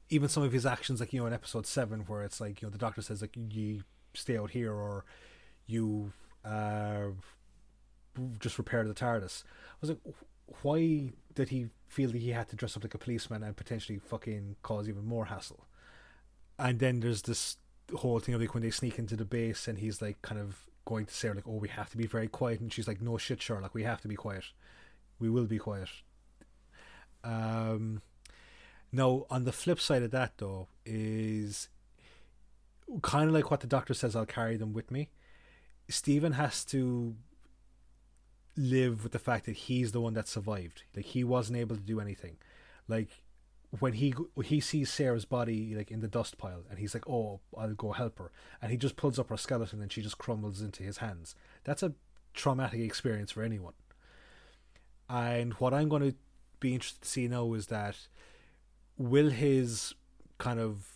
even 0.10 0.30
some 0.30 0.44
of 0.44 0.52
his 0.52 0.66
actions, 0.66 1.00
like 1.00 1.14
you 1.14 1.20
know, 1.20 1.28
in 1.28 1.34
episode 1.34 1.68
seven, 1.68 2.02
where 2.02 2.24
it's 2.24 2.42
like 2.42 2.62
you 2.62 2.68
know 2.68 2.72
the 2.72 2.78
doctor 2.78 3.02
says 3.02 3.22
like 3.22 3.36
you 3.50 3.84
stay 4.14 4.38
out 4.38 4.52
here 4.52 4.74
or 4.74 5.06
you 5.68 6.12
uh, 6.44 7.08
just 8.40 8.58
repair 8.58 8.84
the 8.84 8.94
TARDIS. 8.94 9.44
I 9.46 9.78
was 9.82 9.90
like, 9.92 10.00
why 10.64 11.12
did 11.36 11.50
he 11.50 11.68
feel 11.88 12.12
that 12.12 12.18
he 12.18 12.32
had 12.32 12.50
to 12.50 12.56
dress 12.56 12.76
up 12.76 12.84
like 12.84 12.94
a 12.94 12.98
policeman 12.98 13.44
and 13.44 13.56
potentially 13.56 14.00
fucking 14.00 14.56
cause 14.64 14.90
even 14.90 15.06
more 15.06 15.26
hassle? 15.26 15.66
And 16.60 16.80
then 16.80 17.00
there's 17.00 17.22
this 17.24 17.58
whole 17.96 18.20
thing 18.20 18.36
of 18.36 18.42
like 18.42 18.54
when 18.54 18.64
they 18.64 18.70
sneak 18.70 19.00
into 19.00 19.16
the 19.16 19.26
base 19.26 19.68
and 19.68 19.80
he's 19.80 20.02
like 20.02 20.22
kind 20.22 20.40
of 20.40 20.68
going 20.86 21.06
to 21.06 21.14
say 21.14 21.32
like, 21.32 21.48
oh, 21.48 21.56
we 21.56 21.70
have 21.70 21.90
to 21.92 21.98
be 21.98 22.06
very 22.06 22.28
quiet, 22.28 22.60
and 22.60 22.72
she's 22.74 22.88
like, 22.88 23.02
no 23.02 23.18
shit, 23.18 23.42
Sherlock, 23.42 23.74
we 23.74 23.84
have 23.84 24.02
to 24.02 24.08
be 24.08 24.16
quiet. 24.16 24.44
We 25.20 25.30
will 25.30 25.46
be 25.46 25.58
quiet. 25.58 25.90
Um, 27.24 28.02
now 28.92 29.26
on 29.30 29.46
the 29.46 29.52
flip 29.52 29.80
side 29.80 30.04
of 30.04 30.12
that 30.12 30.34
though 30.38 30.68
is 30.86 31.68
kind 33.02 33.28
of 33.28 33.36
like 33.36 33.52
what 33.52 33.60
the 33.60 33.68
doctor 33.68 33.94
says. 33.94 34.16
I'll 34.16 34.26
carry 34.26 34.58
them 34.58 34.74
with 34.74 34.90
me. 34.92 35.10
Steven 35.90 36.34
has 36.34 36.64
to 36.66 37.16
live 38.56 39.04
with 39.04 39.12
the 39.12 39.20
fact 39.20 39.46
that 39.46 39.56
he's 39.56 39.92
the 39.92 40.02
one 40.02 40.14
that 40.14 40.28
survived. 40.28 40.84
Like 40.96 41.06
he 41.06 41.24
wasn't 41.24 41.60
able 41.60 41.76
to 41.76 41.82
do 41.82 42.00
anything. 42.00 42.38
Like 42.88 43.10
when 43.78 43.94
he 43.94 44.14
he 44.44 44.60
sees 44.60 44.90
Sara's 44.90 45.26
body 45.26 45.76
like 45.76 45.92
in 45.92 46.02
the 46.02 46.08
dust 46.08 46.38
pile, 46.38 46.64
and 46.70 46.80
he's 46.80 46.94
like, 46.94 47.08
"Oh, 47.08 47.40
I'll 47.56 47.76
go 47.76 47.92
help 47.92 48.18
her," 48.18 48.32
and 48.62 48.72
he 48.72 48.78
just 48.78 48.96
pulls 48.96 49.20
up 49.20 49.30
her 49.30 49.38
skeleton, 49.38 49.82
and 49.82 49.92
she 49.92 50.02
just 50.02 50.18
crumbles 50.18 50.62
into 50.62 50.84
his 50.84 50.98
hands. 50.98 51.36
That's 51.64 51.84
a 51.84 51.94
traumatic 52.34 52.80
experience 52.82 53.32
for 53.32 53.44
anyone. 53.44 53.74
And 55.08 55.54
what 55.54 55.74
I'm 55.74 55.90
going 55.90 56.12
to 56.12 56.16
be 56.60 56.74
interested 56.74 57.02
to 57.02 57.08
see 57.08 57.28
now 57.28 57.54
is 57.54 57.68
that 57.68 57.96
will 58.98 59.30
his 59.30 59.94
kind 60.38 60.60
of 60.60 60.88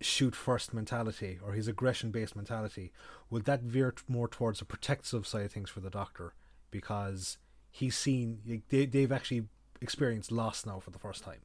shoot 0.00 0.34
first 0.34 0.72
mentality 0.72 1.38
or 1.44 1.52
his 1.52 1.68
aggression 1.68 2.10
based 2.10 2.34
mentality 2.34 2.90
will 3.28 3.40
that 3.40 3.60
veer 3.60 3.94
more 4.08 4.28
towards 4.28 4.60
a 4.60 4.64
protective 4.64 5.26
side 5.26 5.44
of 5.44 5.52
things 5.52 5.68
for 5.68 5.80
the 5.80 5.90
doctor 5.90 6.32
because 6.70 7.36
he's 7.70 7.96
seen 7.96 8.62
they, 8.70 8.86
they've 8.86 9.12
actually 9.12 9.44
experienced 9.82 10.32
loss 10.32 10.64
now 10.64 10.78
for 10.80 10.90
the 10.90 10.98
first 10.98 11.22
time 11.22 11.40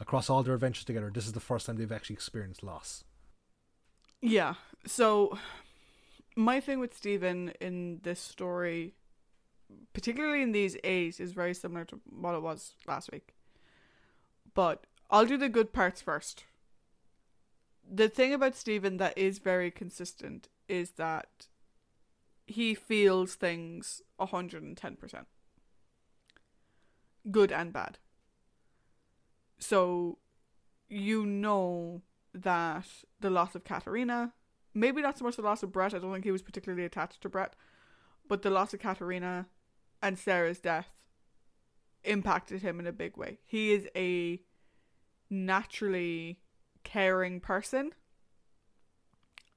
across 0.00 0.30
all 0.30 0.42
their 0.42 0.54
adventures 0.54 0.84
together 0.84 1.10
this 1.12 1.26
is 1.26 1.32
the 1.32 1.40
first 1.40 1.66
time 1.66 1.76
they've 1.76 1.92
actually 1.92 2.14
experienced 2.14 2.62
loss 2.62 3.04
Yeah. 4.20 4.54
So 4.86 5.38
my 6.36 6.60
thing 6.60 6.80
with 6.80 6.96
Steven 6.96 7.52
in 7.60 8.00
this 8.02 8.20
story, 8.20 8.94
particularly 9.92 10.42
in 10.42 10.52
these 10.52 10.76
eight, 10.84 11.20
is 11.20 11.32
very 11.32 11.54
similar 11.54 11.84
to 11.86 12.00
what 12.08 12.34
it 12.34 12.42
was 12.42 12.74
last 12.86 13.12
week. 13.12 13.34
But 14.54 14.86
I'll 15.10 15.26
do 15.26 15.36
the 15.36 15.48
good 15.48 15.72
parts 15.72 16.00
first. 16.00 16.44
The 17.90 18.08
thing 18.08 18.34
about 18.34 18.56
Steven 18.56 18.98
that 18.98 19.16
is 19.16 19.38
very 19.38 19.70
consistent 19.70 20.48
is 20.68 20.92
that 20.92 21.46
he 22.46 22.74
feels 22.74 23.34
things 23.34 24.02
110%. 24.20 25.24
Good 27.30 27.52
and 27.52 27.72
bad. 27.72 27.98
So 29.58 30.18
you 30.88 31.26
know 31.26 32.02
that 32.34 32.86
the 33.20 33.30
loss 33.30 33.54
of 33.54 33.64
Katarina, 33.64 34.32
maybe 34.74 35.02
not 35.02 35.18
so 35.18 35.24
much 35.24 35.36
the 35.36 35.42
loss 35.42 35.62
of 35.62 35.72
Bret, 35.72 35.94
I 35.94 35.98
don't 35.98 36.12
think 36.12 36.24
he 36.24 36.30
was 36.30 36.42
particularly 36.42 36.84
attached 36.84 37.20
to 37.22 37.28
Bret, 37.28 37.54
but 38.28 38.42
the 38.42 38.50
loss 38.50 38.72
of 38.74 38.80
Katarina 38.80 39.46
and 40.02 40.18
Sara's 40.18 40.60
death 40.60 40.88
impacted 42.04 42.62
him 42.62 42.78
in 42.78 42.86
a 42.86 42.92
big 42.92 43.16
way. 43.16 43.38
He 43.44 43.72
is 43.72 43.88
a 43.96 44.40
naturally 45.28 46.40
caring 46.84 47.40
person. 47.40 47.92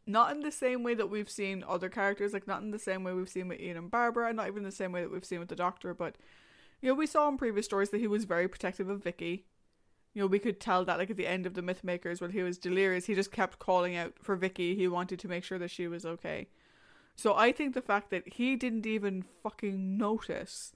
Not 0.07 0.31
in 0.31 0.41
the 0.41 0.51
same 0.51 0.83
way 0.83 0.95
that 0.95 1.09
we've 1.09 1.29
seen 1.29 1.63
other 1.67 1.87
characters, 1.87 2.33
like 2.33 2.47
not 2.47 2.63
in 2.63 2.71
the 2.71 2.79
same 2.79 3.03
way 3.03 3.13
we've 3.13 3.29
seen 3.29 3.47
with 3.47 3.59
Ian 3.59 3.77
and 3.77 3.91
Barbara, 3.91 4.29
and 4.29 4.37
not 4.37 4.47
even 4.47 4.63
the 4.63 4.71
same 4.71 4.91
way 4.91 5.01
that 5.01 5.11
we've 5.11 5.23
seen 5.23 5.39
with 5.39 5.49
the 5.49 5.55
Doctor, 5.55 5.93
but 5.93 6.15
you 6.81 6.89
know, 6.89 6.95
we 6.95 7.05
saw 7.05 7.29
in 7.29 7.37
previous 7.37 7.67
stories 7.67 7.91
that 7.91 7.99
he 7.99 8.07
was 8.07 8.25
very 8.25 8.47
protective 8.47 8.89
of 8.89 9.03
Vicky 9.03 9.45
you 10.13 10.21
know, 10.21 10.27
we 10.27 10.39
could 10.39 10.59
tell 10.59 10.83
that 10.85 10.97
like 10.97 11.09
at 11.09 11.17
the 11.17 11.27
end 11.27 11.45
of 11.45 11.53
the 11.53 11.61
Mythmakers 11.61 12.19
when 12.19 12.31
he 12.31 12.43
was 12.43 12.57
delirious, 12.57 13.05
he 13.05 13.15
just 13.15 13.31
kept 13.31 13.59
calling 13.59 13.95
out 13.95 14.13
for 14.21 14.35
Vicky. 14.35 14.75
He 14.75 14.87
wanted 14.87 15.19
to 15.19 15.27
make 15.27 15.43
sure 15.43 15.57
that 15.59 15.71
she 15.71 15.87
was 15.87 16.05
okay. 16.05 16.47
So 17.15 17.35
I 17.35 17.51
think 17.51 17.73
the 17.73 17.81
fact 17.81 18.09
that 18.09 18.33
he 18.33 18.55
didn't 18.55 18.85
even 18.85 19.23
fucking 19.43 19.97
notice 19.97 20.73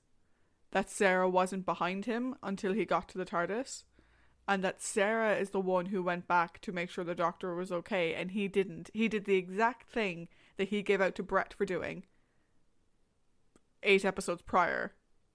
that 0.72 0.90
Sara 0.90 1.30
wasn't 1.30 1.66
behind 1.66 2.06
him 2.06 2.36
until 2.44 2.74
he 2.74 2.86
got 2.86 3.08
to 3.10 3.18
the 3.18 3.26
TARDIS, 3.26 3.84
and 4.48 4.64
that 4.64 4.82
Sara 4.82 5.36
is 5.36 5.52
the 5.52 5.60
one 5.60 5.88
who 5.88 6.04
went 6.04 6.28
back 6.28 6.62
to 6.62 6.72
make 6.72 6.90
sure 6.90 7.04
the 7.04 7.16
doctor 7.16 7.56
was 7.56 7.72
okay, 7.72 8.14
and 8.14 8.32
he 8.32 8.48
didn't. 8.48 8.90
He 8.94 9.08
did 9.08 9.26
the 9.26 9.38
exact 9.38 9.90
thing 9.90 10.28
that 10.58 10.70
he 10.70 10.82
gave 10.82 11.02
out 11.02 11.16
to 11.16 11.24
Bret 11.24 11.54
for 11.54 11.66
doing 11.66 12.04
eight 13.84 14.06
episodes 14.06 14.42
prior. 14.42 14.94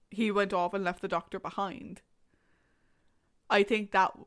He 0.09 0.31
went 0.31 0.53
off 0.53 0.73
and 0.73 0.83
left 0.83 1.01
the 1.01 1.07
doctor 1.07 1.39
behind. 1.39 2.01
I 3.51 3.63
think 3.63 3.91
that 3.91 4.17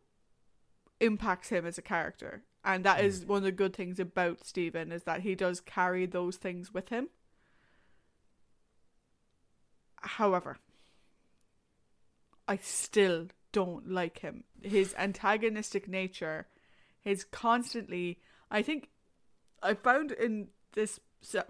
impacts 1.01 1.49
him 1.49 1.67
as 1.67 1.79
a 1.79 1.83
character. 1.83 2.45
And 2.65 2.85
that 2.85 3.05
is 3.05 3.25
mm. 3.25 3.29
one 3.29 3.39
of 3.39 3.45
the 3.45 3.53
good 3.53 3.75
things 3.75 3.99
about 3.99 4.45
Steven 4.45 4.93
is 4.93 5.03
that 5.05 5.21
he 5.21 5.35
does 5.35 5.61
carry 5.61 6.07
those 6.07 6.37
things 6.37 6.73
with 6.73 6.91
him. 6.91 7.09
However, 9.97 10.59
I 12.47 12.57
still 12.59 13.29
don't 13.53 13.91
like 13.91 14.19
him. 14.19 14.45
His 14.63 14.95
antagonistic 14.99 15.89
nature, 15.89 16.47
his 17.01 17.25
constantly 17.25 18.19
I 18.51 18.63
think 18.63 18.91
I 19.63 19.75
found 19.75 20.13
in 20.13 20.49
this 20.75 21.01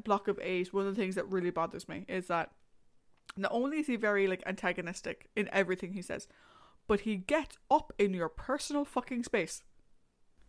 block 0.05 0.29
of 0.29 0.39
eight, 0.41 0.73
one 0.73 0.87
of 0.87 0.95
the 0.95 1.01
things 1.01 1.17
that 1.17 1.31
really 1.31 1.51
bothers 1.51 1.89
me 1.89 2.05
is 2.09 2.29
that 2.29 2.51
not 3.37 3.51
only 3.53 3.81
is 3.81 3.89
he 3.89 3.97
very 3.97 4.29
like 4.29 4.43
antagonistic 4.47 5.29
in 5.35 5.49
everything 5.53 5.93
he 5.93 6.03
says, 6.03 6.29
but 6.87 7.01
he 7.01 7.17
gets 7.17 7.57
up 7.71 7.93
in 7.99 8.15
your 8.15 8.29
personal 8.29 8.85
fucking 8.85 9.25
space. 9.25 9.63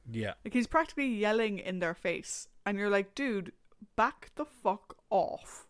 Yeah. 0.10 0.34
Like 0.44 0.54
he's 0.54 0.68
practically 0.68 1.08
yelling 1.08 1.60
in 1.60 1.80
their 1.80 1.96
face, 1.96 2.48
and 2.66 2.78
you're 2.78 2.90
like, 2.90 3.16
dude, 3.16 3.52
back 3.96 4.32
the 4.36 4.46
fuck 4.46 4.98
off. 5.10 5.68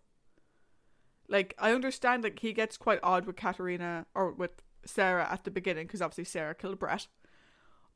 Like 1.27 1.55
I 1.57 1.71
understand 1.71 2.23
like 2.23 2.39
he 2.39 2.53
gets 2.53 2.77
quite 2.77 2.99
odd 3.01 3.25
with 3.25 3.35
Katarina 3.35 4.05
or 4.13 4.31
with 4.31 4.61
Sara 4.85 5.27
at 5.31 5.43
the 5.43 5.51
beginning 5.51 5.87
because 5.87 6.01
obviously 6.01 6.25
Sara 6.25 6.53
killed 6.53 6.79
Bret, 6.79 7.07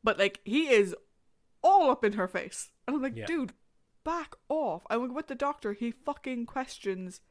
but 0.03 0.17
like 0.17 0.39
he 0.45 0.69
is 0.69 0.95
all 1.61 1.91
up 1.91 2.03
in 2.05 2.13
her 2.13 2.27
face, 2.27 2.71
and 2.87 2.95
I'm 2.95 3.03
like, 3.03 3.15
Yeah. 3.15 3.25
dude, 3.25 3.53
back 4.03 4.33
off. 4.47 4.83
And 4.89 5.13
with 5.13 5.27
the 5.27 5.35
doctor, 5.35 5.73
he 5.73 5.91
fucking 5.91 6.45
questions 6.45 7.21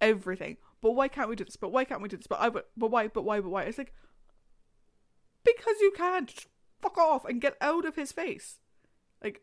everything. 0.00 0.56
But 0.82 0.92
why 0.92 1.08
can't 1.08 1.28
we 1.28 1.36
do 1.36 1.44
this? 1.44 1.56
But 1.56 1.72
why 1.72 1.84
can't 1.84 2.02
we 2.02 2.08
do 2.08 2.16
this? 2.16 2.26
But 2.26 2.40
I 2.40 2.48
but, 2.50 2.70
but 2.76 2.90
why? 2.90 3.08
But 3.08 3.22
why? 3.22 3.40
But 3.40 3.50
why? 3.50 3.62
It's 3.62 3.78
like 3.78 3.94
because 5.60 5.80
you 5.80 5.92
can't. 5.96 6.46
Fuck 6.80 6.96
off 6.96 7.26
and 7.26 7.42
get 7.42 7.56
out 7.60 7.84
of 7.84 7.96
his 7.96 8.10
face. 8.10 8.56
Like 9.22 9.42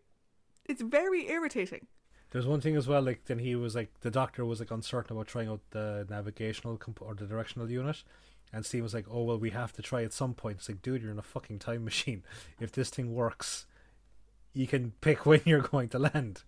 it's 0.65 0.81
very 0.81 1.29
irritating. 1.29 1.85
There's 2.31 2.47
one 2.47 2.61
thing 2.61 2.75
as 2.75 2.87
well. 2.87 3.03
Like 3.03 3.25
then 3.25 3.37
he 3.39 3.55
was 3.55 3.75
like 3.75 3.99
the 4.01 4.09
doctor 4.09 4.43
was 4.43 4.59
like 4.59 4.71
uncertain 4.71 5.15
about 5.15 5.27
trying 5.27 5.47
out 5.47 5.61
the 5.69 6.07
navigational 6.09 6.77
comp- 6.77 7.01
or 7.01 7.13
the 7.13 7.27
directional 7.27 7.69
unit, 7.69 8.03
and 8.51 8.65
Steve 8.65 8.81
was 8.81 8.95
like, 8.95 9.05
"Oh 9.09 9.23
well, 9.23 9.37
we 9.37 9.51
have 9.51 9.71
to 9.73 9.83
try 9.83 10.03
at 10.03 10.13
some 10.13 10.33
point." 10.33 10.57
It's 10.57 10.69
like, 10.69 10.81
dude, 10.81 11.03
you're 11.03 11.11
in 11.11 11.19
a 11.19 11.23
fucking 11.23 11.59
time 11.59 11.83
machine. 11.83 12.23
If 12.59 12.71
this 12.71 12.89
thing 12.89 13.13
works, 13.13 13.67
you 14.53 14.65
can 14.65 14.93
pick 14.99 15.25
when 15.27 15.41
you're 15.45 15.61
going 15.61 15.89
to 15.89 15.99
land. 15.99 16.43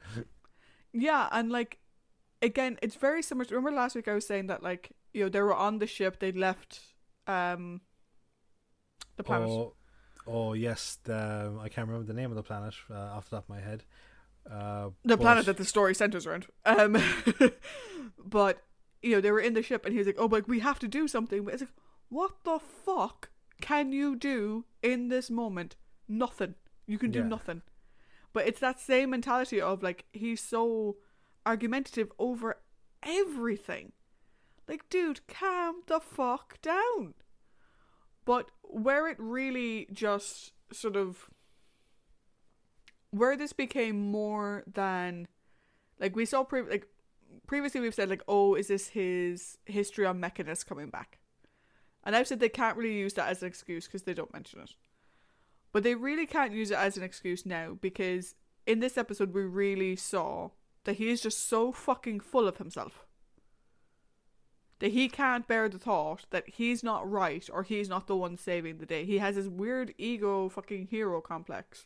Yeah, 0.92 1.30
and 1.32 1.52
like 1.52 1.78
again, 2.42 2.80
it's 2.82 2.96
very 2.96 3.22
similar. 3.22 3.46
To, 3.46 3.56
remember 3.56 3.78
last 3.78 3.96
week 3.96 4.08
I 4.08 4.16
was 4.16 4.26
saying 4.26 4.48
that 4.48 4.64
like 4.64 4.92
you 5.14 5.24
know 5.24 5.30
they 5.30 5.42
were 5.42 5.56
on 5.56 5.78
the 5.78 5.88
ship, 5.88 6.20
they'd 6.20 6.36
left 6.36 6.82
um 7.28 7.82
the 9.20 9.24
planet. 9.24 9.48
Oh, 9.50 9.74
oh 10.28 10.54
yes, 10.54 10.98
the 11.04 11.54
I 11.62 11.70
can't 11.70 11.88
remember 11.88 12.08
the 12.12 12.20
name 12.20 12.32
of 12.32 12.36
the 12.36 12.44
planet 12.44 12.74
uh, 12.90 12.96
off 12.96 13.30
the 13.30 13.36
top 13.38 13.46
of 13.46 13.50
my 13.50 13.60
head. 13.62 13.84
Uh, 14.50 14.90
the 15.04 15.16
but- 15.18 15.20
planet 15.22 15.46
that 15.46 15.58
the 15.58 15.66
story 15.66 15.94
centers 15.94 16.26
around. 16.26 16.48
Um, 16.66 16.98
but 18.26 18.64
you 19.02 19.12
know 19.14 19.22
they 19.22 19.32
were 19.32 19.40
in 19.40 19.54
the 19.54 19.62
ship, 19.62 19.86
and 19.86 19.94
he 19.94 19.98
was 20.00 20.08
like, 20.08 20.16
"Oh, 20.18 20.28
but 20.28 20.38
like, 20.38 20.48
we 20.48 20.60
have 20.60 20.80
to 20.80 20.88
do 20.88 21.08
something." 21.08 21.44
But 21.44 21.54
it's 21.54 21.62
like, 21.64 21.74
what 22.10 22.32
the 22.44 22.60
fuck 22.60 23.30
can 23.62 23.92
you 23.92 24.16
do 24.16 24.66
in 24.82 25.10
this 25.10 25.30
moment? 25.30 25.76
Nothing. 26.08 26.56
You 26.88 26.98
can 26.98 27.12
do 27.12 27.20
Yeah. 27.20 27.28
nothing. 27.28 27.62
But 28.34 28.48
it's 28.48 28.60
that 28.60 28.80
same 28.80 29.10
mentality 29.12 29.60
of 29.62 29.84
like 29.84 30.06
he's 30.14 30.42
so 30.42 30.98
argumentative 31.46 32.12
over 32.18 32.58
everything. 33.04 33.92
Like, 34.68 34.88
dude, 34.90 35.26
calm 35.28 35.82
the 35.88 36.00
fuck 36.00 36.62
down. 36.62 37.16
But 38.30 38.52
where 38.62 39.08
it 39.08 39.18
really 39.18 39.88
just 39.92 40.52
sort 40.72 40.96
of 40.96 41.32
where 43.10 43.36
this 43.36 43.54
became 43.54 44.12
more 44.12 44.64
than 44.72 45.28
like 46.00 46.16
we 46.16 46.26
saw 46.26 46.44
pre- 46.44 46.62
like 46.62 46.86
previously 47.48 47.82
we've 47.82 47.96
said 47.96 48.08
like 48.08 48.22
oh 48.28 48.54
is 48.54 48.68
this 48.68 48.90
his 48.90 49.58
history 49.66 50.06
on 50.06 50.22
mechanist 50.22 50.68
coming 50.68 50.92
back? 50.92 51.18
And 52.04 52.16
i've 52.16 52.28
said 52.28 52.40
they 52.40 52.50
can't 52.50 52.78
really 52.78 53.00
use 53.00 53.16
that 53.16 53.30
as 53.30 53.42
an 53.42 53.48
excuse 53.48 53.88
because 53.88 54.04
they 54.04 54.14
don't 54.14 54.32
mention 54.32 54.60
it. 54.60 54.76
But 55.72 55.82
they 55.82 55.96
really 55.96 56.28
can't 56.28 56.54
use 56.54 56.70
it 56.70 56.78
as 56.78 56.98
an 56.98 57.04
excuse 57.04 57.48
now 57.48 57.80
because 57.82 58.36
in 58.68 58.80
this 58.80 58.96
episode 58.96 59.34
we 59.34 59.42
really 59.42 59.96
saw 59.96 60.52
that 60.84 60.98
he 60.98 61.10
is 61.10 61.22
just 61.24 61.50
so 61.50 61.72
fucking 61.72 62.20
full 62.20 62.48
of 62.48 62.58
himself 62.58 63.08
that 64.80 64.92
he 64.92 65.10
can't 65.10 65.48
bear 65.48 65.68
the 65.68 65.78
thought 65.78 66.26
that 66.30 66.48
he's 66.48 66.84
not 66.84 67.10
right 67.10 67.50
or 67.52 67.64
he's 67.64 67.90
not 67.90 68.08
the 68.08 68.16
one 68.16 68.38
saving 68.38 68.78
the 68.78 68.86
day 68.86 69.06
he 69.06 69.18
has 69.18 69.36
this 69.36 69.48
weird 69.48 69.94
ego 69.98 70.50
fucking 70.50 70.88
hero 70.90 71.22
complex 71.22 71.86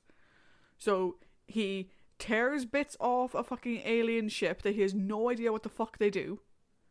so 0.77 1.15
he 1.47 1.89
tears 2.19 2.65
bits 2.65 2.95
off 2.99 3.35
a 3.35 3.43
fucking 3.43 3.81
alien 3.85 4.29
ship 4.29 4.61
that 4.61 4.75
he 4.75 4.81
has 4.81 4.93
no 4.93 5.29
idea 5.29 5.51
what 5.51 5.63
the 5.63 5.69
fuck 5.69 5.97
they 5.97 6.09
do. 6.09 6.39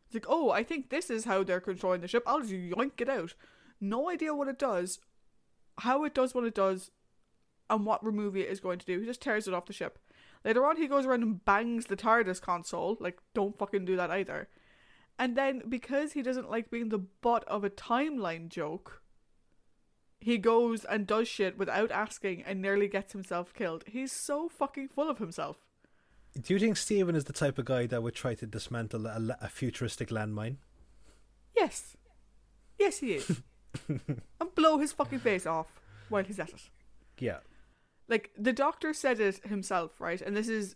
It's 0.05 0.13
like, 0.13 0.25
oh, 0.27 0.51
I 0.51 0.63
think 0.63 0.89
this 0.89 1.09
is 1.09 1.25
how 1.25 1.43
they're 1.43 1.59
controlling 1.59 2.01
the 2.01 2.07
ship. 2.07 2.23
I'll 2.25 2.41
just 2.41 2.53
yoink 2.53 3.01
it 3.01 3.09
out. 3.09 3.33
No 3.81 4.09
idea 4.09 4.35
what 4.35 4.47
it 4.47 4.59
does, 4.59 4.99
how 5.79 6.03
it 6.03 6.13
does 6.13 6.35
what 6.35 6.43
it 6.43 6.53
does, 6.53 6.91
and 7.69 7.85
what 7.85 8.05
removing 8.05 8.43
it 8.43 8.49
is 8.49 8.59
going 8.59 8.79
to 8.79 8.85
do. 8.85 8.99
He 8.99 9.05
just 9.05 9.21
tears 9.21 9.47
it 9.47 9.53
off 9.53 9.65
the 9.65 9.73
ship. 9.73 9.97
Later 10.45 10.65
on, 10.65 10.77
he 10.77 10.87
goes 10.87 11.05
around 11.05 11.23
and 11.23 11.43
bangs 11.43 11.85
the 11.85 11.95
TARDIS 11.95 12.41
console. 12.41 12.97
Like, 12.99 13.19
don't 13.33 13.57
fucking 13.57 13.85
do 13.85 13.95
that 13.95 14.11
either. 14.11 14.49
And 15.19 15.37
then, 15.37 15.63
because 15.69 16.13
he 16.13 16.21
doesn't 16.21 16.49
like 16.49 16.71
being 16.71 16.89
the 16.89 16.97
butt 16.97 17.43
of 17.47 17.63
a 17.63 17.69
timeline 17.69 18.49
joke, 18.49 19.01
he 20.19 20.37
goes 20.37 20.85
and 20.85 21.05
does 21.05 21.27
shit 21.27 21.57
without 21.57 21.91
asking 21.91 22.43
and 22.43 22.61
nearly 22.61 22.87
gets 22.87 23.11
himself 23.11 23.53
killed. 23.53 23.83
He's 23.85 24.11
so 24.11 24.49
fucking 24.49 24.87
full 24.89 25.09
of 25.09 25.19
himself. 25.19 25.57
Do 26.41 26.53
you 26.53 26.59
think 26.59 26.77
Steven 26.77 27.15
is 27.15 27.25
the 27.25 27.33
type 27.33 27.59
of 27.59 27.65
guy 27.65 27.85
that 27.87 28.01
would 28.01 28.15
try 28.15 28.33
to 28.35 28.47
dismantle 28.47 29.05
a, 29.05 29.37
a 29.41 29.49
futuristic 29.49 30.09
landmine? 30.09 30.55
Yes. 31.55 31.95
Yes, 32.79 32.99
he 32.99 33.13
is. 33.13 33.41
and 33.87 34.55
blow 34.55 34.79
his 34.79 34.91
fucking 34.91 35.19
face 35.19 35.45
off 35.45 35.67
while 36.09 36.23
he's 36.23 36.39
at 36.39 36.49
it. 36.49 36.69
Yeah. 37.19 37.39
Like, 38.07 38.31
the 38.37 38.53
doctor 38.53 38.93
said 38.93 39.19
it 39.19 39.45
himself, 39.45 39.99
right? 39.99 40.21
And 40.21 40.35
this 40.35 40.49
is. 40.49 40.75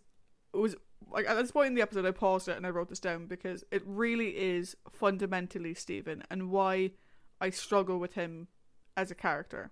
It 0.53 0.57
was. 0.57 0.75
Like, 1.09 1.27
at 1.27 1.35
this 1.35 1.51
point 1.51 1.67
in 1.67 1.73
the 1.73 1.81
episode, 1.81 2.05
I 2.05 2.11
paused 2.11 2.47
it 2.47 2.57
and 2.57 2.65
I 2.65 2.69
wrote 2.69 2.89
this 2.89 2.99
down 2.99 3.27
because 3.27 3.63
it 3.71 3.81
really 3.85 4.37
is 4.37 4.75
fundamentally 4.91 5.73
Steven 5.73 6.23
and 6.29 6.49
why 6.49 6.91
I 7.39 7.49
struggle 7.49 7.97
with 7.97 8.13
him 8.13 8.47
as 8.95 9.11
a 9.11 9.15
character. 9.15 9.71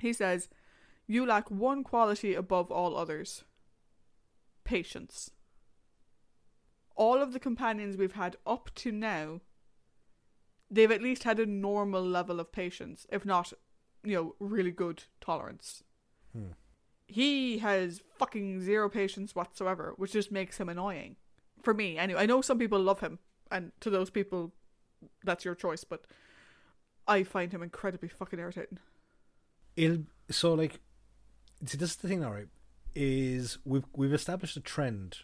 He 0.00 0.12
says, 0.12 0.48
You 1.06 1.26
lack 1.26 1.50
one 1.50 1.84
quality 1.84 2.34
above 2.34 2.70
all 2.70 2.96
others 2.96 3.44
patience. 4.64 5.30
All 6.94 7.22
of 7.22 7.32
the 7.32 7.40
companions 7.40 7.96
we've 7.96 8.12
had 8.12 8.36
up 8.46 8.70
to 8.76 8.92
now, 8.92 9.40
they've 10.70 10.90
at 10.90 11.02
least 11.02 11.24
had 11.24 11.40
a 11.40 11.46
normal 11.46 12.02
level 12.02 12.40
of 12.40 12.52
patience, 12.52 13.06
if 13.10 13.24
not, 13.24 13.52
you 14.04 14.14
know, 14.14 14.34
really 14.38 14.70
good 14.70 15.04
tolerance. 15.20 15.82
Hmm. 16.32 16.52
He 17.10 17.58
has 17.58 18.00
fucking 18.18 18.60
zero 18.60 18.88
patience 18.88 19.34
whatsoever, 19.34 19.94
which 19.96 20.12
just 20.12 20.30
makes 20.30 20.58
him 20.58 20.68
annoying. 20.68 21.16
For 21.62 21.74
me, 21.74 21.98
anyway. 21.98 22.22
I 22.22 22.26
know 22.26 22.40
some 22.40 22.58
people 22.58 22.80
love 22.80 23.00
him, 23.00 23.18
and 23.50 23.72
to 23.80 23.90
those 23.90 24.08
people, 24.08 24.52
that's 25.24 25.44
your 25.44 25.54
choice, 25.54 25.84
but 25.84 26.04
I 27.06 27.22
find 27.22 27.52
him 27.52 27.62
incredibly 27.62 28.08
fucking 28.08 28.38
irritating. 28.38 28.78
It'll, 29.76 30.04
so 30.30 30.54
like, 30.54 30.80
see, 31.66 31.76
this 31.76 31.90
is 31.90 31.96
the 31.96 32.08
thing, 32.08 32.24
all 32.24 32.32
right, 32.32 32.48
is 32.94 33.58
we've 33.64 33.84
we've 33.94 34.14
established 34.14 34.56
a 34.56 34.60
trend 34.60 35.18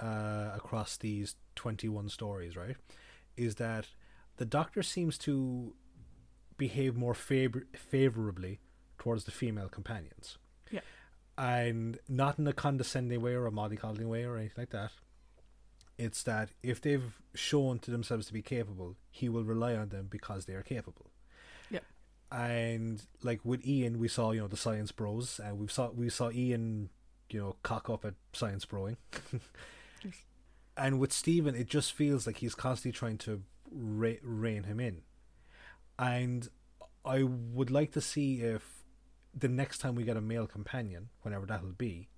uh, 0.00 0.50
across 0.54 0.96
these 0.96 1.36
twenty 1.54 1.88
one 1.88 2.08
stories, 2.08 2.56
right? 2.56 2.76
Is 3.36 3.56
that 3.56 3.88
the 4.36 4.44
Doctor 4.44 4.82
seems 4.82 5.18
to 5.18 5.74
behave 6.56 6.96
more 6.96 7.14
favor- 7.14 7.66
favorably 7.76 8.58
towards 8.98 9.24
the 9.24 9.30
female 9.30 9.68
companions. 9.68 10.38
Yeah. 10.70 10.80
And 11.38 11.98
not 12.08 12.38
in 12.38 12.46
a 12.48 12.52
condescending 12.52 13.22
way 13.22 13.34
or 13.34 13.46
a 13.46 13.52
mollycoddling 13.52 14.08
way 14.08 14.24
or 14.24 14.36
anything 14.36 14.62
like 14.62 14.70
that. 14.70 14.90
It's 15.96 16.22
that 16.24 16.50
if 16.62 16.80
they've 16.80 17.12
shown 17.34 17.78
to 17.80 17.90
themselves 17.90 18.26
to 18.26 18.32
be 18.32 18.42
capable, 18.42 18.96
he 19.10 19.28
will 19.28 19.44
rely 19.44 19.74
on 19.74 19.88
them 19.88 20.08
because 20.10 20.44
they 20.44 20.54
are 20.54 20.62
capable. 20.62 21.10
Yeah. 21.70 21.80
And 22.30 23.02
like 23.22 23.40
with 23.44 23.66
Ian, 23.66 23.98
we 23.98 24.08
saw 24.08 24.32
you 24.32 24.40
know 24.40 24.48
the 24.48 24.56
science 24.56 24.92
bros, 24.92 25.40
and 25.42 25.58
we 25.58 25.68
saw 25.68 25.90
we 25.90 26.08
saw 26.10 26.30
Ian, 26.30 26.90
you 27.30 27.40
know, 27.40 27.56
cock 27.62 27.88
up 27.88 28.04
at 28.04 28.14
science 28.32 28.66
broing. 28.66 28.96
Yes. 30.04 30.14
And 30.76 31.00
with 31.00 31.12
Steven, 31.12 31.56
it 31.56 31.66
just 31.68 31.92
feels 31.92 32.24
like 32.24 32.36
he's 32.36 32.54
constantly 32.54 32.96
trying 32.96 33.18
to 33.18 33.42
re- 33.68 34.20
rein 34.22 34.62
him 34.62 34.78
in. 34.78 35.02
And 35.98 36.48
I 37.04 37.24
would 37.24 37.70
like 37.70 37.90
to 37.92 38.00
see 38.00 38.42
if 38.42 38.77
the 39.34 39.48
next 39.48 39.78
time 39.78 39.94
we 39.94 40.04
get 40.04 40.16
a 40.16 40.20
male 40.20 40.46
companion, 40.46 41.10
whenever 41.22 41.46
that'll 41.46 41.72
be, 41.72 42.08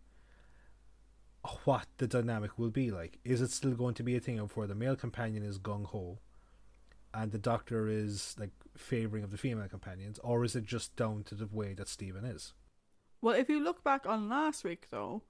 what 1.64 1.86
the 1.98 2.06
dynamic 2.06 2.58
will 2.58 2.70
be 2.70 2.90
like. 2.90 3.18
Is 3.24 3.40
it 3.40 3.50
still 3.50 3.72
going 3.72 3.94
to 3.94 4.02
be 4.02 4.16
a 4.16 4.20
thing 4.20 4.38
of 4.38 4.56
where 4.56 4.66
the 4.66 4.74
male 4.74 4.96
companion 4.96 5.42
is 5.42 5.58
gung 5.58 5.86
ho 5.86 6.18
and 7.12 7.32
the 7.32 7.38
doctor 7.38 7.88
is 7.88 8.36
like 8.38 8.50
favouring 8.76 9.24
of 9.24 9.30
the 9.30 9.38
female 9.38 9.68
companions, 9.68 10.18
or 10.22 10.44
is 10.44 10.54
it 10.54 10.64
just 10.64 10.94
down 10.96 11.24
to 11.24 11.34
the 11.34 11.46
way 11.46 11.74
that 11.74 11.88
Steven 11.88 12.24
is? 12.24 12.52
Well, 13.20 13.34
if 13.34 13.48
you 13.48 13.62
look 13.62 13.82
back 13.82 14.06
on 14.06 14.28
last 14.28 14.64
week, 14.64 14.86
though, 14.90 15.22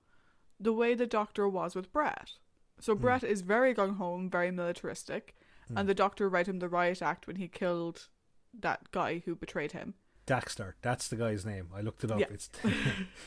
the 0.58 0.72
way 0.72 0.94
the 0.94 1.06
doctor 1.06 1.48
was 1.48 1.74
with 1.74 1.92
Bret. 1.92 2.32
So 2.80 2.94
hmm. 2.94 3.02
Bret 3.02 3.24
is 3.24 3.40
very 3.40 3.74
gung 3.74 3.96
ho 3.96 4.14
and 4.14 4.30
very 4.30 4.50
militaristic, 4.50 5.34
hmm. 5.68 5.78
and 5.78 5.88
the 5.88 5.94
doctor 5.94 6.28
read 6.28 6.46
him 6.46 6.58
the 6.58 6.68
riot 6.68 7.02
act 7.02 7.26
when 7.26 7.36
he 7.36 7.48
killed 7.48 8.08
that 8.58 8.90
guy 8.90 9.22
who 9.24 9.34
betrayed 9.34 9.72
him. 9.72 9.94
Daxtar, 10.30 10.74
that's 10.80 11.08
the 11.08 11.16
guy's 11.16 11.44
name. 11.44 11.68
I 11.74 11.80
looked 11.80 12.04
it 12.04 12.10
up. 12.12 12.20
Yeah. 12.20 12.26
It's 12.30 12.48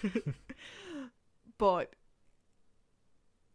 But 1.57 1.95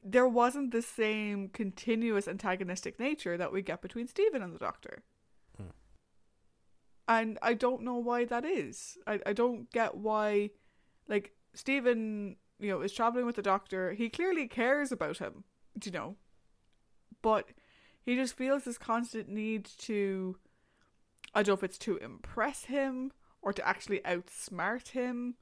there 0.02 0.28
wasn't 0.28 0.70
the 0.70 0.82
same 0.82 1.48
continuous 1.48 2.28
antagonistic 2.28 3.00
nature 3.00 3.36
that 3.36 3.52
we 3.52 3.62
get 3.62 3.82
between 3.82 4.06
Steven 4.06 4.42
and 4.42 4.54
the 4.54 4.58
Doctor. 4.58 5.02
Hmm. 5.56 5.70
And 7.08 7.38
I 7.42 7.54
don't 7.54 7.82
know 7.82 7.96
why 7.96 8.26
that 8.26 8.44
is. 8.44 8.98
I, 9.06 9.20
I 9.24 9.32
don't 9.32 9.70
get 9.72 9.96
why, 9.96 10.50
like, 11.08 11.32
Steven, 11.54 12.36
you 12.60 12.70
know, 12.70 12.82
is 12.82 12.92
traveling 12.92 13.26
with 13.26 13.36
the 13.36 13.42
Doctor. 13.42 13.92
He 13.92 14.08
clearly 14.08 14.46
cares 14.46 14.92
about 14.92 15.18
him, 15.18 15.44
you 15.82 15.90
know, 15.90 16.16
but 17.22 17.48
he 18.02 18.14
just 18.14 18.36
feels 18.36 18.64
this 18.64 18.78
constant 18.78 19.28
need 19.28 19.64
to, 19.78 20.36
I 21.34 21.42
don't 21.42 21.48
know 21.48 21.54
if 21.54 21.64
it's 21.64 21.78
to 21.78 21.96
impress 21.96 22.64
him 22.64 23.12
or 23.42 23.52
to 23.52 23.66
actually 23.66 24.00
outsmart 24.00 24.88
him. 24.88 25.34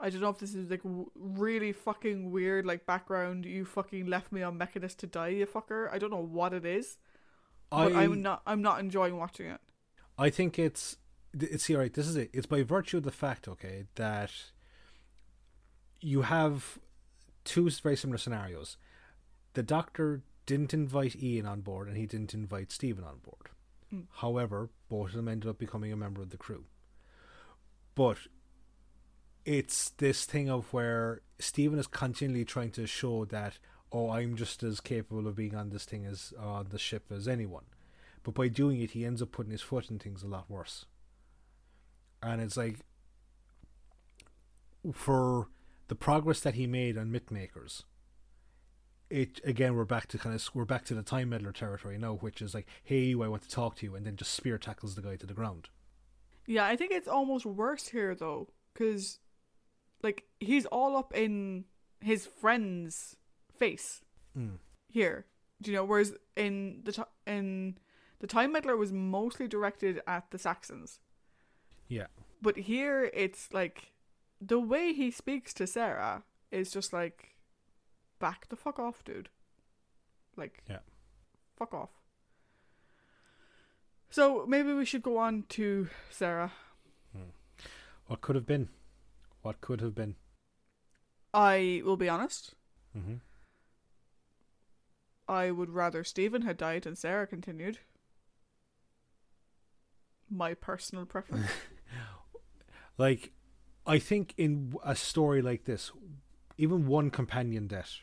I 0.00 0.10
don't 0.10 0.20
know 0.20 0.28
if 0.28 0.38
this 0.38 0.54
is 0.54 0.70
like 0.70 0.84
w- 0.84 1.10
really 1.16 1.72
fucking 1.72 2.30
weird, 2.30 2.64
like 2.64 2.86
background. 2.86 3.44
You 3.44 3.64
fucking 3.64 4.06
left 4.06 4.30
me 4.30 4.42
on 4.42 4.56
Mechanus 4.58 4.94
to 4.98 5.06
die, 5.06 5.28
you 5.28 5.46
fucker. 5.46 5.92
I 5.92 5.98
don't 5.98 6.10
know 6.10 6.18
what 6.18 6.52
it 6.52 6.64
is, 6.64 6.98
but 7.70 7.92
I 7.92 8.04
I'm 8.04 8.22
not. 8.22 8.42
I'm 8.46 8.62
not 8.62 8.78
enjoying 8.80 9.16
watching 9.16 9.46
it. 9.46 9.60
I 10.16 10.30
think 10.30 10.58
it's 10.58 10.96
it's 11.34 11.64
see 11.64 11.74
right. 11.74 11.92
This 11.92 12.06
is 12.06 12.16
it. 12.16 12.30
It's 12.32 12.46
by 12.46 12.62
virtue 12.62 12.98
of 12.98 13.02
the 13.02 13.10
fact, 13.10 13.48
okay, 13.48 13.84
that 13.96 14.30
you 16.00 16.22
have 16.22 16.78
two 17.44 17.68
very 17.70 17.96
similar 17.96 18.18
scenarios. 18.18 18.76
The 19.54 19.62
Doctor 19.62 20.22
didn't 20.46 20.72
invite 20.72 21.20
Ian 21.20 21.46
on 21.46 21.60
board, 21.60 21.88
and 21.88 21.96
he 21.96 22.06
didn't 22.06 22.34
invite 22.34 22.70
Steven 22.70 23.04
on 23.04 23.18
board. 23.18 23.50
Mm. 23.92 24.04
However, 24.16 24.70
both 24.88 25.10
of 25.10 25.16
them 25.16 25.28
ended 25.28 25.50
up 25.50 25.58
becoming 25.58 25.92
a 25.92 25.96
member 25.96 26.22
of 26.22 26.30
the 26.30 26.36
crew. 26.36 26.64
But 27.98 28.18
it's 29.44 29.90
this 29.90 30.24
thing 30.24 30.48
of 30.48 30.72
where 30.72 31.22
Steven 31.40 31.80
is 31.80 31.88
continually 31.88 32.44
trying 32.44 32.70
to 32.70 32.86
show 32.86 33.24
that 33.24 33.58
oh 33.90 34.10
I'm 34.10 34.36
just 34.36 34.62
as 34.62 34.78
capable 34.78 35.26
of 35.26 35.34
being 35.34 35.56
on 35.56 35.70
this 35.70 35.84
thing 35.84 36.06
as 36.06 36.32
on 36.38 36.68
the 36.70 36.78
ship 36.78 37.10
as 37.10 37.26
anyone, 37.26 37.64
but 38.22 38.34
by 38.34 38.46
doing 38.46 38.80
it 38.80 38.92
he 38.92 39.04
ends 39.04 39.20
up 39.20 39.32
putting 39.32 39.50
his 39.50 39.62
foot 39.62 39.90
in 39.90 39.98
things 39.98 40.22
a 40.22 40.28
lot 40.28 40.48
worse. 40.48 40.84
And 42.22 42.40
it's 42.40 42.56
like 42.56 42.76
for 44.92 45.48
the 45.88 45.96
progress 45.96 46.38
that 46.42 46.54
he 46.54 46.68
made 46.68 46.96
on 46.96 47.10
Mythmakers, 47.10 47.82
it 49.10 49.40
again 49.42 49.74
we're 49.74 49.84
back 49.84 50.06
to 50.06 50.18
kind 50.18 50.36
of 50.36 50.50
we're 50.54 50.64
back 50.64 50.84
to 50.84 50.94
the 50.94 51.02
time 51.02 51.30
meddler 51.30 51.50
territory 51.50 51.98
now, 51.98 52.14
which 52.14 52.40
is 52.40 52.54
like 52.54 52.68
hey 52.84 53.12
I 53.14 53.26
want 53.26 53.42
to 53.42 53.50
talk 53.50 53.74
to 53.78 53.86
you, 53.86 53.96
and 53.96 54.06
then 54.06 54.14
just 54.14 54.34
spear 54.34 54.56
tackles 54.56 54.94
the 54.94 55.02
guy 55.02 55.16
to 55.16 55.26
the 55.26 55.34
ground. 55.34 55.68
Yeah, 56.48 56.64
I 56.66 56.76
think 56.76 56.92
it's 56.92 57.06
almost 57.06 57.44
worse 57.44 57.88
here 57.88 58.14
though, 58.14 58.48
because 58.72 59.20
like 60.02 60.24
he's 60.40 60.64
all 60.66 60.96
up 60.96 61.14
in 61.14 61.66
his 62.00 62.26
friend's 62.26 63.16
face 63.54 64.02
Mm. 64.36 64.58
here. 64.88 65.26
Do 65.60 65.70
you 65.70 65.76
know? 65.76 65.84
Whereas 65.84 66.14
in 66.36 66.80
the 66.84 66.92
ti 66.92 67.02
in 67.26 67.76
the 68.20 68.26
Time 68.26 68.52
Meddler 68.52 68.76
was 68.76 68.92
mostly 68.92 69.46
directed 69.46 70.00
at 70.06 70.30
the 70.30 70.38
Saxons, 70.38 71.00
Yeah. 71.88 72.06
but 72.40 72.56
here 72.56 73.10
it's 73.12 73.52
like 73.52 73.92
the 74.40 74.58
way 74.58 74.92
he 74.94 75.10
speaks 75.10 75.52
to 75.54 75.66
Sara 75.66 76.22
is 76.50 76.70
just 76.70 76.92
like 76.92 77.36
back 78.18 78.48
the 78.48 78.56
fuck 78.56 78.78
off, 78.78 79.04
dude. 79.04 79.28
Like, 80.36 80.62
Yeah. 80.68 80.80
fuck 81.56 81.74
off. 81.74 81.97
So 84.10 84.46
maybe 84.46 84.72
we 84.72 84.84
should 84.84 85.02
go 85.02 85.18
on 85.18 85.44
to 85.50 85.88
Sara. 86.10 86.52
What 88.06 88.22
could 88.22 88.36
have 88.36 88.46
been? 88.46 88.70
What 89.42 89.60
could 89.60 89.80
have 89.80 89.94
been? 89.94 90.16
I 91.34 91.82
will 91.84 91.98
be 91.98 92.08
honest. 92.08 92.54
Mm-hmm. 92.96 93.16
I 95.28 95.50
would 95.50 95.68
rather 95.70 96.04
Steven 96.04 96.42
had 96.42 96.56
died 96.56 96.86
and 96.86 96.96
Sara 96.96 97.26
continued. 97.26 97.78
My 100.30 100.54
personal 100.54 101.04
preference. 101.04 101.50
Like, 102.98 103.30
I 103.86 104.00
think 104.00 104.34
in 104.36 104.74
a 104.84 104.96
story 104.96 105.40
like 105.40 105.64
this, 105.64 105.92
even 106.58 106.88
one 106.88 107.10
companion 107.10 107.68
death 107.68 108.00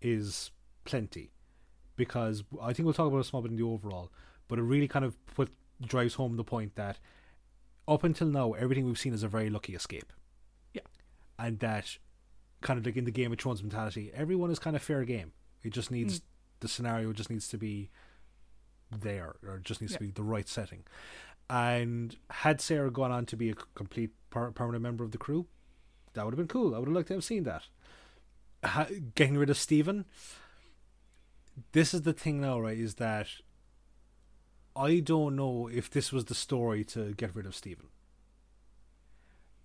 is 0.00 0.52
plenty, 0.84 1.32
because 1.96 2.44
I 2.62 2.72
think 2.72 2.84
we'll 2.84 2.94
talk 2.94 3.08
about 3.08 3.16
it 3.16 3.22
a 3.22 3.24
small 3.24 3.42
bit 3.42 3.50
in 3.50 3.56
the 3.56 3.64
overall, 3.64 4.12
but 4.48 4.58
it 4.58 4.62
really 4.62 4.88
kind 4.88 5.04
of 5.04 5.16
put 5.26 5.50
drives 5.80 6.14
home 6.14 6.36
the 6.36 6.44
point 6.44 6.74
that 6.74 6.98
up 7.86 8.04
until 8.04 8.26
now, 8.26 8.52
everything 8.52 8.84
we've 8.84 8.98
seen 8.98 9.14
is 9.14 9.22
a 9.22 9.28
very 9.28 9.48
lucky 9.48 9.74
escape. 9.74 10.12
Yeah. 10.74 10.82
and 11.38 11.58
that 11.60 11.96
kind 12.60 12.78
of 12.78 12.84
like 12.84 12.96
in 12.96 13.04
the 13.04 13.10
Game 13.10 13.32
of 13.32 13.38
Thrones 13.38 13.62
mentality, 13.62 14.10
everyone 14.14 14.50
is 14.50 14.58
kind 14.58 14.76
of 14.76 14.82
fair 14.82 15.04
game. 15.04 15.32
It 15.62 15.72
just 15.72 15.90
needs 15.90 16.20
mm. 16.20 16.22
the 16.60 16.68
scenario 16.68 17.12
just 17.12 17.30
needs 17.30 17.48
to 17.48 17.58
be 17.58 17.90
there, 18.90 19.36
or 19.46 19.58
just 19.58 19.80
needs 19.80 19.94
to 19.94 19.98
be 19.98 20.10
the 20.10 20.22
right 20.22 20.48
setting. 20.48 20.84
And 21.50 22.16
had 22.30 22.60
Sara 22.60 22.90
gone 22.90 23.10
on 23.12 23.26
to 23.26 23.36
be 23.36 23.50
a 23.50 23.54
complete 23.74 24.10
per- 24.30 24.50
permanent 24.50 24.82
member 24.82 25.04
of 25.04 25.12
the 25.12 25.18
crew, 25.18 25.46
that 26.12 26.24
would 26.24 26.32
have 26.32 26.38
been 26.38 26.48
cool. 26.48 26.74
I 26.74 26.78
would 26.78 26.88
have 26.88 26.96
liked 26.96 27.08
to 27.08 27.14
have 27.14 27.24
seen 27.24 27.44
that. 27.44 27.64
Ha- 28.64 28.88
getting 29.14 29.38
rid 29.38 29.50
of 29.50 29.56
Steven. 29.56 30.04
This 31.72 31.94
is 31.94 32.02
the 32.02 32.12
thing 32.12 32.40
now, 32.40 32.60
right? 32.60 32.78
Is 32.78 32.96
that 32.96 33.28
I 34.78 35.00
don't 35.00 35.34
know 35.36 35.68
if 35.72 35.90
this 35.90 36.12
was 36.12 36.26
the 36.26 36.34
story 36.34 36.84
to 36.84 37.12
get 37.14 37.34
rid 37.34 37.46
of 37.46 37.54
Steven. 37.54 37.86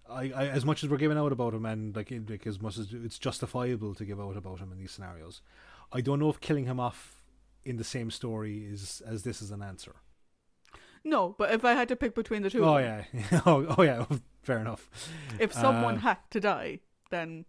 I, 0.10 0.32
I 0.36 0.48
as 0.48 0.66
much 0.66 0.84
as 0.84 0.90
we're 0.90 0.98
giving 0.98 1.18
out 1.18 1.32
about 1.32 1.54
him, 1.54 1.66
and 1.66 1.96
like, 1.96 2.12
like 2.30 2.46
as 2.46 2.62
much 2.62 2.78
as 2.78 2.94
it's 2.94 3.18
justifiable 3.20 3.96
to 3.96 4.06
give 4.06 4.20
out 4.20 4.36
about 4.36 4.60
him 4.60 4.72
in 4.72 4.78
these 4.78 4.92
scenarios, 4.92 5.42
I 5.92 6.02
don't 6.02 6.20
know 6.20 6.30
if 6.30 6.42
killing 6.42 6.66
him 6.66 6.80
off 6.80 7.22
in 7.64 7.78
the 7.78 7.84
same 7.84 8.12
story 8.12 8.66
is 8.66 9.02
as 9.06 9.24
this 9.24 9.42
is 9.42 9.52
an 9.52 9.62
answer. 9.64 9.96
no, 11.06 11.36
but 11.38 11.52
if 11.54 11.64
I 11.64 11.74
had 11.74 11.88
to 11.90 11.96
pick 11.96 12.14
between 12.16 12.42
the 12.42 12.50
two, 12.50 12.66
Oh 12.66 12.78
yeah, 12.78 13.04
oh, 13.46 13.76
oh 13.78 13.82
yeah, 13.84 14.06
fair 14.42 14.60
enough. 14.60 14.90
if 15.40 15.54
someone 15.54 15.96
Uh, 15.98 16.00
had 16.02 16.18
to 16.32 16.40
die, 16.42 16.80
then 17.10 17.46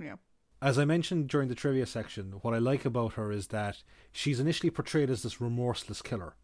yeah, 0.00 0.16
As 0.60 0.78
I 0.78 0.84
mentioned 0.84 1.28
during 1.28 1.48
the 1.48 1.54
trivia 1.54 1.86
section, 1.86 2.32
what 2.42 2.54
I 2.54 2.58
like 2.58 2.84
about 2.84 3.12
her 3.14 3.30
is 3.30 3.46
that 3.48 3.82
she's 4.10 4.40
initially 4.40 4.70
portrayed 4.70 5.10
as 5.10 5.22
this 5.22 5.40
remorseless 5.40 6.02
killer, 6.02 6.34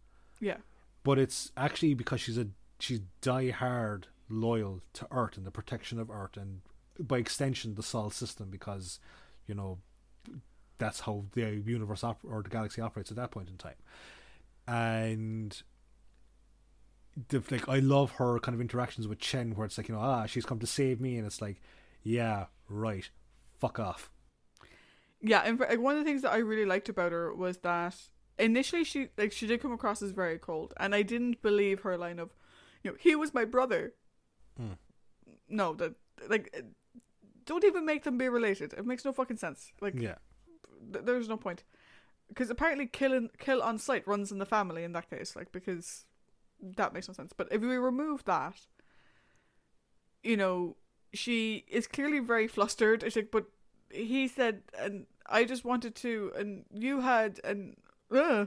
yeah, 0.43 0.59
but 1.03 1.19
it's 1.19 1.51
actually 1.57 1.95
because 1.95 2.21
she's 2.21 2.37
a 2.37 2.49
she's 2.79 3.01
die 3.23 3.49
hard 3.51 4.09
loyal 4.29 4.83
to 4.93 5.07
Earth 5.11 5.39
and 5.39 5.47
the 5.47 5.51
protection 5.51 5.99
of 5.99 6.11
Earth, 6.11 6.37
and 6.37 6.61
by 6.99 7.17
extension 7.17 7.75
the 7.77 7.83
Sol 7.83 8.11
system, 8.11 8.51
because 8.51 9.01
you 9.47 9.55
know 9.55 9.79
that's 10.77 11.01
how 11.01 11.25
the 11.33 11.63
universe 11.65 12.05
op- 12.05 12.25
or 12.25 12.43
the 12.43 12.51
galaxy 12.51 12.83
operates 12.83 13.11
at 13.11 13.17
that 13.17 13.31
point 13.31 13.49
in 13.49 13.57
time, 13.57 13.81
and. 14.69 15.63
The, 17.29 17.43
like 17.51 17.69
I 17.69 17.79
love 17.81 18.13
her 18.13 18.39
kind 18.39 18.55
of 18.55 18.61
interactions 18.63 19.07
with 19.07 19.19
Chen, 19.19 19.55
where 19.55 19.67
it's 19.67 19.77
like 19.77 19.87
you 19.87 19.95
know 19.95 20.01
ah 20.01 20.25
she's 20.25 20.47
come 20.47 20.59
to 20.61 20.67
save 20.67 20.99
me, 20.99 21.19
and 21.19 21.27
it's 21.27 21.43
like 21.43 21.61
yeah 22.03 22.47
right, 22.71 23.11
fuck 23.61 23.79
off. 23.79 24.11
yeah. 25.21 25.43
And 25.45 25.61
one 25.83 25.95
of 25.97 26.01
the 26.01 26.05
things 26.05 26.23
that 26.23 26.33
I 26.33 26.39
really 26.39 26.65
liked 26.65 26.89
about 26.89 27.13
her 27.13 27.35
was 27.35 27.59
that 27.59 27.95
initially 28.39 28.85
she 28.85 29.09
like 29.17 29.33
she 29.33 29.47
did 29.47 29.61
come 29.61 29.73
across 29.73 30.03
as 30.03 30.11
very 30.11 30.39
cold, 30.39 30.75
and 30.79 30.95
I 30.95 31.03
didn't 31.03 31.43
believe 31.43 31.81
her 31.81 31.97
line 31.97 32.19
of, 32.19 32.35
you 32.83 32.91
know, 32.91 32.97
he 33.01 33.15
was 33.17 33.35
my 33.35 33.45
brother. 33.45 33.95
Hmm. 34.57 34.73
No, 35.49 35.75
that 35.75 35.95
like, 36.29 36.55
don't 37.45 37.65
even 37.65 37.85
make 37.85 38.05
them 38.05 38.19
be 38.19 38.29
related. 38.29 38.73
It 38.75 38.87
makes 38.87 39.05
no 39.05 39.13
fucking 39.13 39.37
sense. 39.39 39.73
Like, 39.81 39.95
Yeah, 40.01 40.17
th- 40.93 41.05
there's 41.05 41.29
no 41.29 41.37
point 41.37 41.65
because 42.29 42.51
apparently 42.51 42.87
killing 42.87 43.29
kill 43.39 43.63
on 43.63 43.79
sight 43.79 44.07
runs 44.07 44.33
in 44.33 44.39
the 44.39 44.47
family 44.47 44.85
in 44.85 44.93
that 44.93 45.11
case 45.11 45.37
like 45.37 45.53
because 45.53 46.07
that 46.61 46.95
makes 46.95 47.07
no 47.09 47.13
sense 47.15 47.33
but 47.37 47.47
if 47.51 47.61
we 47.61 47.77
remove 47.77 48.25
that 48.25 48.55
you 50.23 50.37
know 50.37 50.77
she 51.13 51.65
is 51.69 51.87
clearly 51.87 52.21
very 52.21 52.49
flustered 52.49 53.03
it's 53.03 53.17
like 53.17 53.31
but 53.31 53.45
he 53.91 54.27
said 54.27 54.63
and 54.79 55.05
i 55.27 55.45
just 55.45 55.65
wanted 55.65 55.95
to 55.95 56.33
and 56.39 56.65
you 56.73 57.01
had 57.01 57.39
and 57.45 57.77
uh, 58.13 58.47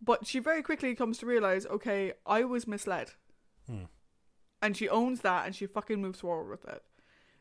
but 0.00 0.26
she 0.26 0.38
very 0.38 0.62
quickly 0.62 0.94
comes 0.94 1.18
to 1.18 1.26
realize 1.26 1.66
okay 1.66 2.12
i 2.26 2.44
was 2.44 2.66
misled 2.66 3.12
Hmm. 3.66 3.84
and 4.62 4.76
she 4.76 4.88
owns 4.88 5.22
that 5.22 5.44
and 5.46 5.54
she 5.56 5.66
fucking 5.66 6.00
moves 6.00 6.20
forward 6.20 6.48
with 6.50 6.64
it 6.72 6.82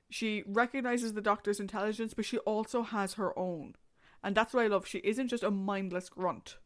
she 0.09 0.43
recognizes 0.47 1.13
the 1.13 1.22
doctor's 1.22 1.59
intelligence 1.59 2.13
but 2.13 2.26
she 2.26 2.38
also 2.39 2.81
has 2.84 3.13
her 3.13 3.38
own 3.38 3.76
and 4.23 4.35
that's 4.35 4.55
what 4.55 4.63
I 4.63 4.67
love. 4.67 4.88
She 4.88 4.97
isn't 4.99 5.27
just 5.27 5.43
a 5.43 5.51
mindless 5.51 6.09
grunt. 6.09 6.57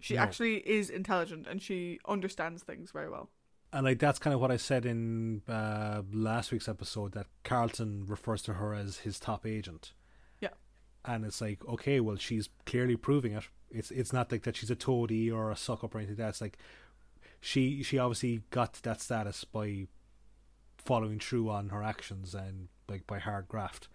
She 0.00 0.14
No. 0.16 0.22
actually 0.22 0.56
is 0.68 0.90
intelligent 0.90 1.46
and 1.46 1.62
she 1.62 2.00
understands 2.08 2.64
things 2.64 2.90
very 2.90 3.08
well. 3.08 3.30
and 3.72 3.84
like 3.84 4.00
that's 4.00 4.18
kind 4.18 4.34
of 4.34 4.40
what 4.40 4.50
I 4.50 4.56
said 4.56 4.84
in 4.84 5.42
uh, 5.48 6.02
last 6.12 6.50
week's 6.50 6.68
episode 6.68 7.12
that 7.12 7.28
Karlton 7.44 8.10
refers 8.10 8.42
to 8.42 8.54
her 8.54 8.74
as 8.74 8.98
his 8.98 9.20
top 9.20 9.46
agent. 9.46 9.92
Yeah. 10.40 10.54
and 11.04 11.24
it's 11.24 11.40
like 11.40 11.64
okay, 11.68 12.00
well 12.00 12.16
she's 12.16 12.48
clearly 12.66 12.96
proving 12.96 13.32
it. 13.32 13.44
It's 13.74 13.90
it's 13.90 14.12
not 14.12 14.30
like 14.30 14.42
that 14.42 14.56
she's 14.56 14.70
a 14.70 14.76
toady 14.76 15.30
or 15.30 15.50
a 15.50 15.56
suck 15.56 15.82
up 15.84 15.94
or 15.94 15.98
anything. 15.98 16.14
Like 16.16 16.18
that. 16.24 16.28
It's 16.30 16.40
like 16.40 16.58
she 17.40 17.82
she 17.82 17.98
obviously 17.98 18.42
got 18.50 18.74
that 18.82 19.00
status 19.00 19.44
by 19.44 19.86
following 20.78 21.18
through 21.18 21.48
on 21.50 21.68
her 21.70 21.82
actions 21.82 22.34
and 22.34 22.68
like 22.88 23.06
by 23.06 23.18
hard 23.18 23.48
graft. 23.48 23.88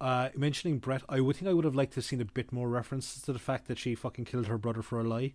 Uh, 0.00 0.28
mentioning 0.36 0.78
Bret, 0.78 1.02
I 1.08 1.20
would 1.20 1.36
think 1.36 1.48
I 1.48 1.54
would 1.54 1.64
have 1.64 1.74
liked 1.74 1.92
to 1.94 1.96
have 1.98 2.04
seen 2.04 2.20
a 2.20 2.24
bit 2.26 2.52
more 2.52 2.68
references 2.68 3.22
to 3.22 3.32
the 3.32 3.38
fact 3.38 3.66
that 3.68 3.78
she 3.78 3.94
fucking 3.94 4.26
killed 4.26 4.46
her 4.46 4.58
brother 4.58 4.82
for 4.82 5.00
a 5.00 5.04
lie, 5.04 5.32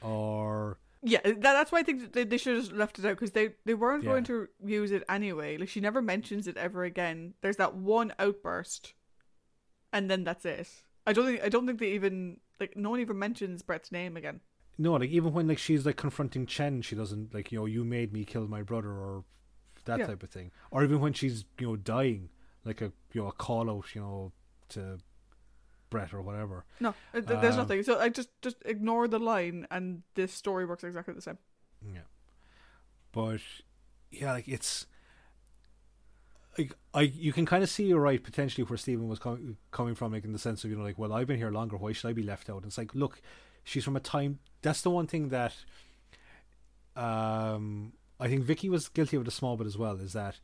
or 0.00 0.78
Yeah, 1.02 1.20
that, 1.24 1.40
that's 1.42 1.72
why 1.72 1.80
I 1.80 1.82
think 1.82 2.12
they, 2.12 2.24
they 2.24 2.38
should 2.38 2.56
have 2.56 2.72
left 2.72 2.98
it 3.00 3.04
out 3.04 3.16
because 3.16 3.32
they, 3.32 3.50
they 3.64 3.74
weren't 3.74 4.04
Yeah. 4.04 4.10
going 4.10 4.24
to 4.24 4.48
use 4.64 4.92
it 4.92 5.02
anyway. 5.08 5.56
Like 5.56 5.68
she 5.68 5.80
never 5.80 6.00
mentions 6.00 6.46
it 6.46 6.56
ever 6.56 6.84
again. 6.84 7.34
There's 7.40 7.56
that 7.56 7.74
one 7.74 8.12
outburst, 8.20 8.94
and 9.92 10.08
then 10.10 10.22
that's 10.24 10.44
it. 10.44 10.68
I 11.06 11.12
don't 11.12 11.26
think 11.26 11.42
I 11.42 11.48
don't 11.48 11.66
think 11.66 11.80
they 11.80 11.92
even 11.92 12.38
like 12.60 12.76
no 12.76 12.90
one 12.90 13.00
even 13.00 13.18
mentions 13.18 13.62
Bret's 13.62 13.90
name 13.92 14.16
again. 14.16 14.40
no, 14.78 14.92
like 14.94 15.10
even 15.10 15.32
when 15.32 15.48
like 15.48 15.58
she's 15.58 15.84
like 15.86 15.96
confronting 15.96 16.46
Chen, 16.46 16.82
she 16.82 16.94
doesn't 16.96 17.34
like 17.34 17.50
you 17.52 17.58
know 17.58 17.66
you 17.66 17.84
made 17.84 18.12
me 18.12 18.24
kill 18.24 18.46
my 18.48 18.62
brother 18.62 18.90
or 18.90 19.24
that 19.84 19.98
Yeah. 20.00 20.06
type 20.06 20.22
of 20.22 20.30
thing, 20.30 20.50
or 20.70 20.84
even 20.84 21.00
when 21.00 21.12
she's 21.12 21.44
you 21.58 21.66
know 21.68 21.76
dying, 21.76 22.28
like 22.64 22.80
a 22.80 22.92
you 23.12 23.22
know 23.22 23.28
a 23.28 23.32
call 23.32 23.70
out 23.70 23.94
you 23.94 24.00
know 24.00 24.32
to 24.70 24.98
Bret 25.90 26.12
or 26.12 26.20
whatever. 26.20 26.64
No, 26.80 26.90
uh, 26.90 27.20
th- 27.20 27.40
there's 27.40 27.54
Um, 27.54 27.60
nothing. 27.60 27.82
So 27.82 27.98
I 27.98 28.08
just 28.10 28.28
just 28.42 28.56
ignore 28.66 29.08
the 29.08 29.18
line, 29.18 29.66
and 29.70 30.02
this 30.14 30.32
story 30.32 30.66
works 30.66 30.84
exactly 30.84 31.14
the 31.14 31.22
same. 31.22 31.38
Yeah. 31.82 32.02
But 33.12 33.40
yeah, 34.10 34.32
like 34.32 34.46
it's 34.48 34.86
like 36.58 36.74
I 36.92 37.02
you 37.02 37.32
can 37.32 37.46
kind 37.46 37.62
of 37.62 37.70
see 37.70 37.86
you're 37.86 38.00
right 38.00 38.22
potentially 38.22 38.64
where 38.64 38.76
Steven 38.76 39.08
was 39.08 39.18
com- 39.18 39.56
coming 39.70 39.94
from, 39.94 40.12
like 40.12 40.24
in 40.24 40.32
the 40.32 40.38
sense 40.38 40.64
of 40.64 40.70
you 40.70 40.76
know 40.76 40.82
like 40.82 40.98
well 40.98 41.12
I've 41.12 41.26
been 41.26 41.38
here 41.38 41.50
longer, 41.50 41.76
why 41.76 41.92
should 41.92 42.08
I 42.08 42.12
be 42.12 42.22
left 42.22 42.50
out? 42.50 42.64
It's 42.64 42.78
like 42.78 42.94
look, 42.94 43.20
she's 43.64 43.84
from 43.84 43.96
a 43.96 44.00
time. 44.00 44.40
That's 44.62 44.82
the 44.82 44.90
one 44.90 45.06
thing 45.06 45.28
that 45.28 45.54
um 46.96 47.92
I 48.20 48.28
think 48.28 48.42
Vicky 48.42 48.68
was 48.68 48.88
guilty 48.88 49.16
of 49.16 49.22
it 49.22 49.28
a 49.28 49.32
small 49.32 49.56
bit 49.56 49.66
as 49.66 49.78
well. 49.78 49.96
Is 49.96 50.12
that 50.12 50.40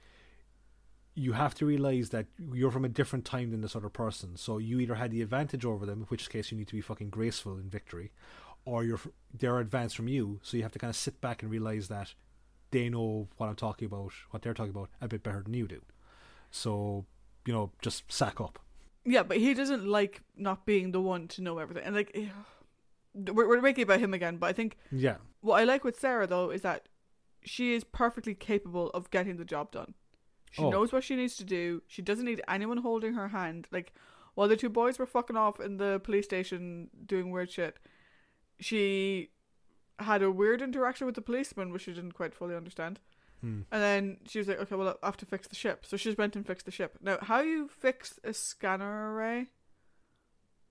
you 1.14 1.32
have 1.32 1.54
to 1.54 1.66
realize 1.66 2.10
that 2.10 2.26
you're 2.52 2.70
from 2.70 2.84
a 2.84 2.88
different 2.88 3.24
time 3.24 3.50
than 3.50 3.60
this 3.60 3.76
other 3.76 3.88
person. 3.88 4.36
So 4.36 4.58
you 4.58 4.80
either 4.80 4.96
had 4.96 5.12
the 5.12 5.22
advantage 5.22 5.64
over 5.64 5.86
them, 5.86 6.00
in 6.00 6.06
which 6.06 6.28
case 6.28 6.50
you 6.50 6.58
need 6.58 6.66
to 6.68 6.74
be 6.74 6.80
fucking 6.80 7.10
graceful 7.10 7.56
in 7.56 7.70
victory, 7.70 8.10
or 8.64 8.84
you're 8.84 9.00
they're 9.32 9.58
advanced 9.60 9.96
from 9.96 10.08
you. 10.08 10.40
So 10.42 10.56
you 10.56 10.62
have 10.62 10.72
to 10.72 10.78
kind 10.78 10.90
of 10.90 10.96
sit 10.96 11.20
back 11.20 11.42
and 11.42 11.50
realize 11.50 11.88
that 11.88 12.14
they 12.70 12.88
know 12.88 13.28
what 13.36 13.48
I'm 13.48 13.56
talking 13.56 13.86
about, 13.86 14.12
what 14.30 14.42
they're 14.42 14.54
talking 14.54 14.74
about, 14.74 14.90
a 15.00 15.08
bit 15.08 15.22
better 15.22 15.42
than 15.42 15.54
you 15.54 15.68
do. 15.68 15.80
So 16.54 17.04
you 17.46 17.52
know, 17.52 17.72
just 17.82 18.10
sack 18.10 18.40
up. 18.40 18.58
Yeah, 19.04 19.22
but 19.24 19.36
he 19.38 19.52
doesn't 19.54 19.84
like 19.86 20.22
not 20.36 20.64
being 20.64 20.92
the 20.92 21.00
one 21.00 21.26
to 21.28 21.42
know 21.42 21.58
everything, 21.58 21.82
and 21.84 21.94
like 21.96 22.16
we're 23.14 23.48
we're 23.48 23.60
making 23.60 23.82
about 23.82 24.00
him 24.00 24.14
again. 24.14 24.36
But 24.36 24.46
I 24.50 24.52
think 24.52 24.76
Yeah, 24.92 25.16
what 25.40 25.60
I 25.60 25.64
like 25.64 25.82
with 25.84 25.98
Sara 25.98 26.26
though 26.26 26.50
is 26.50 26.62
that 26.62 26.88
she 27.42 27.74
is 27.74 27.84
perfectly 27.84 28.34
capable 28.34 28.90
of 28.90 29.10
getting 29.10 29.36
the 29.36 29.44
job 29.44 29.72
done. 29.72 29.94
She 30.52 30.62
Oh. 30.62 30.70
knows 30.70 30.92
what 30.92 31.02
she 31.04 31.16
needs 31.16 31.36
to 31.36 31.44
do. 31.44 31.82
She 31.88 32.00
doesn't 32.02 32.24
need 32.24 32.40
anyone 32.48 32.78
holding 32.78 33.14
her 33.14 33.28
hand. 33.28 33.66
Like 33.72 33.92
while 34.34 34.48
the 34.48 34.56
two 34.56 34.68
boys 34.70 34.98
were 34.98 35.06
fucking 35.06 35.36
off 35.36 35.58
in 35.60 35.76
the 35.76 36.00
police 36.04 36.24
station 36.24 36.88
doing 37.06 37.30
weird 37.32 37.50
shit, 37.50 37.78
she 38.60 39.30
had 39.98 40.22
a 40.22 40.30
weird 40.30 40.62
interaction 40.62 41.06
with 41.06 41.14
the 41.16 41.20
policeman, 41.22 41.72
which 41.72 41.82
she 41.82 41.92
didn't 41.92 42.12
quite 42.12 42.34
fully 42.34 42.54
understand. 42.56 43.00
Hmm. 43.44 43.60
And 43.70 43.82
then 43.82 44.16
she 44.26 44.38
was 44.38 44.48
like, 44.48 44.58
"Okay, 44.60 44.74
well, 44.74 44.96
I 45.02 45.06
have 45.06 45.18
to 45.18 45.26
fix 45.26 45.46
the 45.48 45.54
ship." 45.54 45.84
So 45.84 45.98
she 45.98 46.08
just 46.08 46.16
went 46.18 46.34
and 46.34 46.46
fixed 46.46 46.64
the 46.64 46.72
ship. 46.72 46.96
Now, 47.02 47.18
how 47.20 47.40
you 47.40 47.68
fix 47.68 48.18
a 48.24 48.32
scanner 48.32 49.12
array 49.12 49.48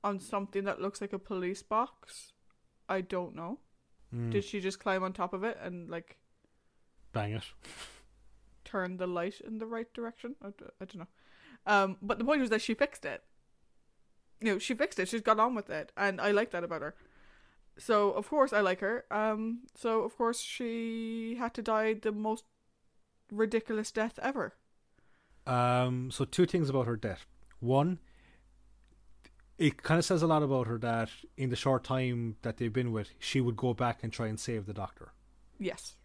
on 0.03 0.19
something 0.19 0.63
that 0.63 0.81
looks 0.81 0.99
like 0.99 1.13
a 1.13 1.19
police 1.19 1.61
box, 1.61 2.33
I 2.89 3.01
don't 3.01 3.35
know. 3.35 3.59
Mm, 4.13 4.31
Did 4.31 4.43
she 4.43 4.59
just 4.59 4.79
climb 4.79 5.03
on 5.03 5.13
top 5.13 5.33
of 5.33 5.43
it 5.43 5.57
and 5.61 5.87
like 5.87 6.17
bang 7.11 7.33
it. 7.33 7.43
turn 8.65 8.97
the 8.97 9.05
light 9.07 9.39
in 9.39 9.59
the 9.59 9.67
right 9.67 9.93
direction? 9.93 10.35
I 10.41 10.49
don't 10.79 10.95
know. 10.95 11.07
Um, 11.67 11.97
but 12.01 12.17
the 12.17 12.25
point 12.25 12.41
was 12.41 12.49
that 12.49 12.61
she 12.61 12.73
fixed 12.73 13.05
it. 13.05 13.23
You 14.41 14.53
know, 14.53 14.59
she 14.59 14.73
fixed 14.73 14.97
it. 14.99 15.07
She's 15.07 15.21
got 15.21 15.39
on 15.39 15.53
with 15.53 15.69
it, 15.69 15.91
and 15.95 16.19
I 16.19 16.31
like 16.31 16.49
that 16.51 16.63
about 16.63 16.81
her. 16.81 16.95
So 17.77 18.11
of 18.11 18.27
course 18.29 18.51
I 18.51 18.61
like 18.61 18.81
her. 18.81 19.05
Um, 19.11 19.59
so 19.75 20.01
of 20.01 20.17
course 20.17 20.39
she 20.41 21.35
had 21.39 21.53
to 21.53 21.61
die 21.61 21.93
the 21.93 22.11
most 22.11 22.43
ridiculous 23.35 23.91
death 23.91 24.19
ever. 24.21 24.53
Um, 25.45 26.11
so 26.11 26.25
two 26.25 26.45
things 26.45 26.69
about 26.69 26.87
her 26.87 26.95
death. 26.95 27.25
One, 27.59 27.99
it 29.57 29.83
kind 29.83 29.99
of 29.99 30.05
says 30.05 30.21
a 30.21 30.27
lot 30.27 30.43
about 30.43 30.67
her 30.67 30.77
that 30.79 31.09
in 31.37 31.49
the 31.49 31.55
short 31.55 31.83
time 31.83 32.37
that 32.41 32.57
they've 32.57 32.73
been 32.73 32.91
with, 32.91 33.09
she 33.19 33.41
would 33.41 33.55
go 33.55 33.73
back 33.73 34.03
and 34.03 34.11
try 34.11 34.27
and 34.27 34.39
save 34.39 34.65
the 34.65 34.73
doctor. 34.73 35.13
Yes. 35.59 35.95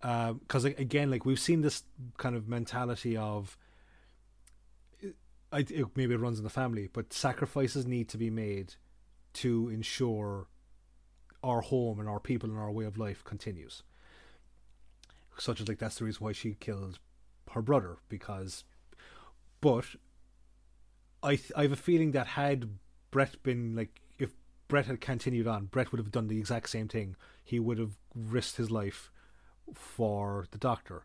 because 0.00 0.64
like, 0.64 0.78
again, 0.78 1.10
like 1.10 1.24
we've 1.24 1.40
seen 1.40 1.62
this 1.62 1.84
kind 2.18 2.36
of 2.36 2.48
mentality 2.48 3.16
of, 3.16 3.56
I 5.50 5.60
it, 5.60 5.86
maybe 5.96 6.14
it 6.14 6.20
runs 6.20 6.38
in 6.38 6.44
the 6.44 6.50
family, 6.50 6.88
but 6.92 7.12
sacrifices 7.12 7.86
need 7.86 8.08
to 8.10 8.18
be 8.18 8.30
made 8.30 8.74
to 9.34 9.68
ensure 9.68 10.48
our 11.42 11.60
home 11.60 12.00
and 12.00 12.08
our 12.08 12.20
people 12.20 12.50
and 12.50 12.58
our 12.58 12.70
way 12.70 12.84
of 12.84 12.98
life 12.98 13.22
continues. 13.24 13.82
Such 15.38 15.60
as 15.60 15.68
like 15.68 15.78
that's 15.78 15.96
the 15.96 16.04
reason 16.04 16.24
why 16.24 16.32
she 16.32 16.54
killed 16.54 16.98
her 17.52 17.62
brother 17.62 17.98
because, 18.08 18.64
but 19.60 19.84
I 21.22 21.36
th- 21.36 21.52
I 21.56 21.62
have 21.62 21.72
a 21.72 21.76
feeling 21.76 22.12
that 22.12 22.28
had 22.28 22.68
Bret 23.10 23.42
been 23.42 23.74
like 23.74 24.00
if 24.18 24.30
Bret 24.68 24.86
had 24.86 25.00
continued 25.00 25.46
on, 25.46 25.66
Bret 25.66 25.92
would 25.92 25.98
have 25.98 26.12
done 26.12 26.28
the 26.28 26.38
exact 26.38 26.70
same 26.70 26.88
thing. 26.88 27.16
He 27.42 27.58
would 27.58 27.78
have 27.78 27.96
risked 28.14 28.56
his 28.56 28.70
life 28.70 29.10
for 29.72 30.46
the 30.50 30.58
doctor. 30.58 31.04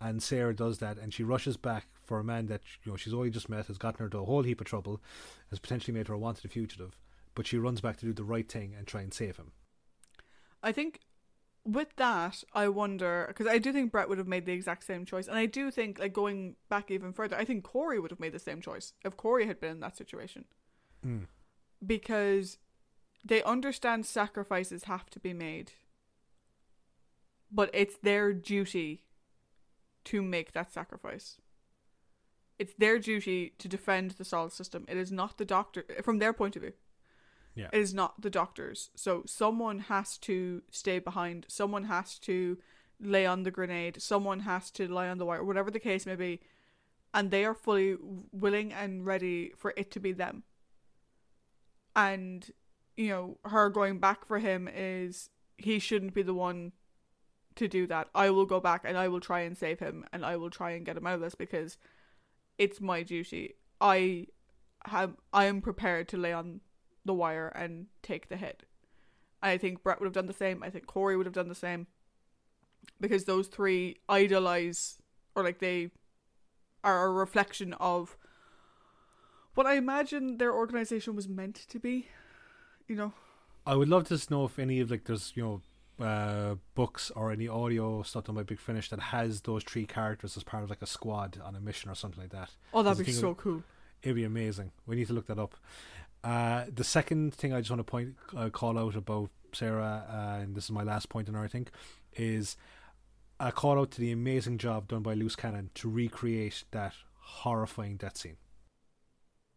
And 0.00 0.22
Sara 0.22 0.54
does 0.54 0.78
that, 0.78 0.96
and 0.96 1.12
she 1.12 1.24
rushes 1.24 1.56
back 1.56 1.88
for 2.04 2.20
a 2.20 2.24
man 2.24 2.46
that 2.46 2.62
you 2.84 2.92
know 2.92 2.96
she's 2.96 3.12
only 3.14 3.30
just 3.30 3.48
met, 3.48 3.66
has 3.66 3.78
gotten 3.78 4.04
her 4.04 4.08
to 4.10 4.18
a 4.18 4.24
whole 4.24 4.42
heap 4.42 4.60
of 4.60 4.66
trouble, 4.66 5.00
has 5.50 5.58
potentially 5.58 5.96
made 5.96 6.06
her 6.08 6.14
a 6.14 6.18
wanted 6.18 6.50
fugitive. 6.50 6.96
But 7.34 7.46
she 7.46 7.58
runs 7.58 7.80
back 7.80 7.96
to 7.98 8.06
do 8.06 8.12
the 8.12 8.24
right 8.24 8.48
thing 8.48 8.74
and 8.76 8.86
try 8.86 9.02
and 9.02 9.12
save 9.12 9.36
him. 9.36 9.52
I 10.62 10.72
think 10.72 11.00
with 11.68 11.94
that, 11.96 12.42
I 12.54 12.68
wonder 12.68 13.26
because 13.28 13.46
I 13.46 13.58
do 13.58 13.72
think 13.72 13.92
Bret 13.92 14.08
would 14.08 14.18
have 14.18 14.26
made 14.26 14.46
the 14.46 14.52
exact 14.52 14.84
same 14.84 15.04
choice, 15.04 15.28
and 15.28 15.36
I 15.36 15.46
do 15.46 15.70
think 15.70 15.98
like 15.98 16.12
going 16.12 16.56
back 16.68 16.90
even 16.90 17.12
further, 17.12 17.36
I 17.36 17.44
think 17.44 17.62
Corey 17.62 18.00
would 18.00 18.10
have 18.10 18.20
made 18.20 18.32
the 18.32 18.38
same 18.38 18.60
choice 18.60 18.94
if 19.04 19.16
Corey 19.16 19.46
had 19.46 19.60
been 19.60 19.72
in 19.72 19.80
that 19.80 19.96
situation 19.96 20.44
Mm. 21.04 21.26
because 21.86 22.58
they 23.24 23.42
understand 23.42 24.04
sacrifices 24.06 24.84
have 24.84 25.08
to 25.10 25.20
be 25.20 25.32
made, 25.32 25.72
but 27.52 27.70
it's 27.72 27.98
their 27.98 28.32
duty 28.32 29.04
to 30.04 30.22
make 30.22 30.52
that 30.52 30.72
sacrifice. 30.72 31.38
It's 32.58 32.74
their 32.74 32.98
duty 32.98 33.54
to 33.58 33.68
defend 33.68 34.12
the 34.12 34.24
solid 34.24 34.52
system. 34.52 34.84
It 34.88 34.96
is 34.96 35.12
not 35.12 35.38
the 35.38 35.44
doctor, 35.44 35.84
from 36.02 36.18
their 36.18 36.32
point 36.32 36.56
of 36.56 36.62
view. 36.62 36.72
Yeah. 37.58 37.68
Is 37.72 37.92
not 37.92 38.20
the 38.20 38.30
doctors. 38.30 38.90
So 38.94 39.24
someone 39.26 39.80
has 39.80 40.16
to 40.18 40.62
stay 40.70 41.00
behind. 41.00 41.44
Someone 41.48 41.84
has 41.84 42.18
to 42.20 42.58
lay 43.00 43.26
on 43.26 43.42
the 43.42 43.50
grenade. 43.50 44.00
Someone 44.00 44.40
has 44.40 44.70
to 44.72 44.86
lie 44.86 45.08
on 45.08 45.18
the 45.18 45.26
wire, 45.26 45.42
whatever 45.42 45.70
the 45.70 45.80
case 45.80 46.06
may 46.06 46.14
be. 46.14 46.40
And 47.12 47.30
they 47.30 47.44
are 47.44 47.54
fully 47.54 47.96
willing 48.30 48.72
and 48.72 49.04
ready 49.04 49.52
for 49.56 49.74
it 49.76 49.90
to 49.92 50.00
be 50.00 50.12
them. 50.12 50.44
And, 51.96 52.48
you 52.96 53.08
know, 53.08 53.38
her 53.44 53.70
going 53.70 53.98
back 53.98 54.24
for 54.24 54.38
him 54.38 54.68
is 54.72 55.30
he 55.56 55.80
shouldn't 55.80 56.14
be 56.14 56.22
the 56.22 56.34
one 56.34 56.72
to 57.56 57.66
do 57.66 57.88
that. 57.88 58.08
I 58.14 58.30
will 58.30 58.46
go 58.46 58.60
back 58.60 58.82
and 58.84 58.96
I 58.96 59.08
will 59.08 59.20
try 59.20 59.40
and 59.40 59.58
save 59.58 59.80
him 59.80 60.04
and 60.12 60.24
I 60.24 60.36
will 60.36 60.50
try 60.50 60.70
and 60.72 60.86
get 60.86 60.96
him 60.96 61.06
out 61.06 61.16
of 61.16 61.20
this 61.20 61.34
because 61.34 61.76
it's 62.56 62.80
my 62.80 63.02
duty. 63.02 63.56
I 63.80 64.28
have 64.84 65.16
I 65.32 65.46
am 65.46 65.60
prepared 65.60 66.08
to 66.08 66.16
lay 66.16 66.32
on 66.32 66.60
the 67.08 67.14
wire 67.14 67.48
and 67.48 67.86
take 68.02 68.28
the 68.28 68.36
hit. 68.36 68.62
I 69.42 69.56
think 69.56 69.82
Bret 69.82 70.00
would 70.00 70.06
have 70.06 70.14
done 70.14 70.26
the 70.26 70.32
same. 70.32 70.62
I 70.62 70.70
think 70.70 70.86
Corey 70.86 71.16
would 71.16 71.26
have 71.26 71.34
done 71.34 71.48
the 71.48 71.54
same. 71.54 71.86
Because 73.00 73.24
those 73.24 73.48
three 73.48 73.96
idolize 74.08 74.98
or 75.34 75.42
like 75.42 75.58
they 75.58 75.90
are 76.84 77.06
a 77.06 77.10
reflection 77.10 77.72
of 77.74 78.16
what 79.54 79.66
I 79.66 79.74
imagine 79.74 80.38
their 80.38 80.52
organization 80.54 81.16
was 81.16 81.28
meant 81.28 81.56
to 81.68 81.78
be. 81.78 82.08
You 82.86 82.96
know. 82.96 83.12
I 83.66 83.74
would 83.74 83.88
love 83.88 84.08
to 84.08 84.18
know 84.30 84.44
if 84.44 84.58
any 84.58 84.80
of 84.80 84.90
like 84.90 85.04
there's 85.04 85.32
you 85.34 85.42
know 85.42 86.04
uh, 86.04 86.54
books 86.74 87.10
or 87.14 87.30
any 87.32 87.48
audio 87.48 88.02
stuff 88.02 88.24
done 88.24 88.36
by 88.36 88.42
Big 88.42 88.60
Finish 88.60 88.88
that 88.90 89.00
has 89.00 89.42
those 89.42 89.64
three 89.64 89.84
characters 89.86 90.36
as 90.36 90.42
part 90.42 90.64
of 90.64 90.70
like 90.70 90.82
a 90.82 90.86
squad 90.86 91.40
on 91.44 91.54
a 91.54 91.60
mission 91.60 91.90
or 91.90 91.94
something 91.94 92.20
like 92.20 92.30
that. 92.30 92.50
Oh, 92.72 92.82
that'd 92.82 93.04
be 93.04 93.12
so 93.12 93.30
of- 93.30 93.36
cool. 93.36 93.62
It'd 94.02 94.14
be 94.14 94.24
amazing. 94.24 94.70
We 94.86 94.94
need 94.96 95.08
to 95.08 95.12
look 95.12 95.26
that 95.26 95.38
up. 95.40 95.56
Uh, 96.24 96.64
the 96.72 96.84
second 96.84 97.34
thing 97.34 97.52
I 97.52 97.60
just 97.60 97.70
want 97.70 97.80
to 97.80 97.84
point 97.84 98.16
uh, 98.36 98.50
call 98.50 98.78
out 98.78 98.96
about 98.96 99.30
Sara, 99.52 100.04
uh, 100.10 100.42
and 100.42 100.54
this 100.54 100.64
is 100.64 100.70
my 100.70 100.82
last 100.82 101.08
point 101.08 101.28
on 101.28 101.34
her, 101.34 101.44
I 101.44 101.48
think, 101.48 101.70
is 102.14 102.56
a 103.40 103.52
call 103.52 103.78
out 103.78 103.92
to 103.92 104.00
the 104.00 104.12
amazing 104.12 104.58
job 104.58 104.88
done 104.88 105.02
by 105.02 105.14
Loose 105.14 105.36
Cannon 105.36 105.70
to 105.74 105.88
recreate 105.88 106.64
that 106.72 106.94
horrifying 107.20 107.96
death 107.96 108.16
scene. 108.16 108.36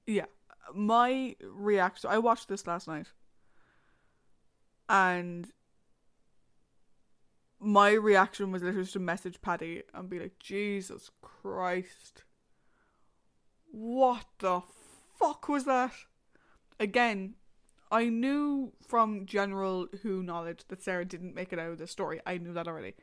Yeah. 0.05 0.25
My 0.73 1.35
reaction 1.41 2.09
I 2.09 2.19
watched 2.19 2.47
this 2.47 2.67
last 2.67 2.87
night. 2.87 3.07
And 4.87 5.47
my 7.59 7.91
reaction 7.91 8.51
was 8.51 8.61
literally 8.61 8.83
just 8.83 8.93
to 8.93 8.99
message 8.99 9.41
Paddy 9.41 9.83
and 9.93 10.09
be 10.09 10.19
like, 10.19 10.37
Jesus 10.39 11.09
Christ. 11.21 12.23
What 13.71 14.25
the 14.39 14.61
fuck 15.17 15.47
was 15.47 15.65
that? 15.65 15.93
Again, 16.81 17.35
I 17.91 18.09
knew 18.09 18.73
from 18.85 19.25
general 19.25 19.87
Who 20.01 20.23
knowledge 20.23 20.61
that 20.69 20.81
Sara 20.81 21.05
didn't 21.05 21.35
make 21.35 21.53
it 21.53 21.59
out 21.59 21.71
of 21.71 21.77
the 21.77 21.87
story. 21.87 22.19
I 22.25 22.37
knew 22.37 22.53
that 22.53 22.67
already. 22.67 22.95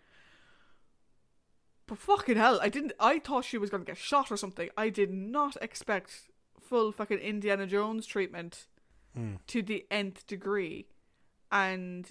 But 1.87 1.99
fucking 1.99 2.37
hell, 2.37 2.59
I 2.61 2.69
didn't. 2.69 2.93
I 3.01 3.19
thought 3.19 3.45
she 3.45 3.57
was 3.57 3.71
gonna 3.71 3.85
get 3.85 3.97
shot 3.97 4.31
or 4.31 4.37
something. 4.37 4.69
I 4.77 4.91
did 4.91 5.11
not 5.13 5.57
expect 5.63 6.29
full 6.61 6.93
fucking 6.93 7.19
Indiana 7.19 7.67
Jones 7.67 8.05
treatment 8.07 8.67
Mm. 9.17 9.39
to 9.47 9.63
the 9.63 9.87
nth 9.91 10.27
degree, 10.27 10.87
and 11.51 12.11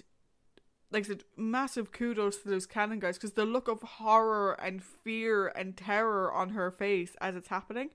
like 0.90 1.04
I 1.04 1.08
said, 1.08 1.24
massive 1.36 1.92
kudos 1.92 2.38
to 2.38 2.48
those 2.48 2.66
Cannon 2.66 2.98
guys 2.98 3.16
because 3.16 3.34
the 3.34 3.44
look 3.44 3.68
of 3.68 3.82
horror 3.82 4.54
and 4.60 4.82
fear 4.82 5.46
and 5.48 5.76
terror 5.76 6.32
on 6.32 6.50
her 6.50 6.70
face 6.72 7.14
as 7.20 7.36
it's 7.36 7.48
happening, 7.48 7.90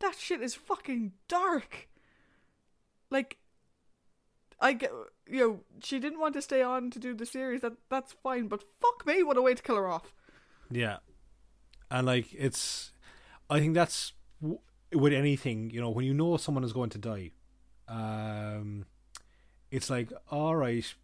that 0.00 0.16
shit 0.16 0.42
is 0.42 0.54
fucking 0.54 1.12
dark. 1.28 1.88
Like, 3.10 3.38
I 4.60 4.72
get, 4.72 4.90
you 5.28 5.38
know, 5.38 5.60
she 5.82 5.98
didn't 5.98 6.20
want 6.20 6.34
to 6.34 6.42
stay 6.42 6.62
on 6.62 6.90
to 6.90 6.98
do 6.98 7.14
the 7.14 7.26
series. 7.26 7.60
That 7.60 7.74
that's 7.88 8.12
fine, 8.22 8.48
but 8.48 8.62
fuck 8.80 9.06
me, 9.06 9.22
what 9.22 9.36
a 9.36 9.42
way 9.42 9.54
to 9.54 9.62
kill 9.62 9.76
her 9.76 9.88
off. 9.88 10.14
Yeah, 10.70 10.98
and 11.90 12.06
like 12.06 12.32
it's, 12.32 12.92
I 13.48 13.60
think 13.60 13.74
that's 13.74 14.12
with 14.92 15.12
anything. 15.12 15.70
You 15.70 15.80
know, 15.80 15.90
when 15.90 16.04
you 16.04 16.14
know 16.14 16.36
someone 16.36 16.64
is 16.64 16.72
going 16.72 16.90
to 16.90 16.98
die, 16.98 17.30
um, 17.88 18.86
it's 19.70 19.90
like 19.90 20.12
all 20.30 20.56
right. 20.56 20.94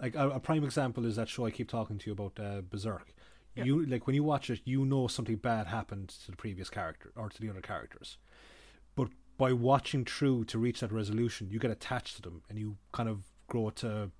Like 0.00 0.14
a, 0.14 0.28
a 0.28 0.40
prime 0.40 0.62
example 0.62 1.06
is 1.06 1.16
that 1.16 1.28
show 1.28 1.46
I 1.46 1.50
keep 1.50 1.70
talking 1.70 1.96
to 1.96 2.06
you 2.06 2.12
about, 2.12 2.38
uh, 2.38 2.60
Berserk. 2.60 3.14
Yeah. 3.54 3.64
You 3.64 3.86
like 3.86 4.06
when 4.06 4.14
you 4.14 4.22
watch 4.22 4.50
it, 4.50 4.60
you 4.64 4.84
know 4.84 5.06
something 5.06 5.36
bad 5.36 5.68
happened 5.68 6.10
to 6.24 6.30
the 6.30 6.36
previous 6.36 6.68
character 6.68 7.12
or 7.16 7.30
to 7.30 7.40
the 7.40 7.48
other 7.48 7.62
characters, 7.62 8.18
by 9.38 9.52
watching 9.52 10.04
through 10.04 10.44
to 10.46 10.58
reach 10.58 10.80
that 10.80 10.92
resolution, 10.92 11.50
you 11.50 11.58
get 11.58 11.70
attached 11.70 12.16
to 12.16 12.22
them 12.22 12.42
and 12.48 12.58
you 12.58 12.76
kind 12.92 13.08
of 13.08 13.22
grow 13.48 13.70
to 13.70 14.10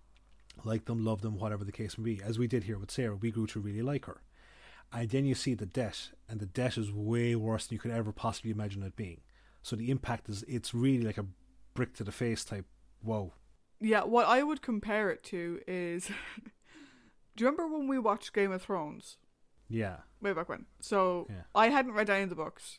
like 0.64 0.86
them, 0.86 1.04
love 1.04 1.22
them, 1.22 1.38
whatever 1.38 1.64
the 1.64 1.72
case 1.72 1.98
may 1.98 2.04
be. 2.14 2.22
As 2.22 2.38
we 2.38 2.46
did 2.46 2.64
here 2.64 2.78
with 2.78 2.90
Sara, 2.90 3.16
we 3.16 3.30
grew 3.30 3.46
to 3.48 3.60
really 3.60 3.82
like 3.82 4.06
her 4.06 4.22
and 4.92 5.10
then 5.10 5.24
you 5.24 5.34
see 5.34 5.54
the 5.54 5.66
debt, 5.66 6.10
and 6.28 6.40
the 6.40 6.46
debt 6.46 6.78
is 6.78 6.92
way 6.92 7.34
worse 7.34 7.66
than 7.66 7.74
you 7.76 7.80
could 7.80 7.90
ever 7.90 8.12
possibly 8.12 8.50
imagine 8.50 8.82
it 8.82 8.96
being. 8.96 9.20
So 9.62 9.76
the 9.76 9.90
impact 9.90 10.28
is 10.28 10.44
it's 10.46 10.74
really 10.74 11.04
like 11.04 11.18
a 11.18 11.26
brick 11.74 11.94
to 11.94 12.04
the 12.04 12.12
face 12.12 12.44
type. 12.44 12.66
Whoa. 13.02 13.34
Yeah, 13.80 14.04
what 14.04 14.26
I 14.26 14.42
would 14.42 14.62
compare 14.62 15.10
it 15.10 15.22
to 15.24 15.60
is, 15.66 16.06
do 17.36 17.44
you 17.44 17.50
remember 17.50 17.66
when 17.66 17.88
we 17.88 17.98
watched 17.98 18.32
Game 18.32 18.52
of 18.52 18.62
Thrones? 18.62 19.18
Yeah. 19.68 19.96
way 20.22 20.32
back 20.32 20.48
when. 20.48 20.66
So 20.80 21.26
Yeah. 21.28 21.42
I 21.54 21.68
hadn't 21.68 21.92
read 21.92 22.08
any 22.08 22.22
of 22.22 22.30
the 22.30 22.36
books. 22.36 22.78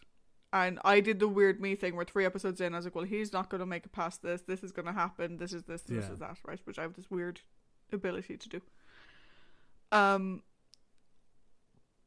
And 0.54 0.80
I 0.86 1.02
did 1.02 1.20
the 1.20 1.28
weird 1.28 1.60
me 1.60 1.76
thing 1.76 1.96
where 1.96 2.06
three 2.06 2.26
episodes 2.26 2.62
in, 2.62 2.74
I 2.74 2.78
was 2.78 2.86
like, 2.86 2.96
well, 2.96 3.04
he's 3.04 3.34
not 3.34 3.50
going 3.50 3.60
to 3.60 3.66
make 3.66 3.86
it 3.86 3.92
past 3.92 4.22
this. 4.24 4.42
This 4.44 4.64
is 4.64 4.72
going 4.72 4.86
to 4.86 4.94
happen. 4.94 5.38
This 5.38 5.52
is 5.54 5.64
this. 5.64 5.82
This 5.82 6.06
Yeah. 6.06 6.14
is 6.14 6.20
that. 6.20 6.38
Right? 6.46 6.60
Which 6.64 6.80
I 6.80 6.84
have 6.84 6.94
this 6.94 7.12
weird 7.12 7.42
ability 7.92 8.38
to 8.38 8.50
do. 8.50 8.62
Um, 9.92 10.44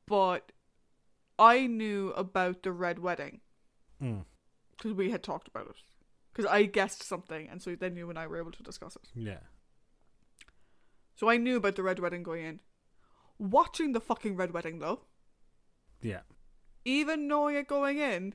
but 0.06 0.52
I 1.38 1.66
knew 1.66 2.10
about 2.10 2.62
the 2.62 2.72
Red 2.72 2.98
Wedding 2.98 3.40
Mm. 4.00 4.24
because 4.76 4.94
we 4.94 5.10
had 5.10 5.22
talked 5.22 5.48
about 5.48 5.66
it. 5.68 5.76
Because 6.32 6.50
I 6.50 6.64
guessed 6.64 7.02
something, 7.02 7.48
and 7.48 7.60
so 7.62 7.74
then 7.74 7.96
you 7.96 8.08
and 8.08 8.18
I 8.18 8.26
were 8.26 8.38
able 8.38 8.52
to 8.52 8.62
discuss 8.62 8.96
it. 8.96 9.10
Yeah. 9.14 9.40
So 11.16 11.28
I 11.28 11.36
knew 11.36 11.56
about 11.56 11.76
the 11.76 11.82
Red 11.82 11.98
Wedding 11.98 12.22
going 12.22 12.44
in. 12.44 12.60
Watching 13.38 13.92
the 13.92 14.00
fucking 14.00 14.36
Red 14.36 14.52
Wedding, 14.52 14.78
though, 14.78 15.02
Yeah. 16.00 16.22
Even 16.84 17.28
knowing 17.28 17.56
it 17.56 17.68
going 17.68 17.98
in, 17.98 18.34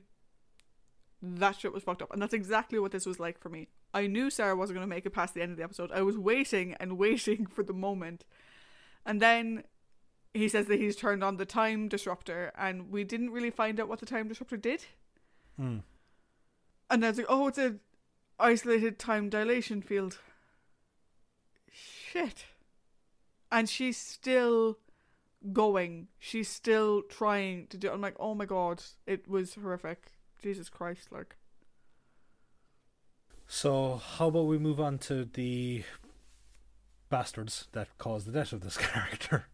that 1.22 1.58
shit 1.58 1.72
was 1.72 1.82
fucked 1.82 2.02
up. 2.02 2.12
And 2.12 2.20
that's 2.20 2.34
exactly 2.34 2.78
what 2.78 2.92
this 2.92 3.06
was 3.06 3.18
like 3.18 3.38
for 3.38 3.48
me. 3.48 3.68
I 3.92 4.06
knew 4.06 4.30
Sara 4.30 4.56
wasn't 4.56 4.76
going 4.76 4.88
to 4.88 4.94
make 4.94 5.06
it 5.06 5.10
past 5.10 5.34
the 5.34 5.42
end 5.42 5.52
of 5.52 5.58
the 5.58 5.64
episode. 5.64 5.90
I 5.92 6.02
was 6.02 6.18
waiting 6.18 6.74
and 6.78 6.98
waiting 6.98 7.46
for 7.46 7.62
the 7.62 7.72
moment. 7.72 8.24
And 9.04 9.20
then 9.20 9.64
he 10.34 10.48
says 10.48 10.66
that 10.66 10.78
he's 10.78 10.96
turned 10.96 11.24
on 11.24 11.36
the 11.36 11.46
time 11.46 11.88
destructor, 11.88 12.52
and 12.56 12.90
we 12.90 13.04
didn't 13.04 13.30
really 13.30 13.50
find 13.50 13.80
out 13.80 13.88
what 13.88 14.00
the 14.00 14.06
time 14.06 14.28
destructor 14.28 14.56
did. 14.56 14.84
Mm. 15.60 15.82
And 16.90 17.04
I 17.04 17.08
was 17.08 17.18
like, 17.18 17.26
oh, 17.28 17.48
it's 17.48 17.58
a 17.58 17.76
isolated 18.38 18.98
time 18.98 19.28
dilation 19.30 19.80
field. 19.80 20.18
Shit. 21.72 22.44
And 23.50 23.68
she's 23.68 23.96
still 23.96 24.78
going. 25.52 26.08
She's 26.18 26.48
still 26.48 27.02
trying 27.02 27.66
to 27.68 27.76
do. 27.76 27.90
I'm 27.90 28.00
like, 28.00 28.16
oh 28.18 28.34
my 28.34 28.44
god, 28.46 28.82
it 29.06 29.28
was 29.28 29.54
horrific. 29.54 30.12
Jesus 30.42 30.68
Christ, 30.68 31.08
like. 31.10 31.36
So 33.48 33.96
how 33.96 34.28
about 34.28 34.46
we 34.46 34.58
move 34.58 34.80
on 34.80 34.98
to 34.98 35.24
the 35.24 35.84
bastards 37.08 37.68
that 37.72 37.88
caused 37.98 38.26
the 38.26 38.32
death 38.32 38.52
of 38.52 38.60
this 38.62 38.76
character, 38.92 39.46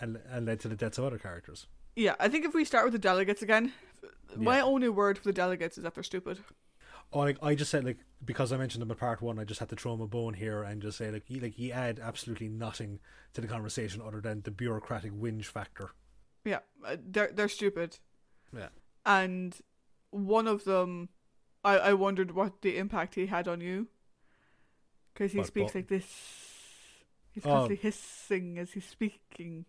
and 0.00 0.18
and 0.28 0.46
led 0.46 0.60
to 0.60 0.68
the 0.68 0.76
deaths 0.76 0.98
of 0.98 1.04
other 1.04 1.18
characters. 1.18 1.66
Yeah, 1.96 2.16
I 2.18 2.28
think 2.28 2.44
if 2.44 2.54
we 2.54 2.64
start 2.64 2.84
with 2.84 2.92
the 2.92 2.98
delegates 2.98 3.40
again, 3.42 3.72
my 4.36 4.56
Yeah. 4.56 4.64
only 4.64 4.88
word 4.88 5.16
for 5.18 5.24
the 5.24 5.32
delegates 5.32 5.78
is 5.78 5.84
that 5.84 5.94
they're 5.94 6.02
stupid. 6.02 6.40
Oh, 7.14 7.20
like 7.20 7.38
I 7.42 7.54
just 7.54 7.70
said, 7.70 7.84
like 7.84 7.98
because 8.24 8.52
I 8.52 8.56
mentioned 8.56 8.82
them 8.82 8.90
in 8.90 8.96
part 8.96 9.22
one, 9.22 9.38
I 9.38 9.44
just 9.44 9.60
had 9.60 9.68
to 9.68 9.76
throw 9.76 9.94
him 9.94 10.00
a 10.00 10.06
bone 10.08 10.34
here 10.34 10.62
and 10.64 10.82
just 10.82 10.98
say, 10.98 11.10
like, 11.10 11.24
he, 11.26 11.38
like 11.38 11.54
he 11.54 11.72
add 11.72 12.00
absolutely 12.02 12.48
nothing 12.48 12.98
to 13.34 13.40
the 13.40 13.46
conversation 13.46 14.02
other 14.04 14.20
than 14.20 14.42
the 14.42 14.50
bureaucratic 14.50 15.12
whinge 15.12 15.44
factor. 15.44 15.90
Yeah, 16.44 16.58
uh, 16.84 16.96
they're 17.02 17.30
they're 17.32 17.48
stupid. 17.48 17.98
Yeah. 18.54 18.68
And 19.06 19.56
one 20.10 20.48
of 20.48 20.64
them, 20.64 21.08
I 21.62 21.78
I 21.78 21.92
wondered 21.94 22.32
what 22.32 22.62
the 22.62 22.76
impact 22.78 23.14
he 23.14 23.26
had 23.26 23.46
on 23.46 23.60
you, 23.60 23.86
because 25.12 25.32
he 25.32 25.44
speaks 25.44 25.66
what? 25.66 25.74
like 25.76 25.88
this. 25.88 26.04
He's 27.32 27.44
Oh. 27.46 27.50
constantly 27.50 27.76
hissing 27.76 28.58
as 28.58 28.72
he's 28.72 28.86
speaking. 28.86 29.66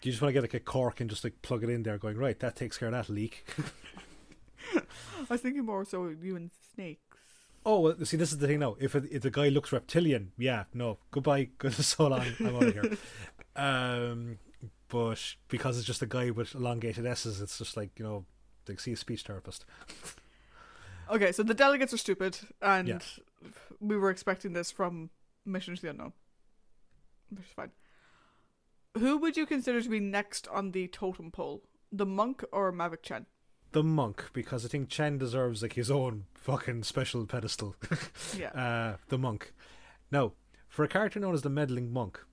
Do 0.00 0.08
you 0.08 0.12
just 0.12 0.22
want 0.22 0.30
to 0.30 0.32
get 0.34 0.42
like 0.42 0.54
a 0.54 0.60
cork 0.60 1.00
and 1.00 1.10
just 1.10 1.24
like 1.24 1.42
plug 1.42 1.64
it 1.64 1.70
in 1.70 1.82
there, 1.82 1.98
going 1.98 2.16
right? 2.16 2.38
That 2.38 2.54
takes 2.56 2.78
care 2.78 2.88
of 2.88 2.92
that 2.92 3.08
leak. 3.12 3.44
I 5.18 5.32
was 5.34 5.40
thinking 5.40 5.64
more 5.64 5.84
so 5.84 6.08
you 6.08 6.36
and 6.36 6.50
snakes. 6.74 7.02
Oh, 7.66 7.80
well, 7.80 7.96
see, 8.04 8.16
this 8.16 8.32
is 8.32 8.38
the 8.38 8.46
thing 8.46 8.60
now. 8.60 8.76
If 8.80 8.94
it, 8.94 9.04
if 9.10 9.22
the 9.22 9.30
guy 9.30 9.48
looks 9.48 9.72
reptilian, 9.72 10.32
yeah, 10.38 10.64
no, 10.72 10.98
goodbye, 11.10 11.50
good 11.58 11.74
so 11.74 12.06
long, 12.06 12.24
I'm 12.40 12.56
out 12.56 12.62
of 12.62 12.72
here. 12.72 12.96
Um, 13.56 14.38
but 14.88 15.34
because 15.48 15.76
it's 15.76 15.86
just 15.86 16.00
a 16.00 16.06
guy 16.06 16.30
with 16.30 16.54
elongated 16.54 17.04
s's, 17.04 17.40
it's 17.42 17.58
just 17.58 17.76
like 17.76 17.90
you 17.98 18.04
know, 18.04 18.24
like 18.68 18.80
see 18.80 18.92
a 18.92 18.96
speech 18.96 19.22
therapist. 19.22 19.64
Okay, 21.10 21.32
so 21.32 21.42
the 21.42 21.54
delegates 21.54 21.92
are 21.92 21.98
stupid, 21.98 22.38
and 22.62 22.88
Yeah. 22.88 22.98
we 23.80 23.96
were 23.96 24.10
expecting 24.10 24.52
this 24.52 24.70
from 24.70 25.10
Mission 25.44 25.74
to 25.74 25.82
the 25.82 25.90
Unknown, 25.90 26.12
which 27.30 27.44
is 27.46 27.52
fine. 27.54 27.70
Who 28.98 29.18
would 29.18 29.36
you 29.36 29.46
consider 29.46 29.80
to 29.82 29.88
be 29.88 30.00
next 30.00 30.48
on 30.48 30.72
the 30.72 30.86
totem 30.88 31.30
pole, 31.30 31.62
the 31.92 32.06
monk 32.06 32.44
or 32.52 32.72
Mavic 32.72 33.02
Chen? 33.02 33.26
The 33.72 33.82
monk, 33.82 34.30
because 34.32 34.64
I 34.64 34.68
think 34.68 34.88
Chen 34.88 35.18
deserves 35.18 35.62
like 35.62 35.74
his 35.74 35.90
own 35.90 36.24
fucking 36.34 36.84
special 36.84 37.26
pedestal. 37.26 37.76
Yeah. 38.38 38.48
uh, 38.50 38.96
the 39.08 39.18
monk. 39.18 39.52
Now, 40.10 40.32
for 40.68 40.84
a 40.84 40.88
character 40.88 41.20
known 41.20 41.34
as 41.34 41.42
the 41.42 41.50
meddling 41.50 41.92
monk, 41.92 42.24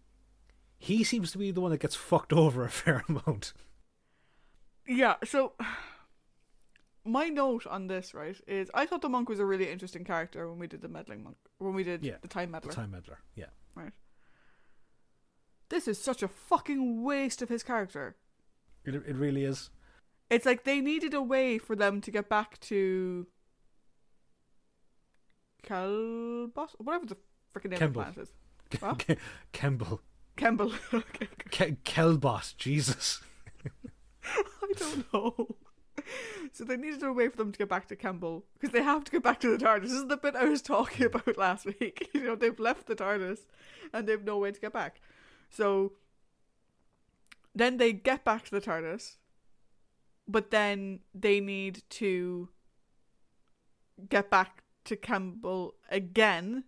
he 0.77 1.03
seems 1.03 1.31
to 1.31 1.37
be 1.37 1.51
the 1.51 1.61
one 1.61 1.71
that 1.71 1.79
gets 1.81 1.95
fucked 1.95 2.31
over 2.43 2.63
a 2.63 2.69
fair 2.69 3.03
amount. 3.09 3.53
Yeah, 4.87 5.15
so 5.25 5.53
my 7.03 7.27
note 7.27 7.65
on 7.67 7.87
this, 7.87 8.13
right, 8.13 8.37
is 8.47 8.69
I 8.73 8.85
thought 8.85 9.01
the 9.01 9.09
monk 9.09 9.27
was 9.29 9.39
a 9.39 9.45
really 9.45 9.69
interesting 9.69 10.03
character 10.05 10.47
when 10.49 10.59
we 10.59 10.67
did 10.67 10.81
the 10.81 10.87
meddling 10.87 11.23
monk, 11.23 11.37
when 11.57 11.73
we 11.73 11.83
did 11.83 12.03
Yeah, 12.05 12.15
the 12.21 12.27
time 12.27 12.49
The 12.49 12.53
meddler. 12.53 12.71
time 12.71 12.91
meddler, 12.91 13.19
yeah. 13.35 13.45
Right. 13.75 13.91
This 15.69 15.87
is 15.87 15.97
such 16.01 16.21
a 16.23 16.27
fucking 16.27 17.03
waste 17.03 17.41
of 17.41 17.49
his 17.49 17.63
character. 17.63 18.15
It, 18.85 18.93
it 18.95 19.15
really 19.15 19.43
is. 19.43 19.69
It's 20.29 20.45
like 20.45 20.63
they 20.63 20.81
needed 20.81 21.13
a 21.13 21.21
way 21.21 21.57
for 21.57 21.75
them 21.75 22.01
to 22.01 22.11
get 22.11 22.29
back 22.29 22.59
to 22.61 23.27
Kelbos, 25.63 26.69
whatever 26.77 27.05
the 27.05 27.17
freaking 27.53 27.71
name 27.71 27.79
Kembel. 27.79 27.85
of 27.85 27.93
the 27.93 27.99
planet 28.01 28.17
is. 28.17 28.33
What? 28.79 28.99
Ke- 28.99 29.17
Kembel. 29.53 29.99
Kembel. 30.37 30.73
okay, 30.93 31.27
Ke- 31.51 31.83
Kelbot, 31.83 32.55
Jesus. 32.57 33.21
I 34.25 34.73
don't 34.77 35.13
know. 35.13 35.55
So 36.51 36.63
they 36.63 36.77
needed 36.77 37.03
a 37.03 37.11
way 37.11 37.29
for 37.29 37.37
them 37.37 37.51
to 37.51 37.57
get 37.57 37.69
back 37.69 37.87
to 37.87 37.95
Kembel 37.95 38.43
because 38.53 38.71
they 38.71 38.81
have 38.81 39.03
to 39.05 39.11
get 39.11 39.23
back 39.23 39.39
to 39.41 39.57
the 39.57 39.63
TARDIS. 39.63 39.83
This 39.83 39.91
is 39.91 40.07
the 40.07 40.17
bit 40.17 40.35
I 40.35 40.45
was 40.45 40.61
talking 40.61 41.07
hmm. 41.07 41.15
about 41.15 41.37
last 41.37 41.65
week. 41.65 42.09
You 42.13 42.23
know, 42.23 42.35
they've 42.35 42.59
left 42.59 42.87
the 42.87 42.95
TARDIS 42.95 43.39
and 43.93 44.07
they've 44.07 44.23
no 44.23 44.37
way 44.37 44.51
to 44.51 44.59
get 44.59 44.73
back. 44.73 45.01
So 45.49 45.93
then 47.53 47.77
they 47.77 47.93
get 47.93 48.23
back 48.23 48.45
to 48.45 48.51
the 48.51 48.61
TARDIS, 48.61 49.17
but 50.27 50.51
then 50.51 50.99
they 51.13 51.39
need 51.39 51.83
to 51.89 52.49
get 54.09 54.29
back 54.29 54.63
to 54.85 54.95
Kembel 54.95 55.73
again, 55.89 56.63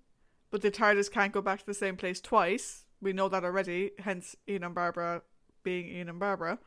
but 0.49 0.61
the 0.61 0.71
TARDIS 0.71 1.11
can't 1.11 1.33
go 1.33 1.41
back 1.41 1.59
to 1.59 1.65
the 1.65 1.73
same 1.73 1.97
place 1.97 2.21
twice. 2.21 2.85
We 3.01 3.13
know 3.13 3.29
that 3.29 3.43
already, 3.43 3.91
hence 3.99 4.35
Ian 4.47 4.63
and 4.63 4.75
Barbara 4.75 5.21
being 5.63 5.87
Ian 5.87 6.09
and 6.09 6.19
Barbara. 6.19 6.59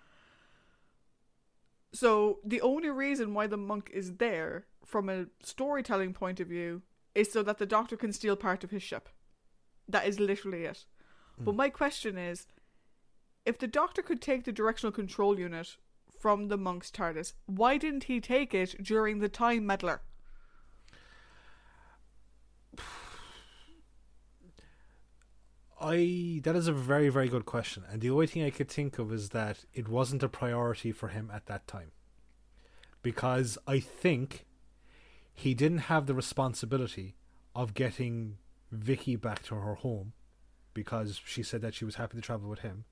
So 1.92 2.38
the 2.44 2.60
only 2.60 2.90
reason 2.90 3.34
why 3.34 3.46
the 3.46 3.56
monk 3.56 3.90
is 3.92 4.16
there, 4.16 4.66
from 4.84 5.08
a 5.08 5.26
storytelling 5.42 6.12
point 6.12 6.38
of 6.38 6.48
view, 6.48 6.82
is 7.14 7.32
so 7.32 7.42
that 7.42 7.58
the 7.58 7.66
doctor 7.66 7.96
can 7.96 8.12
steal 8.12 8.36
part 8.36 8.62
of 8.62 8.70
his 8.70 8.82
ship. 8.82 9.08
That 9.88 10.06
is 10.06 10.20
literally 10.20 10.64
it. 10.64 10.84
Hmm. 11.38 11.44
But 11.44 11.56
my 11.56 11.68
question 11.68 12.16
is 12.16 12.46
if 13.44 13.58
the 13.58 13.66
doctor 13.66 14.02
could 14.02 14.20
take 14.20 14.44
the 14.44 14.52
directional 14.52 14.92
control 14.92 15.38
unit 15.38 15.76
from 16.20 16.48
the 16.48 16.58
monk's 16.58 16.90
TARDIS, 16.90 17.32
why 17.46 17.78
didn't 17.78 18.04
he 18.04 18.20
take 18.20 18.54
it 18.54 18.76
during 18.82 19.18
the 19.18 19.28
time 19.28 19.66
meddler? 19.66 20.02
I 25.82 26.40
that 26.44 26.54
is 26.54 26.68
a 26.68 26.72
very 26.72 27.08
very 27.08 27.28
good 27.30 27.46
question, 27.46 27.84
and 27.90 28.02
the 28.02 28.10
only 28.10 28.26
thing 28.26 28.44
I 28.44 28.50
could 28.50 28.68
think 28.68 28.98
of 28.98 29.10
is 29.10 29.30
that 29.30 29.64
it 29.72 29.88
wasn't 29.88 30.22
a 30.22 30.28
priority 30.28 30.92
for 30.92 31.08
him 31.08 31.30
at 31.32 31.46
that 31.46 31.66
time, 31.66 31.92
because 33.00 33.56
I 33.66 33.80
think 33.80 34.44
he 35.32 35.54
didn't 35.54 35.88
have 35.88 36.04
the 36.04 36.12
responsibility 36.14 37.16
of 37.56 37.72
getting 37.72 38.36
Vicky 38.70 39.16
back 39.16 39.42
to 39.44 39.54
her 39.54 39.76
home, 39.76 40.12
because 40.74 41.18
she 41.24 41.42
said 41.42 41.62
that 41.62 41.72
she 41.72 41.86
was 41.86 41.94
happy 41.94 42.16
to 42.18 42.22
travel 42.22 42.50
with 42.50 42.58
him, 42.58 42.84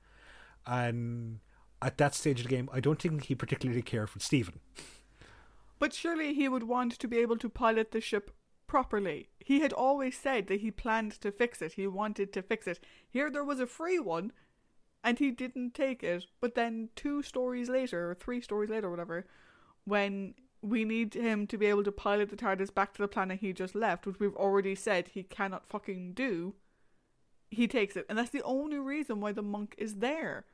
and 0.66 1.40
at 1.80 1.98
that 1.98 2.14
stage 2.14 2.40
of 2.40 2.48
the 2.48 2.54
game, 2.54 2.68
I 2.72 2.80
don't 2.80 3.00
think 3.00 3.24
he 3.24 3.34
particularly 3.34 3.82
cared 3.82 4.10
for 4.10 4.20
Steven. 4.20 4.60
But 5.78 5.94
surely 5.94 6.34
he 6.34 6.48
would 6.48 6.64
want 6.64 6.98
to 6.98 7.08
be 7.08 7.18
able 7.18 7.36
to 7.38 7.48
pilot 7.48 7.92
the 7.92 8.00
ship 8.00 8.32
properly. 8.66 9.28
He 9.38 9.60
had 9.60 9.72
always 9.72 10.18
said 10.18 10.48
that 10.48 10.60
he 10.60 10.70
planned 10.70 11.12
to 11.20 11.30
fix 11.30 11.62
it. 11.62 11.74
He 11.74 11.86
wanted 11.86 12.32
to 12.32 12.42
fix 12.42 12.66
it. 12.66 12.80
Here 13.08 13.30
there 13.30 13.44
was 13.44 13.60
a 13.60 13.66
free 13.66 13.98
one, 13.98 14.32
and 15.04 15.18
he 15.18 15.30
didn't 15.30 15.74
take 15.74 16.02
it. 16.02 16.26
But 16.40 16.54
then 16.54 16.90
two 16.96 17.22
stories 17.22 17.68
later, 17.68 18.10
or 18.10 18.14
three 18.14 18.40
stories 18.40 18.70
later, 18.70 18.90
whatever, 18.90 19.26
when 19.84 20.34
we 20.60 20.84
need 20.84 21.14
him 21.14 21.46
to 21.46 21.56
be 21.56 21.66
able 21.66 21.84
to 21.84 21.92
pilot 21.92 22.30
the 22.30 22.36
TARDIS 22.36 22.74
back 22.74 22.92
to 22.94 23.02
the 23.02 23.08
planet 23.08 23.38
he 23.40 23.52
just 23.52 23.74
left, 23.74 24.06
which 24.06 24.18
we've 24.18 24.34
already 24.34 24.74
said 24.74 25.08
he 25.08 25.22
cannot 25.22 25.66
fucking 25.66 26.12
do, 26.14 26.54
he 27.50 27.68
takes 27.68 27.96
it. 27.96 28.04
And 28.08 28.18
that's 28.18 28.30
the 28.30 28.42
only 28.42 28.78
reason 28.78 29.20
why 29.20 29.32
the 29.32 29.42
monk 29.42 29.74
is 29.78 29.96
there. 29.96 30.44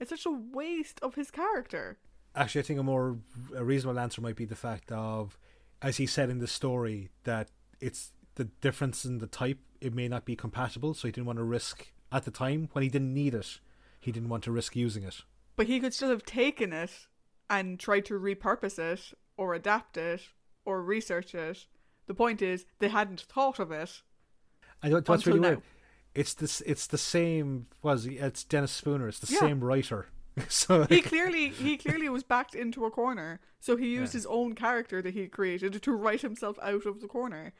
It's 0.00 0.10
such 0.10 0.26
a 0.26 0.30
waste 0.30 0.98
of 1.00 1.14
his 1.14 1.30
character. 1.30 1.98
Actually, 2.34 2.60
I 2.60 2.64
think 2.64 2.80
a 2.80 2.82
more 2.82 3.18
a 3.54 3.64
reasonable 3.64 3.98
answer 4.00 4.20
might 4.20 4.36
be 4.36 4.44
the 4.44 4.56
fact 4.56 4.90
of, 4.90 5.38
as 5.80 5.98
he 5.98 6.06
said 6.06 6.30
in 6.30 6.38
the 6.38 6.46
story, 6.46 7.10
that 7.24 7.50
it's 7.80 8.12
the 8.36 8.44
difference 8.44 9.04
in 9.04 9.18
the 9.18 9.26
type. 9.26 9.58
It 9.80 9.94
may 9.94 10.08
not 10.08 10.24
be 10.24 10.36
compatible, 10.36 10.94
so 10.94 11.08
he 11.08 11.12
didn't 11.12 11.26
want 11.26 11.38
to 11.38 11.44
risk 11.44 11.92
at 12.10 12.24
the 12.24 12.30
time 12.30 12.68
when 12.72 12.82
he 12.82 12.88
didn't 12.88 13.12
need 13.12 13.34
it. 13.34 13.60
He 14.00 14.12
didn't 14.12 14.28
want 14.28 14.44
to 14.44 14.52
risk 14.52 14.74
using 14.74 15.02
it. 15.02 15.22
But 15.56 15.66
he 15.66 15.78
could 15.80 15.92
still 15.94 16.08
have 16.10 16.24
taken 16.24 16.72
it 16.72 17.06
and 17.50 17.78
tried 17.78 18.06
to 18.06 18.18
repurpose 18.18 18.78
it 18.78 19.12
or 19.36 19.54
adapt 19.54 19.96
it 19.96 20.22
or 20.64 20.82
research 20.82 21.34
it. 21.34 21.66
The 22.06 22.14
point 22.14 22.40
is, 22.42 22.64
they 22.78 22.88
hadn't 22.88 23.20
thought 23.20 23.58
of 23.58 23.70
it. 23.70 24.02
And 24.82 24.92
what- 24.94 25.08
what's 25.08 25.26
Until 25.26 25.34
really 25.40 25.40
now. 25.42 25.48
weird, 25.56 25.62
it's 26.14 26.34
this. 26.34 26.60
It's 26.62 26.86
the 26.86 26.98
same. 26.98 27.66
Was 27.82 28.06
it's 28.06 28.44
Dennis 28.44 28.72
Spooner? 28.72 29.08
It's 29.08 29.18
the 29.20 29.32
Yeah. 29.32 29.40
same 29.40 29.62
writer. 29.64 30.06
so 30.48 30.84
He 30.84 31.02
clearly 31.02 31.48
he 31.50 31.76
clearly 31.76 32.08
was 32.08 32.22
backed 32.22 32.54
into 32.54 32.84
a 32.84 32.90
corner, 32.90 33.40
so 33.60 33.76
he 33.76 33.88
used 33.92 34.14
Yeah. 34.14 34.18
his 34.18 34.26
own 34.26 34.54
character 34.54 35.02
that 35.02 35.14
he 35.14 35.26
created 35.28 35.82
to 35.82 35.92
write 35.92 36.22
himself 36.22 36.58
out 36.62 36.86
of 36.86 37.00
the 37.00 37.08
corner. 37.08 37.52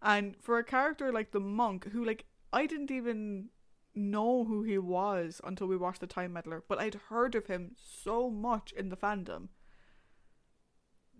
And 0.00 0.36
for 0.40 0.58
a 0.58 0.64
character 0.64 1.12
like 1.12 1.30
the 1.32 1.40
monk, 1.40 1.90
who 1.92 2.04
like 2.04 2.24
I 2.52 2.66
didn't 2.66 2.90
even 2.90 3.48
know 3.94 4.44
who 4.44 4.62
he 4.62 4.78
was 4.78 5.40
until 5.44 5.66
we 5.66 5.76
watched 5.76 6.00
the 6.00 6.06
Time 6.06 6.32
Meddler, 6.32 6.62
but 6.68 6.78
I'd 6.78 6.94
heard 7.10 7.34
of 7.34 7.46
him 7.46 7.72
so 7.76 8.30
much 8.30 8.72
in 8.72 8.88
the 8.88 8.96
fandom. 8.96 9.48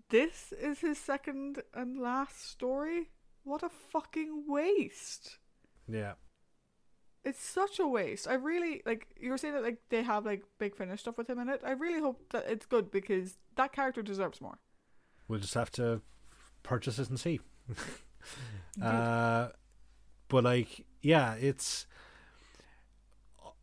This 0.09 0.53
is 0.53 0.79
his 0.79 0.97
second 0.97 1.63
and 1.73 1.97
last 1.99 2.49
story. 2.49 3.09
What 3.43 3.63
a 3.63 3.69
fucking 3.69 4.45
waste! 4.47 5.37
yeah. 5.87 6.13
It's 7.25 7.41
such 7.43 7.79
a 7.79 7.87
waste. 7.87 8.27
I 8.27 8.33
really 8.33 8.81
like 8.85 9.07
you 9.17 9.29
were 9.29 9.37
saying 9.37 9.53
that 9.53 9.63
like 9.63 9.77
they 9.89 10.03
have 10.03 10.25
like 10.25 10.43
big 10.59 10.75
finish 10.75 10.99
stuff 11.01 11.17
with 11.17 11.29
him 11.29 11.39
in 11.39 11.47
it. 11.49 11.61
I 11.65 11.71
really 11.71 12.01
hope 12.01 12.21
that 12.31 12.45
it's 12.49 12.65
good 12.65 12.91
because 12.91 13.37
that 13.55 13.71
character 13.71 14.01
deserves 14.01 14.41
more. 14.41 14.57
We'll 15.27 15.39
just 15.39 15.53
have 15.53 15.71
to 15.71 16.01
purchase 16.63 16.99
it 16.99 17.09
and 17.09 17.19
see. 17.19 17.39
Uh, 18.81 19.49
but 20.29 20.43
like, 20.43 20.85
yeah, 21.01 21.35
it's. 21.35 21.85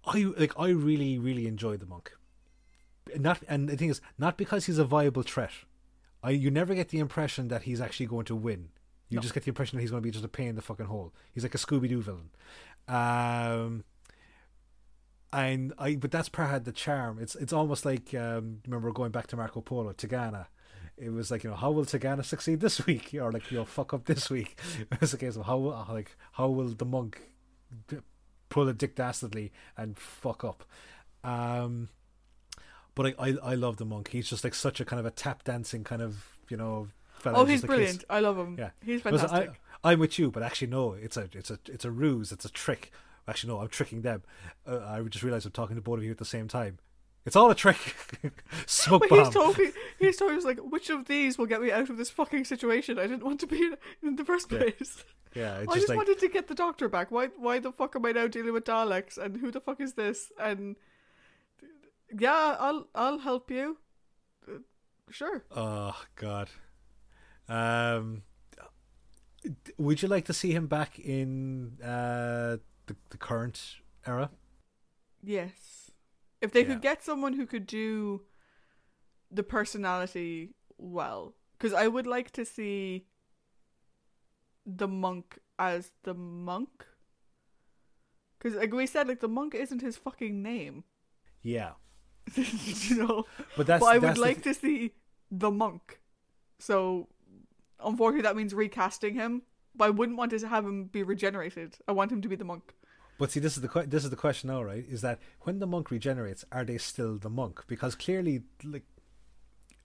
I 0.05 0.23
like. 0.37 0.53
I 0.59 0.69
really, 0.69 1.19
really 1.19 1.47
enjoyed 1.47 1.81
the 1.81 1.87
monk. 1.87 2.12
Not, 3.16 3.41
and 3.49 3.69
the 3.69 3.77
thing 3.77 3.89
is, 3.91 4.01
not 4.19 4.37
because 4.37 4.66
he's 4.66 4.78
a 4.78 4.85
viable 4.85 5.23
threat. 5.23 5.51
I 6.23 6.31
you 6.31 6.51
never 6.51 6.74
get 6.74 6.91
the 6.91 6.99
impression 6.99 7.49
that 7.49 7.62
he's 7.62 7.81
actually 7.81 8.07
going 8.07 8.27
to 8.27 8.37
win. 8.37 8.69
You 9.09 9.16
No. 9.16 9.23
just 9.23 9.35
get 9.35 9.43
the 9.45 9.49
impression 9.49 9.77
that 9.77 9.81
he's 9.81 9.91
going 9.91 10.03
to 10.03 10.07
be 10.07 10.12
just 10.12 10.24
a 10.24 10.28
pain 10.28 10.49
in 10.49 10.55
the 10.57 10.62
fucking 10.62 10.87
hole. 10.87 11.12
He's 11.32 11.43
like 11.43 11.55
a 11.55 11.59
Scooby 11.59 11.89
Doo 11.89 12.01
villain. 12.03 12.31
Um, 12.91 13.85
and 15.33 15.73
I, 15.79 15.95
but 15.95 16.11
that's 16.11 16.29
part 16.29 16.55
of 16.55 16.65
the 16.65 16.73
charm. 16.73 17.19
It's 17.21 17.37
it's 17.37 17.53
almost 17.53 17.85
like 17.85 18.12
um, 18.15 18.61
remember 18.67 18.91
going 18.91 19.12
back 19.12 19.29
to 19.29 19.37
Marco 19.37 19.61
Polo, 19.61 19.93
Tegana. 19.93 20.47
It 20.97 21.11
was 21.11 21.31
like 21.31 21.45
you 21.45 21.51
know 21.51 21.57
how 21.57 21.71
will 21.71 21.85
Tegana 21.85 22.25
succeed 22.25 22.61
this 22.61 22.85
week, 22.87 23.15
or 23.15 23.31
like 23.31 23.51
you'll 23.51 23.65
fuck 23.65 23.95
up 23.95 24.07
this 24.07 24.29
week. 24.29 24.59
It's 25.01 25.15
a 25.15 25.19
case 25.19 25.37
of 25.37 25.47
how 25.47 25.59
will 25.59 25.87
like 25.89 26.17
how 26.33 26.49
will 26.49 26.69
the 26.69 26.85
monk 26.85 27.21
pull 28.49 28.69
a 28.69 28.75
Dick 28.75 28.97
Dastardly 28.97 29.53
and 29.77 29.97
fuck 29.97 30.45
up. 30.45 30.65
Um, 31.23 31.91
but 32.97 33.15
I, 33.19 33.29
I 33.29 33.37
I 33.43 33.55
love 33.55 33.77
the 33.77 33.85
monk. 33.85 34.09
He's 34.09 34.29
just 34.29 34.43
like 34.43 34.55
such 34.55 34.81
a 34.81 34.85
kind 34.85 34.99
of 34.99 35.07
a 35.07 35.12
tap 35.12 35.45
dancing 35.45 35.85
kind 35.85 36.03
of 36.03 36.39
you 36.49 36.57
know. 36.57 36.89
fella 37.21 37.39
oh, 37.39 37.41
who's 37.43 37.51
he's 37.51 37.61
just 37.61 37.69
like 37.69 37.77
brilliant. 37.77 38.05
I 38.11 38.19
love 38.19 38.37
him. 38.37 38.57
Yeah. 38.59 38.71
He's 38.85 39.01
fantastic. 39.01 39.51
I, 39.51 39.69
I'm 39.82 39.98
with 39.98 40.19
you, 40.19 40.31
but 40.31 40.43
actually 40.43 40.69
no, 40.69 40.93
it's 40.93 41.16
a 41.16 41.28
it's 41.32 41.51
a 41.51 41.59
it's 41.66 41.85
a 41.85 41.90
ruse. 41.90 42.32
It's 42.32 42.44
a 42.44 42.51
trick. 42.51 42.93
Actually 43.28 43.52
no, 43.55 43.61
I'm 43.61 43.69
tricking 43.69 44.02
them. 44.02 44.23
Uh, 44.66 44.81
I 44.81 45.01
just 45.02 45.23
realized 45.24 45.47
I'm 45.47 45.52
talking 45.52 45.77
to 45.77 45.82
both 45.82 45.98
of 45.98 46.05
you 46.05 46.11
at 46.11 46.19
the 46.19 46.24
same 46.24 46.48
time. 46.48 46.78
It's 47.27 47.36
all 47.36 47.51
a 47.51 47.55
trick. 47.55 47.77
Smoke 48.66 49.05
but 49.09 49.19
he's 49.19 49.28
talking. 49.35 49.73
he's 49.98 50.16
talking. 50.16 50.36
just 50.36 50.47
like, 50.47 50.59
which 50.59 50.89
of 50.89 51.07
these 51.07 51.36
will 51.36 51.47
get 51.47 51.61
me 51.61 51.70
out 51.70 51.90
of 51.90 51.98
this 51.98 52.09
fucking 52.11 52.44
situation? 52.47 52.98
I 52.98 53.02
didn't 53.07 53.24
want 53.24 53.40
to 53.40 53.47
be 53.47 53.59
in, 53.62 53.77
in 54.02 54.16
the 54.16 54.24
first 54.24 54.48
place. 54.48 55.05
yeah, 55.35 55.59
it's 55.59 55.70
I 55.70 55.74
just 55.74 55.89
like 55.90 55.98
wanted 55.98 56.19
to 56.20 56.28
get 56.28 56.48
the 56.48 56.55
doctor 56.55 56.89
back. 56.89 57.11
Why 57.11 57.27
why 57.36 57.59
the 57.59 57.73
fuck 57.73 57.94
am 57.97 58.07
I 58.07 58.12
now 58.12 58.27
dealing 58.27 58.52
with 58.55 58.65
Daleks 58.65 59.19
and 59.19 59.36
who 59.36 59.51
the 59.51 59.61
fuck 59.61 59.81
is 59.81 59.94
this? 59.94 60.32
And 60.40 60.77
yeah, 62.19 62.57
I'll 62.59 62.86
I'll 62.94 63.19
help 63.19 63.51
you. 63.51 63.78
Uh, 64.48 64.59
Sure. 65.11 65.44
oh 65.55 66.01
god. 66.16 66.48
Um, 67.48 68.23
would 69.79 70.03
you 70.03 70.09
like 70.09 70.25
to 70.27 70.33
see 70.33 70.53
him 70.53 70.67
back 70.67 70.99
in 70.99 71.81
uh 71.83 72.59
the 72.87 72.97
the 73.11 73.17
current 73.19 73.77
era? 74.07 74.31
Yes. 75.23 75.91
If 76.41 76.53
they 76.53 76.62
Yeah. 76.62 76.67
could 76.67 76.81
get 76.83 77.03
someone 77.03 77.35
who 77.35 77.47
could 77.47 77.67
do 77.67 78.23
the 79.31 79.43
personality 79.43 80.55
well. 80.79 81.35
Because 81.59 81.73
I 81.73 81.89
would 81.89 82.07
like 82.07 82.31
to 82.33 82.45
see 82.45 83.07
the 84.65 84.89
monk 84.89 85.39
as 85.59 85.93
the 86.05 86.15
monk. 86.15 86.87
Because, 88.39 88.57
like 88.57 88.73
we 88.73 88.87
said, 88.87 89.07
like 89.09 89.21
the 89.21 89.29
monk 89.29 89.55
isn't 89.55 89.83
his 89.83 89.97
fucking 89.97 90.43
name. 90.43 90.85
Yeah, 91.43 91.73
you 92.37 92.97
know? 92.97 93.25
but 93.57 93.67
that's 93.67 93.81
but 93.81 93.87
I 93.87 93.99
would 93.99 94.19
that's 94.19 94.21
the 94.23 94.23
like 94.23 94.43
to 94.43 94.55
see 94.55 94.93
the 95.31 95.51
monk. 95.51 96.01
So, 96.59 97.09
unfortunately, 97.85 98.23
that 98.23 98.36
means 98.36 98.55
recasting 98.55 99.15
him. 99.15 99.43
But 99.74 99.85
I 99.85 99.90
wouldn't 99.90 100.19
want 100.19 100.32
to 100.32 100.48
have 100.48 100.65
him 100.65 100.85
be 100.85 101.02
regenerated. 101.02 101.78
I 101.86 101.93
want 101.93 102.11
him 102.11 102.20
to 102.23 102.28
be 102.28 102.36
the 102.36 102.44
monk. 102.44 102.74
But 103.19 103.31
see, 103.31 103.40
this 103.40 103.57
is 103.57 103.62
the 103.62 103.69
que- 103.69 103.86
this 103.86 104.02
is 104.02 104.11
the 104.11 104.16
question 104.16 104.48
now, 104.48 104.62
right? 104.62 104.85
Is 104.89 105.02
that 105.02 105.20
when 105.43 105.59
the 105.59 105.66
monk 105.66 105.90
regenerates, 105.90 106.44
are 106.51 106.65
they 106.65 106.78
still 106.78 107.19
the 107.19 107.28
monk? 107.31 107.65
Because 107.66 107.94
clearly, 107.94 108.43
like, 108.65 108.85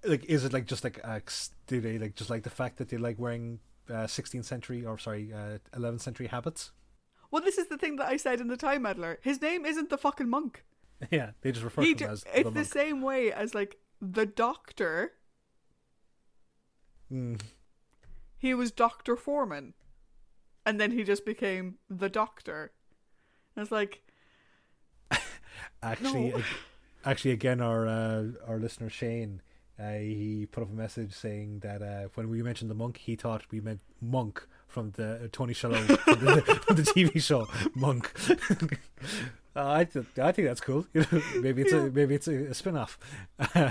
like 0.04 0.26
is 0.26 0.46
it 0.46 0.54
like 0.54 0.66
just 0.66 0.84
like 0.84 1.00
uh, 1.04 1.20
do 1.68 1.82
they 1.82 2.00
like 2.00 2.16
just 2.16 2.30
like 2.30 2.44
the 2.44 2.50
fact 2.50 2.78
that 2.78 2.90
they 2.90 2.98
like 2.98 3.20
wearing 3.20 3.60
uh, 3.90 4.06
16th 4.06 4.46
century 4.46 4.86
or 4.86 4.98
sorry, 4.98 5.34
uh, 5.34 5.58
11th 5.78 6.02
century 6.02 6.28
habits? 6.28 6.72
Well, 7.30 7.44
this 7.44 7.58
is 7.58 7.68
the 7.68 7.78
thing 7.78 7.98
that 7.98 8.08
I 8.08 8.18
said 8.18 8.40
in 8.40 8.48
the 8.48 8.58
Time 8.58 8.84
Meddler. 8.84 9.20
His 9.22 9.42
name 9.42 9.66
isn't 9.66 9.90
the 9.90 9.98
fucking 9.98 10.30
monk. 10.30 10.64
yeah, 11.12 11.32
they 11.42 11.52
just 11.52 11.66
refer 11.66 11.82
He 11.82 11.94
to 11.94 12.06
him 12.06 12.08
ju- 12.08 12.14
as 12.14 12.24
it's 12.34 12.44
the 12.46 12.52
the 12.52 12.66
same 12.66 13.02
way 13.02 13.32
as 13.32 13.54
like 13.54 13.78
the 14.02 14.26
Doctor. 14.26 15.12
Mm, 17.12 17.40
He 18.46 18.54
was 18.54 18.70
Doctor 18.72 19.16
Foreman, 19.16 19.74
and 20.68 20.80
then 20.80 20.92
he 20.92 21.04
just 21.04 21.26
became 21.26 21.80
the 21.90 22.10
Doctor. 22.10 22.74
And 23.56 23.64
it's 23.64 23.72
like, 23.72 24.04
actually, 25.82 26.30
No. 26.30 26.44
actually, 27.04 27.32
again, 27.32 27.60
our 27.60 27.88
uh, 27.88 28.24
our 28.48 28.60
listener 28.60 28.90
Shane. 28.90 29.42
Uh, 29.80 29.94
he 29.94 30.48
put 30.50 30.62
up 30.62 30.70
a 30.70 30.74
message 30.74 31.12
saying 31.12 31.60
that 31.60 31.82
uh, 31.82 32.08
when 32.14 32.30
we 32.30 32.44
mentioned 32.44 32.70
the 32.70 32.76
monk, 32.76 32.98
he 32.98 33.16
thought 33.16 33.42
we 33.52 33.60
meant 33.60 33.82
monk 34.00 34.48
from 34.68 34.92
the 34.92 35.16
uh, 35.16 35.28
Tony 35.32 35.54
Shalhoub 35.54 35.98
from, 35.98 36.24
the, 36.24 36.42
from 36.68 36.76
the 36.78 36.84
TV 36.84 37.20
show 37.22 37.48
Monk. 37.74 38.10
I 39.56 39.84
th- 39.86 40.06
I 40.22 40.32
think 40.32 40.48
that's 40.48 40.62
cool. 40.62 40.86
You 40.94 41.06
know, 41.12 41.22
maybe 41.42 41.64
it's 41.64 41.74
Yeah. 41.74 41.86
a 41.86 41.90
maybe 41.90 42.14
it's 42.14 42.28
a, 42.28 42.36
a 42.52 42.54
spin 42.54 42.78
off. 42.78 42.98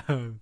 Um, 0.09 0.41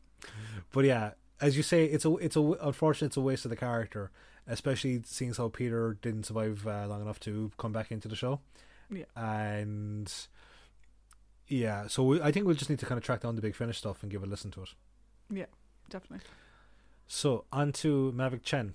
but 0.72 0.84
yeah, 0.86 1.10
as 1.42 1.56
you 1.56 1.62
say, 1.62 1.84
it's 1.84 2.04
a 2.04 2.14
it's 2.16 2.36
a 2.36 2.40
unfortunate 2.40 3.08
it's 3.08 3.16
a 3.16 3.20
waste 3.20 3.44
of 3.44 3.50
the 3.50 3.56
character, 3.56 4.10
especially 4.46 5.02
seeing 5.04 5.34
how 5.34 5.48
Peter 5.48 5.98
didn't 6.00 6.24
survive 6.24 6.66
uh, 6.66 6.86
long 6.86 7.02
enough 7.02 7.20
to 7.20 7.50
come 7.58 7.72
back 7.72 7.92
into 7.92 8.08
the 8.08 8.16
show. 8.16 8.40
Yeah. 8.90 9.04
and 9.16 10.12
yeah, 11.48 11.86
so 11.86 12.02
we, 12.02 12.20
I 12.20 12.30
think 12.30 12.46
we'll 12.46 12.54
just 12.54 12.70
need 12.70 12.78
to 12.80 12.86
kind 12.86 12.98
of 12.98 13.04
track 13.04 13.20
down 13.20 13.36
the 13.36 13.42
big 13.42 13.54
finish 13.54 13.78
stuff 13.78 14.02
and 14.02 14.10
give 14.10 14.22
a 14.22 14.26
listen 14.26 14.50
to 14.52 14.62
it. 14.62 14.70
Yeah, 15.30 15.46
definitely. 15.90 16.26
So 17.06 17.44
on 17.52 17.72
to 17.72 18.12
Mavic 18.16 18.42
Chen. 18.42 18.74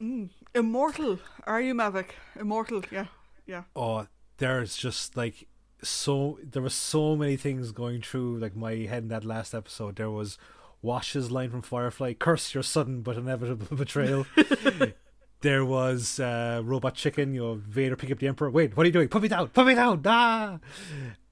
Mm. 0.00 0.30
Immortal. 0.54 1.18
Are 1.44 1.60
you 1.60 1.74
Mavic? 1.74 2.10
Immortal. 2.38 2.82
Yeah. 2.90 3.06
Yeah. 3.46 3.64
Oh, 3.74 4.06
there's 4.38 4.76
just 4.76 5.16
like 5.16 5.46
so 5.82 6.38
there 6.42 6.62
were 6.62 6.70
so 6.70 7.16
many 7.16 7.36
things 7.36 7.72
going 7.72 8.02
through 8.02 8.38
like 8.38 8.54
my 8.54 8.74
head 8.74 9.04
in 9.04 9.08
that 9.08 9.24
last 9.24 9.54
episode. 9.54 9.96
There 9.96 10.10
was 10.10 10.38
Wash's 10.82 11.30
line 11.30 11.50
from 11.50 11.62
Firefly, 11.62 12.14
"Curse 12.14 12.54
your 12.54 12.62
sudden 12.62 13.02
but 13.02 13.16
inevitable 13.16 13.76
betrayal." 13.76 14.26
there 15.40 15.64
was 15.64 16.20
uh, 16.20 16.60
Robot 16.64 16.94
Chicken, 16.94 17.34
you 17.34 17.40
know, 17.40 17.54
Vader 17.54 17.96
pick 17.96 18.10
up 18.10 18.18
the 18.18 18.28
Emperor. 18.28 18.50
Wait, 18.50 18.76
what 18.76 18.84
are 18.84 18.88
you 18.88 18.92
doing? 18.92 19.08
Put 19.08 19.22
me 19.22 19.28
down! 19.28 19.48
Put 19.48 19.66
me 19.66 19.74
down! 19.74 20.02
Ah! 20.06 20.58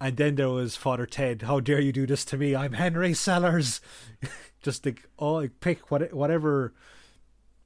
And 0.00 0.16
then 0.16 0.36
there 0.36 0.48
was 0.48 0.76
Father 0.76 1.06
Ted. 1.06 1.42
How 1.42 1.60
dare 1.60 1.80
you 1.80 1.92
do 1.92 2.06
this 2.06 2.24
to 2.26 2.36
me? 2.36 2.54
I'm 2.54 2.72
Henry 2.72 3.12
Sellers. 3.14 3.80
just 4.62 4.84
like 4.84 5.08
oh, 5.18 5.34
like, 5.34 5.60
pick 5.60 5.90
what 5.90 6.12
whatever 6.12 6.72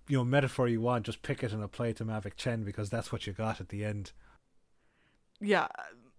you 0.08 0.18
know 0.18 0.24
metaphor 0.24 0.68
you 0.68 0.80
want. 0.80 1.06
Just 1.06 1.22
pick 1.22 1.42
it 1.42 1.52
and 1.52 1.62
apply 1.62 1.88
it 1.88 1.96
to 1.96 2.04
Mavic 2.04 2.36
Chen 2.36 2.64
because 2.64 2.90
that's 2.90 3.12
what 3.12 3.26
you 3.26 3.32
got 3.32 3.60
at 3.60 3.68
the 3.68 3.84
end. 3.84 4.12
Yeah, 5.40 5.68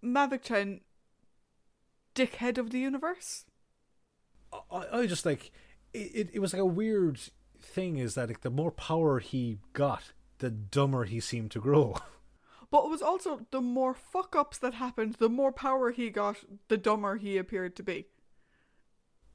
Mavic 0.03 0.43
Chen, 0.43 0.81
dickhead 2.13 2.57
of 2.57 2.71
the 2.71 2.79
universe. 2.79 3.45
I, 4.71 4.99
I 4.99 5.07
just 5.07 5.25
like 5.25 5.51
it, 5.93 6.29
it. 6.33 6.39
was 6.39 6.53
like 6.53 6.61
a 6.61 6.65
weird 6.65 7.19
thing. 7.61 7.97
Is 7.97 8.15
that 8.15 8.29
like, 8.29 8.41
the 8.41 8.49
more 8.49 8.71
power 8.71 9.19
he 9.19 9.59
got, 9.73 10.13
the 10.39 10.49
dumber 10.49 11.05
he 11.05 11.19
seemed 11.19 11.51
to 11.51 11.59
grow. 11.59 11.97
But 12.71 12.85
it 12.85 12.89
was 12.89 13.01
also 13.03 13.45
the 13.51 13.61
more 13.61 13.93
fuck 13.93 14.35
ups 14.35 14.57
that 14.57 14.73
happened, 14.73 15.15
the 15.19 15.29
more 15.29 15.51
power 15.51 15.91
he 15.91 16.09
got, 16.09 16.37
the 16.67 16.75
dumber 16.75 17.15
he 17.15 17.37
appeared 17.37 17.75
to 17.77 17.83
be. 17.83 18.07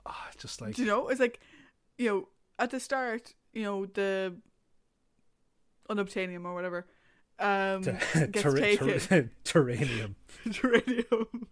Ah, 0.05 0.29
just 0.37 0.61
like 0.61 0.75
Do 0.75 0.83
you 0.83 0.89
know, 0.89 1.09
it's 1.09 1.21
like, 1.21 1.41
you 1.97 2.09
know, 2.09 2.29
at 2.59 2.71
the 2.71 2.81
start, 2.81 3.35
you 3.55 3.63
know, 3.63 3.87
the 3.87 4.35
unobtainium 5.89 6.45
or 6.45 6.55
whatever 6.55 6.87
um, 7.39 7.83
gets 8.13 8.43
ter- 8.43 8.57
taken. 8.57 8.99
ter- 9.01 9.31
taranium. 9.45 10.15
Geranium 10.49 11.49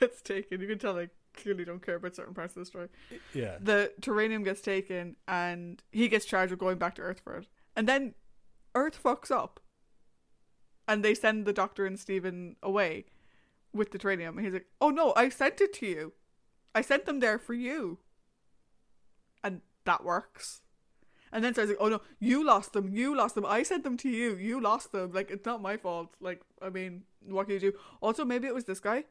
gets 0.00 0.22
taken. 0.22 0.60
You 0.60 0.66
can 0.68 0.78
tell 0.78 0.98
I 0.98 1.08
clearly 1.36 1.64
don't 1.64 1.84
care 1.84 1.96
about 1.96 2.14
certain 2.16 2.34
parts 2.34 2.56
of 2.56 2.60
the 2.62 2.66
story. 2.66 2.88
Yeah. 3.32 3.56
The 3.60 3.92
Taranium 4.00 4.44
gets 4.44 4.60
taken 4.60 5.16
and 5.28 5.82
he 5.92 6.08
gets 6.08 6.24
charged 6.24 6.50
with 6.50 6.60
going 6.60 6.78
back 6.78 6.94
to 6.96 7.02
Earth 7.02 7.20
for 7.22 7.36
it. 7.36 7.46
And 7.76 7.88
then 7.88 8.14
Earth 8.74 9.00
fucks 9.02 9.30
up. 9.30 9.60
And 10.86 11.02
they 11.04 11.14
send 11.14 11.46
the 11.46 11.52
Doctor 11.52 11.86
and 11.86 11.98
Steven 11.98 12.56
away 12.62 13.06
with 13.72 13.90
the 13.90 13.98
Taranium. 13.98 14.36
And 14.36 14.40
he's 14.44 14.52
like, 14.52 14.66
oh 14.80 14.90
no, 14.90 15.12
I 15.16 15.28
sent 15.28 15.60
it 15.60 15.72
to 15.74 15.86
you. 15.86 16.12
I 16.74 16.82
sent 16.82 17.06
them 17.06 17.20
there 17.20 17.38
for 17.38 17.54
you. 17.54 17.98
And 19.42 19.60
that 19.84 20.04
works. 20.04 20.62
And 21.32 21.42
then 21.42 21.52
says 21.52 21.68
like, 21.68 21.78
"Oh 21.80 21.88
no, 21.88 22.00
you 22.20 22.44
lost 22.44 22.74
them. 22.74 22.88
You 22.94 23.16
lost 23.16 23.34
them. 23.34 23.44
I 23.44 23.64
sent 23.64 23.82
them 23.82 23.96
to 23.98 24.08
you. 24.08 24.36
You 24.36 24.60
lost 24.60 24.92
them. 24.92 25.10
Like 25.12 25.32
it's 25.32 25.44
not 25.44 25.60
my 25.60 25.76
fault. 25.76 26.14
Like 26.20 26.40
I 26.62 26.70
mean, 26.70 27.02
what 27.26 27.46
can 27.46 27.54
you 27.54 27.60
do? 27.60 27.72
Also, 28.00 28.24
maybe 28.24 28.46
it 28.46 28.54
was 28.54 28.64
this 28.66 28.78
guy, 28.78 29.02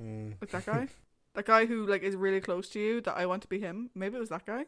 Mm. 0.00 0.38
that 0.38 0.64
guy, 0.64 0.86
that 1.36 1.46
guy 1.46 1.66
who 1.66 1.86
like 1.86 2.02
is 2.02 2.16
really 2.16 2.40
close 2.42 2.68
to 2.70 2.80
you. 2.80 3.00
That 3.02 3.16
I 3.16 3.26
want 3.26 3.42
to 3.44 3.48
be 3.48 3.60
him. 3.60 3.90
Maybe 3.94 4.16
it 4.16 4.20
was 4.20 4.30
that 4.30 4.46
guy. 4.46 4.66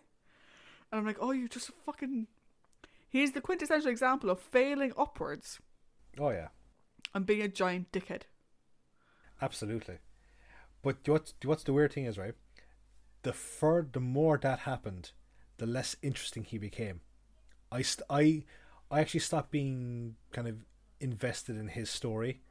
And 0.93 1.01
I'm 1.01 1.07
like, 1.07 1.19
oh, 1.21 1.33
you 1.33 1.49
just 1.49 1.73
fucking. 1.87 2.29
He's 3.11 3.33
the 3.33 3.41
quintessential 3.43 3.91
example 3.91 4.31
of 4.31 4.41
failing 4.41 4.93
upwards 4.97 5.61
Oh 6.21 6.31
yeah, 6.31 6.49
and 7.15 7.27
being 7.27 7.43
a 7.43 7.49
giant 7.49 7.93
dickhead. 7.93 8.25
absolutely. 9.41 9.99
But 10.83 10.99
what's 11.07 11.35
what's 11.45 11.65
the 11.65 11.73
weird 11.75 11.93
thing 11.93 12.07
is 12.07 12.19
right? 12.19 12.35
The 13.23 13.33
fur 13.35 13.83
the 13.91 14.01
more 14.01 14.39
that 14.39 14.61
happened, 14.61 15.13
the 15.59 15.67
less 15.67 15.97
interesting 16.03 16.45
he 16.45 16.59
became. 16.59 17.03
I 17.73 17.83
st- 17.83 18.07
I 18.11 18.45
I 18.91 19.01
actually 19.01 19.21
stopped 19.21 19.51
being 19.53 20.17
kind 20.33 20.49
of 20.49 20.57
invested 21.01 21.57
in 21.57 21.69
his 21.69 21.91
story 21.91 22.43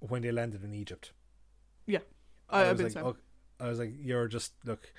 when 0.00 0.22
they 0.22 0.32
landed 0.32 0.64
in 0.64 0.74
Egypt. 0.74 1.12
Yeah, 1.86 2.00
I, 2.50 2.70
I've 2.70 2.80
was 2.80 2.94
like, 2.94 3.16
I 3.58 3.68
was 3.68 3.78
like, 3.78 3.92
you're 4.00 4.28
just 4.28 4.52
look, 4.64 4.92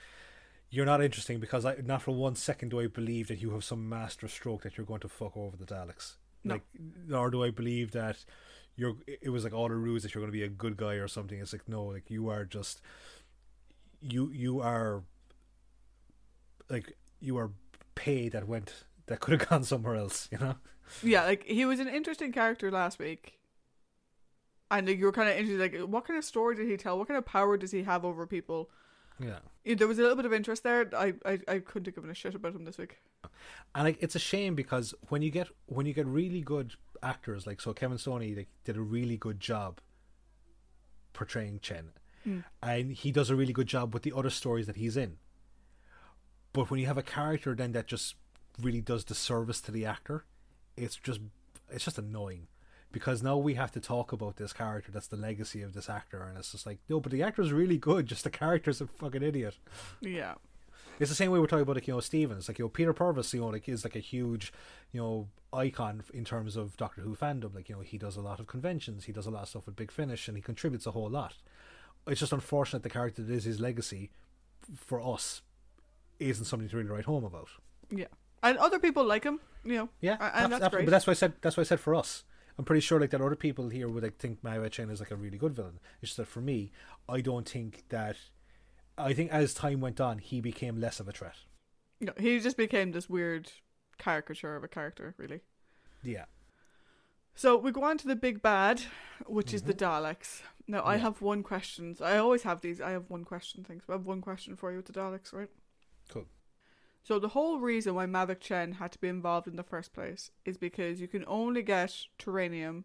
you're 0.70 0.86
not 0.86 1.04
interesting 1.04 1.40
because 1.40 1.66
I 1.66 1.76
not 1.84 2.02
for 2.02 2.12
one 2.12 2.36
second 2.36 2.70
do 2.70 2.80
I 2.80 2.88
believe 2.88 3.28
that 3.28 3.42
you 3.42 3.52
have 3.52 3.64
some 3.64 3.88
master 3.88 4.28
stroke 4.28 4.64
that 4.64 4.78
you're 4.78 4.86
going 4.86 5.02
to 5.02 5.10
fuck 5.10 5.36
over 5.36 5.58
the 5.58 5.66
Daleks. 5.66 6.16
No. 6.44 6.56
Like, 6.56 6.64
nor 7.08 7.30
do 7.30 7.44
I 7.44 7.52
believe 7.52 7.92
that 7.92 8.24
you're. 8.76 8.96
It 9.08 9.30
was 9.30 9.44
like 9.44 9.54
all 9.54 9.68
the 9.68 9.76
ruse 9.76 10.04
that 10.04 10.14
you're 10.14 10.22
going 10.22 10.32
to 10.32 10.38
be 10.38 10.44
a 10.44 10.50
good 10.50 10.78
guy 10.78 10.94
or 10.94 11.08
something. 11.08 11.40
It's 11.40 11.54
like 11.54 11.68
no, 11.68 11.84
like 11.86 12.10
you 12.10 12.30
are 12.30 12.46
just. 12.46 12.82
You 14.02 14.32
you 14.32 14.62
are. 14.62 15.04
Like 16.70 16.98
you 17.20 17.38
are 17.38 17.52
pay 17.96 18.30
that 18.30 18.48
went 18.48 18.86
that 19.08 19.20
could 19.20 19.40
have 19.40 19.50
gone 19.50 19.64
somewhere 19.64 19.96
else. 19.96 20.30
You 20.32 20.40
know. 20.40 20.56
Yeah, 21.04 21.26
like 21.26 21.44
he 21.44 21.66
was 21.66 21.80
an 21.80 21.88
interesting 21.88 22.32
character 22.32 22.72
last 22.72 22.98
week. 22.98 23.41
And 24.72 24.88
you 24.90 25.06
were 25.06 25.12
kind 25.12 25.30
of 25.30 25.36
interested, 25.38 25.60
like, 25.60 25.88
what 25.88 26.06
kind 26.06 26.18
of 26.18 26.24
story 26.26 26.56
did 26.56 26.68
he 26.68 26.78
tell? 26.78 26.98
What 26.98 27.08
kind 27.08 27.18
of 27.18 27.26
power 27.26 27.58
does 27.58 27.72
he 27.72 27.84
have 27.84 28.04
over 28.06 28.26
people? 28.26 28.70
Yeah. 29.20 29.40
Yeah, 29.66 29.76
There 29.76 29.88
was 29.88 30.00
a 30.00 30.02
little 30.02 30.16
bit 30.16 30.26
of 30.26 30.34
interest 30.34 30.64
there. 30.64 30.90
I, 30.96 31.14
I, 31.26 31.40
I 31.48 31.60
couldn't 31.60 31.86
have 31.88 31.96
given 31.96 32.10
a 32.10 32.14
shit 32.16 32.34
about 32.34 32.56
him 32.56 32.66
this 32.66 32.78
week. 32.80 32.98
and 33.76 33.84
like 33.84 33.98
it's 34.02 34.16
a 34.16 34.20
shame 34.20 34.56
because 34.56 34.96
when 35.10 35.22
you 35.22 35.30
get 35.30 35.48
when 35.68 35.86
you 35.86 35.94
get 35.94 36.08
really 36.08 36.42
good 36.42 36.74
actors 37.04 37.46
like 37.46 37.62
so 37.62 37.72
Kevin 37.74 37.98
Stoney 38.00 38.34
like, 38.34 38.48
did 38.64 38.78
a 38.78 38.82
really 38.82 39.16
good 39.18 39.40
job 39.40 39.80
portraying 41.14 41.60
Chen 41.62 41.92
Mm. 42.28 42.44
and 42.62 42.92
he 42.92 43.12
does 43.12 43.32
a 43.32 43.36
really 43.36 43.52
good 43.52 43.66
job 43.66 43.96
with 43.96 44.04
the 44.04 44.14
other 44.16 44.30
stories 44.30 44.68
that 44.68 44.76
he's 44.76 44.96
in 44.96 45.18
but 46.54 46.70
when 46.70 46.80
you 46.80 46.86
have 46.86 46.98
a 47.00 47.02
character 47.02 47.56
then 47.56 47.72
that 47.72 47.88
just 47.88 48.14
really 48.62 48.80
does 48.80 49.06
the 49.06 49.16
service 49.16 49.60
to 49.62 49.72
the 49.72 49.88
actor 49.88 50.26
it's 50.78 50.98
just 50.98 51.20
it's 51.72 51.84
just 51.86 51.98
annoying 51.98 52.46
because 52.92 53.22
now 53.24 53.38
we 53.38 53.54
have 53.56 53.72
to 53.72 53.80
talk 53.80 54.12
about 54.12 54.36
this 54.38 54.54
character 54.54 54.92
that's 54.92 55.08
the 55.08 55.18
legacy 55.18 55.62
of 55.62 55.74
this 55.74 55.90
actor 55.90 56.24
and 56.24 56.38
it's 56.38 56.52
just 56.52 56.66
like 56.66 56.80
no 56.90 57.00
but 57.00 57.12
the 57.12 57.24
actor's 57.24 57.52
really 57.52 57.78
good 57.78 58.06
just 58.06 58.24
the 58.24 58.30
character's 58.30 58.82
a 58.82 58.88
fucking 58.88 59.24
idiot 59.24 59.58
Yeah. 60.02 60.36
it's 61.00 61.10
the 61.10 61.16
same 61.16 61.32
way 61.32 61.40
we're 61.40 61.48
talking 61.48 61.64
about 61.64 61.76
like 61.78 61.88
you 61.88 61.94
know 61.94 62.00
Stevens, 62.00 62.48
like 62.48 62.60
you 62.60 62.66
know 62.66 62.70
Peter 62.70 62.94
Purves, 62.94 63.34
you 63.34 63.40
know 63.42 63.48
like 63.48 63.68
is 63.70 63.84
like 63.84 63.96
a 63.96 64.00
huge, 64.00 64.52
you 64.92 65.00
know 65.02 65.28
icon 65.54 66.02
in 66.14 66.24
terms 66.24 66.56
of 66.56 66.78
Doctor 66.78 67.02
Who 67.02 67.16
fandom. 67.16 67.54
Like 67.56 67.68
you 67.70 67.76
know 67.76 67.82
he 67.82 67.98
does 67.98 68.16
a 68.18 68.22
lot 68.22 68.40
of 68.40 68.48
conventions, 68.48 69.06
he 69.06 69.12
does 69.12 69.26
a 69.26 69.32
lot 69.32 69.44
of 69.44 69.50
stuff 69.50 69.66
with 69.66 69.76
Big 69.76 69.92
Finish, 69.92 70.28
and 70.28 70.38
he 70.38 70.42
contributes 70.42 70.86
a 70.86 70.92
whole 70.92 71.10
lot. 71.10 71.36
It's 72.08 72.20
just 72.20 72.32
unfortunate 72.34 72.84
the 72.84 72.90
character 72.90 73.22
that 73.24 73.34
is 73.34 73.44
his 73.46 73.60
legacy 73.60 74.12
for 74.76 75.02
us 75.02 75.42
isn't 76.20 76.46
something 76.46 76.70
to 76.70 76.78
really 76.78 76.90
write 76.90 77.06
home 77.06 77.24
about. 77.24 77.50
Yeah. 77.90 78.06
And 78.44 78.58
other 78.58 78.80
people 78.80 79.04
like 79.04 79.24
him, 79.24 79.40
you 79.64 79.76
know. 79.76 79.90
Yeah, 80.02 80.18
and 80.34 80.52
that's 80.52 80.64
abs- 80.64 80.72
great. 80.74 80.86
But 80.86 80.92
that's 80.92 81.06
why 81.08 81.12
I 81.12 81.16
said 81.16 81.34
that's 81.42 81.58
why 81.58 81.62
I 81.62 81.66
said 81.66 81.80
for 81.80 81.96
us. 81.96 82.24
I'm 82.58 82.66
pretty 82.66 82.82
sure 82.82 83.00
like 83.00 83.12
that 83.12 83.22
other 83.22 83.36
people 83.36 83.70
here 83.70 83.90
would 83.90 84.04
like 84.04 84.18
think 84.18 84.44
Mao 84.44 84.68
Chen 84.68 84.90
is 84.90 85.00
like 85.00 85.12
a 85.12 85.16
really 85.16 85.38
good 85.38 85.54
villain. 85.54 85.80
It's 86.02 86.12
just 86.12 86.18
that 86.18 86.28
for 86.28 86.42
me, 86.42 86.72
I 87.08 87.22
don't 87.22 87.48
think 87.48 87.86
that. 87.90 88.18
I 88.98 89.14
think 89.14 89.32
as 89.32 89.54
time 89.54 89.80
went 89.80 90.00
on, 90.02 90.20
he 90.20 90.42
became 90.42 90.80
less 90.80 91.00
of 91.00 91.08
a 91.08 91.12
threat. 91.12 91.38
No, 92.00 92.14
he 92.20 92.40
just 92.40 92.58
became 92.58 92.92
this 92.92 93.10
weird 93.10 93.52
caricature 93.98 94.56
of 94.56 94.64
a 94.64 94.68
character, 94.68 95.16
really. 95.18 95.42
Yeah. 96.04 96.26
So 97.36 97.58
we 97.58 97.72
go 97.72 97.84
on 97.84 97.98
to 98.00 98.08
the 98.08 98.16
big 98.16 98.42
bad, 98.42 98.82
which 99.26 99.54
is 99.54 99.64
the 99.64 99.74
mm-hmm. 99.74 100.06
Daleks. 100.06 100.42
Now 100.68 100.84
I 100.86 100.98
have 100.98 101.22
one 101.22 101.42
question. 101.44 101.96
I 102.02 102.18
always 102.18 102.44
have 102.44 102.62
these. 102.62 102.82
I 102.82 102.92
have 102.92 103.10
one 103.10 103.24
question 103.24 103.64
things. 103.64 103.84
I 103.90 103.94
have 103.94 104.06
one 104.06 104.22
question 104.22 104.56
for 104.56 104.72
you 104.72 104.78
with 104.78 104.88
the 104.88 104.94
Daleks, 104.94 105.34
right? 105.34 105.50
Cool. 106.10 106.26
So 107.04 107.18
the 107.20 107.30
whole 107.30 107.60
reason 107.60 107.96
why 107.96 108.06
Mavic 108.06 108.40
Chen 108.40 108.74
had 108.74 108.92
to 108.92 109.00
be 109.00 109.08
involved 109.08 109.48
in 109.48 109.56
the 109.56 109.64
first 109.64 109.94
place 109.94 110.32
is 110.46 110.58
because 110.58 111.02
you 111.02 111.08
can 111.08 111.24
only 111.28 111.64
get 111.64 111.96
taranium 112.20 112.84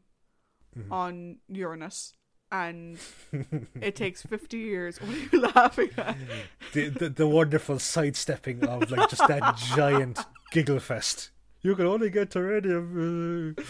Mhm. 0.76 0.90
on 0.92 1.36
Uranus, 1.48 2.14
and 2.52 2.98
it 3.80 3.96
takes 3.96 4.22
fifty 4.22 4.58
years. 4.58 4.98
What 5.00 5.16
are 5.16 5.28
you 5.32 5.40
laughing 5.54 5.90
at? 5.96 6.16
the, 6.74 6.88
the 6.88 7.08
the 7.08 7.26
wonderful 7.26 7.78
sidestepping 7.78 8.64
of 8.66 8.90
like 8.90 9.08
just 9.10 9.26
that 9.28 9.56
giant 9.74 10.18
giggle 10.52 10.80
fest. 10.80 11.30
You 11.62 11.74
can 11.76 11.86
only 11.86 12.10
get 12.10 12.30
taranium. 12.30 13.56
uh. 13.58 13.62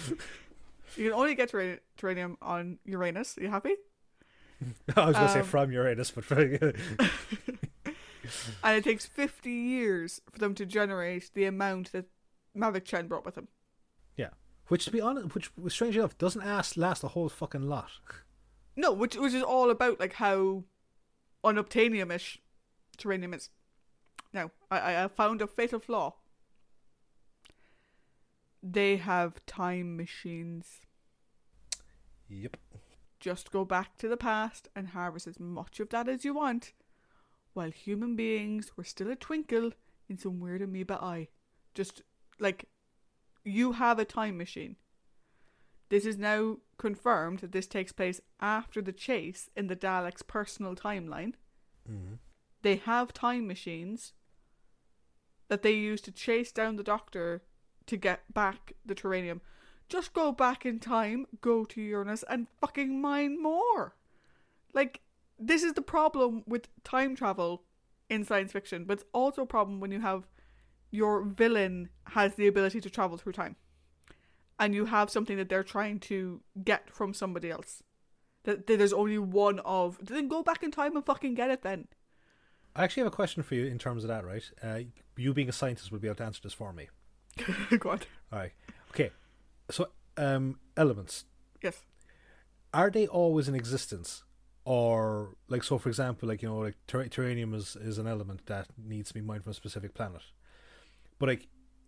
You 0.97 1.11
can 1.11 1.13
only 1.13 1.35
get 1.35 1.51
terra- 1.51 1.79
taranium 1.99 2.37
on 2.43 2.79
Uranus. 2.85 3.37
Are 3.39 3.43
you 3.43 3.51
happy? 3.51 3.75
I 4.97 5.07
was 5.07 5.15
gonna 5.17 5.29
say 5.29 5.41
Um, 5.41 5.47
from 5.47 5.71
Uranus, 5.73 6.11
but 6.11 6.25
And 8.63 8.77
it 8.77 8.85
takes 8.85 9.07
50 9.07 9.51
years 9.51 10.21
for 10.31 10.39
them 10.39 10.55
to 10.55 10.67
generate 10.67 11.31
the 11.35 11.45
amount 11.45 11.93
that 11.93 12.07
Mavic 12.57 12.85
Chen 12.85 13.09
brought 13.09 13.25
with 13.25 13.37
him. 13.37 13.49
yeah. 14.17 14.31
Which 14.69 14.85
to 14.87 14.91
be 14.91 15.01
honest, 15.01 15.35
which 15.35 15.51
strangely 15.73 16.01
enough 16.01 16.19
doesn't 16.19 16.45
last 16.45 16.77
last 16.77 17.05
a 17.05 17.09
whole 17.09 17.29
fucking 17.29 17.69
lot. 17.69 17.91
No, 18.75 18.93
which 18.93 19.17
which 19.17 19.33
is 19.35 19.43
all 19.43 19.71
about 19.71 20.01
like 20.01 20.15
how 20.15 20.65
unobtainium-ish 21.45 22.39
taranium 22.99 23.35
is. 23.35 23.51
Now, 24.33 24.51
I, 24.71 25.05
I 25.05 25.09
found 25.09 25.41
a 25.41 25.47
fatal 25.47 25.79
flaw. 25.79 26.17
They 28.63 28.97
have 28.97 29.45
time 29.47 29.97
machines. 29.97 30.81
Yep. 32.29 32.57
Just 33.21 33.53
go 33.53 33.65
back 33.65 33.97
to 33.99 34.09
the 34.09 34.17
past 34.17 34.69
and 34.75 34.89
harvest 34.89 35.27
as 35.27 35.39
much 35.39 35.79
of 35.81 35.91
that 35.91 36.09
as 36.09 36.25
you 36.25 36.35
want, 36.35 36.73
while 37.57 37.71
human 37.71 38.15
beings 38.15 38.77
were 38.77 38.85
still 38.85 39.11
a 39.11 39.17
twinkle 39.17 39.73
in 40.09 40.19
some 40.19 40.41
weird 40.41 40.61
amoeba 40.61 41.03
eye. 41.03 41.29
Just 41.75 42.03
like 42.39 42.67
you 43.45 43.73
have 43.73 43.99
a 43.99 44.05
time 44.05 44.37
machine. 44.37 44.77
This 45.89 46.05
is 46.05 46.19
now 46.19 46.59
confirmed 46.77 47.39
that 47.39 47.53
this 47.53 47.67
takes 47.67 47.93
place 47.93 48.21
after 48.41 48.83
the 48.83 48.93
chase 48.93 49.49
in 49.57 49.69
the 49.69 49.77
Daleks' 49.77 50.27
personal 50.27 50.75
timeline. 50.75 51.33
hmm 51.87 52.15
They 52.63 52.77
have 52.77 53.13
time 53.13 53.47
machines 53.47 54.13
that 55.49 55.63
they 55.63 55.73
use 55.73 56.01
to 56.03 56.13
chase 56.13 56.53
down 56.53 56.77
the 56.77 56.83
Doctor 56.83 57.43
to 57.87 57.97
get 57.97 58.35
back 58.35 58.75
the 58.85 58.95
Taranium. 58.95 59.41
Just 59.89 60.13
go 60.13 60.33
back 60.33 60.67
in 60.67 60.81
time, 60.81 61.27
go 61.41 61.65
to 61.65 61.81
Uranus, 61.81 62.25
and 62.29 62.49
fucking 62.61 63.01
mine 63.01 63.41
more. 63.41 63.95
Like, 64.75 65.01
this 65.39 65.63
is 65.63 65.75
the 65.75 65.83
problem 65.83 66.43
with 66.47 66.69
time 66.85 67.15
travel 67.17 67.65
in 68.09 68.25
science 68.25 68.53
fiction, 68.53 68.85
but 68.85 68.95
it's 69.01 69.09
also 69.13 69.43
a 69.43 69.47
problem 69.47 69.81
when 69.81 69.91
you 69.91 70.01
have 70.01 70.29
your 70.91 71.23
villain 71.25 71.89
has 72.09 72.35
the 72.37 72.47
ability 72.47 72.81
to 72.81 72.89
travel 72.91 73.17
through 73.17 73.33
time. 73.33 73.57
And 74.59 74.75
you 74.75 74.87
have 74.87 75.11
something 75.11 75.37
that 75.37 75.49
they're 75.51 75.65
trying 75.65 76.01
to 76.01 76.41
get 76.65 76.89
from 76.91 77.13
somebody 77.13 77.51
else. 77.51 77.83
That, 78.45 78.67
that 78.67 78.79
there's 78.79 78.93
only 78.93 79.19
one 79.19 79.59
of. 79.61 79.99
Then 80.01 80.29
go 80.29 80.43
back 80.43 80.63
in 80.63 80.71
time 80.71 80.97
and 80.97 81.05
fucking 81.05 81.35
get 81.35 81.51
it 81.51 81.63
then. 81.63 81.89
I 82.75 82.85
actually 82.85 83.03
have 83.03 83.13
a 83.13 83.17
question 83.17 83.43
for 83.43 83.55
you 83.55 83.67
in 83.67 83.79
terms 83.79 84.05
of 84.05 84.09
that, 84.09 84.25
right? 84.25 84.49
Uh, 84.63 84.81
you 85.17 85.35
being 85.35 85.49
a 85.49 85.53
scientist 85.53 85.91
will 85.93 85.99
be 85.99 86.09
able 86.09 86.17
to 86.17 86.25
answer 86.25 86.41
this 86.43 86.53
for 86.55 86.73
me. 86.73 86.89
go 87.79 87.91
on. 87.91 88.01
All 88.33 88.39
right. 88.39 88.53
Okay. 88.91 89.11
So, 89.71 89.89
um, 90.17 90.59
elements 90.77 91.25
Yes. 91.63 91.83
are 92.73 92.91
they 92.91 93.07
always 93.07 93.49
in 93.49 93.55
existence, 93.55 94.23
or 94.67 95.37
like 95.49 95.63
so? 95.63 95.79
For 95.79 95.89
example, 95.89 96.29
like 96.29 96.43
you 96.43 96.49
know, 96.49 96.59
like 96.59 96.75
ter- 96.89 97.07
taranium 97.07 97.55
is 97.55 97.77
is 97.77 97.99
an 97.99 98.07
element 98.07 98.47
that 98.47 98.67
needs 98.77 99.09
to 99.09 99.15
be 99.15 99.21
mined 99.23 99.45
from 99.45 99.53
a 99.53 99.55
specific 99.55 99.95
planet, 99.95 100.23
but 101.19 101.29
like 101.29 101.47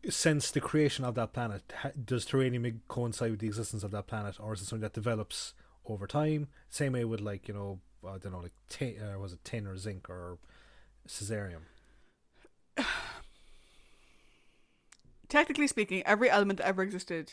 since 0.09 0.53
the 0.53 0.61
creation 0.61 1.05
of 1.05 1.17
that 1.17 1.33
planet, 1.33 1.73
ha- 1.77 1.91
does 2.03 2.25
taranium 2.25 2.79
coincide 2.87 3.33
with 3.33 3.41
the 3.41 3.49
existence 3.49 3.83
of 3.83 3.91
that 3.91 4.07
planet, 4.07 4.37
or 4.39 4.55
is 4.55 4.63
it 4.63 4.67
something 4.67 4.83
that 4.83 4.93
develops 4.93 5.55
over 5.87 6.07
time? 6.07 6.47
Same 6.71 6.93
way 6.93 7.05
with 7.05 7.21
like 7.21 7.49
you 7.49 7.55
know, 7.55 7.81
I 8.07 8.19
don't 8.19 8.33
know, 8.33 8.39
like 8.39 8.55
tin, 8.69 8.95
uh, 9.03 9.19
was 9.19 9.33
it 9.33 9.45
tin 9.45 9.67
or 9.67 9.77
zinc 9.77 10.09
or 10.09 10.39
caesarium? 11.09 11.67
Technically 15.29 15.67
speaking, 15.67 16.05
every 16.07 16.31
element 16.31 16.59
that 16.59 16.69
ever 16.69 16.83
existed 16.83 17.33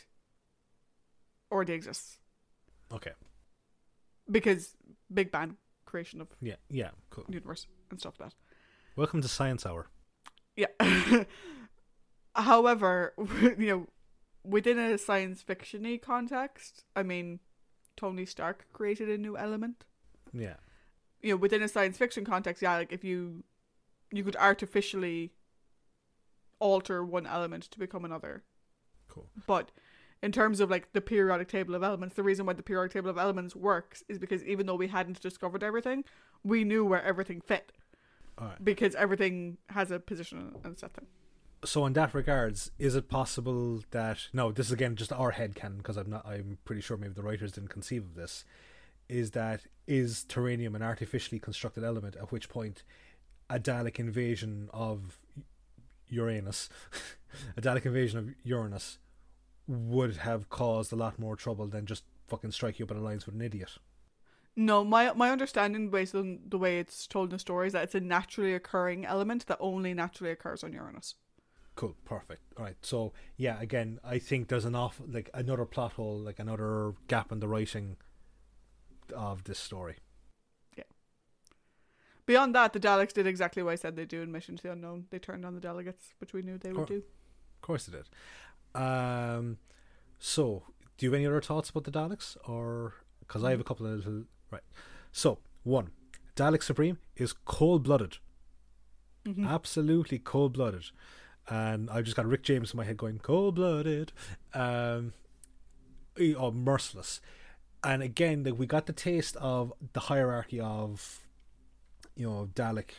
already 1.52 1.74
exists. 1.74 2.18
Okay. 2.92 3.12
Because 4.30 4.76
Big 5.14 5.32
Bang, 5.32 5.58
creation 5.86 6.22
of 6.22 6.28
Yeah. 6.42 6.56
Yeah. 6.70 6.92
Cool. 7.10 7.26
universe 7.30 7.68
and 7.90 8.00
stuff 8.00 8.16
like 8.20 8.30
that. 8.30 8.36
Welcome 8.96 9.22
to 9.22 9.28
Science 9.28 9.66
Hour. 9.66 9.88
Yeah. 10.56 10.68
However, 12.36 13.14
you 13.58 13.68
know, 13.68 13.88
within 14.44 14.78
a 14.78 14.98
science 14.98 15.44
fictiony 15.44 16.02
context, 16.02 16.84
I 16.96 17.04
mean, 17.04 17.40
Tony 17.98 18.26
Stark 18.26 18.68
created 18.74 19.10
a 19.10 19.18
new 19.18 19.38
element. 19.38 19.86
Yeah. 20.34 20.56
You 21.22 21.32
know, 21.32 21.38
within 21.38 21.62
a 21.62 21.68
science 21.68 21.98
fiction 21.98 22.26
context, 22.26 22.62
yeah, 22.62 22.76
like 22.76 22.92
if 22.92 23.04
you 23.04 23.44
you 24.12 24.24
could 24.24 24.36
artificially 24.36 25.32
alter 26.60 27.04
one 27.04 27.26
element 27.26 27.64
to 27.64 27.80
become 27.80 28.06
another. 28.06 28.44
Cool. 29.08 29.30
But 29.48 29.72
in 30.24 30.32
terms 30.32 30.60
of 30.60 30.70
like 30.70 30.94
the 30.94 31.02
periodic 31.02 31.48
table 31.48 31.76
of 31.76 31.84
elements, 31.84 32.16
the 32.16 32.24
reason 32.24 32.46
why 32.46 32.54
the 32.54 32.64
periodic 32.64 32.94
table 32.94 33.10
of 33.10 33.18
elements 33.18 33.56
works 33.56 34.04
is 34.08 34.18
because 34.18 34.44
even 34.44 34.66
though 34.66 34.76
we 34.76 34.88
hadn't 34.88 35.20
discovered 35.22 35.64
everything, 35.64 36.04
we 36.44 36.64
knew 36.64 36.86
where 36.86 37.04
everything 37.04 37.42
fit 37.42 37.72
right. 38.40 38.64
because 38.64 38.96
everything 38.96 39.58
has 39.70 39.92
a 39.92 40.00
position 40.00 40.56
and 40.64 40.78
set 40.78 40.94
thing. 40.94 41.08
so 41.64 41.86
in 41.86 41.94
that 41.94 42.14
regards 42.14 42.72
is 42.80 42.96
it 42.96 43.10
possible 43.10 43.82
that 43.92 44.28
no 44.34 44.52
this 44.52 44.68
is 44.68 44.72
again 44.72 44.96
just 44.96 45.12
our 45.14 45.32
head 45.32 45.56
can 45.56 45.78
because 45.78 45.98
i'm 45.98 46.10
not 46.10 46.26
i'm 46.26 46.58
pretty 46.66 46.82
sure 46.82 46.98
maybe 46.98 47.14
the 47.14 47.24
writers 47.24 47.52
didn't 47.52 47.70
conceive 47.70 48.04
of 48.04 48.16
this 48.16 48.46
is 49.08 49.32
that 49.32 49.62
is 49.88 50.26
taranium 50.28 50.76
an 50.76 50.82
artificially 50.82 51.40
constructed 51.40 51.84
element 51.84 52.16
at 52.16 52.32
which 52.32 52.50
point 52.50 52.84
a 53.50 53.60
dalek 53.60 54.00
invasion 54.00 54.70
of 54.74 55.20
uranus 56.08 56.70
a 57.58 57.62
dalek 57.62 57.86
invasion 57.86 58.20
of 58.20 58.30
uranus 58.44 58.98
would 59.68 60.18
have 60.18 60.50
caused 60.50 60.92
a 60.94 60.96
lot 60.96 61.18
more 61.20 61.36
trouble 61.36 61.68
than 61.68 61.86
just 61.86 62.04
fucking 62.28 62.52
strike 62.52 62.80
you 62.80 62.86
up 62.86 62.92
an 62.92 62.98
alliance 62.98 63.26
with 63.26 63.36
an 63.36 63.42
idiot 63.42 63.78
No, 64.56 64.84
my 64.84 65.12
my 65.14 65.30
understanding 65.32 65.90
based 65.90 66.16
on 66.16 66.40
the 66.48 66.58
way 66.58 66.80
it's 66.80 67.08
told 67.08 67.30
in 67.30 67.36
the 67.36 67.40
story 67.40 67.68
is 67.68 67.74
that 67.74 67.84
it's 67.84 67.96
a 67.96 68.00
naturally 68.00 68.54
occurring 68.54 69.06
element 69.06 69.46
that 69.48 69.58
only 69.60 69.94
naturally 69.94 70.32
occurs 70.32 70.64
on 70.64 70.72
Uranus. 70.74 71.16
Cool, 71.76 71.96
perfect. 72.06 72.42
All 72.58 72.64
right. 72.64 72.78
So 72.82 73.12
yeah, 73.36 73.60
again, 73.60 74.00
I 74.02 74.18
think 74.18 74.48
there's 74.48 74.64
an 74.66 74.76
off 74.76 75.02
like 75.06 75.30
another 75.34 75.66
plot 75.66 75.94
hole, 75.94 76.18
like 76.18 76.40
another 76.40 76.94
gap 77.10 77.32
in 77.34 77.40
the 77.42 77.50
writing 77.50 77.98
of 79.14 79.44
this 79.44 79.60
story. 79.60 79.98
Yeah. 80.78 80.86
Beyond 82.26 82.56
that, 82.56 82.72
the 82.74 82.80
Daleks 82.80 83.14
did 83.14 83.28
exactly 83.28 83.62
what 83.62 83.74
I 83.74 83.76
said 83.76 83.96
they'd 83.96 84.08
do 84.08 84.22
in 84.22 84.32
Mission 84.32 84.56
to 84.58 84.64
the 84.64 84.72
Unknown. 84.72 85.06
They 85.10 85.20
turned 85.20 85.46
on 85.46 85.54
the 85.54 85.62
delegates, 85.62 86.14
which 86.20 86.34
we 86.34 86.42
knew 86.42 86.58
they 86.58 86.70
would 86.72 86.88
Cool. 86.88 86.98
do. 86.98 87.04
Of 87.56 87.62
course 87.62 87.88
it 87.88 87.92
did. 87.92 88.08
Um, 88.76 89.58
so 90.20 90.64
do 90.98 91.06
you 91.06 91.12
have 91.12 91.16
any 91.18 91.26
other 91.28 91.42
thoughts 91.42 91.70
about 91.70 91.86
the 91.86 91.92
Daleks, 91.92 92.36
or 92.48 92.94
because 93.22 93.44
I 93.44 93.52
have 93.52 93.60
a 93.60 93.64
couple 93.64 93.86
of 93.86 93.94
little 94.06 94.24
right? 94.52 94.64
So 95.12 95.40
one, 95.64 95.92
Dalek 96.36 96.62
Supreme 96.64 96.98
is 97.16 97.34
cold 97.34 97.84
blooded, 97.84 98.18
Mhm. 99.26 99.48
absolutely 99.48 100.20
cold 100.20 100.54
blooded, 100.54 100.92
and 101.48 101.90
I 101.90 102.02
just 102.02 102.16
got 102.18 102.26
Rick 102.26 102.44
James 102.44 102.72
in 102.74 102.78
my 102.78 102.84
head 102.84 102.98
going 102.98 103.20
cold 103.20 103.56
blooded, 103.56 104.12
um, 104.54 105.14
eh, 106.18 106.34
oh 106.38 106.52
merciless, 106.52 107.22
and 107.84 108.04
again 108.04 108.44
like, 108.44 108.58
we 108.60 108.66
got 108.68 108.86
the 108.88 108.94
taste 108.94 109.36
of 109.38 109.72
the 109.94 110.02
hierarchy 110.02 110.60
of, 110.60 111.22
you 112.16 112.28
know, 112.30 112.50
Dalek 112.54 112.92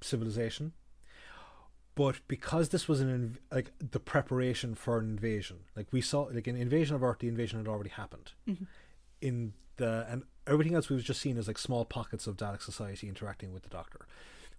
civilization. 0.00 0.72
But 2.00 2.16
because 2.28 2.70
this 2.70 2.88
was 2.88 3.00
an 3.02 3.10
inv- 3.18 3.54
like 3.54 3.72
the 3.78 4.00
preparation 4.00 4.74
for 4.74 4.98
an 5.00 5.04
invasion, 5.10 5.58
like 5.76 5.88
we 5.92 6.00
saw, 6.00 6.22
like 6.32 6.46
an 6.46 6.56
invasion 6.56 6.96
of 6.96 7.02
Earth, 7.02 7.18
the 7.18 7.28
invasion 7.28 7.58
had 7.58 7.68
already 7.68 7.90
happened. 7.90 8.32
Mhm. 8.48 8.66
In 9.20 9.52
the 9.76 10.06
and 10.08 10.22
everything 10.46 10.74
else 10.74 10.88
we 10.88 10.96
was 10.96 11.04
just 11.04 11.20
seen 11.20 11.36
as 11.36 11.46
like 11.46 11.58
small 11.58 11.84
pockets 11.84 12.26
of 12.26 12.38
Dalek 12.38 12.62
society 12.62 13.06
interacting 13.06 13.52
with 13.52 13.64
the 13.64 13.68
Doctor, 13.68 14.06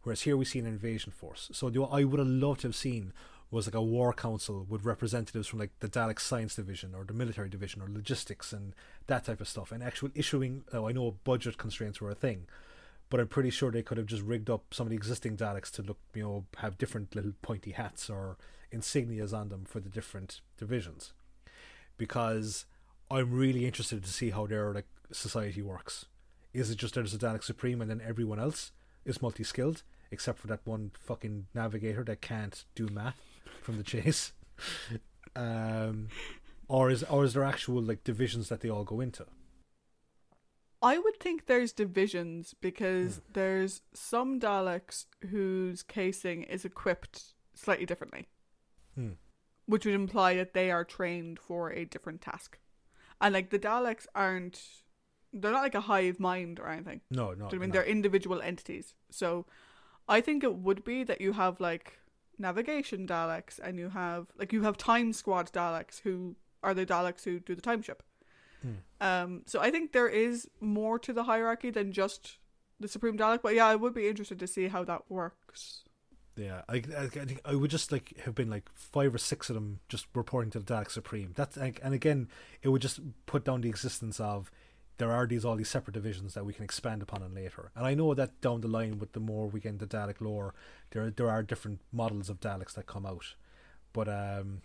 whereas 0.03 0.21
here 0.21 0.37
we 0.37 0.45
see 0.45 0.59
an 0.59 0.67
invasion 0.67 1.11
force. 1.11 1.49
So 1.51 1.71
the, 1.71 1.81
I 1.81 2.03
would 2.03 2.19
have 2.19 2.27
loved 2.27 2.61
to 2.61 2.67
have 2.67 2.75
seen 2.75 3.11
was 3.49 3.65
like 3.65 3.73
a 3.73 3.81
war 3.81 4.13
council 4.13 4.67
with 4.69 4.85
representatives 4.85 5.47
from 5.47 5.57
like 5.57 5.71
the 5.79 5.89
Dalek 5.89 6.19
science 6.19 6.53
division 6.55 6.93
or 6.93 7.03
the 7.05 7.13
military 7.21 7.49
division 7.49 7.81
or 7.81 7.87
logistics 7.89 8.53
and 8.53 8.75
that 9.07 9.25
type 9.25 9.41
of 9.41 9.47
stuff, 9.47 9.71
and 9.71 9.81
actual 9.81 10.11
issuing. 10.13 10.63
Oh, 10.71 10.87
I 10.87 10.91
know 10.91 11.17
budget 11.23 11.57
constraints 11.57 11.99
were 11.99 12.11
a 12.11 12.21
thing, 12.25 12.45
but 13.11 13.19
I'm 13.19 13.27
pretty 13.27 13.49
sure 13.49 13.69
they 13.69 13.83
could 13.83 13.97
have 13.97 14.07
just 14.07 14.23
rigged 14.23 14.49
up 14.49 14.73
some 14.73 14.87
of 14.87 14.89
the 14.89 14.95
existing 14.95 15.35
Daleks 15.35 15.69
to 15.71 15.81
look, 15.81 15.99
you 16.15 16.23
know, 16.23 16.45
have 16.57 16.77
different 16.77 17.13
little 17.13 17.33
pointy 17.41 17.71
hats 17.71 18.09
or 18.09 18.37
insignias 18.73 19.37
on 19.37 19.49
them 19.49 19.65
for 19.65 19.81
the 19.81 19.89
different 19.89 20.39
divisions. 20.57 21.11
Because 21.97 22.65
I'm 23.11 23.33
really 23.33 23.65
interested 23.65 24.01
to 24.01 24.09
see 24.09 24.29
how 24.29 24.47
their 24.47 24.73
like 24.73 24.87
society 25.11 25.61
works. 25.61 26.05
Is 26.53 26.71
it 26.71 26.77
just 26.77 26.95
there's 26.95 27.13
a 27.13 27.17
Dalek 27.17 27.43
Supreme 27.43 27.81
and 27.81 27.91
then 27.91 28.01
everyone 28.03 28.39
else 28.39 28.71
is 29.03 29.21
multi 29.21 29.43
skilled, 29.43 29.83
except 30.09 30.39
for 30.39 30.47
that 30.47 30.61
one 30.63 30.91
fucking 30.97 31.47
navigator 31.53 32.05
that 32.05 32.21
can't 32.21 32.63
do 32.75 32.87
math 32.87 33.19
from 33.61 33.75
the 33.75 33.83
chase? 33.83 34.31
um, 35.35 36.07
or 36.69 36.89
is 36.89 37.03
or 37.03 37.25
is 37.25 37.33
there 37.33 37.43
actual 37.43 37.81
like 37.81 38.05
divisions 38.05 38.47
that 38.47 38.61
they 38.61 38.69
all 38.69 38.85
go 38.85 39.01
into? 39.01 39.25
I 40.81 40.97
would 40.97 41.19
think 41.19 41.45
there's 41.45 41.71
divisions 41.73 42.55
because 42.59 43.21
there's 43.33 43.81
some 43.93 44.39
Daleks 44.39 45.05
whose 45.29 45.83
casing 45.83 46.43
is 46.43 46.65
equipped 46.65 47.33
slightly 47.53 47.85
differently, 47.85 48.27
Hmm. 48.95 49.11
which 49.67 49.85
would 49.85 49.93
imply 49.93 50.35
that 50.35 50.53
they 50.53 50.71
are 50.71 50.83
trained 50.83 51.39
for 51.39 51.71
a 51.71 51.85
different 51.85 52.21
task. 52.21 52.57
And 53.19 53.33
like 53.33 53.51
the 53.51 53.59
Daleks 53.59 54.07
aren't, 54.15 54.59
they're 55.31 55.51
not 55.51 55.61
like 55.61 55.75
a 55.75 55.81
hive 55.81 56.19
mind 56.19 56.59
or 56.59 56.67
anything. 56.67 57.01
No, 57.11 57.33
no. 57.33 57.47
I 57.47 57.51
mean? 57.51 57.59
they're 57.69 57.83
They're 57.83 57.91
individual 57.91 58.41
entities. 58.41 58.95
So 59.11 59.45
I 60.09 60.19
think 60.19 60.43
it 60.43 60.55
would 60.55 60.83
be 60.83 61.03
that 61.03 61.21
you 61.21 61.33
have 61.33 61.59
like 61.59 61.99
navigation 62.39 63.05
Daleks 63.05 63.59
and 63.59 63.77
you 63.77 63.89
have 63.89 64.27
like 64.35 64.51
you 64.51 64.63
have 64.63 64.77
time 64.77 65.13
squad 65.13 65.51
Daleks 65.51 65.99
who 66.01 66.35
are 66.63 66.73
the 66.73 66.85
Daleks 66.87 67.23
who 67.23 67.39
do 67.39 67.53
the 67.53 67.61
time 67.61 67.83
ship. 67.83 68.01
Hmm. 68.61 69.05
Um 69.05 69.41
so 69.45 69.59
I 69.59 69.71
think 69.71 69.91
there 69.91 70.09
is 70.09 70.49
more 70.59 70.99
to 70.99 71.13
the 71.13 71.23
hierarchy 71.23 71.69
than 71.69 71.91
just 71.91 72.37
the 72.79 72.87
Supreme 72.87 73.17
Dalek, 73.17 73.41
but 73.41 73.55
yeah, 73.55 73.67
I 73.67 73.75
would 73.75 73.93
be 73.93 74.07
interested 74.07 74.39
to 74.39 74.47
see 74.47 74.67
how 74.67 74.83
that 74.85 75.03
works. 75.09 75.83
Yeah, 76.35 76.61
I, 76.69 76.81
I, 76.97 77.03
I 77.03 77.07
think 77.07 77.41
I 77.45 77.55
would 77.55 77.69
just 77.69 77.91
like 77.91 78.17
have 78.25 78.33
been 78.33 78.49
like 78.49 78.69
five 78.73 79.13
or 79.13 79.17
six 79.17 79.49
of 79.49 79.55
them 79.55 79.79
just 79.89 80.07
reporting 80.15 80.49
to 80.51 80.59
the 80.59 80.73
Dalek 80.73 80.89
Supreme. 80.89 81.33
That's 81.35 81.57
like, 81.57 81.79
and 81.83 81.93
again, 81.93 82.29
it 82.61 82.69
would 82.69 82.81
just 82.81 82.99
put 83.25 83.43
down 83.43 83.61
the 83.61 83.69
existence 83.69 84.19
of 84.19 84.49
there 84.97 85.11
are 85.11 85.27
these 85.27 85.43
all 85.43 85.55
these 85.55 85.69
separate 85.69 85.93
divisions 85.93 86.33
that 86.33 86.45
we 86.45 86.53
can 86.53 86.63
expand 86.63 87.01
upon 87.01 87.21
on 87.21 87.33
later. 87.33 87.71
And 87.75 87.85
I 87.85 87.95
know 87.95 88.13
that 88.13 88.39
down 88.39 88.61
the 88.61 88.67
line, 88.67 88.97
with 88.97 89.11
the 89.13 89.19
more 89.19 89.47
we 89.47 89.59
get 89.59 89.69
into 89.73 89.87
Dalek 89.87 90.21
lore, 90.21 90.53
there 90.91 91.09
there 91.11 91.29
are 91.29 91.43
different 91.43 91.81
models 91.91 92.29
of 92.29 92.39
Daleks 92.39 92.73
that 92.75 92.85
come 92.85 93.05
out. 93.05 93.35
But 93.93 94.07
um, 94.07 94.61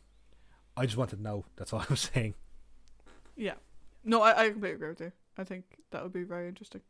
I 0.76 0.86
just 0.86 0.96
wanted 0.96 1.16
to 1.16 1.22
know. 1.22 1.46
That's 1.56 1.72
all 1.72 1.84
I'm 1.90 1.96
saying. 1.96 2.34
Yeah. 3.34 3.54
No, 4.08 4.22
I, 4.22 4.44
I 4.44 4.50
completely 4.50 4.76
agree 4.76 4.88
with 4.88 5.00
you. 5.00 5.12
I 5.36 5.42
think 5.42 5.64
that 5.90 6.00
would 6.02 6.12
be 6.12 6.22
very 6.22 6.46
interesting. 6.46 6.80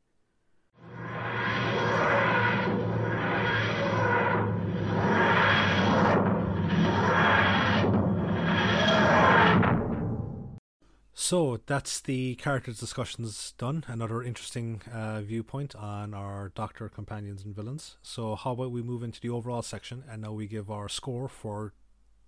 So 11.14 11.58
that's 11.64 12.00
the 12.00 12.34
characters 12.34 12.78
discussions 12.78 13.54
done. 13.56 13.84
Another 13.88 14.22
interesting 14.22 14.82
uh, 14.92 15.22
viewpoint 15.22 15.74
on 15.74 16.12
our 16.12 16.52
Doctor 16.54 16.90
companions 16.90 17.42
and 17.42 17.56
villains. 17.56 17.96
So 18.02 18.34
how 18.36 18.52
about 18.52 18.70
we 18.70 18.82
move 18.82 19.02
into 19.02 19.22
the 19.22 19.30
overall 19.30 19.62
section 19.62 20.04
and 20.08 20.20
now 20.20 20.32
we 20.32 20.46
give 20.46 20.70
our 20.70 20.90
score 20.90 21.28
for 21.28 21.72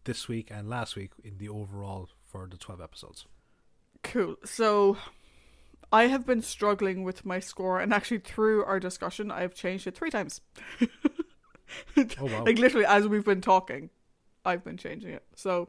this 0.04 0.28
week 0.28 0.48
and 0.50 0.68
last 0.68 0.96
week 0.96 1.12
in 1.22 1.36
the 1.36 1.50
overall 1.50 2.08
for 2.24 2.48
the 2.50 2.56
twelve 2.56 2.80
episodes. 2.80 3.26
Cool. 4.02 4.36
So 4.44 4.96
I 5.92 6.04
have 6.04 6.26
been 6.26 6.42
struggling 6.42 7.02
with 7.04 7.24
my 7.26 7.40
score, 7.40 7.80
and 7.80 7.92
actually 7.92 8.18
through 8.18 8.64
our 8.64 8.80
discussion, 8.80 9.30
I've 9.30 9.54
changed 9.54 9.86
it 9.86 9.96
three 9.96 10.10
times. 10.10 10.40
Oh 12.18 12.26
wow! 12.26 12.44
like 12.46 12.58
literally 12.58 12.86
as 12.86 13.06
we've 13.08 13.24
been 13.24 13.40
talking, 13.40 13.90
I've 14.44 14.64
been 14.64 14.76
changing 14.76 15.12
it. 15.12 15.24
So 15.34 15.68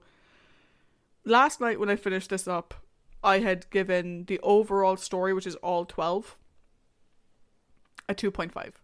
last 1.26 1.60
night 1.60 1.80
when 1.80 1.90
I 1.90 1.96
finished 1.96 2.30
this 2.30 2.48
up, 2.48 2.74
I 3.24 3.40
had 3.40 3.70
given 3.70 4.26
the 4.26 4.40
overall 4.42 4.96
story, 4.98 5.34
which 5.34 5.48
is 5.48 5.56
all 5.58 5.86
twelve, 5.86 6.38
a 8.08 8.14
two 8.14 8.32
point 8.32 8.54
five. 8.54 8.80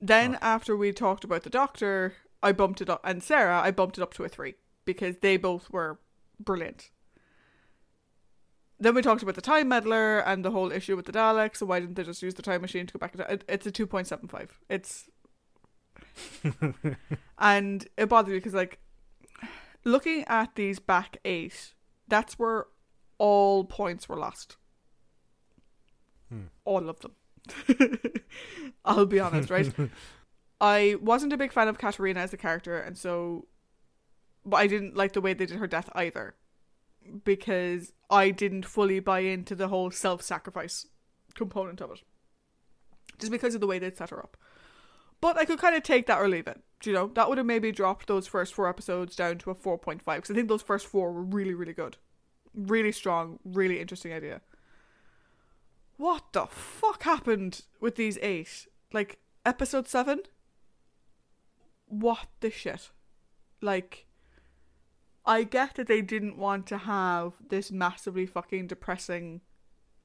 Then 0.00 0.34
Oh. 0.34 0.38
after 0.42 0.76
we 0.76 0.92
talked 0.92 1.22
about 1.22 1.44
the 1.44 1.50
doctor, 1.50 2.14
I 2.42 2.50
bumped 2.52 2.80
it 2.80 2.90
up, 2.90 3.00
and 3.04 3.22
Sara, 3.22 3.60
I 3.60 3.70
bumped 3.70 3.98
it 3.98 4.02
up 4.02 4.12
to 4.14 4.24
a 4.24 4.28
three 4.28 4.54
because 4.84 5.18
they 5.18 5.36
both 5.36 5.70
were 5.70 6.00
brilliant. 6.40 6.90
Then 8.82 8.96
we 8.96 9.02
talked 9.02 9.22
about 9.22 9.36
the 9.36 9.40
time 9.40 9.68
meddler 9.68 10.18
and 10.18 10.44
the 10.44 10.50
whole 10.50 10.72
issue 10.72 10.96
with 10.96 11.06
the 11.06 11.12
Daleks. 11.12 11.58
So 11.58 11.66
why 11.66 11.78
didn't 11.78 11.94
they 11.94 12.02
just 12.02 12.20
use 12.20 12.34
the 12.34 12.42
time 12.42 12.62
machine 12.62 12.84
to 12.88 12.92
go 12.92 12.98
back? 12.98 13.12
To, 13.12 13.32
it, 13.32 13.44
it's 13.48 13.64
a 13.64 13.70
two 13.70 13.86
point 13.86 14.08
seven 14.08 14.26
five. 14.26 14.58
It's 14.68 15.08
and 17.38 17.86
it 17.96 18.08
bothered 18.08 18.32
me 18.32 18.38
because 18.38 18.54
like 18.54 18.80
looking 19.84 20.24
at 20.26 20.56
these 20.56 20.80
back 20.80 21.18
eight, 21.24 21.74
that's 22.08 22.40
where 22.40 22.66
all 23.18 23.62
points 23.62 24.08
were 24.08 24.16
lost. 24.16 24.56
Hmm. 26.28 26.46
All 26.64 26.88
of 26.88 26.98
them. 27.00 27.12
I'll 28.84 29.06
be 29.06 29.20
honest, 29.20 29.48
right? 29.48 29.72
I 30.60 30.96
wasn't 31.00 31.32
a 31.32 31.36
big 31.36 31.52
fan 31.52 31.68
of 31.68 31.78
Katarina 31.78 32.18
as 32.18 32.32
a 32.32 32.36
character, 32.36 32.78
and 32.78 32.98
so, 32.98 33.46
but 34.44 34.56
I 34.56 34.66
didn't 34.66 34.96
like 34.96 35.12
the 35.12 35.20
way 35.20 35.34
they 35.34 35.46
did 35.46 35.58
her 35.58 35.68
death 35.68 35.88
either, 35.94 36.34
because 37.24 37.92
I 38.10 38.30
didn't 38.30 38.66
fully 38.66 39.00
buy 39.00 39.20
into 39.20 39.54
the 39.54 39.68
whole 39.68 39.90
self-sacrifice 39.90 40.86
component 41.34 41.80
of 41.80 41.90
it, 41.92 42.02
just 43.18 43.32
because 43.32 43.54
of 43.54 43.60
the 43.60 43.66
way 43.66 43.78
they 43.78 43.90
set 43.90 44.10
her 44.10 44.18
up. 44.18 44.36
But 45.20 45.38
I 45.38 45.44
could 45.44 45.58
kind 45.58 45.76
of 45.76 45.82
take 45.82 46.06
that 46.06 46.18
or 46.20 46.28
leave 46.28 46.48
it. 46.48 46.60
You 46.84 46.92
know, 46.92 47.06
that 47.14 47.28
would 47.28 47.38
have 47.38 47.46
maybe 47.46 47.70
dropped 47.70 48.08
those 48.08 48.26
first 48.26 48.54
four 48.54 48.68
episodes 48.68 49.14
down 49.14 49.38
to 49.38 49.50
a 49.52 49.54
four 49.54 49.78
point 49.78 50.02
five 50.02 50.22
because 50.22 50.34
I 50.34 50.34
think 50.34 50.48
those 50.48 50.62
first 50.62 50.86
four 50.86 51.12
were 51.12 51.22
really, 51.22 51.54
really 51.54 51.72
good, 51.72 51.96
really 52.54 52.90
strong, 52.90 53.38
really 53.44 53.78
interesting 53.78 54.12
idea. 54.12 54.40
What 55.96 56.32
the 56.32 56.46
fuck 56.46 57.04
happened 57.04 57.62
with 57.80 57.94
these 57.94 58.18
eight? 58.20 58.66
Like 58.92 59.18
episode 59.46 59.86
seven? 59.86 60.22
What 61.86 62.26
the 62.40 62.50
shit? 62.50 62.90
Like, 63.60 64.06
I 65.24 65.44
get 65.44 65.76
that 65.76 65.86
they 65.86 66.02
didn't 66.02 66.36
want 66.36 66.66
to 66.68 66.78
have 66.78 67.34
this 67.48 67.70
massively 67.70 68.26
fucking 68.26 68.66
depressing 68.66 69.40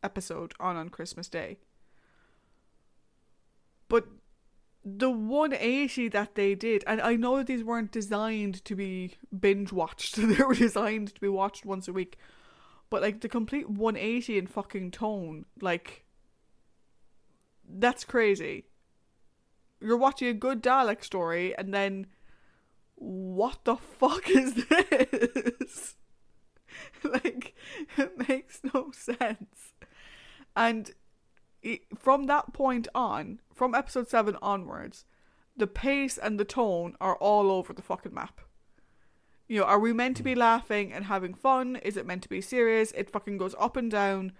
episode 0.03 0.53
on 0.60 0.76
on 0.76 0.89
Christmas 0.89 1.27
Day. 1.27 1.57
But 3.89 4.07
the 4.85 5.10
180 5.10 6.10
that 6.10 6.35
they 6.35 6.56
did, 6.56 6.84
and 6.85 7.02
I 7.02 7.15
know 7.15 7.38
that 7.38 7.48
these 7.48 7.64
weren't 7.64 7.91
designed 7.91 8.64
to 8.65 8.76
be 8.76 9.15
binge 9.38 9.72
watched, 9.73 10.15
they 10.18 10.44
were 10.44 10.56
designed 10.56 11.15
to 11.15 11.22
be 11.22 11.30
watched 11.30 11.65
once 11.65 11.88
a 11.88 11.94
week. 11.94 12.18
But 12.89 13.02
like 13.02 13.22
the 13.22 13.30
complete 13.30 13.69
180 13.69 14.38
in 14.38 14.48
fucking 14.48 14.91
tone, 14.91 15.45
like 15.61 16.06
that's 17.68 18.06
crazy. 18.06 18.65
You're 19.81 19.98
watching 19.98 20.30
a 20.30 20.34
good 20.34 20.64
Dalek 20.64 21.03
story 21.03 21.56
and 21.57 21.73
then 21.73 22.07
what 22.97 23.63
the 23.63 23.77
fuck 23.77 24.29
is 24.29 24.53
this? 24.55 25.95
like 27.03 27.55
it 27.97 28.27
makes 28.27 28.61
no 28.73 28.91
sense. 28.91 29.73
And 30.55 30.91
i- 31.63 31.81
from 31.97 32.25
that 32.25 32.53
point 32.53 32.87
on, 32.95 33.39
from 33.53 33.75
episode 33.75 34.09
7 34.09 34.35
onwards, 34.41 35.05
the 35.55 35.67
pace 35.67 36.17
and 36.17 36.39
the 36.39 36.45
tone 36.45 36.95
are 36.99 37.15
all 37.15 37.51
over 37.51 37.73
the 37.73 37.81
fucking 37.81 38.13
map. 38.13 38.41
You 39.47 39.61
know, 39.61 39.65
are 39.65 39.79
we 39.79 39.93
meant 39.93 40.17
to 40.17 40.23
be 40.23 40.33
hmm. 40.33 40.39
laughing 40.39 40.91
and 40.91 41.05
having 41.05 41.33
fun? 41.33 41.77
Is 41.77 41.97
it 41.97 42.05
meant 42.05 42.23
to 42.23 42.29
be 42.29 42.41
serious? 42.41 42.91
It 42.91 43.09
fucking 43.09 43.37
goes 43.37 43.55
up 43.59 43.77
and 43.77 43.89
down. 43.89 44.33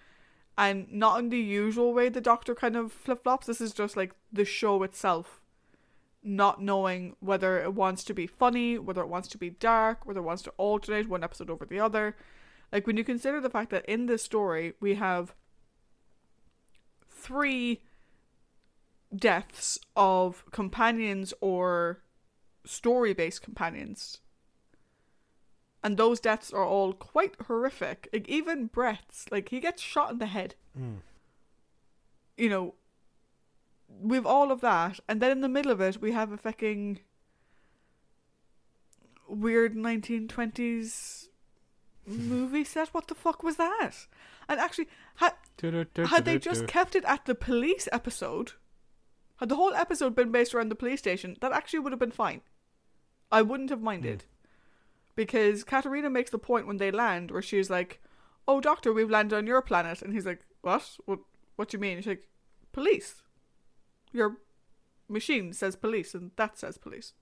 And 0.58 0.92
not 0.92 1.20
in 1.20 1.30
the 1.30 1.40
usual 1.40 1.94
way 1.94 2.10
the 2.10 2.20
doctor 2.20 2.56
kind 2.56 2.76
of 2.76 2.92
flip 2.92 3.24
flops. 3.24 3.46
This 3.46 3.62
is 3.62 3.74
just 3.74 3.96
like 3.96 4.14
the 4.34 4.44
show 4.44 4.82
itself 4.82 5.40
not 6.28 6.62
knowing 6.62 7.16
whether 7.20 7.60
it 7.62 7.74
wants 7.74 8.04
to 8.04 8.14
be 8.14 8.28
funny, 8.28 8.78
whether 8.78 9.02
it 9.02 9.08
wants 9.08 9.28
to 9.30 9.38
be 9.38 9.50
dark, 9.50 10.06
whether 10.06 10.20
it 10.20 10.24
wants 10.24 10.44
to 10.44 10.54
alternate 10.58 11.08
one 11.08 11.24
episode 11.24 11.50
over 11.50 11.66
the 11.66 11.80
other. 11.80 12.16
Like 12.72 12.86
when 12.86 12.98
you 12.98 13.04
consider 13.04 13.40
the 13.40 13.50
fact 13.50 13.70
that 13.72 13.86
in 13.86 14.08
this 14.08 14.24
story 14.24 14.74
we 14.80 14.96
have 14.96 15.34
three 17.10 17.82
deaths 19.16 19.80
of 19.96 20.44
companions 20.52 21.34
or 21.40 22.02
story 22.66 23.14
based 23.14 23.42
companions. 23.42 24.20
And 25.84 25.96
those 25.96 26.20
deaths 26.20 26.52
are 26.52 26.66
all 26.66 26.92
quite 26.92 27.36
horrific. 27.48 28.10
Like 28.12 28.28
even 28.28 28.66
Bret's, 28.66 29.26
like 29.32 29.50
he 29.50 29.62
gets 29.62 29.82
shot 29.82 30.12
in 30.12 30.18
the 30.18 30.26
head. 30.26 30.56
Mm. 30.78 30.98
You 32.36 32.50
know, 32.50 32.76
we've 33.88 34.26
all 34.26 34.52
of 34.52 34.62
that, 34.62 35.00
and 35.08 35.22
then 35.22 35.32
in 35.32 35.42
the 35.42 35.50
middle 35.50 35.72
of 35.72 35.82
it 35.82 36.02
we 36.02 36.12
have 36.12 36.32
a 36.32 36.38
fucking 36.38 37.00
weird 39.28 39.76
1920s 39.76 41.28
movie 42.06 42.64
set. 42.64 42.90
What 42.90 43.08
the 43.08 43.16
fuck 43.16 43.44
was 43.44 43.58
that? 43.58 44.08
And 44.50 44.60
actually, 44.60 44.88
had 45.16 45.34
had 46.08 46.26
they 46.26 46.40
just 46.40 46.68
kept 46.68 46.96
it 46.96 47.04
at 47.06 47.26
the 47.26 47.36
police 47.36 47.88
episode, 47.92 48.54
had 49.38 49.50
the 49.50 49.56
whole 49.56 49.74
episode 49.74 50.16
been 50.16 50.32
based 50.32 50.54
around 50.54 50.70
the 50.70 50.76
police 50.76 51.00
station, 51.00 51.38
that 51.42 51.52
actually 51.52 51.80
would 51.80 51.92
have 51.92 52.00
been 52.00 52.12
fine. 52.12 52.42
I 53.32 53.42
wouldn't 53.42 53.70
have 53.70 53.82
minded. 53.82 54.26
Because 55.16 55.64
Katarina 55.64 56.10
makes 56.10 56.30
the 56.30 56.38
point 56.38 56.68
when 56.68 56.78
they 56.78 56.92
land 56.92 57.32
where 57.32 57.42
she's 57.42 57.70
like, 57.70 58.02
Oh, 58.48 58.62
Doctor, 58.62 58.94
we've 58.94 59.10
landed 59.10 59.36
on 59.36 59.48
your 59.48 59.62
planet. 59.62 60.02
And 60.02 60.14
he's 60.14 60.26
like, 60.26 60.42
What? 60.62 60.98
What, 61.06 61.20
what 61.56 61.70
do 61.70 61.78
you 61.78 61.82
mean? 61.82 61.98
She's 61.98 62.08
like, 62.08 62.30
Police. 62.72 63.24
Your 64.18 64.38
machine 65.08 65.54
says 65.54 65.76
police, 65.76 66.14
and 66.14 66.32
that 66.36 66.58
says 66.58 66.78
police. 66.78 67.14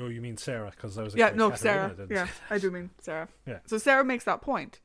Oh, 0.00 0.08
you 0.08 0.20
mean 0.20 0.36
Sara? 0.36 0.70
Because 0.70 0.98
I 0.98 1.02
was 1.02 1.14
yeah, 1.14 1.30
oh, 1.32 1.36
no, 1.36 1.50
Katarina 1.50 1.94
Sara. 1.96 2.08
Yeah, 2.10 2.26
I 2.50 2.58
do 2.58 2.70
mean 2.70 2.90
Sara. 3.00 3.28
Yeah. 3.46 3.58
So 3.66 3.78
Sara 3.78 4.04
makes 4.04 4.24
that 4.24 4.42
point. 4.42 4.80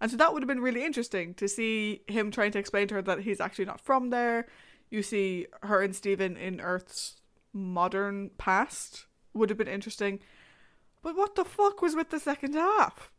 And 0.00 0.10
so 0.10 0.16
that 0.16 0.32
would 0.32 0.42
have 0.42 0.48
been 0.48 0.60
really 0.60 0.84
interesting 0.84 1.34
to 1.34 1.48
see 1.48 2.02
him 2.06 2.30
trying 2.30 2.52
to 2.52 2.58
explain 2.58 2.88
to 2.88 2.94
her 2.96 3.02
that 3.02 3.20
he's 3.20 3.40
actually 3.40 3.66
not 3.66 3.80
from 3.80 4.10
there. 4.10 4.46
You 4.90 5.02
see 5.02 5.46
her 5.62 5.82
and 5.82 5.94
Steven 5.94 6.36
in 6.36 6.60
Earth's 6.60 7.16
modern 7.52 8.30
past 8.38 9.06
would 9.34 9.50
have 9.50 9.58
been 9.58 9.68
interesting. 9.68 10.20
But 11.02 11.16
what 11.16 11.34
the 11.34 11.44
fuck 11.44 11.82
was 11.82 11.94
with 11.94 12.10
the 12.10 12.20
second 12.20 12.54
half? 12.54 13.10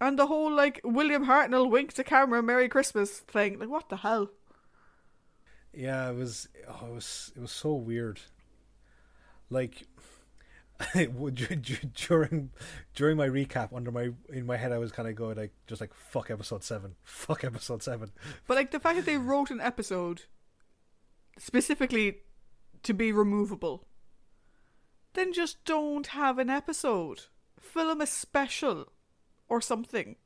And 0.00 0.18
the 0.18 0.26
whole 0.26 0.52
like 0.52 0.80
William 0.84 1.26
Hartnell 1.26 1.70
wink 1.70 1.92
to 1.94 2.04
camera 2.04 2.42
Merry 2.42 2.68
Christmas 2.68 3.20
thing. 3.20 3.58
Like 3.58 3.70
what 3.70 3.88
the 3.88 3.98
hell? 3.98 4.30
Yeah, 5.74 6.10
it 6.10 6.16
was. 6.16 6.48
Oh, 6.68 6.86
it 6.86 6.92
was. 6.94 7.32
It 7.36 7.40
was 7.40 7.50
so 7.52 7.72
weird. 7.74 8.20
Like, 9.50 9.86
would- 10.94 11.34
du- 11.36 11.56
du- 11.56 11.86
during 12.08 12.50
during 12.94 13.16
my 13.16 13.28
recap, 13.28 13.74
under 13.74 13.90
my 13.90 14.10
in 14.28 14.46
my 14.46 14.56
head, 14.56 14.72
I 14.72 14.78
was 14.78 14.92
kind 14.92 15.08
of 15.08 15.14
going 15.14 15.36
like, 15.36 15.52
just 15.66 15.80
like 15.80 15.94
fuck 15.94 16.30
episode 16.30 16.62
seven, 16.64 16.94
fuck 17.02 17.44
episode 17.44 17.82
seven. 17.82 18.10
But 18.46 18.56
like 18.56 18.70
the 18.70 18.80
fact 18.80 18.96
that 18.96 19.06
they 19.06 19.16
wrote 19.18 19.50
an 19.50 19.60
episode 19.60 20.22
specifically 21.38 22.18
to 22.82 22.92
be 22.92 23.12
removable, 23.12 23.86
then 25.14 25.32
just 25.32 25.64
don't 25.64 26.08
have 26.08 26.38
an 26.38 26.50
episode. 26.50 27.22
Film 27.60 28.00
a 28.00 28.06
special 28.06 28.92
or 29.48 29.60
something. 29.60 30.16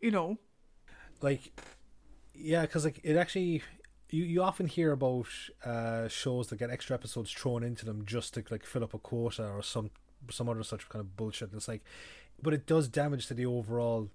You 0.00 0.10
know, 0.10 0.38
like 1.20 1.52
yeah 2.34 2.62
because 2.62 2.84
like 2.84 2.98
it 3.04 3.16
actually 3.16 3.62
you, 4.12 4.24
you 4.24 4.42
often 4.42 4.66
hear 4.66 4.92
about 4.92 5.26
uh 5.64 6.06
shows 6.06 6.48
that 6.48 6.58
get 6.58 6.70
extra 6.70 6.94
episodes 6.94 7.32
thrown 7.32 7.62
into 7.64 7.84
them 7.84 8.04
just 8.06 8.34
to 8.34 8.44
like 8.50 8.64
fill 8.64 8.84
up 8.84 8.94
a 8.94 8.98
quota 8.98 9.48
or 9.48 9.62
some 9.62 9.90
some 10.30 10.48
other 10.48 10.62
such 10.62 10.88
kind 10.88 11.00
of 11.00 11.16
bullshit. 11.16 11.48
And 11.48 11.56
it's 11.56 11.68
like 11.68 11.82
but 12.40 12.52
it 12.54 12.66
does 12.66 12.88
damage 12.88 13.26
to 13.26 13.34
the 13.34 13.46
overall 13.46 14.10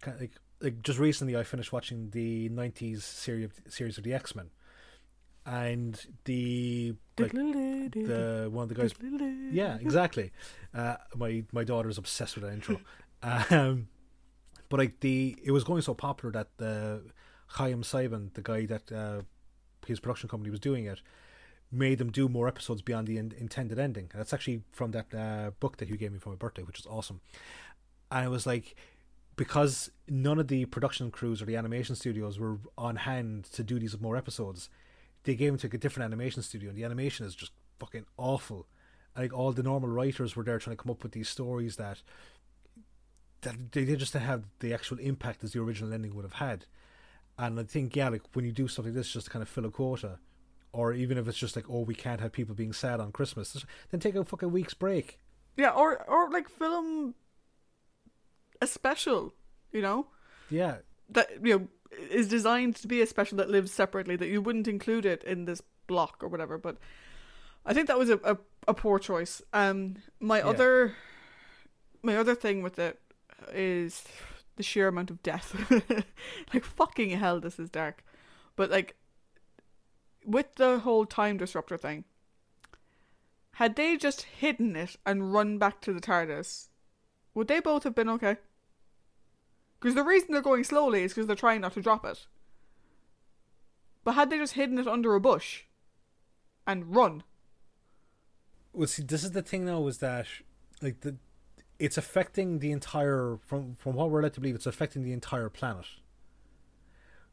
kind 0.00 0.14
of 0.14 0.20
like 0.20 0.32
like 0.60 0.82
just 0.82 0.98
recently 0.98 1.36
i 1.36 1.42
finished 1.42 1.72
watching 1.72 2.10
the 2.10 2.50
90s 2.50 3.00
series 3.00 3.50
series 3.68 3.98
of 3.98 4.04
the 4.04 4.12
x-men. 4.14 4.50
And 5.46 5.98
the 6.26 6.94
like 7.18 7.32
the 7.32 8.48
one 8.52 8.64
of 8.64 8.68
the 8.68 8.74
guys 8.74 8.92
yeah 9.52 9.78
exactly. 9.80 10.32
Uh 10.74 10.96
my 11.16 11.44
my 11.50 11.64
daughter's 11.64 11.98
obsessed 11.98 12.36
with 12.36 12.44
that 12.44 12.52
intro. 12.52 12.80
Um 13.22 13.88
but 14.70 14.80
like 14.80 15.00
the 15.00 15.36
it 15.42 15.50
was 15.50 15.62
going 15.64 15.82
so 15.82 15.92
popular 15.92 16.32
that 16.32 16.48
the 16.56 17.02
Haim 17.54 17.82
Saban, 17.82 18.32
the 18.34 18.42
guy 18.42 18.66
that 18.66 18.92
uh, 18.92 19.22
his 19.86 20.00
production 20.00 20.28
company 20.28 20.50
was 20.50 20.60
doing 20.60 20.84
it, 20.84 21.00
made 21.72 21.98
them 21.98 22.10
do 22.10 22.28
more 22.28 22.48
episodes 22.48 22.82
beyond 22.82 23.06
the 23.06 23.18
in- 23.18 23.34
intended 23.38 23.78
ending. 23.78 24.08
And 24.12 24.20
that's 24.20 24.32
actually 24.32 24.62
from 24.72 24.90
that 24.92 25.14
uh, 25.14 25.50
book 25.60 25.76
that 25.78 25.88
you 25.88 25.96
gave 25.96 26.12
me 26.12 26.18
for 26.18 26.30
my 26.30 26.36
birthday, 26.36 26.62
which 26.62 26.78
was 26.78 26.86
awesome. 26.86 27.20
And 28.10 28.26
it 28.26 28.28
was 28.28 28.46
like 28.46 28.76
because 29.36 29.90
none 30.06 30.38
of 30.38 30.48
the 30.48 30.66
production 30.66 31.10
crews 31.10 31.40
or 31.40 31.46
the 31.46 31.56
animation 31.56 31.96
studios 31.96 32.38
were 32.38 32.58
on 32.76 32.96
hand 32.96 33.44
to 33.44 33.62
do 33.62 33.78
these 33.78 33.98
more 33.98 34.14
episodes, 34.14 34.68
they 35.24 35.34
gave 35.34 35.52
them 35.52 35.58
to 35.58 35.74
a 35.74 35.80
different 35.80 36.04
animation 36.04 36.42
studio, 36.42 36.68
and 36.68 36.78
the 36.78 36.84
animation 36.84 37.24
is 37.24 37.34
just 37.34 37.52
fucking 37.78 38.04
awful. 38.18 38.66
Like 39.16 39.32
all 39.32 39.52
the 39.52 39.62
normal 39.62 39.88
writers 39.88 40.36
were 40.36 40.44
there 40.44 40.58
trying 40.58 40.76
to 40.76 40.82
come 40.82 40.90
up 40.90 41.02
with 41.02 41.12
these 41.12 41.28
stories 41.28 41.76
that 41.76 42.02
that 43.40 43.72
they 43.72 43.96
just 43.96 44.12
didn't 44.12 44.26
have 44.26 44.44
the 44.58 44.74
actual 44.74 44.98
impact 44.98 45.42
as 45.42 45.52
the 45.52 45.60
original 45.60 45.94
ending 45.94 46.14
would 46.14 46.26
have 46.26 46.34
had. 46.34 46.66
And 47.46 47.58
I 47.58 47.64
think, 47.64 47.96
yeah, 47.96 48.08
like 48.10 48.22
when 48.34 48.44
you 48.44 48.52
do 48.52 48.68
something 48.68 48.92
like 48.92 48.98
this 49.00 49.12
just 49.12 49.26
to 49.26 49.32
kind 49.32 49.42
of 49.42 49.48
fill 49.48 49.64
a 49.66 49.70
quota, 49.70 50.18
or 50.72 50.92
even 50.92 51.18
if 51.18 51.26
it's 51.28 51.38
just 51.38 51.56
like, 51.56 51.64
oh, 51.68 51.80
we 51.80 51.94
can't 51.94 52.20
have 52.20 52.32
people 52.32 52.54
being 52.54 52.72
sad 52.72 53.00
on 53.00 53.12
Christmas, 53.12 53.64
then 53.90 54.00
take 54.00 54.14
a 54.14 54.24
fucking 54.24 54.52
week's 54.52 54.74
break. 54.74 55.18
Yeah, 55.56 55.70
or 55.70 56.02
or 56.08 56.30
like 56.30 56.48
film 56.48 57.14
a 58.62 58.66
special, 58.66 59.34
you 59.72 59.82
know, 59.82 60.06
Yeah, 60.48 60.78
that 61.08 61.28
you 61.42 61.58
know 61.58 61.68
is 62.10 62.28
designed 62.28 62.76
to 62.76 62.86
be 62.88 63.00
a 63.00 63.06
special 63.06 63.38
that 63.38 63.50
lives 63.50 63.72
separately. 63.72 64.16
That 64.16 64.28
you 64.28 64.40
wouldn't 64.42 64.68
include 64.68 65.06
it 65.06 65.24
in 65.24 65.44
this 65.44 65.62
block 65.86 66.22
or 66.22 66.28
whatever. 66.28 66.58
But 66.58 66.78
I 67.66 67.74
think 67.74 67.88
that 67.88 67.98
was 67.98 68.10
a 68.10 68.18
a, 68.24 68.38
a 68.68 68.74
poor 68.74 68.98
choice. 68.98 69.42
Um, 69.52 69.96
my 70.20 70.40
Yeah. 70.40 70.50
other 70.50 70.94
my 72.02 72.16
other 72.16 72.34
thing 72.34 72.62
with 72.62 72.78
it 72.78 73.00
is 73.52 74.04
the 74.60 74.64
sheer 74.64 74.88
amount 74.88 75.10
of 75.10 75.22
death. 75.22 75.56
like 76.52 76.64
fucking 76.64 77.08
hell, 77.10 77.40
this 77.40 77.58
is 77.58 77.70
dark. 77.70 78.04
But 78.56 78.70
like 78.70 78.94
with 80.26 80.56
the 80.56 80.80
whole 80.80 81.06
time 81.06 81.38
destructor 81.38 81.78
thing, 81.78 82.04
had 83.52 83.74
they 83.74 83.96
just 83.96 84.22
hidden 84.22 84.76
it 84.76 84.96
and 85.06 85.32
run 85.32 85.56
back 85.56 85.80
to 85.80 85.94
the 85.94 86.00
TARDIS, 86.00 86.68
would 87.32 87.48
they 87.48 87.58
both 87.60 87.84
have 87.84 87.94
been 87.94 88.10
okay? 88.10 88.36
Because 89.80 89.94
the 89.94 90.04
reason 90.04 90.32
they're 90.32 90.42
going 90.42 90.64
slowly 90.64 91.04
is 91.04 91.14
because 91.14 91.26
they're 91.26 91.34
trying 91.34 91.62
not 91.62 91.72
to 91.72 91.80
drop 91.80 92.04
it. 92.04 92.26
But 94.04 94.12
had 94.12 94.28
they 94.28 94.36
just 94.36 94.52
hidden 94.52 94.78
it 94.78 94.86
under 94.86 95.14
a 95.14 95.20
bush 95.20 95.62
and 96.66 96.94
run, 96.94 97.22
well, 98.74 98.86
see, 98.86 99.04
this 99.04 99.24
is 99.24 99.30
the 99.30 99.40
thing 99.40 99.64
now 99.64 99.86
is 99.86 99.98
that 99.98 100.26
like 100.82 101.00
the 101.00 101.16
it's 101.80 101.98
affecting 101.98 102.58
the 102.60 102.70
entire 102.72 103.38
from 103.46 103.74
from 103.76 103.94
what 103.94 104.10
we're 104.10 104.22
led 104.22 104.34
to 104.34 104.40
believe, 104.40 104.54
it's 104.54 104.66
affecting 104.66 105.02
the 105.02 105.12
entire 105.12 105.48
planet. 105.48 105.86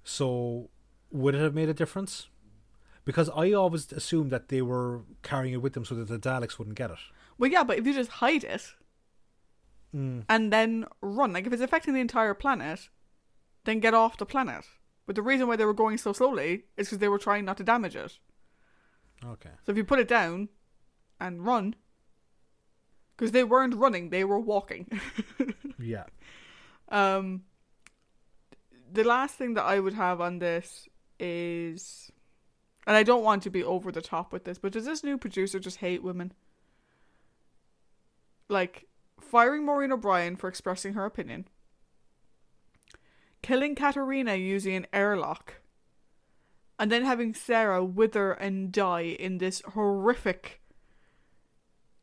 So, 0.04 0.70
would 1.12 1.36
it 1.36 1.42
have 1.42 1.54
made 1.54 1.70
a 1.70 1.74
difference? 1.74 2.30
Because 3.06 3.30
I 3.30 3.52
always 3.54 3.92
assumed 3.92 4.32
that 4.32 4.50
they 4.50 4.62
were 4.62 5.02
carrying 5.22 5.54
it 5.54 5.62
with 5.62 5.74
them 5.74 5.86
so 5.86 5.96
that 5.96 6.08
the 6.08 6.18
Daleks 6.20 6.58
wouldn't 6.58 6.78
get 6.78 6.92
it. 6.92 6.98
well, 7.38 7.50
yeah, 7.52 7.64
but 7.64 7.78
if 7.78 7.86
you 7.86 7.94
just 7.94 8.12
hide 8.12 8.44
it 8.44 8.74
Mm. 9.96 10.26
and 10.28 10.52
then 10.52 10.86
run, 11.02 11.32
like 11.32 11.48
if 11.48 11.54
it's 11.54 11.62
affecting 11.62 11.94
the 11.94 12.02
entire 12.02 12.34
planet, 12.34 12.90
then 13.64 13.80
get 13.80 13.94
off 13.94 14.18
the 14.18 14.26
planet. 14.26 14.66
But 15.06 15.16
the 15.16 15.22
reason 15.22 15.48
why 15.48 15.56
they 15.56 15.64
were 15.64 15.74
going 15.74 15.98
so 15.98 16.12
slowly 16.12 16.66
is 16.76 16.88
because 16.88 16.98
they 16.98 17.08
were 17.08 17.18
trying 17.18 17.46
not 17.46 17.56
to 17.58 17.64
damage 17.64 17.96
it. 17.96 18.20
Okay. 19.26 19.52
So 19.66 19.72
if 19.72 19.78
you 19.78 19.86
put 19.86 20.00
it 20.00 20.08
down 20.10 20.50
and 21.22 21.46
run, 21.46 21.76
because 23.18 23.32
they 23.32 23.44
weren't 23.44 23.74
running, 23.76 24.10
they 24.10 24.24
were 24.24 24.40
walking. 24.40 24.88
Yeah. 25.80 26.06
Um, 26.90 27.44
the 28.92 29.04
last 29.04 29.36
thing 29.36 29.54
that 29.54 29.64
I 29.64 29.80
would 29.80 29.94
have 29.94 30.20
on 30.20 30.40
this 30.40 30.90
is, 31.20 32.12
and 32.88 32.96
I 32.96 33.04
don't 33.04 33.24
want 33.24 33.44
to 33.44 33.52
be 33.52 33.64
over 33.64 33.92
the 33.92 34.02
top 34.02 34.34
with 34.34 34.44
this, 34.44 34.58
but 34.58 34.72
does 34.72 34.86
this 34.86 35.04
new 35.04 35.20
producer 35.20 35.60
just 35.60 35.78
hate 35.78 36.02
women? 36.02 36.34
Like, 38.50 38.88
firing 39.22 39.66
Maureen 39.66 39.92
O'Brien 39.92 40.36
for 40.36 40.48
expressing 40.48 40.94
her 40.94 41.06
opinion, 41.06 41.48
killing 43.44 43.76
Katarina 43.76 44.36
using 44.36 44.76
an 44.76 44.88
airlock, 44.92 45.62
and 46.80 46.92
then 46.92 47.04
having 47.04 47.36
Sara 47.36 47.86
wither 47.86 48.32
and 48.32 48.72
die 48.72 49.02
in 49.20 49.38
this 49.38 49.62
horrific 49.74 50.62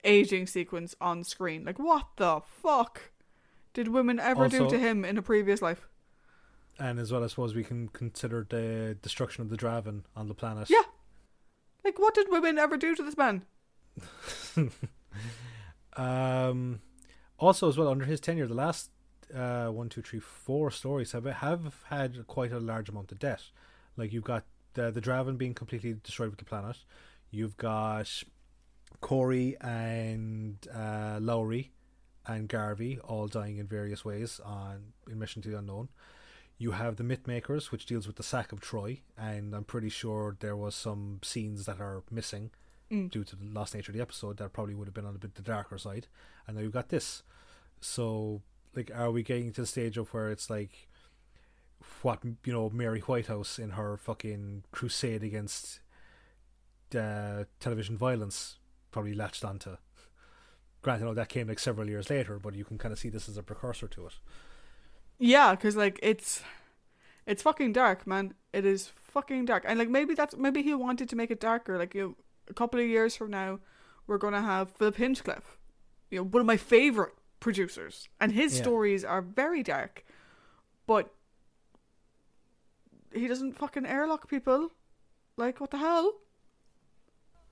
aging 0.04 0.46
sequence 0.46 0.94
on 1.00 1.24
screen. 1.24 1.64
Like, 1.64 1.78
what 1.78 2.06
the 2.16 2.40
fuck 2.62 3.12
did 3.72 3.88
women 3.88 4.20
ever 4.20 4.48
do 4.48 4.68
to 4.68 4.78
him 4.78 5.04
in 5.04 5.18
a 5.18 5.22
previous 5.22 5.60
life? 5.60 5.88
And 6.78 6.98
as 6.98 7.12
well, 7.12 7.22
I 7.22 7.28
suppose 7.28 7.54
we 7.54 7.64
can 7.64 7.88
consider 7.88 8.46
the 8.48 8.96
destruction 9.00 9.42
of 9.42 9.48
the 9.48 9.56
Drahvin 9.56 10.02
on 10.16 10.28
the 10.28 10.34
planet. 10.34 10.68
Yeah. 10.70 10.82
Like, 11.84 11.98
what 11.98 12.14
did 12.14 12.30
women 12.30 12.58
ever 12.58 12.76
do 12.76 12.94
to 12.94 13.02
this 13.02 13.16
man? 13.16 13.42
Um, 15.96 16.80
also, 17.38 17.68
as 17.68 17.76
well, 17.76 17.88
under 17.88 18.04
his 18.04 18.20
tenure, 18.20 18.46
the 18.46 18.54
last 18.54 18.90
uh, 19.34 19.68
one, 19.68 19.88
two, 19.88 20.02
three, 20.02 20.20
four 20.20 20.70
stories 20.70 21.12
have 21.12 21.24
have 21.24 21.84
had 21.88 22.26
quite 22.26 22.52
a 22.52 22.60
large 22.60 22.88
amount 22.88 23.12
of 23.12 23.18
debt. 23.18 23.42
Like 23.96 24.12
you've 24.12 24.24
got 24.24 24.44
the 24.74 24.90
the 24.90 25.00
Drahvin 25.00 25.38
being 25.38 25.54
completely 25.54 25.94
destroyed 26.02 26.30
with 26.30 26.38
the 26.38 26.44
planet. 26.44 26.78
You've 27.30 27.56
got 27.56 28.22
Cory 29.04 29.54
and 29.60 30.56
uh, 30.74 31.18
Lowery 31.20 31.72
and 32.26 32.48
Garvey 32.48 32.98
all 33.00 33.26
dying 33.28 33.58
in 33.58 33.66
various 33.66 34.02
ways 34.02 34.40
on 34.42 34.94
in 35.10 35.18
Mission 35.18 35.42
to 35.42 35.50
the 35.50 35.58
Unknown. 35.58 35.90
You 36.56 36.70
have 36.70 36.96
the 36.96 37.04
Myth 37.04 37.26
Makers, 37.26 37.70
which 37.70 37.84
deals 37.84 38.06
with 38.06 38.16
the 38.16 38.22
sack 38.22 38.50
of 38.50 38.62
Troy, 38.62 39.00
and 39.18 39.54
I'm 39.54 39.64
pretty 39.64 39.90
sure 39.90 40.36
there 40.40 40.56
was 40.56 40.74
some 40.74 41.20
scenes 41.22 41.66
that 41.66 41.80
are 41.80 42.02
missing 42.10 42.50
Mm. 42.90 43.10
due 43.10 43.24
to 43.24 43.36
the 43.36 43.44
lost 43.46 43.74
nature 43.74 43.90
of 43.92 43.96
the 43.96 44.02
episode 44.02 44.36
that 44.38 44.52
probably 44.54 44.74
would 44.74 44.86
have 44.86 44.94
been 44.94 45.06
on 45.06 45.14
a 45.16 45.18
bit 45.18 45.34
the 45.34 45.42
darker 45.42 45.76
side. 45.78 46.06
And 46.46 46.56
now 46.56 46.62
you've 46.62 46.72
got 46.72 46.88
this. 46.90 47.22
So, 47.80 48.40
like, 48.74 48.90
are 48.94 49.10
we 49.10 49.22
getting 49.22 49.52
to 49.52 49.62
the 49.62 49.66
stage 49.66 49.96
of 49.98 50.12
where 50.14 50.30
it's 50.30 50.48
like 50.48 50.88
what 52.02 52.22
you 52.24 52.52
know 52.54 52.70
Mary 52.70 53.00
Whitehouse 53.00 53.58
in 53.58 53.70
her 53.70 53.96
fucking 53.98 54.64
crusade 54.70 55.22
against 55.22 55.80
uh, 56.94 57.44
television 57.60 57.96
violence 57.98 58.58
probably 58.94 59.12
latched 59.14 59.44
onto? 59.44 59.76
Granted, 60.80 61.04
know 61.04 61.14
that 61.14 61.28
came 61.28 61.48
like 61.48 61.58
several 61.58 61.88
years 61.88 62.08
later, 62.08 62.38
but 62.38 62.54
you 62.54 62.64
can 62.64 62.78
kind 62.78 62.92
of 62.92 62.98
see 62.98 63.08
this 63.08 63.28
as 63.28 63.36
a 63.36 63.42
precursor 63.42 63.88
to 63.88 64.06
it. 64.06 64.14
Yeah, 65.18 65.50
because 65.54 65.76
like 65.76 65.98
it's 66.02 66.42
it's 67.26 67.42
fucking 67.42 67.72
dark, 67.72 68.06
man. 68.06 68.34
It 68.52 68.64
is 68.64 68.92
fucking 68.96 69.46
dark, 69.46 69.64
and 69.66 69.78
like 69.78 69.88
maybe 69.88 70.14
that's 70.14 70.36
maybe 70.36 70.62
he 70.62 70.74
wanted 70.74 71.08
to 71.08 71.16
make 71.16 71.30
it 71.30 71.40
darker. 71.40 71.76
Like 71.78 71.94
you, 71.94 72.02
know, 72.02 72.16
a 72.48 72.54
couple 72.54 72.78
of 72.80 72.86
years 72.86 73.16
from 73.16 73.30
now, 73.30 73.58
we're 74.06 74.18
gonna 74.18 74.42
have 74.42 74.70
Philip 74.70 74.96
Hinchcliffe, 74.96 75.58
you 76.10 76.18
know, 76.18 76.24
one 76.24 76.40
of 76.40 76.46
my 76.46 76.56
favorite 76.56 77.14
producers, 77.40 78.08
and 78.20 78.32
his 78.32 78.52
Yeah. 78.52 78.62
stories 78.62 79.04
are 79.04 79.22
very 79.22 79.62
dark, 79.62 80.04
but 80.86 81.12
he 83.12 83.26
doesn't 83.26 83.58
fucking 83.58 83.86
airlock 83.86 84.28
people. 84.28 84.70
Like 85.36 85.60
what 85.60 85.70
the 85.70 85.78
hell? 85.78 86.12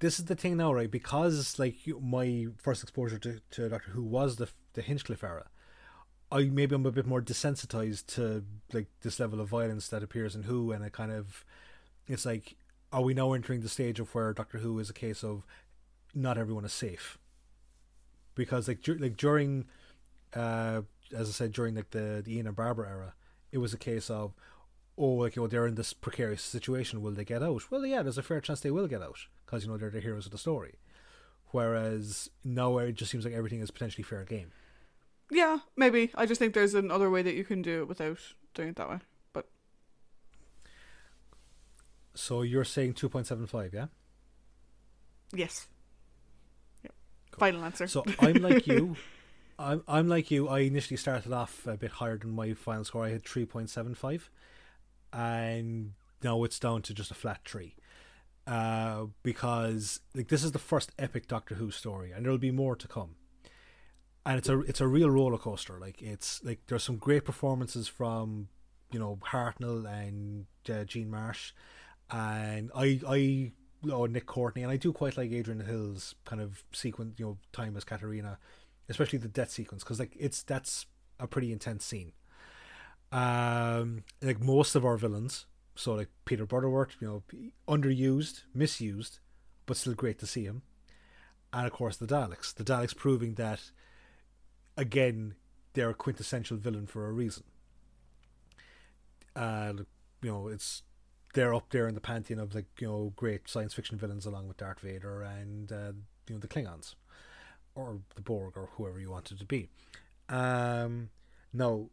This 0.03 0.19
is 0.19 0.25
the 0.25 0.35
thing 0.35 0.57
now, 0.57 0.75
right? 0.75 0.91
Because 0.91 1.61
like 1.61 1.77
my 2.01 2.49
first 2.59 2.83
exposure 2.83 3.19
to, 3.21 3.41
to 3.53 3.69
Doctor 3.69 3.93
Who 3.93 4.03
was 4.03 4.37
the 4.37 4.49
the 4.75 4.83
Hinchcliffe 4.83 5.23
era. 5.23 5.47
I 6.33 6.45
maybe 6.45 6.75
I'm 6.75 6.85
a 6.85 6.91
bit 6.91 7.07
more 7.07 7.23
desensitized 7.23 8.07
to 8.17 8.45
like 8.73 8.89
this 9.03 9.21
level 9.21 9.41
of 9.41 9.49
violence 9.49 9.87
that 9.89 10.03
appears 10.03 10.35
in 10.35 10.43
Who, 10.43 10.73
and 10.73 10.85
it 10.85 10.93
kind 10.93 11.13
of 11.13 11.45
it's 12.09 12.27
like, 12.27 12.57
are 12.93 13.03
we 13.03 13.15
now 13.15 13.33
entering 13.33 13.61
the 13.61 13.69
stage 13.69 14.01
of 14.01 14.13
where 14.13 14.33
Doctor 14.33 14.59
Who 14.59 14.77
is 14.81 14.91
a 14.91 14.93
case 14.93 15.23
of 15.23 15.47
not 16.13 16.37
everyone 16.37 16.65
is 16.65 16.73
safe? 16.73 17.17
Because 18.35 18.67
like 18.67 18.83
dur- 18.83 18.99
like 18.99 19.17
during, 19.17 19.67
uh, 20.35 20.83
as 21.17 21.29
I 21.29 21.33
said, 21.33 21.53
during 21.53 21.77
like 21.77 21.91
the 21.91 22.23
the 22.25 22.35
Ian 22.35 22.49
and 22.49 22.57
Barbara 22.57 22.89
era, 22.89 23.15
it 23.53 23.59
was 23.59 23.73
a 23.73 23.79
case 23.79 24.11
of 24.11 24.35
oh, 24.99 25.13
like, 25.13 25.37
know, 25.37 25.47
they're 25.47 25.67
in 25.67 25.77
this 25.77 25.93
precarious 25.93 26.43
situation. 26.43 27.03
Will 27.03 27.13
they 27.13 27.25
get 27.25 27.43
out? 27.43 27.71
Well, 27.71 27.87
yeah, 27.87 28.03
there's 28.03 28.19
a 28.19 28.23
fair 28.23 28.41
chance 28.41 28.61
they 28.61 28.71
will 28.71 28.89
get 28.89 29.01
out 29.01 29.27
because 29.53 29.65
you 29.67 29.71
know 29.71 29.77
they're 29.77 29.91
the 29.91 30.01
heroes 30.01 30.25
of 30.25 30.33
the 30.33 30.39
story. 30.39 30.77
Whereas 31.51 32.31
now 32.43 32.79
it 32.79 32.95
just 32.95 33.11
seems 33.11 33.27
like 33.27 33.35
everything 33.35 33.61
is 33.61 33.71
potentially 33.71 34.03
fair 34.03 34.25
game. 34.25 34.51
Yeah, 35.31 35.59
maybe. 35.77 36.11
I 36.15 36.25
just 36.25 36.39
think 36.39 36.55
there's 36.55 36.73
another 36.75 37.11
way 37.11 37.21
that 37.23 37.35
you 37.35 37.45
can 37.45 37.61
do 37.61 37.83
it 37.83 37.89
without 37.89 38.17
doing 38.55 38.71
it 38.71 38.77
that 38.77 38.89
way. 38.89 38.99
But 39.35 39.47
So 42.15 42.41
you're 42.41 42.65
saying 42.65 42.95
two 42.95 43.11
point 43.11 43.27
seven 43.27 43.47
five, 43.47 43.75
yeah? 43.75 43.87
yes. 45.35 45.69
Yep. 46.83 46.95
Cool. 47.33 47.39
Final 47.39 47.65
answer. 47.65 47.87
So 47.87 48.05
I'm 48.21 48.37
like 48.43 48.67
you. 48.67 48.97
I'm 49.59 49.83
I'm 49.87 50.09
like 50.09 50.31
you. 50.31 50.49
I 50.49 50.61
initially 50.61 50.97
started 50.97 51.31
off 51.35 51.67
a 51.67 51.77
bit 51.77 51.91
higher 51.93 52.17
than 52.17 52.31
my 52.31 52.55
final 52.55 52.85
score. 52.85 53.05
I 53.05 53.11
had 53.11 53.25
three 53.27 53.45
point 53.45 53.69
seven 53.69 53.95
five, 53.95 54.31
and 55.13 55.93
now 56.23 56.43
it's 56.45 56.59
down 56.59 56.81
to 56.83 56.95
just 56.95 57.11
a 57.11 57.15
flat 57.15 57.41
three. 57.45 57.75
Uh, 58.47 59.07
because 59.23 60.01
like 60.15 60.29
this 60.29 60.43
is 60.43 60.53
the 60.53 60.59
first 60.59 60.91
epic 60.99 61.29
Doctor 61.29 61.55
Who 61.57 61.71
story, 61.71 62.11
and 62.13 62.25
there'll 62.25 62.39
be 62.39 62.51
more 62.51 62.75
to 62.77 62.89
come. 62.89 63.17
And 64.27 64.39
it's 64.39 64.49
a 64.49 64.61
it's 64.61 64.81
a 64.81 64.87
real 64.87 65.11
roller 65.11 65.39
coaster. 65.39 65.79
Like 65.79 66.03
it's 66.03 66.43
like 66.43 66.61
there's 66.67 66.83
some 66.83 66.97
great 66.97 67.25
performances 67.25 67.89
from 67.89 68.49
you 68.91 68.99
know 68.99 69.19
Hartnell 69.31 69.87
and 69.87 70.47
uh, 70.69 70.85
Jean 70.85 71.11
Marsh, 71.11 71.53
and 72.11 72.71
I 72.75 73.01
I 73.07 73.53
oh 73.91 74.07
Nick 74.07 74.27
Courtney, 74.27 74.63
and 74.63 74.71
I 74.71 74.77
do 74.77 74.93
quite 74.93 75.17
like 75.17 75.33
Adrienne 75.33 75.65
Hill's 75.65 76.15
kind 76.25 76.41
of 76.41 76.65
sequence, 76.73 77.19
you 77.19 77.27
know, 77.27 77.39
time 77.53 77.77
as 77.77 77.85
Katarina, 77.85 78.39
especially 78.89 79.19
the 79.19 79.29
death 79.29 79.51
sequence, 79.51 79.83
because 79.83 79.99
like 79.99 80.17
it's 80.19 80.43
that's 80.43 80.87
a 81.19 81.27
pretty 81.27 81.53
intense 81.53 81.85
scene. 81.85 82.13
Um, 83.11 84.05
like 84.21 84.41
most 84.41 84.75
of 84.75 84.85
our 84.85 84.97
villains, 84.97 85.47
so 85.75 85.95
like 85.95 86.09
Peter 86.25 86.47
Butterworth, 86.47 86.97
you 87.01 87.07
know, 87.07 87.23
underused, 87.69 88.43
misused, 88.55 89.19
but 89.67 89.77
still 89.77 89.95
great 89.95 90.19
to 90.19 90.27
see 90.27 90.45
him, 90.45 90.63
and 91.53 91.67
of 91.67 91.73
course 91.73 91.97
the 91.97 92.07
Daleks. 92.07 92.55
The 92.55 92.65
Daleks 92.65 92.97
proving 92.97 93.35
that 93.35 93.71
again 94.77 95.35
they're 95.75 95.91
a 95.91 95.95
quintessential 95.95 96.57
villain 96.57 96.87
for 96.87 97.07
a 97.07 97.13
reason. 97.13 97.45
Uh, 99.35 99.73
you 100.21 100.31
know, 100.31 100.49
it's 100.49 100.83
they're 101.35 101.55
up 101.55 101.71
there 101.71 101.89
in 101.89 101.95
the 101.95 102.01
pantheon 102.01 102.39
of 102.39 102.55
like 102.55 102.67
you 102.79 102.87
know 102.87 103.13
great 103.17 103.49
science 103.49 103.75
fiction 103.75 103.99
villains 103.99 104.27
along 104.27 104.49
with 104.49 104.59
Darth 104.59 104.81
Vader 104.81 105.23
and 105.23 105.73
uh, 105.73 105.93
you 106.29 106.35
know 106.35 106.39
the 106.39 106.49
Klingons 106.49 106.95
or 107.75 108.01
the 108.15 108.21
Borg 108.21 108.57
or 108.57 108.69
whoever 108.77 109.01
you 109.01 109.11
want 109.11 109.33
it 109.33 109.39
to 109.39 109.47
be. 109.47 109.69
Um, 110.29 111.11
now 111.53 111.89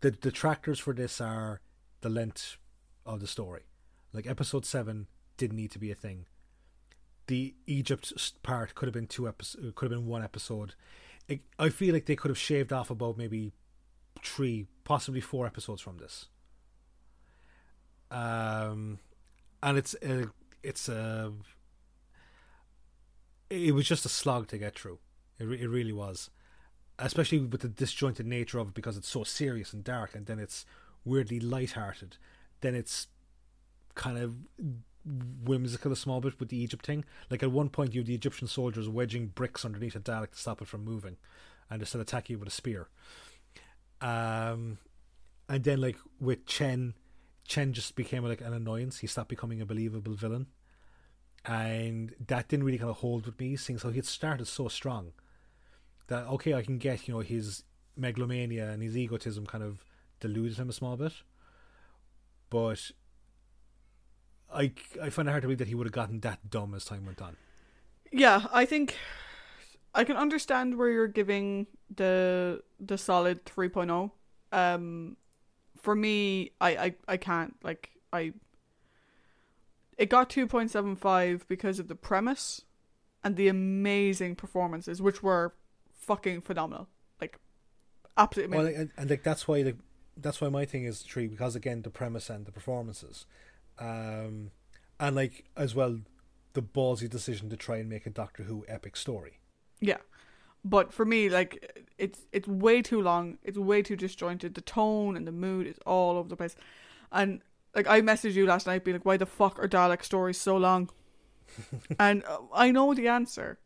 the 0.00 0.10
detractors 0.10 0.78
for 0.78 0.92
this 0.92 1.20
are 1.20 1.60
the 2.02 2.08
length 2.08 2.58
of 3.06 3.20
the 3.20 3.26
story. 3.26 3.62
Like 4.12 4.26
episode 4.26 4.64
seven 4.64 5.08
didn't 5.36 5.56
need 5.56 5.70
to 5.72 5.78
be 5.78 5.90
a 5.90 5.94
thing. 5.94 6.26
The 7.26 7.54
Egypt 7.66 8.12
part 8.42 8.74
could 8.74 8.86
have 8.86 8.94
been 8.94 9.06
two 9.06 9.26
episodes. 9.26 9.66
Uh, 9.66 9.70
could 9.74 9.90
have 9.90 9.98
been 9.98 10.08
one 10.08 10.22
episode. 10.22 10.74
It, 11.26 11.40
I 11.58 11.70
feel 11.70 11.94
like 11.94 12.06
they 12.06 12.16
could 12.16 12.30
have 12.30 12.38
shaved 12.38 12.72
off 12.72 12.90
about 12.90 13.16
maybe 13.16 13.54
three, 14.22 14.66
possibly 14.84 15.20
four 15.20 15.46
episodes 15.46 15.80
from 15.80 15.96
this 15.96 16.26
um, 18.14 18.98
and 19.62 19.76
it's 19.76 19.94
a, 20.02 20.30
it's 20.62 20.88
a 20.88 21.32
it 23.50 23.74
was 23.74 23.86
just 23.86 24.06
a 24.06 24.08
slog 24.08 24.48
to 24.48 24.58
get 24.58 24.78
through. 24.78 24.98
It 25.38 25.46
it 25.46 25.68
really 25.68 25.92
was, 25.92 26.30
especially 26.98 27.40
with 27.40 27.62
the 27.62 27.68
disjointed 27.68 28.26
nature 28.26 28.58
of 28.58 28.68
it 28.68 28.74
because 28.74 28.96
it's 28.96 29.08
so 29.08 29.24
serious 29.24 29.72
and 29.72 29.82
dark, 29.82 30.14
and 30.14 30.26
then 30.26 30.38
it's 30.38 30.64
weirdly 31.04 31.40
light-hearted. 31.40 32.16
Then 32.64 32.74
it's 32.74 33.08
kind 33.94 34.16
of 34.16 34.36
whimsical 35.44 35.92
a 35.92 35.96
small 35.96 36.22
bit 36.22 36.40
with 36.40 36.48
the 36.48 36.56
Egypt 36.56 36.86
thing. 36.86 37.04
Like 37.28 37.42
at 37.42 37.52
one 37.52 37.68
point, 37.68 37.92
you 37.92 38.00
have 38.00 38.06
the 38.06 38.14
Egyptian 38.14 38.48
soldiers 38.48 38.88
wedging 38.88 39.26
bricks 39.26 39.66
underneath 39.66 39.94
a 39.94 40.00
Dalek 40.00 40.30
to 40.30 40.38
stop 40.38 40.62
it 40.62 40.68
from 40.68 40.82
moving, 40.82 41.18
and 41.68 41.86
still 41.86 42.00
attack 42.00 42.30
you 42.30 42.38
with 42.38 42.48
a 42.48 42.50
spear. 42.50 42.88
Um, 44.00 44.78
and 45.46 45.62
then 45.62 45.82
like 45.82 45.98
with 46.18 46.46
Chen 46.46 46.94
Chen 47.46 47.74
just 47.74 47.96
became 47.96 48.24
like 48.24 48.40
an 48.40 48.54
annoyance. 48.54 49.00
He 49.00 49.08
stopped 49.08 49.28
becoming 49.28 49.60
a 49.60 49.66
believable 49.66 50.14
villain, 50.14 50.46
and 51.44 52.14
that 52.28 52.48
didn't 52.48 52.64
really 52.64 52.78
kind 52.78 52.88
of 52.88 52.96
hold 52.96 53.26
with 53.26 53.38
me. 53.38 53.56
Seeing 53.56 53.78
so 53.78 53.90
he 53.90 53.96
had 53.96 54.06
started 54.06 54.46
so 54.46 54.68
strong 54.68 55.12
that 56.06 56.26
okay, 56.28 56.54
I 56.54 56.62
can 56.62 56.78
get 56.78 57.06
you 57.06 57.12
know 57.12 57.20
his 57.20 57.64
megalomania 57.94 58.70
and 58.70 58.82
his 58.82 58.96
egotism 58.96 59.44
kind 59.44 59.62
of 59.62 59.84
deluded 60.18 60.56
him 60.56 60.70
a 60.70 60.72
small 60.72 60.96
bit, 60.96 61.12
but 62.54 62.92
I 64.48 64.70
I 65.02 65.10
find 65.10 65.26
it 65.26 65.32
hard 65.32 65.42
to 65.42 65.48
believe 65.48 65.58
that 65.58 65.66
he 65.66 65.74
would 65.74 65.88
have 65.88 65.92
gotten 65.92 66.20
that 66.20 66.50
dumb 66.50 66.72
as 66.72 66.84
time 66.84 67.04
went 67.04 67.20
on. 67.20 67.36
Yeah, 68.12 68.46
I 68.52 68.64
think 68.64 68.96
I 69.92 70.04
can 70.04 70.16
understand 70.16 70.78
where 70.78 70.88
you're 70.88 71.08
giving 71.08 71.66
the 71.92 72.62
the 72.78 72.96
solid 72.96 73.44
3.0. 73.44 74.12
Um 74.52 75.16
for 75.80 75.96
me, 75.96 76.52
I, 76.60 76.70
I, 76.76 76.94
I 77.08 77.16
can't 77.16 77.56
like 77.64 77.90
I. 78.12 78.32
It 79.98 80.08
got 80.08 80.30
two 80.30 80.46
point 80.46 80.70
seven 80.70 80.94
five 80.94 81.44
because 81.48 81.80
of 81.80 81.88
the 81.88 81.96
premise, 81.96 82.62
and 83.24 83.34
the 83.34 83.48
amazing 83.48 84.36
performances, 84.36 85.02
which 85.02 85.24
were 85.24 85.54
fucking 85.92 86.40
phenomenal, 86.42 86.88
like 87.20 87.40
absolutely 88.16 88.56
amazing. 88.56 88.72
Well, 88.72 88.80
and, 88.82 88.90
and 88.96 89.10
like 89.10 89.24
that's 89.24 89.48
why 89.48 89.64
the 89.64 89.76
that's 90.16 90.40
why 90.40 90.48
my 90.48 90.64
thing 90.64 90.84
is 90.84 91.02
three 91.02 91.26
because 91.26 91.56
again 91.56 91.82
the 91.82 91.90
premise 91.90 92.30
and 92.30 92.46
the 92.46 92.52
performances, 92.52 93.26
um, 93.78 94.50
and 95.00 95.16
like 95.16 95.44
as 95.56 95.74
well 95.74 96.00
the 96.54 96.62
ballsy 96.62 97.08
decision 97.08 97.50
to 97.50 97.56
try 97.56 97.76
and 97.76 97.88
make 97.88 98.06
a 98.06 98.10
Doctor 98.10 98.44
Who 98.44 98.64
epic 98.68 98.96
story. 98.96 99.38
Yeah. 99.80 99.98
But 100.64 100.94
for 100.94 101.04
me, 101.04 101.28
like 101.28 101.84
it's 101.98 102.20
it's 102.32 102.48
way 102.48 102.80
too 102.80 103.02
long. 103.02 103.38
It's 103.42 103.58
way 103.58 103.82
too 103.82 103.96
disjointed. 103.96 104.54
The 104.54 104.62
tone 104.62 105.16
and 105.16 105.26
the 105.26 105.32
mood 105.32 105.66
is 105.66 105.78
all 105.84 106.16
over 106.16 106.28
the 106.28 106.36
place. 106.36 106.56
And 107.12 107.42
like 107.74 107.86
I 107.86 108.00
messaged 108.00 108.32
you 108.32 108.46
last 108.46 108.66
night, 108.66 108.82
being 108.82 108.96
like, 108.96 109.04
"Why 109.04 109.18
the 109.18 109.26
fuck 109.26 109.58
are 109.58 109.68
Dalek 109.68 110.02
stories 110.02 110.40
so 110.40 110.56
long?" 110.56 110.88
and 111.98 112.24
uh, 112.24 112.38
I 112.54 112.70
know 112.70 112.94
the 112.94 113.08
answer. 113.08 113.58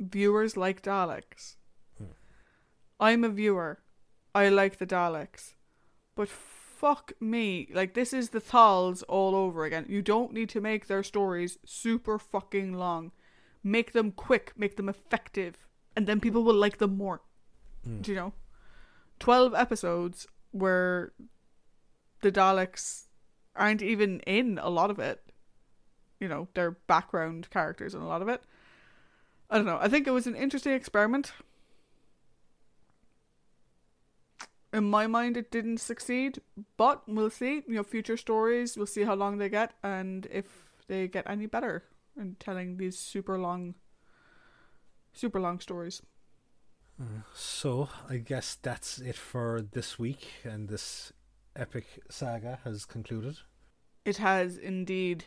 Viewers 0.00 0.56
like 0.56 0.82
Daleks. 0.82 1.56
Hmm. 1.98 2.04
I'm 2.98 3.22
a 3.22 3.28
viewer. 3.28 3.78
I 4.34 4.48
like 4.48 4.78
the 4.78 4.86
Daleks, 4.86 5.54
but 6.14 6.28
fuck 6.28 7.12
me, 7.20 7.68
like 7.72 7.94
this 7.94 8.12
is 8.12 8.30
the 8.30 8.40
Thals 8.40 9.02
all 9.08 9.34
over 9.34 9.64
again. 9.64 9.86
You 9.88 10.02
don't 10.02 10.32
need 10.32 10.48
to 10.50 10.60
make 10.60 10.86
their 10.86 11.02
stories 11.02 11.58
super 11.64 12.18
fucking 12.18 12.72
long 12.74 13.12
make 13.62 13.92
them 13.92 14.12
quick, 14.12 14.52
make 14.56 14.76
them 14.76 14.88
effective, 14.88 15.66
and 15.96 16.06
then 16.06 16.20
people 16.20 16.42
will 16.42 16.54
like 16.54 16.78
them 16.78 16.96
more. 16.96 17.20
Mm. 17.86 18.02
Do 18.02 18.12
you 18.12 18.16
know? 18.16 18.32
12 19.18 19.54
episodes 19.54 20.26
where 20.50 21.12
the 22.22 22.32
Daleks 22.32 23.04
aren't 23.54 23.82
even 23.82 24.20
in 24.20 24.58
a 24.60 24.70
lot 24.70 24.90
of 24.90 24.98
it. 24.98 25.20
You 26.18 26.28
know, 26.28 26.48
they're 26.54 26.72
background 26.72 27.48
characters 27.50 27.94
in 27.94 28.00
a 28.00 28.06
lot 28.06 28.22
of 28.22 28.28
it. 28.28 28.42
I 29.50 29.56
don't 29.56 29.66
know. 29.66 29.78
I 29.80 29.88
think 29.88 30.06
it 30.06 30.12
was 30.12 30.26
an 30.26 30.36
interesting 30.36 30.72
experiment. 30.72 31.32
In 34.72 34.84
my 34.84 35.06
mind, 35.06 35.36
it 35.36 35.50
didn't 35.50 35.78
succeed, 35.78 36.40
but 36.76 37.02
we'll 37.08 37.30
see. 37.30 37.62
You 37.66 37.74
know, 37.74 37.82
future 37.82 38.16
stories, 38.16 38.76
we'll 38.76 38.86
see 38.86 39.02
how 39.02 39.14
long 39.14 39.38
they 39.38 39.48
get 39.48 39.72
and 39.82 40.26
if 40.30 40.46
they 40.86 41.08
get 41.08 41.28
any 41.28 41.46
better 41.46 41.84
in 42.16 42.36
telling 42.38 42.76
these 42.76 42.98
super 42.98 43.38
long 43.38 43.74
super 45.12 45.40
long 45.40 45.60
stories. 45.60 46.02
Mm, 47.00 47.24
so 47.34 47.88
I 48.08 48.18
guess 48.18 48.56
that's 48.60 48.98
it 48.98 49.16
for 49.16 49.62
this 49.72 49.98
week 49.98 50.28
and 50.44 50.68
this 50.68 51.12
epic 51.56 51.86
saga 52.08 52.58
has 52.64 52.84
concluded. 52.84 53.38
It 54.04 54.18
has 54.18 54.56
indeed. 54.56 55.24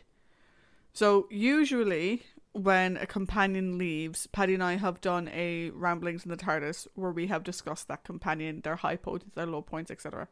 So 0.92 1.26
usually 1.30 2.22
when 2.54 2.96
a 2.96 3.04
companion 3.04 3.78
leaves, 3.78 4.28
Paddy 4.28 4.54
and 4.54 4.62
I 4.62 4.76
have 4.76 5.00
done 5.00 5.28
a 5.28 5.70
ramblings 5.70 6.24
in 6.24 6.30
the 6.30 6.36
TARDIS 6.36 6.86
where 6.94 7.10
we 7.10 7.26
have 7.26 7.42
discussed 7.42 7.88
that 7.88 8.04
companion, 8.04 8.60
their 8.62 8.76
high 8.76 8.94
points, 8.94 9.26
their 9.34 9.46
low 9.46 9.60
points, 9.60 9.90
etc. 9.90 10.28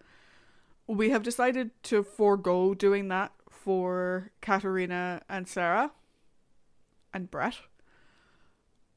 We 0.86 1.11
have 1.11 1.24
decided 1.24 1.70
to 1.85 2.05
forego 2.05 2.74
doing 2.74 3.09
that 3.09 3.32
for 3.51 4.31
Katarina 4.40 5.23
and 5.28 5.49
Sara 5.49 5.90
and 7.12 7.28
Bret 7.28 7.57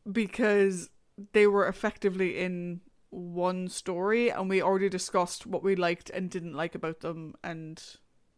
because 0.09 0.91
they 1.33 1.47
were 1.47 1.67
effectively 1.67 2.37
in 2.37 2.81
one 3.09 3.69
story 3.69 4.29
and 4.29 4.49
we 4.49 4.61
already 4.61 4.89
discussed 4.89 5.47
what 5.47 5.63
we 5.63 5.75
liked 5.75 6.11
and 6.11 6.29
didn't 6.29 6.53
like 6.53 6.75
about 6.75 6.99
them 6.99 7.33
and 7.43 7.81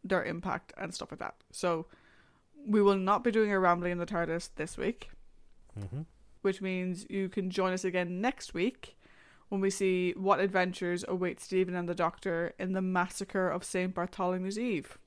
their 0.02 0.24
impact 0.24 0.72
and 0.78 0.94
stuff 0.96 1.12
like 1.12 1.20
that. 1.20 1.36
So 1.52 1.88
we 2.68 2.82
will 2.82 2.98
not 2.98 3.24
be 3.24 3.32
doing 3.32 3.52
a 3.52 3.60
rambling 3.60 3.94
in 3.94 3.98
the 3.98 4.06
TARDIS 4.06 4.50
this 4.56 4.78
week, 4.78 5.10
mm-hmm. 5.80 6.02
which 6.42 6.62
means 6.62 7.06
you 7.10 7.30
can 7.30 7.50
join 7.50 7.74
us 7.74 7.86
again 7.86 8.22
next 8.22 8.54
week 8.54 8.98
when 9.50 9.62
we 9.62 9.70
see 9.70 10.14
what 10.18 10.40
adventures 10.40 11.06
await 11.08 11.40
Steven 11.40 11.76
and 11.76 11.88
the 11.88 11.96
Doctor 11.96 12.54
in 12.60 12.74
the 12.74 12.82
massacre 12.82 13.50
of 13.50 13.64
St. 13.64 13.96
Bartholomew's 13.96 14.60
Eve, 14.60 14.98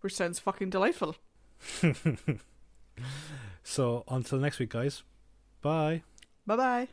which 0.00 0.14
sounds 0.14 0.38
fucking 0.38 0.70
delightful. 0.70 1.16
So 3.66 4.04
until 4.06 4.38
next 4.38 4.60
week, 4.60 4.70
guys. 4.70 5.02
Bye. 5.60 6.02
Bye 6.46 6.56
bye. 6.56 6.88